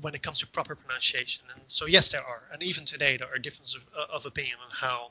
when 0.00 0.14
it 0.14 0.22
comes 0.22 0.40
to 0.40 0.46
proper 0.46 0.74
pronunciation? 0.74 1.44
And 1.54 1.62
so, 1.66 1.86
yes, 1.86 2.10
there 2.10 2.22
are. 2.22 2.42
And 2.52 2.62
even 2.62 2.84
today, 2.84 3.16
there 3.16 3.28
are 3.32 3.38
differences 3.38 3.76
of, 3.76 3.82
uh, 3.96 4.14
of 4.16 4.26
opinion 4.26 4.56
on 4.64 4.70
how 4.70 5.10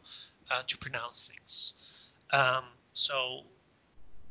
uh, 0.52 0.61
to 0.68 0.77
pronounce 0.77 1.27
things. 1.27 1.73
Um, 2.31 2.65
so, 2.94 3.41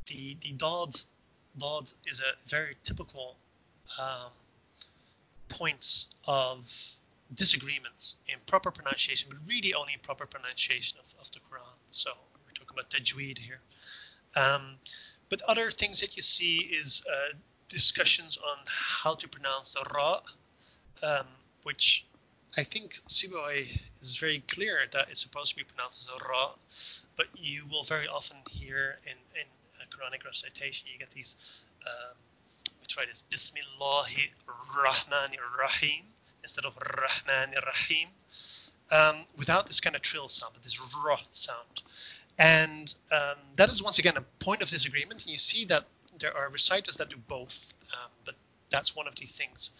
the 0.07 0.37
the 0.41 0.51
dad 0.51 1.01
dad 1.59 1.91
is 2.05 2.19
a 2.19 2.49
very 2.49 2.77
typical 2.83 3.35
um, 3.99 4.31
point 5.49 6.05
of 6.25 6.95
disagreements 7.33 8.15
in 8.27 8.35
proper 8.45 8.71
pronunciation, 8.71 9.29
but 9.29 9.39
really 9.47 9.73
only 9.73 9.93
in 9.93 9.99
proper 9.99 10.25
pronunciation 10.25 10.97
of, 10.99 11.19
of 11.19 11.31
the 11.31 11.39
Quran. 11.39 11.75
So 11.91 12.11
we're 12.45 12.53
talking 12.53 12.73
about 12.73 12.89
tajweed 12.89 13.37
here. 13.37 13.59
Um, 14.35 14.75
but 15.29 15.41
other 15.43 15.71
things 15.71 16.01
that 16.01 16.15
you 16.15 16.21
see 16.21 16.57
is 16.57 17.03
uh, 17.09 17.33
discussions 17.69 18.37
on 18.37 18.57
how 18.65 19.15
to 19.15 19.27
pronounce 19.27 19.73
the 19.73 19.83
ra, 19.93 20.21
um, 21.03 21.25
which 21.63 22.05
I 22.57 22.63
think 22.63 22.99
Sibawayh 23.07 23.67
is 24.01 24.17
very 24.17 24.43
clear 24.47 24.79
that 24.93 25.09
it's 25.09 25.21
supposed 25.21 25.51
to 25.51 25.55
be 25.55 25.63
pronounced 25.63 26.09
as 26.09 26.21
a 26.21 26.27
ra, 26.27 26.51
but 27.15 27.27
you 27.35 27.65
will 27.69 27.83
very 27.83 28.07
often 28.07 28.37
hear 28.49 28.99
in, 29.05 29.17
in 29.39 29.47
Quranic 29.97 30.25
recitation, 30.25 30.87
you 30.91 30.99
get 30.99 31.11
these, 31.11 31.35
um, 31.85 32.15
let 32.79 32.87
try 32.87 33.05
this, 33.05 33.23
Bismillahi 33.29 34.31
Rahmanir 34.47 35.57
Rahim 35.59 36.05
instead 36.43 36.65
of 36.65 36.75
Rahmanir 36.75 37.65
Rahim, 37.65 38.09
um, 38.91 39.25
without 39.37 39.67
this 39.67 39.81
kind 39.81 39.95
of 39.95 40.01
trill 40.01 40.29
sound, 40.29 40.53
but 40.53 40.63
this 40.63 40.79
ra 41.03 41.17
sound. 41.31 41.81
And 42.37 42.93
um, 43.11 43.37
that 43.55 43.69
is 43.69 43.81
once 43.81 43.99
again 43.99 44.17
a 44.17 44.21
point 44.43 44.61
of 44.61 44.69
disagreement. 44.69 45.25
You 45.27 45.37
see 45.37 45.65
that 45.65 45.85
there 46.19 46.35
are 46.35 46.49
reciters 46.49 46.97
that 46.97 47.09
do 47.09 47.17
both, 47.27 47.73
um, 47.93 48.11
but 48.25 48.35
that's 48.69 48.95
one 48.95 49.07
of 49.07 49.15
these 49.15 49.31
things 49.31 49.71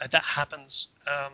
uh, 0.00 0.06
that 0.08 0.22
happens. 0.22 0.88
Um, 1.06 1.32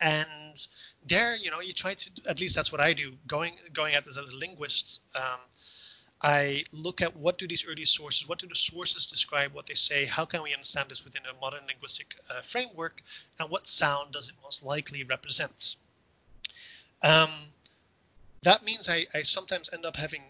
and 0.00 0.66
there, 1.06 1.36
you 1.36 1.50
know, 1.50 1.60
you 1.60 1.72
try 1.72 1.94
to 1.94 2.10
at 2.28 2.40
least 2.40 2.54
that's 2.54 2.70
what 2.70 2.80
I 2.80 2.92
do. 2.92 3.12
Going 3.26 3.54
going 3.72 3.94
at 3.94 4.04
this 4.04 4.16
as 4.16 4.32
a 4.32 4.36
linguist, 4.36 5.00
um, 5.14 5.40
I 6.20 6.64
look 6.72 7.00
at 7.00 7.16
what 7.16 7.38
do 7.38 7.48
these 7.48 7.66
early 7.66 7.84
sources, 7.84 8.28
what 8.28 8.38
do 8.38 8.46
the 8.46 8.54
sources 8.54 9.06
describe, 9.06 9.52
what 9.52 9.66
they 9.66 9.74
say, 9.74 10.04
how 10.04 10.24
can 10.24 10.42
we 10.42 10.52
understand 10.52 10.90
this 10.90 11.04
within 11.04 11.22
a 11.26 11.40
modern 11.40 11.66
linguistic 11.66 12.14
uh, 12.30 12.42
framework, 12.42 13.02
and 13.38 13.50
what 13.50 13.66
sound 13.66 14.12
does 14.12 14.28
it 14.28 14.34
most 14.42 14.64
likely 14.64 15.04
represent. 15.04 15.76
Um, 17.02 17.30
that 18.42 18.62
means 18.64 18.88
I, 18.88 19.06
I, 19.14 19.22
sometimes 19.22 19.70
end 19.72 19.84
up 19.84 19.96
having 19.96 20.22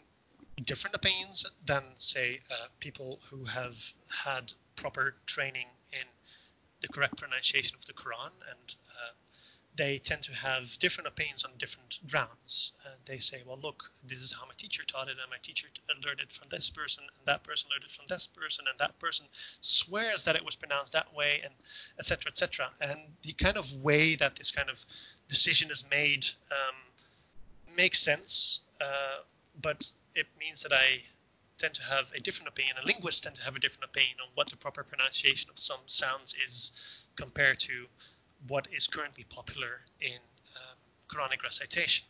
different 0.64 0.97
opinions 0.97 1.44
than, 1.66 1.82
say, 1.98 2.40
uh, 2.51 2.66
people 2.80 3.20
who 3.30 3.44
have 3.44 3.76
had 4.09 4.52
proper 4.76 5.14
training 5.26 5.66
in 5.93 6.06
the 6.80 6.89
correct 6.89 7.16
pronunciation 7.16 7.76
of 7.78 7.85
the 7.86 7.93
Quran 7.93 8.32
and 8.51 8.74
uh, 8.89 9.12
they 9.78 9.98
tend 10.01 10.22
to 10.24 10.35
have 10.35 10.76
different 10.80 11.06
opinions 11.06 11.44
on 11.44 11.52
different 11.56 12.01
grounds. 12.09 12.72
And 12.85 12.94
they 13.06 13.20
say, 13.20 13.43
well, 13.47 13.60
look, 13.62 13.85
this 14.02 14.20
is 14.20 14.32
how 14.32 14.44
my 14.44 14.55
teacher 14.59 14.82
taught 14.82 15.06
it, 15.06 15.16
and 15.22 15.30
my 15.30 15.36
teacher 15.40 15.68
learned 16.05 16.18
it 16.18 16.32
from 16.32 16.48
this 16.51 16.68
person, 16.68 17.05
and 17.05 17.26
that 17.26 17.44
person 17.44 17.70
learned 17.70 17.85
it 17.85 17.93
from 17.93 18.06
this 18.09 18.26
person, 18.26 18.64
and 18.68 18.76
that 18.80 18.98
person 18.98 19.26
swears 19.60 20.24
that 20.24 20.35
it 20.35 20.44
was 20.44 20.56
pronounced 20.56 20.94
that 20.94 21.14
way, 21.14 21.40
and 21.44 21.55
etc. 21.98 22.30
etc. 22.30 22.70
And 22.80 22.98
the 23.22 23.32
kind 23.35 23.56
of 23.56 23.72
way 23.74 24.16
that 24.16 24.35
this 24.35 24.51
kind 24.51 24.68
of 24.68 24.85
decision 25.28 25.70
is 25.70 25.85
made 25.89 26.26
um, 26.51 26.74
makes 27.78 28.00
sense, 28.00 28.60
uh, 28.80 29.18
but 29.62 29.90
it 30.14 30.26
means 30.38 30.62
that 30.62 30.72
I 30.72 31.00
tend 31.59 31.74
to 31.74 31.82
have 31.82 32.06
a 32.14 32.20
different 32.20 32.48
opinion, 32.48 32.76
and 32.76 32.86
linguists 32.86 33.20
tend 33.20 33.36
to 33.36 33.42
have 33.42 33.56
a 33.56 33.60
different 33.60 33.84
opinion 33.84 34.16
on 34.20 34.28
what 34.34 34.50
the 34.50 34.56
proper 34.56 34.82
pronunciation 34.82 35.48
of 35.48 35.59
some 35.59 35.80
sounds 35.86 36.34
is 36.44 36.72
compared 37.16 37.59
to 37.60 37.86
what 38.48 38.68
is 38.76 38.86
currently 38.86 39.24
popular 39.30 39.80
in 40.00 40.18
um, 40.56 40.76
Quranic 41.09 41.42
recitation. 41.42 42.05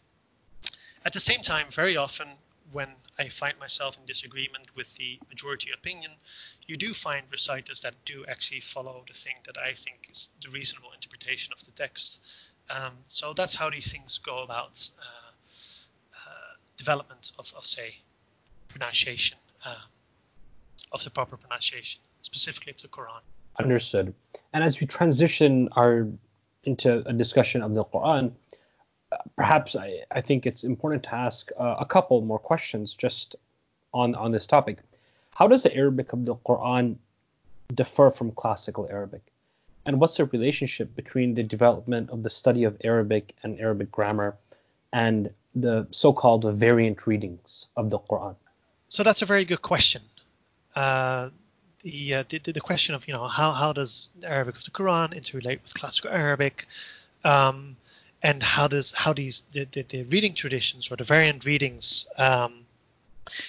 At 1.04 1.12
the 1.12 1.20
same 1.20 1.42
time, 1.42 1.66
very 1.70 1.96
often 1.96 2.28
when 2.72 2.88
I 3.18 3.28
find 3.28 3.58
myself 3.58 3.96
in 3.98 4.04
disagreement 4.04 4.74
with 4.74 4.94
the 4.96 5.18
majority 5.28 5.70
opinion, 5.72 6.12
you 6.66 6.76
do 6.76 6.92
find 6.92 7.24
reciters 7.30 7.80
that 7.82 7.94
do 8.04 8.26
actually 8.26 8.60
follow 8.60 9.04
the 9.06 9.14
thing 9.14 9.36
that 9.46 9.56
I 9.56 9.72
think 9.72 10.08
is 10.10 10.28
the 10.42 10.50
reasonable 10.50 10.92
interpretation 10.92 11.52
of 11.52 11.64
the 11.64 11.72
text. 11.72 12.20
Um, 12.68 12.92
so 13.06 13.32
that's 13.32 13.54
how 13.54 13.70
these 13.70 13.90
things 13.90 14.18
go 14.18 14.42
about 14.42 14.90
uh, 15.00 15.27
development 16.78 17.32
of, 17.38 17.52
of, 17.56 17.66
say, 17.66 17.96
pronunciation, 18.68 19.36
uh, 19.66 19.74
of 20.92 21.04
the 21.04 21.10
proper 21.10 21.36
pronunciation, 21.36 22.00
specifically 22.22 22.72
of 22.72 22.80
the 22.80 22.88
Quran. 22.88 23.20
Understood. 23.58 24.14
And 24.52 24.64
as 24.64 24.80
we 24.80 24.86
transition 24.86 25.68
our 25.72 26.08
into 26.64 27.02
a 27.06 27.12
discussion 27.12 27.62
of 27.62 27.74
the 27.74 27.84
Quran, 27.84 28.32
perhaps 29.36 29.74
I, 29.76 30.04
I 30.10 30.20
think 30.20 30.46
it's 30.46 30.64
important 30.64 31.02
to 31.04 31.14
ask 31.14 31.50
uh, 31.58 31.76
a 31.80 31.86
couple 31.86 32.20
more 32.20 32.38
questions 32.38 32.94
just 32.94 33.36
on 33.92 34.14
on 34.14 34.30
this 34.32 34.46
topic. 34.46 34.78
How 35.30 35.48
does 35.48 35.62
the 35.62 35.74
Arabic 35.74 36.12
of 36.12 36.24
the 36.24 36.34
Quran 36.34 36.96
differ 37.74 38.10
from 38.10 38.32
classical 38.32 38.86
Arabic? 38.90 39.22
And 39.86 40.00
what's 40.00 40.16
the 40.16 40.26
relationship 40.26 40.94
between 40.94 41.34
the 41.34 41.42
development 41.42 42.10
of 42.10 42.22
the 42.22 42.30
study 42.30 42.64
of 42.64 42.76
Arabic 42.84 43.34
and 43.42 43.58
Arabic 43.58 43.90
grammar 43.90 44.36
and 44.92 45.30
the 45.60 45.86
so-called 45.90 46.44
variant 46.54 47.06
readings 47.06 47.66
of 47.76 47.90
the 47.90 47.98
Quran? 47.98 48.36
So 48.88 49.02
that's 49.02 49.22
a 49.22 49.26
very 49.26 49.44
good 49.44 49.62
question. 49.62 50.02
Uh, 50.74 51.30
the, 51.82 52.14
uh, 52.14 52.24
the, 52.28 52.38
the 52.38 52.60
question 52.60 52.94
of 52.94 53.06
you 53.06 53.14
know 53.14 53.26
how 53.26 53.52
how 53.52 53.72
does 53.72 54.08
the 54.20 54.28
Arabic 54.28 54.56
of 54.56 54.64
the 54.64 54.70
Quran 54.70 55.14
interrelate 55.14 55.62
with 55.62 55.74
classical 55.74 56.10
Arabic, 56.10 56.66
um, 57.24 57.76
and 58.22 58.42
how 58.42 58.68
does 58.68 58.92
how 58.92 59.12
these 59.12 59.42
the, 59.52 59.66
the, 59.72 59.82
the, 59.82 60.02
reading 60.04 60.34
traditions 60.34 60.90
or 60.90 60.96
the 60.96 61.04
variant 61.04 61.44
readings 61.44 62.06
um, 62.16 62.66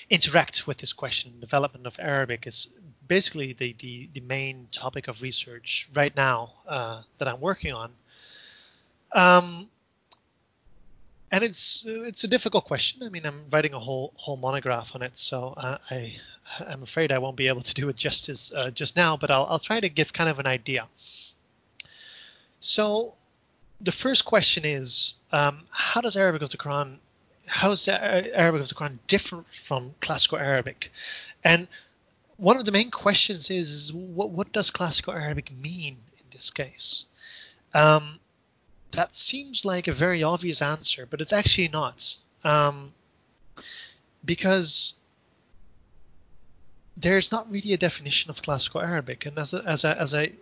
interact 0.10 0.68
with 0.68 0.78
this 0.78 0.94
question. 0.94 1.34
Development 1.40 1.88
of 1.88 1.96
Arabic 2.00 2.46
is 2.46 2.68
basically 3.08 3.54
the 3.54 3.76
the, 3.80 4.10
the 4.14 4.22
main 4.22 4.68
topic 4.72 5.08
of 5.08 5.22
research 5.22 5.90
right 5.94 6.16
now 6.16 6.54
uh, 6.68 7.02
that 7.18 7.28
I'm 7.28 7.42
working 7.42 7.74
on. 7.74 7.92
Um, 9.12 9.70
and 11.32 11.44
it's 11.44 11.86
it's 11.88 12.24
a 12.24 12.28
difficult 12.28 12.66
question. 12.66 13.04
I 13.04 13.10
mean, 13.10 13.26
I'm 13.26 13.46
writing 13.52 13.74
a 13.74 13.80
whole 13.80 14.14
whole 14.16 14.38
monograph 14.38 14.96
on 14.96 15.02
it, 15.02 15.18
so 15.18 15.54
uh, 15.58 15.78
I 15.90 16.16
I'm 16.68 16.84
afraid 16.84 17.12
I 17.12 17.20
won't 17.20 17.36
be 17.36 17.48
able 17.48 17.62
to 17.62 17.74
do 17.74 17.90
it 17.90 17.96
justice 17.96 18.52
uh, 18.56 18.72
just 18.72 18.96
now, 18.96 19.18
but 19.18 19.30
I'll 19.32 19.46
I'll 19.50 19.60
try 19.60 19.80
to 19.80 19.90
give 19.90 20.14
kind 20.14 20.30
of 20.30 20.40
an 20.40 20.48
idea. 20.48 20.88
So, 22.60 23.14
the 23.80 23.92
first 23.92 24.26
question 24.26 24.66
is, 24.66 25.16
um, 25.32 25.62
how 25.70 26.02
does 26.02 26.18
Arabic 26.18 26.42
of 26.42 26.50
the 26.50 26.58
Quran, 26.58 26.98
how 27.46 27.72
is 27.72 27.88
Arabic 27.88 28.62
of 28.62 28.70
the 28.70 28.76
Quran 28.76 28.98
different 29.08 29.48
from 29.54 29.94
classical 30.02 30.38
Arabic? 30.38 30.92
And 31.44 31.68
one 32.38 32.58
of 32.58 32.66
the 32.66 32.72
main 32.72 32.92
questions 32.92 33.50
is, 33.50 33.94
what 33.94 34.32
what 34.32 34.52
does 34.52 34.72
classical 34.72 35.14
Arabic 35.14 35.52
mean 35.52 35.98
in 36.18 36.26
this 36.32 36.50
case? 36.50 37.06
Um, 37.74 38.20
that 38.92 39.16
seems 39.16 39.66
like 39.66 39.88
a 39.88 39.94
very 39.94 40.24
obvious 40.24 40.62
answer, 40.62 41.06
but 41.10 41.22
it's 41.22 41.34
actually 41.34 41.68
not. 41.68 42.16
Um, 42.44 42.94
because 44.26 44.94
there's 46.98 47.32
not 47.32 47.50
really 47.52 47.74
a 47.74 47.78
definition 47.78 48.30
of 48.30 48.42
classical 48.42 48.82
Arabic, 48.82 49.26
and 49.26 49.38
as 49.38 49.54
a, 49.54 49.64
as 49.66 49.84
a, 49.84 50.00
as 50.00 50.14
a 50.14 50.34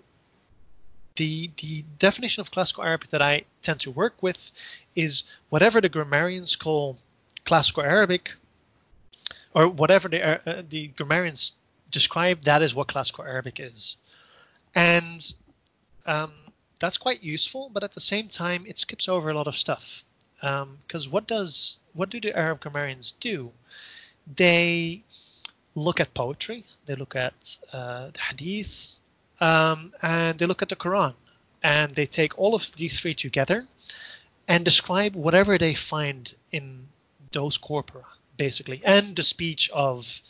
the 1.15 1.49
the 1.57 1.83
definition 1.99 2.41
of 2.41 2.51
classical 2.51 2.83
Arabic 2.83 3.09
that 3.09 3.21
I 3.21 3.43
tend 3.61 3.79
to 3.81 3.91
work 3.91 4.21
with 4.23 4.51
is 4.95 5.23
whatever 5.49 5.81
the 5.81 5.89
grammarians 5.89 6.55
call 6.55 6.97
classical 7.45 7.83
Arabic, 7.83 8.31
or 9.53 9.67
whatever 9.67 10.07
the 10.09 10.49
uh, 10.49 10.63
the 10.67 10.87
grammarians 10.87 11.53
describe, 11.91 12.43
that 12.43 12.61
is 12.61 12.73
what 12.73 12.87
classical 12.87 13.23
Arabic 13.23 13.59
is, 13.59 13.97
and 14.73 15.33
um, 16.05 16.31
that's 16.79 16.97
quite 16.97 17.23
useful, 17.23 17.69
but 17.73 17.83
at 17.83 17.93
the 17.93 17.99
same 17.99 18.27
time, 18.27 18.65
it 18.67 18.77
skips 18.77 19.07
over 19.07 19.29
a 19.29 19.33
lot 19.33 19.47
of 19.47 19.57
stuff. 19.57 20.03
Because 20.35 21.07
um, 21.07 21.11
what 21.11 21.27
does 21.27 21.77
what 21.93 22.09
do 22.09 22.21
the 22.21 22.37
Arab 22.37 22.59
grammarians 22.59 23.13
do? 23.19 23.51
They 24.35 25.01
look 25.73 25.99
at 25.99 26.13
poetry, 26.13 26.63
they 26.85 26.95
look 26.95 27.15
at 27.15 27.33
uh, 27.73 28.09
the 28.13 28.19
Hadith, 28.19 28.93
um, 29.39 29.93
and 30.01 30.37
they 30.37 30.45
look 30.45 30.61
at 30.61 30.69
the 30.69 30.75
Quran, 30.75 31.13
and 31.63 31.95
they 31.95 32.05
take 32.05 32.37
all 32.37 32.53
of 32.53 32.71
these 32.75 32.99
three 32.99 33.15
together 33.15 33.65
and 34.47 34.63
describe 34.63 35.15
whatever 35.15 35.57
they 35.57 35.73
find 35.73 36.33
in 36.51 36.87
those 37.31 37.57
corpora, 37.57 38.05
basically, 38.37 38.81
and 38.85 39.15
the 39.15 39.23
speech 39.23 39.69
of 39.71 40.21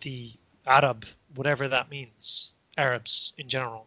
the 0.00 0.32
Arab, 0.64 1.06
whatever 1.34 1.68
that 1.68 1.90
means, 1.90 2.52
Arabs 2.76 3.32
in 3.36 3.48
general 3.48 3.86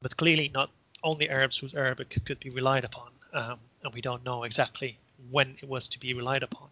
but 0.00 0.16
clearly 0.16 0.50
not 0.52 0.70
only 1.02 1.28
Arabs 1.28 1.58
whose 1.58 1.74
Arabic 1.74 2.10
could 2.24 2.40
be 2.40 2.50
relied 2.50 2.84
upon, 2.84 3.10
um, 3.32 3.58
and 3.82 3.94
we 3.94 4.00
don't 4.00 4.24
know 4.24 4.44
exactly 4.44 4.98
when 5.30 5.56
it 5.62 5.68
was 5.68 5.88
to 5.88 6.00
be 6.00 6.14
relied 6.14 6.42
upon. 6.42 6.68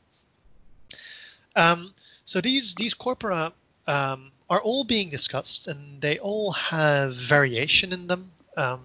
Um, 1.54 1.94
so 2.24 2.40
these 2.40 2.74
these 2.74 2.94
corpora 2.94 3.52
um, 3.86 4.30
are 4.50 4.60
all 4.60 4.84
being 4.84 5.10
discussed, 5.10 5.68
and 5.68 6.00
they 6.00 6.18
all 6.18 6.52
have 6.52 7.14
variation 7.14 7.92
in 7.92 8.06
them. 8.06 8.30
Um, 8.56 8.80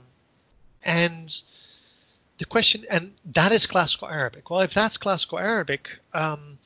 and 0.83 1.41
the 2.37 2.45
question, 2.45 2.85
and 2.89 3.13
that 3.33 3.51
is 3.51 3.65
classical 3.67 4.07
Arabic. 4.07 4.49
Well, 4.49 4.61
if 4.61 4.73
that's 4.73 4.97
classical 4.97 5.37
Arabic, 5.37 5.89
um, 6.13 6.57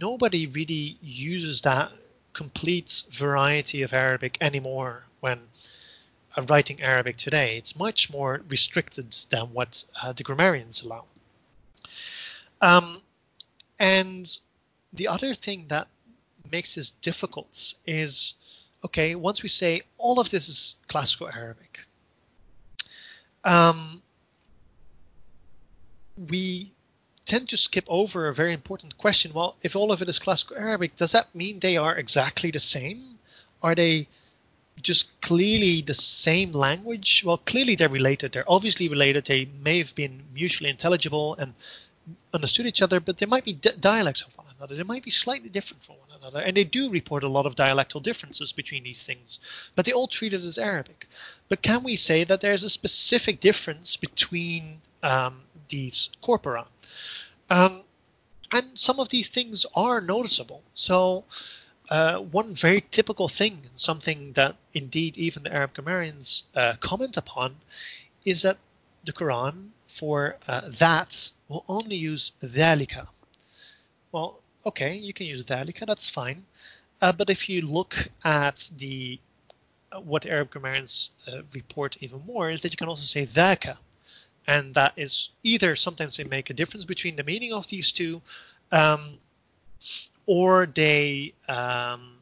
nobody 0.00 0.46
really 0.46 0.96
uses 1.00 1.60
that 1.62 1.92
complete 2.32 3.02
variety 3.10 3.82
of 3.82 3.92
Arabic 3.92 4.38
anymore 4.40 5.04
when 5.20 5.38
uh, 6.36 6.42
writing 6.42 6.82
Arabic 6.82 7.16
today. 7.16 7.58
It's 7.58 7.76
much 7.76 8.10
more 8.10 8.42
restricted 8.48 9.12
than 9.30 9.52
what 9.52 9.84
uh, 10.00 10.12
the 10.12 10.22
grammarians 10.22 10.82
allow. 10.82 11.04
Um, 12.60 13.00
and 13.78 14.38
the 14.92 15.08
other 15.08 15.34
thing 15.34 15.66
that 15.68 15.88
makes 16.50 16.74
this 16.74 16.90
difficult 16.90 17.74
is 17.86 18.34
okay, 18.84 19.14
once 19.14 19.42
we 19.42 19.48
say 19.48 19.82
all 19.98 20.18
of 20.20 20.30
this 20.30 20.48
is 20.48 20.74
classical 20.88 21.28
Arabic, 21.28 21.80
um, 23.44 24.02
we 26.28 26.72
tend 27.24 27.48
to 27.48 27.56
skip 27.56 27.84
over 27.88 28.28
a 28.28 28.34
very 28.34 28.52
important 28.52 28.98
question. 28.98 29.32
Well, 29.32 29.56
if 29.62 29.76
all 29.76 29.92
of 29.92 30.02
it 30.02 30.08
is 30.08 30.18
classical 30.18 30.56
Arabic, 30.56 30.96
does 30.96 31.12
that 31.12 31.34
mean 31.34 31.60
they 31.60 31.76
are 31.76 31.96
exactly 31.96 32.50
the 32.50 32.60
same? 32.60 33.18
Are 33.62 33.74
they 33.74 34.08
just 34.82 35.20
clearly 35.20 35.82
the 35.82 35.94
same 35.94 36.52
language? 36.52 37.22
Well, 37.24 37.38
clearly 37.38 37.76
they're 37.76 37.88
related. 37.88 38.32
They're 38.32 38.50
obviously 38.50 38.88
related. 38.88 39.24
They 39.24 39.48
may 39.62 39.78
have 39.78 39.94
been 39.94 40.22
mutually 40.34 40.70
intelligible 40.70 41.34
and 41.36 41.54
understood 42.34 42.66
each 42.66 42.82
other, 42.82 43.00
but 43.00 43.18
there 43.18 43.28
might 43.28 43.44
be 43.44 43.52
dialects 43.52 44.22
of 44.22 44.36
one 44.36 44.46
another. 44.56 44.76
They 44.76 44.82
might 44.82 45.04
be 45.04 45.10
slightly 45.10 45.48
different 45.48 45.84
from 45.84 45.96
one 45.96 46.18
another. 46.18 46.40
And 46.40 46.56
they 46.56 46.64
do 46.64 46.90
report 46.90 47.24
a 47.24 47.28
lot 47.28 47.46
of 47.46 47.54
dialectal 47.54 48.02
differences 48.02 48.52
between 48.52 48.84
these 48.84 49.04
things, 49.04 49.38
but 49.74 49.84
they 49.84 49.92
all 49.92 50.08
treat 50.08 50.34
it 50.34 50.44
as 50.44 50.58
Arabic. 50.58 51.06
But 51.48 51.62
can 51.62 51.82
we 51.82 51.96
say 51.96 52.24
that 52.24 52.40
there's 52.40 52.64
a 52.64 52.70
specific 52.70 53.40
difference 53.40 53.96
between 53.96 54.80
um, 55.02 55.42
these 55.68 56.10
corpora? 56.20 56.66
Um, 57.50 57.82
and 58.52 58.78
some 58.78 59.00
of 59.00 59.08
these 59.08 59.28
things 59.28 59.64
are 59.74 60.00
noticeable. 60.00 60.62
So, 60.74 61.24
uh, 61.92 62.18
one 62.20 62.54
very 62.54 62.82
typical 62.90 63.28
thing, 63.28 63.60
something 63.76 64.32
that 64.32 64.56
indeed 64.72 65.14
even 65.18 65.42
the 65.42 65.52
Arab 65.52 65.74
grammarians 65.74 66.44
uh, 66.56 66.72
comment 66.80 67.18
upon, 67.18 67.54
is 68.24 68.40
that 68.40 68.56
the 69.04 69.12
Quran 69.12 69.68
for 69.88 70.36
uh, 70.48 70.62
that 70.78 71.30
will 71.48 71.64
only 71.68 71.96
use 71.96 72.32
dhalika. 72.42 73.08
Well, 74.10 74.40
okay, 74.64 74.94
you 74.96 75.12
can 75.12 75.26
use 75.26 75.44
dhalika, 75.44 75.84
that's 75.86 76.08
fine. 76.08 76.46
Uh, 77.02 77.12
but 77.12 77.28
if 77.28 77.46
you 77.50 77.60
look 77.60 77.94
at 78.24 78.70
the 78.78 79.18
uh, 79.92 80.00
what 80.00 80.24
Arab 80.24 80.48
grammarians 80.48 81.10
uh, 81.28 81.42
report 81.52 81.98
even 82.00 82.22
more 82.24 82.48
is 82.48 82.62
that 82.62 82.72
you 82.72 82.78
can 82.78 82.88
also 82.88 83.04
say 83.04 83.26
dhaka, 83.26 83.76
and 84.46 84.74
that 84.74 84.94
is 84.96 85.28
either 85.42 85.76
sometimes 85.76 86.16
they 86.16 86.24
make 86.24 86.48
a 86.48 86.54
difference 86.54 86.86
between 86.86 87.16
the 87.16 87.24
meaning 87.24 87.52
of 87.52 87.66
these 87.66 87.92
two, 87.92 88.22
um, 88.70 89.18
or 90.26 90.66
they 90.66 91.34
um, 91.48 92.18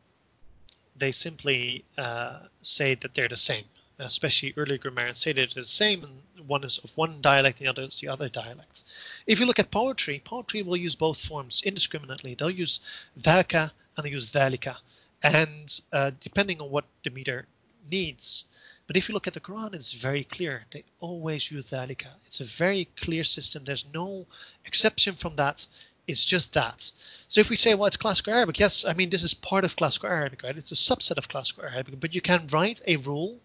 they 0.96 1.12
simply 1.12 1.84
uh, 1.98 2.40
say 2.62 2.94
that 2.96 3.14
they're 3.14 3.28
the 3.28 3.36
same. 3.36 3.64
Especially 3.98 4.54
early 4.56 4.78
grammarians 4.78 5.18
say 5.18 5.32
that 5.32 5.50
they're 5.54 5.62
the 5.62 5.68
same, 5.68 6.04
and 6.04 6.48
one 6.48 6.64
is 6.64 6.78
of 6.78 6.90
one 6.96 7.20
dialect, 7.20 7.58
and 7.58 7.66
the 7.66 7.70
other 7.70 7.82
is 7.82 8.00
the 8.00 8.08
other 8.08 8.30
dialect. 8.30 8.84
If 9.26 9.40
you 9.40 9.46
look 9.46 9.58
at 9.58 9.70
poetry, 9.70 10.22
poetry 10.24 10.62
will 10.62 10.76
use 10.76 10.94
both 10.94 11.18
forms 11.22 11.60
indiscriminately. 11.62 12.34
They'll 12.34 12.50
use 12.50 12.80
dhaka 13.20 13.70
and 13.96 14.06
they 14.06 14.10
use 14.10 14.32
dhalika, 14.32 14.76
and 15.22 15.80
uh, 15.92 16.12
depending 16.20 16.60
on 16.62 16.70
what 16.70 16.86
the 17.04 17.10
meter 17.10 17.46
needs, 17.90 18.46
but 18.90 18.96
if 18.96 19.08
you 19.08 19.14
look 19.14 19.28
at 19.28 19.34
the 19.34 19.40
Quran, 19.40 19.72
it's 19.72 19.92
very 19.92 20.24
clear. 20.24 20.64
They 20.72 20.82
always 20.98 21.48
use 21.48 21.70
dhalika. 21.70 22.08
It's 22.26 22.40
a 22.40 22.44
very 22.44 22.88
clear 22.96 23.22
system. 23.22 23.62
There's 23.64 23.84
no 23.94 24.26
exception 24.64 25.14
from 25.14 25.36
that. 25.36 25.64
It's 26.06 26.24
just 26.24 26.54
that. 26.54 26.90
So 27.28 27.40
if 27.40 27.50
we 27.50 27.56
say, 27.56 27.74
well, 27.74 27.86
it's 27.86 27.96
classical 27.96 28.34
Arabic, 28.34 28.58
yes, 28.58 28.84
I 28.84 28.94
mean, 28.94 29.10
this 29.10 29.22
is 29.22 29.34
part 29.34 29.64
of 29.64 29.76
classical 29.76 30.08
Arabic, 30.08 30.42
right? 30.42 30.56
It's 30.56 30.72
a 30.72 30.74
subset 30.74 31.18
of 31.18 31.28
classical 31.28 31.64
Arabic, 31.64 32.00
but 32.00 32.14
you 32.14 32.20
can 32.20 32.48
write 32.50 32.82
a 32.86 32.96
rule 32.96 33.38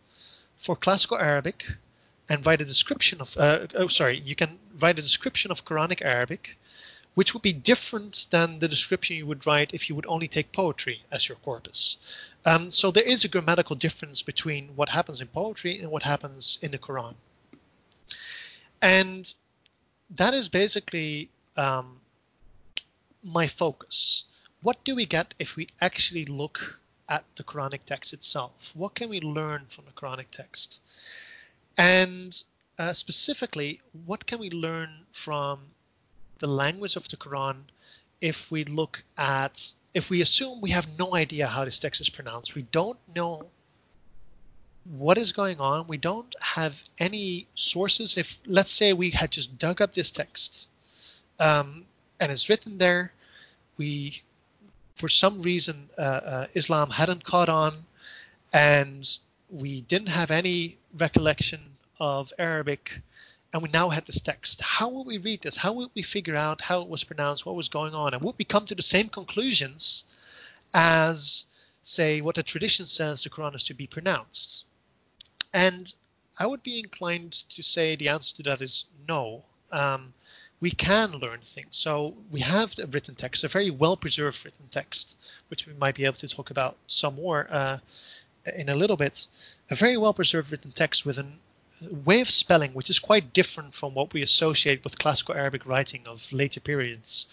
for 0.58 0.76
classical 0.76 1.18
Arabic 1.18 1.66
and 2.28 2.46
write 2.46 2.62
a 2.62 2.66
description 2.66 3.22
of, 3.22 3.38
uh, 3.38 3.68
oh, 3.76 3.88
sorry, 3.88 4.20
you 4.20 4.36
can 4.36 4.58
write 4.80 4.98
a 4.98 5.02
description 5.02 5.52
of 5.52 5.66
Quranic 5.66 6.02
Arabic 6.02 6.58
which 7.16 7.34
would 7.34 7.42
be 7.42 7.54
different 7.54 8.28
than 8.30 8.60
the 8.60 8.68
description 8.68 9.16
you 9.16 9.26
would 9.26 9.48
write 9.48 9.74
if 9.74 9.90
you 9.90 9.96
would 9.96 10.06
only 10.06 10.28
take 10.28 10.52
poetry 10.52 11.02
as 11.12 11.28
your 11.28 11.38
corpus. 11.38 11.98
Um, 12.46 12.70
so 12.72 12.92
there 12.92 13.04
is 13.04 13.24
a 13.24 13.30
grammatical 13.30 13.76
difference 13.76 14.22
between 14.22 14.70
what 14.76 14.90
happens 14.90 15.22
in 15.22 15.28
poetry 15.28 15.80
and 15.80 15.90
what 15.90 16.04
happens 16.04 16.60
in 16.62 16.72
the 16.72 16.78
Quran. 16.78 17.16
And 18.82 19.34
that 20.12 20.34
is 20.34 20.50
basically 20.50 21.30
um, 21.56 22.02
my 23.26 23.48
focus. 23.48 24.24
What 24.62 24.84
do 24.84 24.96
we 24.96 25.06
get 25.06 25.34
if 25.40 25.56
we 25.56 25.68
actually 25.82 26.26
look 26.26 26.80
at 27.10 27.26
the 27.36 27.44
Quranic 27.44 27.84
text 27.84 28.14
itself? 28.14 28.72
What 28.74 28.96
can 28.96 29.10
we 29.10 29.20
learn 29.20 29.66
from 29.68 29.86
the 29.86 29.92
Quranic 29.92 30.28
text? 30.32 30.80
And 31.78 32.42
uh, 32.78 32.94
specifically, 32.94 33.82
what 34.06 34.26
can 34.26 34.40
we 34.40 34.50
learn 34.50 34.90
from 35.12 35.60
the 36.40 36.48
language 36.48 36.96
of 36.96 37.08
the 37.10 37.18
Quran 37.18 37.58
if 38.22 38.50
we 38.52 38.64
look 38.64 39.04
at 39.18 39.72
if 39.94 40.10
we 40.10 40.22
assume 40.22 40.60
we 40.60 40.72
have 40.72 40.88
no 41.00 41.16
idea 41.16 41.48
how 41.48 41.64
this 41.64 41.80
text 41.80 42.02
is 42.02 42.10
pronounced, 42.10 42.54
we 42.54 42.64
don't 42.64 43.00
know 43.16 43.44
what 44.84 45.18
is 45.18 45.32
going 45.32 45.60
on, 45.60 45.88
we 45.88 45.98
don't 45.98 46.36
have 46.42 46.84
any 47.00 47.48
sources. 47.56 48.18
If 48.18 48.40
let's 48.46 48.72
say 48.72 48.94
we 48.94 49.12
had 49.12 49.32
just 49.32 49.58
dug 49.58 49.82
up 49.82 49.94
this 49.94 50.12
text 50.12 50.68
um, 51.40 51.86
and 52.20 52.32
it's 52.32 52.50
written 52.50 52.78
there, 52.78 53.12
we 53.78 54.22
for 54.96 55.10
some 55.10 55.42
reason 55.42 55.90
uh, 55.98 56.02
uh, 56.02 56.48
Islam 56.54 56.90
hadn't 56.90 57.24
caught 57.24 57.50
on, 57.50 57.86
and 58.54 59.18
we 59.50 59.82
didn't 59.82 60.08
have 60.08 60.32
any 60.32 60.78
recollection 60.98 61.62
of 62.00 62.32
Arabic 62.40 62.92
and 63.56 63.64
we 63.64 63.70
now 63.70 63.88
had 63.88 64.06
this 64.06 64.20
text. 64.20 64.60
How 64.60 64.90
will 64.90 65.06
we 65.06 65.18
read 65.18 65.42
this? 65.42 65.56
How 65.56 65.72
will 65.72 65.90
we 65.96 66.02
figure 66.02 66.36
out 66.36 66.60
how 66.60 66.82
it 66.82 66.90
was 66.90 67.06
pronounced, 67.06 67.46
what 67.46 67.56
was 67.56 67.70
going 67.70 67.94
on? 67.94 68.14
And 68.14 68.22
would 68.22 68.36
we 68.38 68.44
come 68.44 68.66
to 68.66 68.76
the 68.76 68.82
same 68.82 69.08
conclusions 69.08 70.04
as, 70.74 71.46
say, 71.82 72.20
what 72.20 72.36
the 72.36 72.44
tradition 72.44 72.86
says 72.86 73.24
the 73.24 73.30
Quran 73.30 73.56
is 73.56 73.64
to 73.64 73.74
be 73.74 73.88
pronounced? 73.88 74.66
And 75.54 75.94
I 76.38 76.48
would 76.48 76.64
be 76.64 76.80
inclined 76.80 77.32
to 77.32 77.64
say 77.64 77.96
the 77.96 78.10
answer 78.10 78.36
to 78.36 78.44
that 78.44 78.62
is 78.62 78.84
no. 79.08 79.46
Um, 79.72 80.14
we 80.62 80.72
can 80.72 81.12
learn 81.12 81.40
things. 81.44 81.70
So 81.72 82.14
we 82.32 82.40
have 82.42 82.78
a 82.80 82.88
written 82.88 83.16
text, 83.16 83.44
a 83.44 83.48
very 83.48 83.70
well 83.70 83.98
preserved 83.98 84.46
written 84.46 84.68
text, 84.72 85.18
which 85.50 85.68
we 85.68 85.74
might 85.74 85.96
be 85.96 86.06
able 86.06 86.18
to 86.18 86.28
talk 86.28 86.50
about 86.50 86.76
some 86.88 87.16
more 87.16 87.48
uh, 87.52 87.78
in 88.56 88.70
a 88.70 88.76
little 88.76 88.98
bit. 88.98 89.28
A 89.70 89.76
very 89.76 89.98
well 89.98 90.14
preserved 90.14 90.52
written 90.52 90.72
text 90.72 91.06
with 91.06 91.18
a 91.20 91.26
way 92.06 92.22
of 92.22 92.30
spelling, 92.30 92.72
which 92.74 92.90
is 92.90 93.00
quite 93.00 93.34
different 93.34 93.74
from 93.74 93.94
what 93.94 94.14
we 94.14 94.22
associate 94.22 94.84
with 94.84 94.98
classical 94.98 95.36
Arabic 95.36 95.66
writing 95.66 96.04
of 96.08 96.32
later 96.32 96.60
periods, 96.60 97.26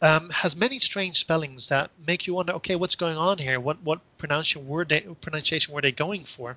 um, 0.00 0.30
has 0.30 0.56
many 0.56 0.78
strange 0.78 1.18
spellings 1.18 1.68
that 1.68 1.90
make 2.06 2.26
you 2.26 2.34
wonder, 2.34 2.54
okay, 2.54 2.74
what's 2.74 2.96
going 2.96 3.16
on 3.16 3.38
here? 3.38 3.60
What 3.60 3.80
what 3.82 4.00
pronunciation 4.18 4.66
were 4.66 4.84
they 4.84 5.00
pronunciation 5.20 5.72
were 5.72 5.80
they 5.80 5.92
going 5.92 6.24
for? 6.24 6.56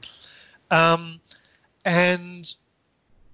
Um, 0.72 1.20
and 1.84 2.52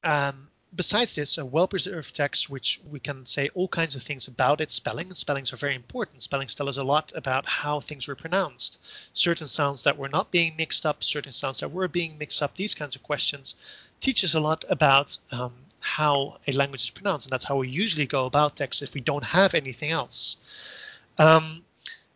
um, 0.04 0.50
besides 0.76 1.16
this, 1.16 1.38
a 1.38 1.46
well-preserved 1.46 2.16
text, 2.16 2.50
which 2.50 2.80
we 2.90 3.00
can 3.00 3.26
say 3.26 3.50
all 3.54 3.68
kinds 3.68 3.96
of 3.96 4.04
things 4.04 4.28
about 4.28 4.62
its 4.62 4.74
spelling. 4.74 5.14
Spellings 5.14 5.52
are 5.52 5.58
very 5.58 5.76
important. 5.76 6.24
Spellings 6.24 6.56
tell 6.56 6.70
us 6.70 6.78
a 6.78 6.84
lot 6.84 7.12
about 7.16 7.46
how 7.46 7.80
things 7.80 8.08
were 8.08 8.16
pronounced. 8.16 8.80
Certain 9.14 9.48
sounds 9.48 9.84
that 9.84 9.98
were 9.98 10.10
not 10.10 10.32
being 10.32 10.56
mixed 10.58 10.86
up, 10.86 11.04
certain 11.04 11.34
sounds 11.34 11.60
that 11.60 11.72
were 11.72 11.88
being 11.88 12.18
mixed 12.18 12.42
up. 12.42 12.56
These 12.56 12.76
kinds 12.76 12.96
of 12.96 13.04
questions 13.04 13.56
teach 14.00 14.24
us 14.24 14.34
a 14.34 14.40
lot 14.40 14.64
about 14.70 15.18
um, 15.32 15.54
how 15.80 16.38
a 16.48 16.52
language 16.54 16.84
is 16.84 16.90
pronounced, 16.90 17.26
and 17.26 17.32
that's 17.32 17.46
how 17.46 17.58
we 17.58 17.68
usually 17.68 18.06
go 18.06 18.26
about 18.26 18.56
texts 18.56 18.82
if 18.82 18.94
we 18.94 19.02
don't 19.02 19.24
have 19.24 19.54
anything 19.54 19.92
else. 19.92 20.38
Um, 21.18 21.64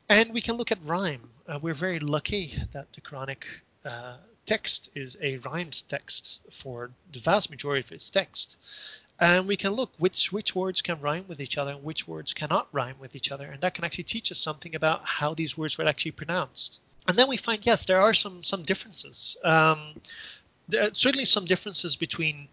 and 0.08 0.34
we 0.34 0.42
can 0.42 0.56
look 0.56 0.72
at 0.72 0.78
rhyme. 0.84 1.30
Uh, 1.48 1.60
we're 1.62 1.74
very 1.74 2.00
lucky 2.00 2.58
that 2.74 2.92
the 2.94 3.02
Quranic 3.02 3.44
uh, 3.84 4.18
text 4.46 4.90
is 4.96 5.18
a 5.22 5.38
rhymed 5.38 5.84
text 5.90 6.42
for 6.52 6.92
the 7.12 7.20
vast 7.20 7.50
majority 7.50 7.86
of 7.86 7.92
its 7.92 8.10
text. 8.10 8.58
And 9.20 9.48
we 9.48 9.56
can 9.56 9.72
look 9.72 9.92
which 9.98 10.32
which 10.32 10.54
words 10.54 10.82
can 10.82 11.00
rhyme 11.00 11.26
with 11.28 11.40
each 11.40 11.58
other 11.58 11.72
and 11.72 11.84
which 11.84 12.08
words 12.08 12.34
cannot 12.34 12.68
rhyme 12.74 12.98
with 13.00 13.16
each 13.16 13.32
other, 13.32 13.46
and 13.46 13.62
that 13.62 13.74
can 13.74 13.86
actually 13.86 14.04
teach 14.04 14.32
us 14.32 14.40
something 14.40 14.76
about 14.76 15.06
how 15.06 15.34
these 15.34 15.58
words 15.58 15.78
were 15.78 15.88
actually 15.88 16.12
pronounced. 16.12 16.82
And 17.08 17.18
then 17.18 17.30
we 17.30 17.38
find 17.38 17.66
yes, 17.66 17.86
there 17.86 18.02
are 18.02 18.14
some 18.14 18.44
some 18.44 18.64
differences. 18.64 19.38
Um, 19.44 20.02
there 20.68 20.84
are 20.84 20.94
certainly 20.94 21.26
some 21.26 21.46
differences 21.46 21.96
between 21.96 22.50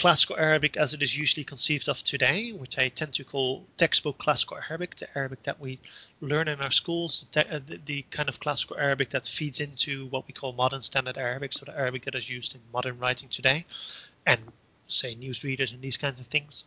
classical 0.00 0.36
Arabic 0.38 0.78
as 0.78 0.94
it 0.94 1.02
is 1.02 1.14
usually 1.14 1.44
conceived 1.44 1.86
of 1.86 2.02
today, 2.02 2.52
which 2.52 2.78
I 2.78 2.88
tend 2.88 3.12
to 3.14 3.22
call 3.22 3.66
textbook 3.76 4.16
classical 4.16 4.56
Arabic, 4.56 4.96
the 4.96 5.06
Arabic 5.14 5.42
that 5.42 5.60
we 5.60 5.78
learn 6.22 6.48
in 6.48 6.58
our 6.62 6.70
schools, 6.70 7.26
the, 7.32 7.56
uh, 7.56 7.60
the, 7.66 7.78
the, 7.84 8.02
kind 8.10 8.30
of 8.30 8.40
classical 8.40 8.78
Arabic 8.78 9.10
that 9.10 9.26
feeds 9.26 9.60
into 9.60 10.06
what 10.06 10.26
we 10.26 10.32
call 10.32 10.54
modern 10.54 10.80
standard 10.80 11.18
Arabic, 11.18 11.52
so 11.52 11.66
the 11.66 11.76
Arabic 11.76 12.04
that 12.06 12.14
is 12.14 12.30
used 12.30 12.54
in 12.54 12.62
modern 12.72 12.98
writing 12.98 13.28
today, 13.28 13.66
and 14.24 14.40
say 14.88 15.14
newsreaders 15.14 15.70
and 15.70 15.82
these 15.82 15.98
kinds 15.98 16.18
of 16.18 16.26
things. 16.28 16.64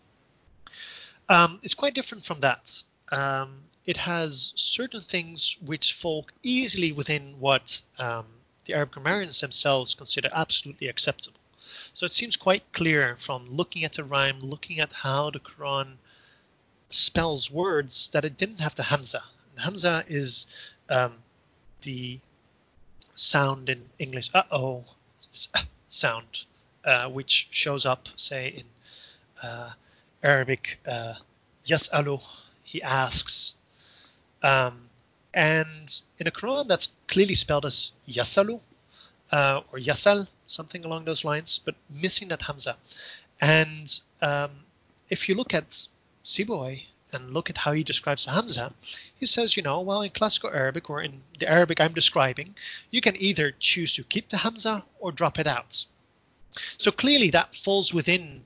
Um, 1.28 1.60
it's 1.64 1.74
quite 1.74 1.96
different 1.96 2.24
from 2.24 2.42
that. 2.42 2.84
Um, 3.12 3.64
it 3.84 3.98
has 3.98 4.54
certain 4.54 5.02
things 5.02 5.58
which 5.66 5.94
fall 5.94 6.28
easily 6.44 6.92
within 6.92 7.40
what 7.40 7.82
um, 7.98 8.28
the 8.66 8.76
Arab 8.76 8.92
grammarians 8.92 9.40
themselves 9.40 9.96
consider 9.96 10.30
absolutely 10.32 10.88
acceptable. 10.88 11.40
So 11.94 12.06
it 12.08 12.12
seems 12.12 12.38
quite 12.38 12.64
clear 12.74 13.16
from 13.20 13.48
looking 13.52 13.84
at 13.84 13.94
the 13.94 14.04
rhyme, 14.04 14.40
looking 14.40 14.80
at 14.80 14.92
how 14.92 15.30
the 15.30 15.40
Quran 15.40 15.98
spells 16.90 17.52
words, 17.52 18.08
that 18.10 18.26
it 18.26 18.38
didn't 18.38 18.60
have 18.60 18.74
the 18.76 18.84
Hamza. 18.84 19.24
The 19.56 19.62
Hamza 19.62 20.04
is 20.08 20.48
um, 20.90 21.14
the 21.84 22.20
sound 23.14 23.70
in 23.70 23.90
English, 24.00 24.32
uh 24.34 24.44
oh, 24.52 24.86
sound, 25.90 26.46
uh, 26.84 27.10
which 27.10 27.48
shows 27.52 27.86
up, 27.86 28.08
say, 28.16 28.48
in 28.50 29.48
uh, 29.48 29.72
Arabic, 30.24 30.80
uh, 30.88 31.14
yas'alu, 31.66 32.24
he 32.64 32.82
asks. 32.82 33.54
Um, 34.42 34.90
and 35.32 36.02
in 36.18 36.26
a 36.26 36.32
Quran, 36.32 36.68
that's 36.68 36.92
clearly 37.08 37.36
spelled 37.36 37.66
as 37.66 37.92
yasalu 38.08 38.60
uh, 39.34 39.62
or 39.72 39.80
yasal, 39.80 40.28
something 40.46 40.86
along 40.86 41.06
those 41.06 41.26
lines, 41.26 41.60
but 41.66 41.74
missing 41.90 42.28
that 42.28 42.44
hamza. 42.44 42.78
And 43.42 44.00
um, 44.22 44.52
if 45.10 45.28
you 45.28 45.34
look 45.34 45.56
at 45.56 45.88
Sibawayh 46.24 46.84
and 47.12 47.34
look 47.34 47.50
at 47.50 47.58
how 47.58 47.72
he 47.72 47.84
describes 47.84 48.26
the 48.26 48.32
hamza, 48.32 48.72
he 49.16 49.26
says, 49.26 49.58
you 49.58 49.64
know, 49.64 49.82
well, 49.82 50.04
in 50.04 50.12
classical 50.12 50.52
Arabic 50.52 50.88
or 50.88 51.02
in 51.02 51.22
the 51.40 51.50
Arabic 51.50 51.82
I'm 51.82 51.96
describing, 51.96 52.54
you 52.92 53.02
can 53.02 53.16
either 53.18 53.52
choose 53.60 53.92
to 53.94 54.04
keep 54.04 54.30
the 54.30 54.38
hamza 54.38 54.84
or 55.00 55.12
drop 55.12 55.40
it 55.40 55.48
out. 55.48 55.84
So 56.78 56.92
clearly 56.92 57.32
that 57.32 57.56
falls 57.56 57.92
within 57.92 58.44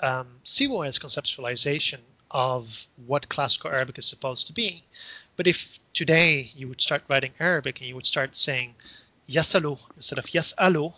um, 0.00 0.26
Sibawayh's 0.44 0.98
conceptualization 0.98 2.00
of 2.32 2.86
what 3.06 3.28
classical 3.28 3.70
Arabic 3.70 3.98
is 3.98 4.06
supposed 4.06 4.48
to 4.48 4.52
be. 4.52 4.82
But 5.36 5.46
if 5.46 5.78
today 5.94 6.50
you 6.56 6.66
would 6.66 6.80
start 6.80 7.04
writing 7.08 7.34
Arabic 7.38 7.78
and 7.78 7.88
you 7.88 7.94
would 7.94 8.06
start 8.06 8.36
saying 8.36 8.74
yasalu 9.28 9.78
instead 9.96 10.18
of 10.18 10.26
yasalu, 10.26 10.92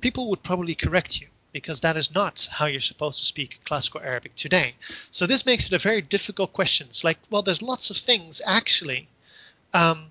people 0.00 0.28
would 0.30 0.42
probably 0.42 0.74
correct 0.74 1.20
you 1.20 1.28
because 1.52 1.80
that 1.80 1.96
is 1.96 2.14
not 2.14 2.48
how 2.52 2.66
you're 2.66 2.80
supposed 2.80 3.18
to 3.18 3.24
speak 3.24 3.60
classical 3.64 4.00
Arabic 4.00 4.34
today. 4.34 4.74
So 5.10 5.26
this 5.26 5.46
makes 5.46 5.66
it 5.66 5.72
a 5.72 5.78
very 5.78 6.02
difficult 6.02 6.52
question. 6.52 6.88
It's 6.90 7.04
like, 7.04 7.18
well, 7.30 7.42
there's 7.42 7.62
lots 7.62 7.90
of 7.90 7.96
things 7.96 8.40
actually 8.44 9.08
um, 9.72 10.10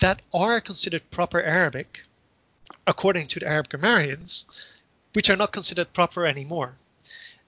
that 0.00 0.20
are 0.34 0.60
considered 0.60 1.10
proper 1.10 1.40
Arabic 1.40 2.02
according 2.86 3.28
to 3.28 3.40
the 3.40 3.46
Arab 3.46 3.68
grammarians, 3.68 4.44
which 5.12 5.30
are 5.30 5.36
not 5.36 5.52
considered 5.52 5.92
proper 5.92 6.26
anymore. 6.26 6.74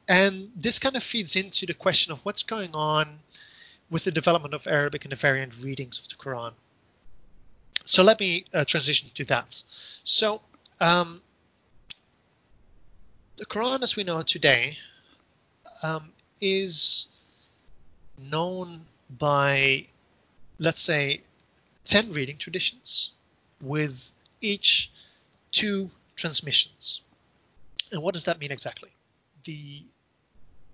And 0.08 0.50
this 0.56 0.78
kind 0.78 0.96
of 0.96 1.02
feeds 1.02 1.36
into 1.36 1.66
the 1.66 1.74
question 1.74 2.12
of 2.12 2.20
what's 2.20 2.42
going 2.42 2.74
on 2.74 3.20
with 3.90 4.04
the 4.04 4.10
development 4.10 4.54
of 4.54 4.66
Arabic 4.66 5.04
and 5.04 5.12
the 5.12 5.16
variant 5.16 5.62
readings 5.62 5.98
of 5.98 6.08
the 6.08 6.14
Quran. 6.14 6.52
So 7.84 8.02
let 8.02 8.20
me 8.20 8.44
uh, 8.54 8.64
transition 8.64 9.10
to 9.14 9.24
that. 9.26 9.62
So 10.04 10.40
um, 10.80 11.20
the 13.36 13.46
Quran, 13.46 13.82
as 13.82 13.96
we 13.96 14.04
know 14.04 14.18
it 14.18 14.26
today, 14.26 14.78
um, 15.82 16.10
is 16.40 17.06
known 18.18 18.82
by, 19.18 19.86
let's 20.58 20.80
say, 20.80 21.22
10 21.84 22.12
reading 22.12 22.36
traditions 22.36 23.10
with 23.60 24.10
each 24.40 24.90
two 25.50 25.90
transmissions. 26.16 27.00
And 27.90 28.02
what 28.02 28.14
does 28.14 28.24
that 28.24 28.38
mean 28.38 28.52
exactly? 28.52 28.90
The 29.44 29.82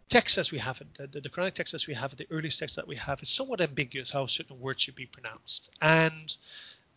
text 0.08 0.38
as 0.38 0.52
we 0.52 0.58
have 0.58 0.80
it, 0.80 1.12
the, 1.12 1.20
the 1.20 1.28
Quranic 1.28 1.54
text 1.54 1.74
as 1.74 1.86
we 1.86 1.94
have 1.94 2.12
it, 2.12 2.18
the 2.18 2.26
earliest 2.30 2.58
text 2.58 2.76
that 2.76 2.86
we 2.86 2.96
have 2.96 3.20
is 3.22 3.28
somewhat 3.28 3.60
ambiguous 3.60 4.10
how 4.10 4.26
certain 4.26 4.60
words 4.60 4.82
should 4.82 4.94
be 4.94 5.06
pronounced. 5.06 5.70
And 5.80 6.34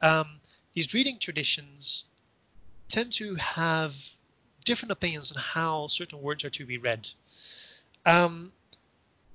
um, 0.01 0.39
these 0.73 0.93
reading 0.93 1.17
traditions 1.19 2.05
tend 2.89 3.13
to 3.13 3.35
have 3.35 3.95
different 4.65 4.91
opinions 4.91 5.31
on 5.31 5.41
how 5.41 5.87
certain 5.87 6.21
words 6.21 6.43
are 6.43 6.49
to 6.49 6.65
be 6.65 6.77
read. 6.77 7.07
Um, 8.05 8.51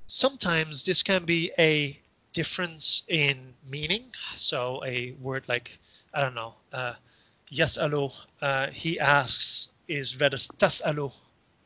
sometimes 0.06 0.84
this 0.84 1.02
can 1.02 1.24
be 1.24 1.52
a 1.58 1.98
difference 2.32 3.02
in 3.08 3.54
meaning. 3.68 4.04
So 4.36 4.82
a 4.84 5.12
word 5.12 5.44
like, 5.48 5.78
I 6.12 6.20
don't 6.20 6.34
know, 6.34 6.54
uh, 6.72 6.94
yasalu, 7.52 8.12
uh, 8.42 8.68
he 8.68 9.00
asks, 9.00 9.68
is 9.88 10.20
read 10.20 10.34
as 10.34 10.48
tasalu, 10.48 11.12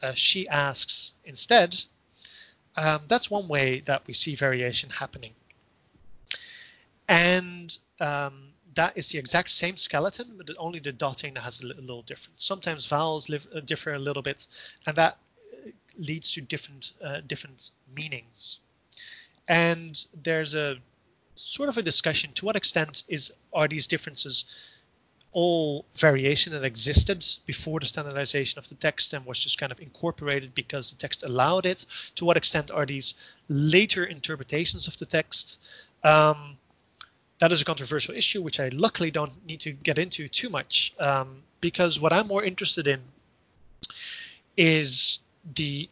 uh, 0.03 0.13
she 0.15 0.49
asks 0.49 1.13
instead. 1.25 1.77
Um, 2.77 3.03
that's 3.09 3.31
one 3.31 3.49
way 3.49 3.81
that 3.87 4.07
we 4.07 4.15
see 4.15 4.37
variation 4.37 4.91
happening. 4.91 5.33
And 7.09 7.77
um, 7.99 8.51
that 8.75 8.97
is 8.97 9.09
the 9.09 9.19
exact 9.19 9.51
same 9.51 9.77
skeleton, 9.77 10.35
but 10.37 10.55
only 10.59 10.79
the 10.79 10.93
dotting 10.93 11.37
has 11.37 11.61
a 11.61 11.67
little 11.67 12.03
different. 12.03 12.41
Sometimes 12.41 12.87
vowels 12.87 13.29
live, 13.29 13.47
uh, 13.55 13.61
differ 13.61 13.95
a 13.95 13.99
little 13.99 14.23
bit, 14.23 14.47
and 14.87 14.97
that 14.97 15.19
uh, 15.53 15.71
leads 15.99 16.33
to 16.33 16.41
different 16.41 16.93
uh, 17.05 17.21
different 17.27 17.71
meanings. 17.95 18.59
And 19.49 20.03
there's 20.23 20.55
a 20.55 20.77
sort 21.35 21.69
of 21.69 21.79
a 21.79 21.83
discussion 21.83 22.33
to 22.35 22.45
what 22.45 22.57
extent 22.57 23.03
is 23.09 23.33
are 23.53 23.67
these 23.67 23.87
differences 23.87 24.45
all 25.33 25.85
variation 25.95 26.53
that 26.53 26.65
existed 26.65 27.25
before 27.47 27.79
the 27.81 27.87
standardization 27.87 28.59
of 28.59 28.69
the 28.69 28.75
text 28.75 29.13
and 29.13 29.25
was 29.25 29.39
just 29.39 29.59
kind 29.59 29.71
of 29.71 29.81
incorporated 29.81 30.55
because 30.55 30.91
the 30.91 30.97
text 30.97 31.23
allowed 31.23 31.67
it? 31.67 31.87
To 32.17 32.25
what 32.25 32.37
extent 32.37 32.71
are 32.71 32.87
these 32.87 33.15
later 33.49 34.05
interpretations 34.05 34.89
of 34.89 34.97
the 34.99 35.07
text? 35.07 35.61
Um, 36.03 36.59
that 37.41 37.53
is 37.53 37.63
a 37.63 37.65
controversial 37.65 38.15
issue, 38.15 38.43
which 38.43 38.61
I 38.61 38.69
luckily 38.69 39.11
don't 39.11 39.33
need 39.47 39.61
to 39.61 39.73
get 39.73 39.99
into 39.99 40.29
too 40.29 40.51
much, 40.51 40.95
um, 41.01 41.43
because 41.61 41.99
what 41.99 42.13
I'm 42.13 42.27
more 42.27 42.45
interested 42.45 42.87
in 42.87 43.01
is 44.57 45.21
the 45.55 45.89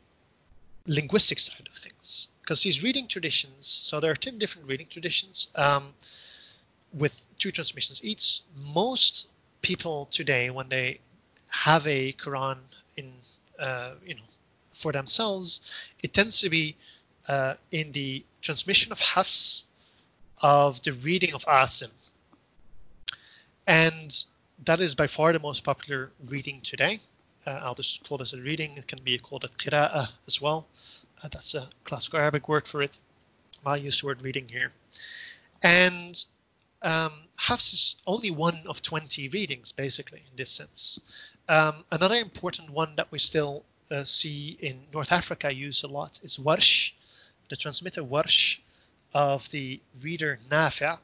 linguistic 0.87 1.41
side 1.41 1.69
of 1.71 1.79
things. 1.79 2.29
Because 2.43 2.63
these 2.63 2.83
reading 2.83 3.09
traditions, 3.09 3.67
so 3.67 3.99
there 3.99 4.11
are 4.11 4.17
10 4.17 4.39
different 4.39 4.69
reading 4.69 4.87
traditions 4.91 5.49
um, 5.55 5.95
with 6.93 7.19
two 7.39 7.51
transmissions 7.51 8.05
each. 8.05 8.43
Most 8.55 9.27
people 9.63 10.07
today, 10.11 10.51
when 10.51 10.69
they 10.69 11.01
have 11.49 11.87
a 11.87 12.13
Quran 12.13 12.59
in, 12.97 13.13
uh, 13.59 13.93
you 14.05 14.15
know, 14.15 14.29
for 14.75 14.93
themselves, 14.93 15.61
it 16.03 16.13
tends 16.13 16.41
to 16.41 16.51
be 16.51 16.77
uh, 17.27 17.55
in 17.71 17.93
the 17.93 18.25
transmission 18.43 18.93
of 18.93 19.01
Hafs 19.01 19.65
of 20.41 20.83
the 20.83 20.93
reading 20.93 21.35
of 21.35 21.45
Asim. 21.45 21.91
And 23.67 24.25
that 24.65 24.81
is 24.81 24.95
by 24.95 25.07
far 25.07 25.33
the 25.33 25.41
most 25.41 25.65
popular 25.65 26.11
reading 26.27 26.61
today. 26.63 27.01
Uh, 27.47 27.61
I'll 27.63 27.75
just 27.75 28.09
call 28.09 28.19
this 28.19 28.33
a 28.33 28.41
reading. 28.41 28.77
It 28.77 28.89
can 28.89 29.03
be 29.03 29.19
called 29.19 29.45
a 29.45 29.49
qira'ah 29.49 30.09
as 30.27 30.41
well. 30.41 30.67
Uh, 31.23 31.29
that's 31.29 31.55
a 31.55 31.69
classical 31.85 32.19
Arabic 32.19 32.49
word 32.49 32.67
for 32.67 32.83
it. 32.83 32.99
I'll 33.65 33.77
use 33.77 34.01
the 34.01 34.07
word 34.07 34.23
reading 34.23 34.49
here. 34.49 34.73
And 35.63 36.25
um, 36.83 37.13
Hafs 37.37 37.73
is 37.73 37.97
only 38.07 38.31
one 38.31 38.63
of 38.67 38.83
20 38.83 39.29
readings, 39.29 39.73
basically, 39.73 40.23
in 40.31 40.37
this 40.37 40.51
sense. 40.51 41.01
Um, 41.49 41.85
another 41.91 42.17
important 42.17 42.71
one 42.71 42.95
that 42.97 43.11
we 43.11 43.19
still 43.19 43.65
uh, 43.91 44.05
see 44.05 44.57
in 44.61 44.81
North 44.93 45.13
Africa 45.13 45.53
use 45.53 45.83
a 45.83 45.89
lot 45.89 46.21
is 46.23 46.39
Warsh, 46.39 46.93
the 47.49 47.57
transmitter 47.57 48.03
Warsh, 48.03 48.59
of 49.15 49.49
the 49.51 49.81
reader 50.03 50.39
Nafi', 50.51 50.99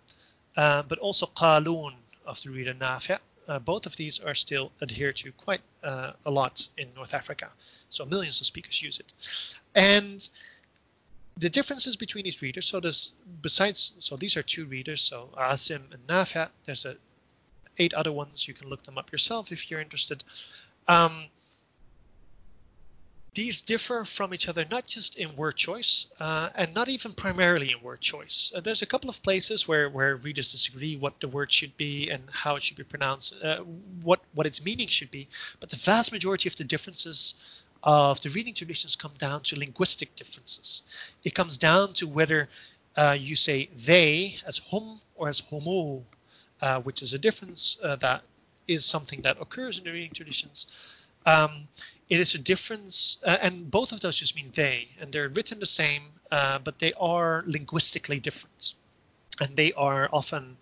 uh, 0.57 0.83
but 0.83 0.99
also 0.99 1.27
Qalun 1.27 1.95
of 2.27 2.43
the 2.43 2.51
reader 2.51 2.75
Nafi'. 2.75 3.19
Uh, 3.47 3.59
both 3.59 3.85
of 3.87 3.97
these 3.97 4.21
are 4.21 4.35
still 4.35 4.73
adhered 4.81 5.17
to 5.17 5.31
quite 5.33 5.61
uh, 5.83 6.13
a 6.25 6.31
lot 6.31 6.67
in 6.79 6.89
North 6.95 7.13
Africa. 7.13 7.51
So 7.91 8.07
millions 8.07 8.41
of 8.41 8.47
speakers 8.47 8.83
use 8.83 9.01
it. 9.01 9.13
And 9.75 10.27
the 11.37 11.51
differences 11.51 11.97
between 11.97 12.25
these 12.25 12.41
readers, 12.41 12.67
so 12.67 12.81
there's 12.81 13.13
besides, 13.43 13.93
so 13.99 14.17
these 14.17 14.37
are 14.37 14.43
two 14.43 14.67
readers, 14.67 15.03
so 15.03 15.29
Asim 15.37 15.93
and 15.93 16.07
Nafi', 16.07 16.49
there's 16.65 16.87
a, 16.87 16.97
eight 17.79 17.93
other 17.93 18.13
ones. 18.13 18.47
You 18.47 18.55
can 18.55 18.69
look 18.69 18.85
them 18.85 18.97
up 18.99 19.11
yourself 19.13 19.53
if 19.53 19.71
you're 19.71 19.81
interested. 19.81 20.23
Um, 20.87 21.25
these 23.35 23.61
differ 23.61 24.05
from 24.05 24.33
each 24.33 24.49
other 24.49 24.65
not 24.71 24.87
just 24.87 25.17
in 25.17 25.35
word 25.37 25.57
choice 25.57 26.07
uh, 26.21 26.49
and 26.55 26.73
not 26.73 26.89
even 26.89 27.13
primarily 27.13 27.73
in 27.73 27.83
word 27.83 28.01
choice. 28.01 28.53
Uh, 28.55 28.61
there's 28.61 28.83
a 28.83 28.87
couple 28.87 29.11
of 29.11 29.23
places 29.23 29.67
where, 29.67 29.89
where 29.89 30.17
readers 30.17 30.53
disagree 30.53 30.97
what 30.97 31.19
the 31.21 31.29
word 31.29 31.53
should 31.53 31.77
be 31.77 32.11
and 32.11 32.23
how 32.31 32.57
it 32.57 32.63
should 32.63 32.77
be 32.77 32.85
pronounced, 32.85 33.35
uh, 33.43 33.59
what, 34.03 34.21
what 34.35 34.47
its 34.47 34.65
meaning 34.65 34.89
should 34.89 35.11
be. 35.11 35.29
But 35.61 35.71
the 35.71 35.77
vast 35.77 36.13
majority 36.13 36.49
of 36.49 36.57
the 36.57 36.65
differences 36.65 37.35
of 37.83 38.21
the 38.21 38.31
reading 38.31 38.55
traditions 38.55 38.97
come 38.97 39.13
down 39.19 39.43
to 39.43 39.59
linguistic 39.59 40.15
differences. 40.17 40.83
It 41.25 41.35
comes 41.35 41.59
down 41.59 41.93
to 41.95 42.07
whether 42.07 42.49
uh, 42.97 43.17
you 43.19 43.37
say 43.37 43.69
they 43.85 44.39
as 44.47 44.59
hum 44.59 45.01
or 45.17 45.29
as 45.29 45.41
homo, 45.41 46.03
uh, 46.61 46.81
which 46.81 47.03
is 47.03 47.13
a 47.13 47.19
difference 47.19 47.77
uh, 47.83 47.97
that 47.97 48.23
is 48.67 48.85
something 48.85 49.21
that 49.23 49.37
occurs 49.41 49.79
in 49.79 49.85
the 49.85 49.91
reading 49.91 50.13
traditions. 50.13 50.67
Um, 51.27 51.69
it 52.15 52.21
is 52.21 52.35
a 52.35 52.39
difference, 52.39 53.19
uh, 53.25 53.37
and 53.43 53.71
both 53.71 53.91
of 53.93 54.01
those 54.01 54.17
just 54.17 54.37
mean 54.37 54.53
they, 54.55 54.89
and 55.01 55.13
they're 55.13 55.29
written 55.29 55.59
the 55.59 55.67
same, 55.67 56.03
uh, 56.31 56.59
but 56.61 56.79
they 56.79 56.93
are 56.95 57.43
linguistically 57.47 58.21
different, 58.21 58.75
and 59.41 59.57
they 59.57 59.73
are 59.73 60.09
often 60.13 60.57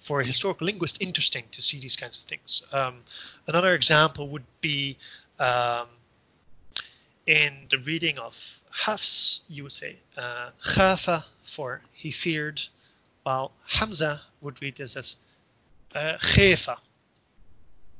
for 0.00 0.20
a 0.20 0.26
historical 0.26 0.64
linguist 0.66 1.00
interesting 1.00 1.44
to 1.52 1.62
see 1.62 1.78
these 1.78 1.94
kinds 1.94 2.18
of 2.18 2.24
things. 2.24 2.62
Um, 2.72 3.04
another 3.46 3.74
example 3.74 4.28
would 4.28 4.46
be 4.60 4.96
um, 5.38 5.86
in 7.26 7.52
the 7.70 7.78
reading 7.78 8.18
of 8.18 8.60
Hafs, 8.70 9.40
you 9.48 9.62
would 9.64 9.72
say 9.72 9.96
uh, 10.16 10.50
khafa 10.64 11.24
for 11.44 11.80
he 11.92 12.10
feared, 12.10 12.60
while 13.22 13.52
Hamza 13.66 14.20
would 14.40 14.60
read 14.60 14.76
this 14.76 14.96
as 14.96 15.16
uh. 15.94 16.18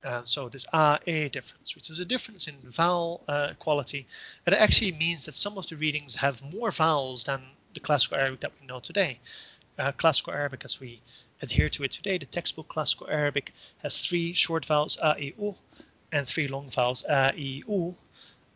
Uh, 0.05 0.23
so 0.25 0.49
this 0.49 0.65
a 0.73 0.99
a 1.07 1.29
difference, 1.29 1.75
which 1.75 1.91
is 1.91 1.99
a 1.99 2.05
difference 2.05 2.47
in 2.47 2.55
vowel 2.63 3.25
uh, 3.27 3.53
quality. 3.59 4.07
It 4.47 4.53
actually 4.53 4.93
means 4.93 5.27
that 5.27 5.35
some 5.35 5.59
of 5.59 5.67
the 5.69 5.77
readings 5.77 6.15
have 6.15 6.41
more 6.55 6.71
vowels 6.71 7.25
than 7.25 7.43
the 7.75 7.81
classical 7.81 8.17
Arabic 8.17 8.41
that 8.41 8.53
we 8.61 8.67
know 8.67 8.81
today. 8.81 9.19
Uh, 9.79 9.93
classical 9.93 10.33
Arabic, 10.33 10.65
as 10.65 10.81
we 10.81 11.01
adhere 11.43 11.69
to 11.69 11.85
it 11.85 11.91
today, 11.91 12.19
the 12.19 12.27
textbook 12.27 12.69
classical 12.69 13.09
Arabic 13.09 13.53
has 13.79 14.01
three 14.01 14.33
short 14.33 14.65
vowels 14.67 14.99
a, 14.99 15.07
i, 15.07 15.35
u, 15.39 15.55
and 16.13 16.27
three 16.27 16.49
long 16.49 16.71
vowels 16.71 17.05
a, 17.05 17.33
i, 17.35 17.63
u. 17.67 17.95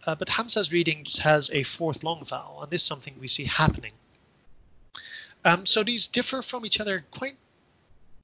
Uh, 0.04 0.14
but 0.14 0.28
Hamza's 0.28 0.72
reading 0.72 1.06
has 1.22 1.50
a 1.52 1.62
fourth 1.62 2.02
long 2.02 2.24
vowel, 2.24 2.62
and 2.62 2.70
this 2.70 2.82
is 2.82 2.86
something 2.86 3.14
we 3.20 3.28
see 3.28 3.44
happening. 3.44 3.92
Um, 5.44 5.66
so 5.66 5.82
these 5.82 6.06
differ 6.06 6.42
from 6.42 6.64
each 6.66 6.80
other 6.80 7.04
quite 7.10 7.36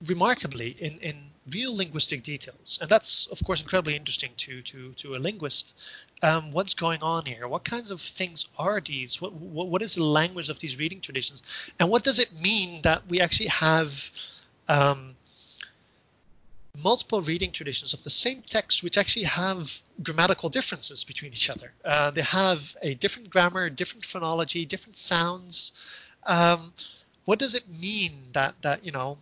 remarkably 0.07 0.71
in, 0.79 0.99
in 0.99 1.31
real 1.51 1.77
linguistic 1.77 2.23
details. 2.23 2.79
And 2.81 2.91
that's, 2.91 3.27
of 3.27 3.43
course, 3.45 3.61
incredibly 3.61 3.97
interesting 3.97 4.31
to, 4.39 4.63
to, 4.63 4.93
to 4.95 5.17
a 5.17 5.19
linguist. 5.19 5.79
Um, 6.23 6.53
what's 6.53 6.75
going 6.75 7.03
on 7.03 7.25
here? 7.27 7.47
What 7.47 7.65
kinds 7.65 7.91
of 7.91 8.01
things 8.01 8.47
are 8.59 8.81
these? 8.81 9.21
What, 9.21 9.33
what, 9.33 9.69
what 9.69 9.83
is 9.83 9.95
the 9.95 10.05
language 10.05 10.49
of 10.49 10.59
these 10.59 10.79
reading 10.79 11.01
traditions? 11.01 11.43
And 11.79 11.89
what 11.91 12.05
does 12.05 12.19
it 12.19 12.33
mean 12.33 12.83
that 12.83 13.07
we 13.09 13.21
actually 13.21 13.49
have 13.49 14.11
um, 14.69 15.15
multiple 16.77 17.23
reading 17.23 17.53
traditions 17.53 17.95
of 17.95 18.03
the 18.03 18.11
same 18.11 18.43
text 18.43 18.83
which 18.83 18.99
actually 18.99 19.25
have 19.25 19.79
grammatical 20.03 20.49
differences 20.49 21.05
between 21.05 21.33
each 21.33 21.51
other? 21.51 21.73
Uh, 21.85 22.11
they 22.11 22.23
have 22.23 22.77
a 22.83 22.95
different 22.95 23.31
grammar, 23.31 23.71
different 23.71 24.05
phonology, 24.05 24.67
different 24.67 24.97
sounds. 24.97 25.73
Um, 26.27 26.73
what 27.25 27.39
does 27.39 27.55
it 27.55 27.69
mean 27.69 28.13
that, 28.33 28.55
that 28.63 28.85
you 28.85 28.91
know, 28.91 29.19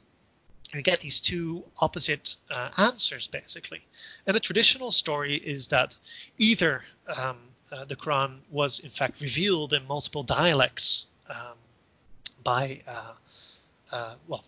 you 0.77 0.83
get 0.83 1.01
these 1.01 1.21
two 1.21 1.65
opposite 1.79 2.37
uh, 2.51 2.71
answers 2.77 3.27
basically. 3.27 3.83
And 4.27 4.37
a 4.37 4.41
traditional 4.41 4.93
story 4.93 5.35
is 5.35 5.69
that 5.69 5.97
either 6.39 6.83
um, 7.15 7.37
uh, 7.73 7.85
the 7.85 7.97
Quran 7.97 8.39
was 8.51 8.79
in 8.79 8.91
fact 8.91 9.21
revealed 9.21 9.73
in 9.73 9.87
multiple 9.87 10.23
dialects 10.23 11.07
um, 11.29 11.57
by, 12.43 12.81
uh, 12.87 13.13
uh 13.91 14.15
well, 14.29 14.45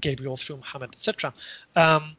Gabriel 0.00 0.36
through 0.36 0.56
Muhammad, 0.56 0.90
etc., 0.94 1.32
um, 1.76 2.16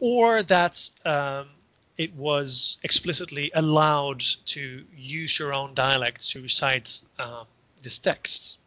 or 0.00 0.42
that 0.44 0.88
um, 1.04 1.48
it 1.96 2.14
was 2.14 2.78
explicitly 2.82 3.50
allowed 3.54 4.22
to 4.46 4.84
use 4.96 5.38
your 5.38 5.52
own 5.52 5.74
dialect 5.74 6.28
to 6.30 6.40
recite 6.40 7.00
um, 7.18 7.46
this 7.82 7.98
text 7.98 8.58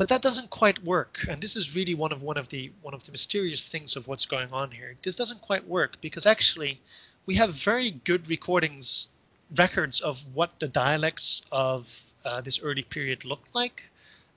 but 0.00 0.08
that 0.08 0.22
doesn't 0.22 0.48
quite 0.48 0.82
work. 0.82 1.26
And 1.28 1.42
this 1.42 1.56
is 1.56 1.76
really 1.76 1.92
one 1.92 2.10
of 2.10 2.22
one 2.22 2.38
of 2.38 2.48
the 2.48 2.72
one 2.80 2.94
of 2.94 3.04
the 3.04 3.12
mysterious 3.12 3.68
things 3.68 3.96
of 3.96 4.08
what's 4.08 4.24
going 4.24 4.50
on 4.50 4.70
here. 4.70 4.96
This 5.02 5.14
doesn't 5.14 5.42
quite 5.42 5.68
work 5.68 6.00
because 6.00 6.24
actually 6.24 6.80
we 7.26 7.34
have 7.34 7.52
very 7.52 7.90
good 7.90 8.26
recordings 8.26 9.08
records 9.54 10.00
of 10.00 10.24
what 10.32 10.58
the 10.58 10.68
dialects 10.68 11.42
of 11.52 12.02
uh, 12.24 12.40
this 12.40 12.62
early 12.62 12.82
period 12.82 13.26
looked 13.26 13.54
like 13.54 13.82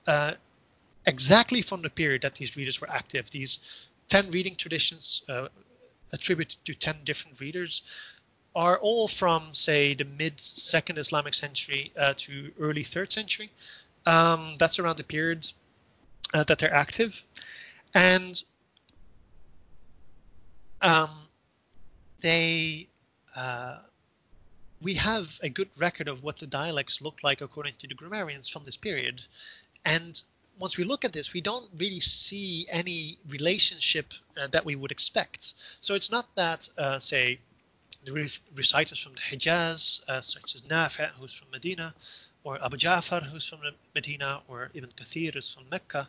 uh, 0.06 0.32
exactly 1.06 1.62
from 1.62 1.80
the 1.80 1.88
period 1.88 2.20
that 2.20 2.34
these 2.34 2.58
readers 2.58 2.82
were 2.82 2.90
active. 2.90 3.30
These 3.30 3.58
10 4.10 4.32
reading 4.32 4.56
traditions 4.56 5.22
uh, 5.30 5.48
attributed 6.12 6.62
to 6.66 6.74
10 6.74 6.96
different 7.04 7.40
readers 7.40 7.80
are 8.54 8.78
all 8.78 9.08
from 9.08 9.54
say 9.54 9.94
the 9.94 10.04
mid 10.04 10.40
second 10.40 10.96
islamic 10.98 11.34
century 11.34 11.90
uh, 11.98 12.14
to 12.16 12.52
early 12.60 12.84
third 12.84 13.10
century 13.10 13.50
um, 14.06 14.56
that's 14.58 14.78
around 14.78 14.96
the 14.96 15.04
period 15.04 15.50
uh, 16.32 16.44
that 16.44 16.58
they're 16.58 16.74
active, 16.74 17.24
and 17.94 18.42
um, 20.82 21.10
they 22.20 22.88
uh, 23.36 23.78
we 24.82 24.94
have 24.94 25.38
a 25.42 25.48
good 25.48 25.68
record 25.78 26.08
of 26.08 26.22
what 26.22 26.38
the 26.38 26.46
dialects 26.46 27.00
look 27.00 27.18
like 27.22 27.40
according 27.40 27.74
to 27.78 27.88
the 27.88 27.94
grammarians 27.94 28.48
from 28.48 28.64
this 28.64 28.76
period, 28.76 29.22
and 29.84 30.22
once 30.58 30.76
we 30.76 30.84
look 30.84 31.04
at 31.04 31.12
this, 31.12 31.32
we 31.32 31.40
don't 31.40 31.68
really 31.76 32.00
see 32.00 32.66
any 32.70 33.18
relationship 33.28 34.12
uh, 34.40 34.46
that 34.48 34.64
we 34.64 34.76
would 34.76 34.92
expect. 34.92 35.54
So 35.80 35.94
it's 35.94 36.10
not 36.10 36.26
that, 36.36 36.68
uh, 36.78 36.98
say, 36.98 37.40
the 38.04 38.12
reciters 38.54 39.02
from 39.02 39.14
the 39.14 39.20
Hijaz, 39.20 40.00
uh, 40.08 40.20
such 40.20 40.54
as 40.54 40.62
Nafi, 40.62 41.08
who's 41.18 41.32
from 41.32 41.50
Medina, 41.50 41.94
or 42.44 42.62
Abu 42.62 42.76
Ja'far, 42.76 43.22
who's 43.22 43.46
from 43.46 43.60
Medina, 43.94 44.42
or 44.48 44.70
Ibn 44.74 44.90
Kathir, 44.96 45.34
who's 45.34 45.52
from 45.52 45.64
Mecca, 45.70 46.08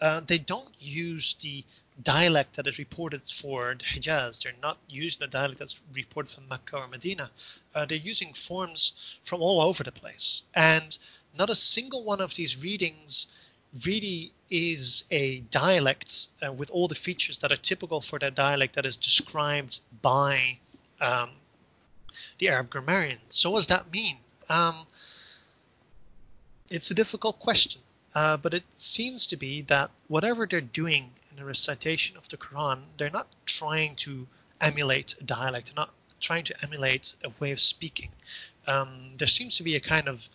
uh, 0.00 0.20
they 0.26 0.38
don't 0.38 0.74
use 0.80 1.34
the 1.40 1.64
dialect 2.02 2.56
that 2.56 2.66
is 2.66 2.78
reported 2.78 3.22
for 3.28 3.74
the 3.74 3.84
Hijaz. 3.84 4.42
They're 4.42 4.52
not 4.62 4.78
using 4.88 5.20
the 5.20 5.26
dialect 5.26 5.58
that's 5.58 5.80
reported 5.92 6.30
from 6.30 6.48
Mecca 6.48 6.76
or 6.76 6.88
Medina. 6.88 7.30
Uh, 7.74 7.86
they're 7.86 7.98
using 7.98 8.32
forms 8.34 8.92
from 9.22 9.40
all 9.42 9.60
over 9.60 9.84
the 9.84 9.92
place. 9.92 10.42
And 10.54 10.96
not 11.36 11.50
a 11.50 11.54
single 11.54 12.04
one 12.04 12.20
of 12.20 12.34
these 12.34 12.62
readings 12.62 13.26
really 13.84 14.32
is 14.50 15.04
a 15.10 15.38
dialect 15.50 16.28
uh, 16.44 16.52
with 16.52 16.70
all 16.70 16.86
the 16.86 16.94
features 16.94 17.38
that 17.38 17.50
are 17.50 17.56
typical 17.56 18.00
for 18.00 18.18
that 18.20 18.34
dialect 18.34 18.76
that 18.76 18.86
is 18.86 18.96
described 18.96 19.80
by 20.02 20.58
um, 21.00 21.30
the 22.38 22.48
Arab 22.48 22.70
grammarian. 22.70 23.18
So 23.28 23.50
what 23.50 23.58
does 23.58 23.66
that 23.68 23.90
mean? 23.90 24.18
Um, 24.48 24.86
it's 26.74 26.90
a 26.90 26.94
difficult 26.94 27.38
question, 27.38 27.80
uh, 28.16 28.36
but 28.36 28.52
it 28.52 28.64
seems 28.78 29.28
to 29.28 29.36
be 29.36 29.62
that 29.62 29.90
whatever 30.08 30.44
they're 30.44 30.60
doing 30.60 31.10
in 31.30 31.36
the 31.36 31.44
recitation 31.44 32.16
of 32.16 32.28
the 32.28 32.36
Quran, 32.36 32.80
they're 32.98 33.10
not 33.10 33.28
trying 33.46 33.94
to 33.96 34.26
emulate 34.60 35.14
a 35.20 35.24
dialect, 35.24 35.68
they're 35.68 35.84
not 35.84 35.94
trying 36.20 36.44
to 36.44 36.54
emulate 36.64 37.14
a 37.22 37.30
way 37.38 37.52
of 37.52 37.60
speaking. 37.60 38.08
Um, 38.66 39.12
there 39.18 39.28
seems 39.28 39.56
to 39.58 39.62
be 39.62 39.76
a 39.76 39.80
kind 39.80 40.08
of 40.08 40.28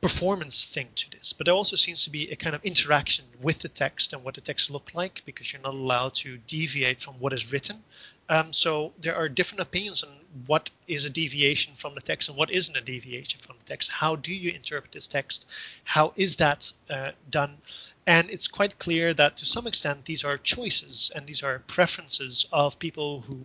performance 0.00 0.64
thing 0.64 0.88
to 0.94 1.10
this, 1.10 1.34
but 1.34 1.44
there 1.44 1.54
also 1.54 1.76
seems 1.76 2.04
to 2.04 2.10
be 2.10 2.30
a 2.30 2.36
kind 2.36 2.54
of 2.54 2.64
interaction 2.64 3.26
with 3.40 3.58
the 3.58 3.68
text 3.68 4.12
and 4.12 4.24
what 4.24 4.34
the 4.34 4.40
text 4.40 4.70
looked 4.70 4.94
like 4.94 5.22
because 5.26 5.52
you're 5.52 5.60
not 5.60 5.74
allowed 5.74 6.14
to 6.14 6.38
deviate 6.46 7.00
from 7.00 7.14
what 7.14 7.34
is 7.34 7.52
written. 7.52 7.82
Um, 8.30 8.52
so 8.52 8.92
there 8.98 9.16
are 9.16 9.28
different 9.28 9.60
opinions 9.60 10.02
on 10.02 10.10
what 10.46 10.70
is 10.86 11.04
a 11.04 11.10
deviation 11.10 11.74
from 11.74 11.94
the 11.94 12.00
text 12.00 12.28
and 12.28 12.38
what 12.38 12.50
isn't 12.50 12.76
a 12.76 12.80
deviation 12.80 13.40
from 13.40 13.56
the 13.58 13.64
text. 13.64 13.90
How 13.90 14.16
do 14.16 14.32
you 14.32 14.52
interpret 14.52 14.92
this 14.92 15.06
text? 15.06 15.46
How 15.84 16.14
is 16.16 16.36
that 16.36 16.72
uh, 16.88 17.10
done? 17.28 17.58
And 18.06 18.30
it's 18.30 18.48
quite 18.48 18.78
clear 18.78 19.12
that 19.14 19.36
to 19.38 19.46
some 19.46 19.66
extent 19.66 20.06
these 20.06 20.24
are 20.24 20.38
choices 20.38 21.10
and 21.14 21.26
these 21.26 21.42
are 21.42 21.58
preferences 21.66 22.46
of 22.52 22.78
people 22.78 23.20
who 23.22 23.44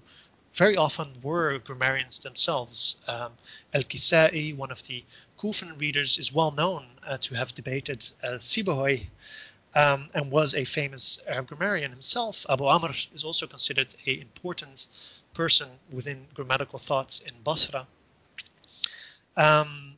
very 0.55 0.77
often 0.77 1.15
were 1.21 1.59
grammarians 1.59 2.19
themselves. 2.19 2.95
Um, 3.07 3.33
Al-Kisai, 3.73 4.55
one 4.55 4.71
of 4.71 4.81
the 4.83 5.03
Kufan 5.37 5.79
readers, 5.79 6.17
is 6.17 6.33
well 6.33 6.51
known 6.51 6.85
uh, 7.05 7.17
to 7.17 7.35
have 7.35 7.53
debated 7.53 8.07
uh, 8.23 8.37
um, 9.75 10.09
and 10.13 10.31
was 10.31 10.55
a 10.55 10.63
famous 10.63 11.19
Arab 11.27 11.47
grammarian 11.47 11.91
himself. 11.91 12.45
Abu 12.49 12.65
Amr 12.65 12.93
is 13.13 13.23
also 13.23 13.45
considered 13.45 13.93
an 14.05 14.21
important 14.21 14.87
person 15.33 15.69
within 15.91 16.27
grammatical 16.33 16.79
thoughts 16.79 17.19
in 17.19 17.33
Basra. 17.43 17.85
Um, 19.35 19.97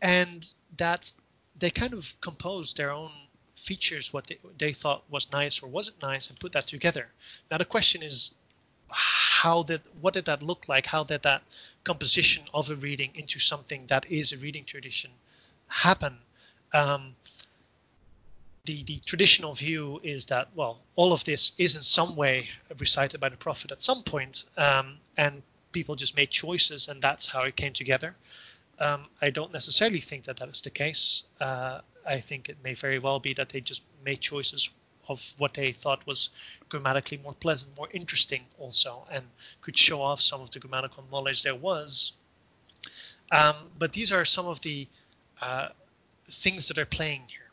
and 0.00 0.52
that 0.78 1.12
they 1.58 1.70
kind 1.70 1.92
of 1.92 2.18
composed 2.20 2.76
their 2.76 2.90
own 2.90 3.12
features, 3.54 4.12
what 4.12 4.26
they, 4.26 4.38
they 4.58 4.72
thought 4.72 5.04
was 5.10 5.30
nice 5.30 5.62
or 5.62 5.68
wasn't 5.68 6.00
nice, 6.02 6.30
and 6.30 6.40
put 6.40 6.52
that 6.52 6.66
together. 6.66 7.08
Now 7.50 7.58
the 7.58 7.64
question 7.66 8.02
is, 8.02 8.32
how 8.92 9.62
did 9.62 9.82
what 10.00 10.14
did 10.14 10.26
that 10.26 10.42
look 10.42 10.68
like? 10.68 10.86
How 10.86 11.04
did 11.04 11.22
that 11.22 11.42
composition 11.84 12.44
of 12.54 12.70
a 12.70 12.76
reading 12.76 13.10
into 13.14 13.38
something 13.38 13.86
that 13.88 14.10
is 14.10 14.32
a 14.32 14.36
reading 14.36 14.64
tradition 14.64 15.10
happen? 15.68 16.18
Um, 16.72 17.16
the, 18.64 18.84
the 18.84 19.00
traditional 19.04 19.54
view 19.54 20.00
is 20.04 20.26
that 20.26 20.48
well 20.54 20.78
all 20.94 21.12
of 21.12 21.24
this 21.24 21.52
is 21.58 21.74
in 21.74 21.82
some 21.82 22.14
way 22.14 22.48
recited 22.78 23.20
by 23.20 23.28
the 23.28 23.36
prophet 23.36 23.72
at 23.72 23.82
some 23.82 24.02
point, 24.02 24.44
um, 24.56 24.98
and 25.16 25.42
people 25.72 25.96
just 25.96 26.16
made 26.16 26.30
choices 26.30 26.88
and 26.88 27.02
that's 27.02 27.26
how 27.26 27.42
it 27.42 27.56
came 27.56 27.72
together 27.72 28.14
um, 28.78 29.06
i 29.20 29.30
don't 29.30 29.52
necessarily 29.52 30.00
think 30.00 30.24
that 30.24 30.36
that 30.36 30.48
is 30.48 30.60
the 30.60 30.70
case 30.70 31.24
uh, 31.40 31.80
i 32.06 32.20
think 32.20 32.48
it 32.48 32.56
may 32.62 32.74
very 32.74 32.98
well 32.98 33.18
be 33.18 33.34
that 33.34 33.48
they 33.48 33.60
just 33.60 33.82
made 34.04 34.20
choices 34.20 34.70
of 35.08 35.34
what 35.38 35.54
they 35.54 35.72
thought 35.72 36.06
was 36.06 36.30
grammatically 36.68 37.18
more 37.18 37.34
pleasant, 37.34 37.76
more 37.76 37.88
interesting 37.92 38.42
also, 38.58 39.06
and 39.10 39.24
could 39.60 39.76
show 39.76 40.00
off 40.00 40.20
some 40.20 40.40
of 40.40 40.50
the 40.50 40.58
grammatical 40.58 41.04
knowledge 41.10 41.42
there 41.42 41.54
was. 41.54 42.12
Um, 43.30 43.56
but 43.78 43.92
these 43.92 44.12
are 44.12 44.24
some 44.24 44.46
of 44.46 44.60
the 44.60 44.86
uh, 45.40 45.68
things 46.30 46.68
that 46.68 46.78
are 46.78 46.86
playing 46.86 47.22
here. 47.28 47.51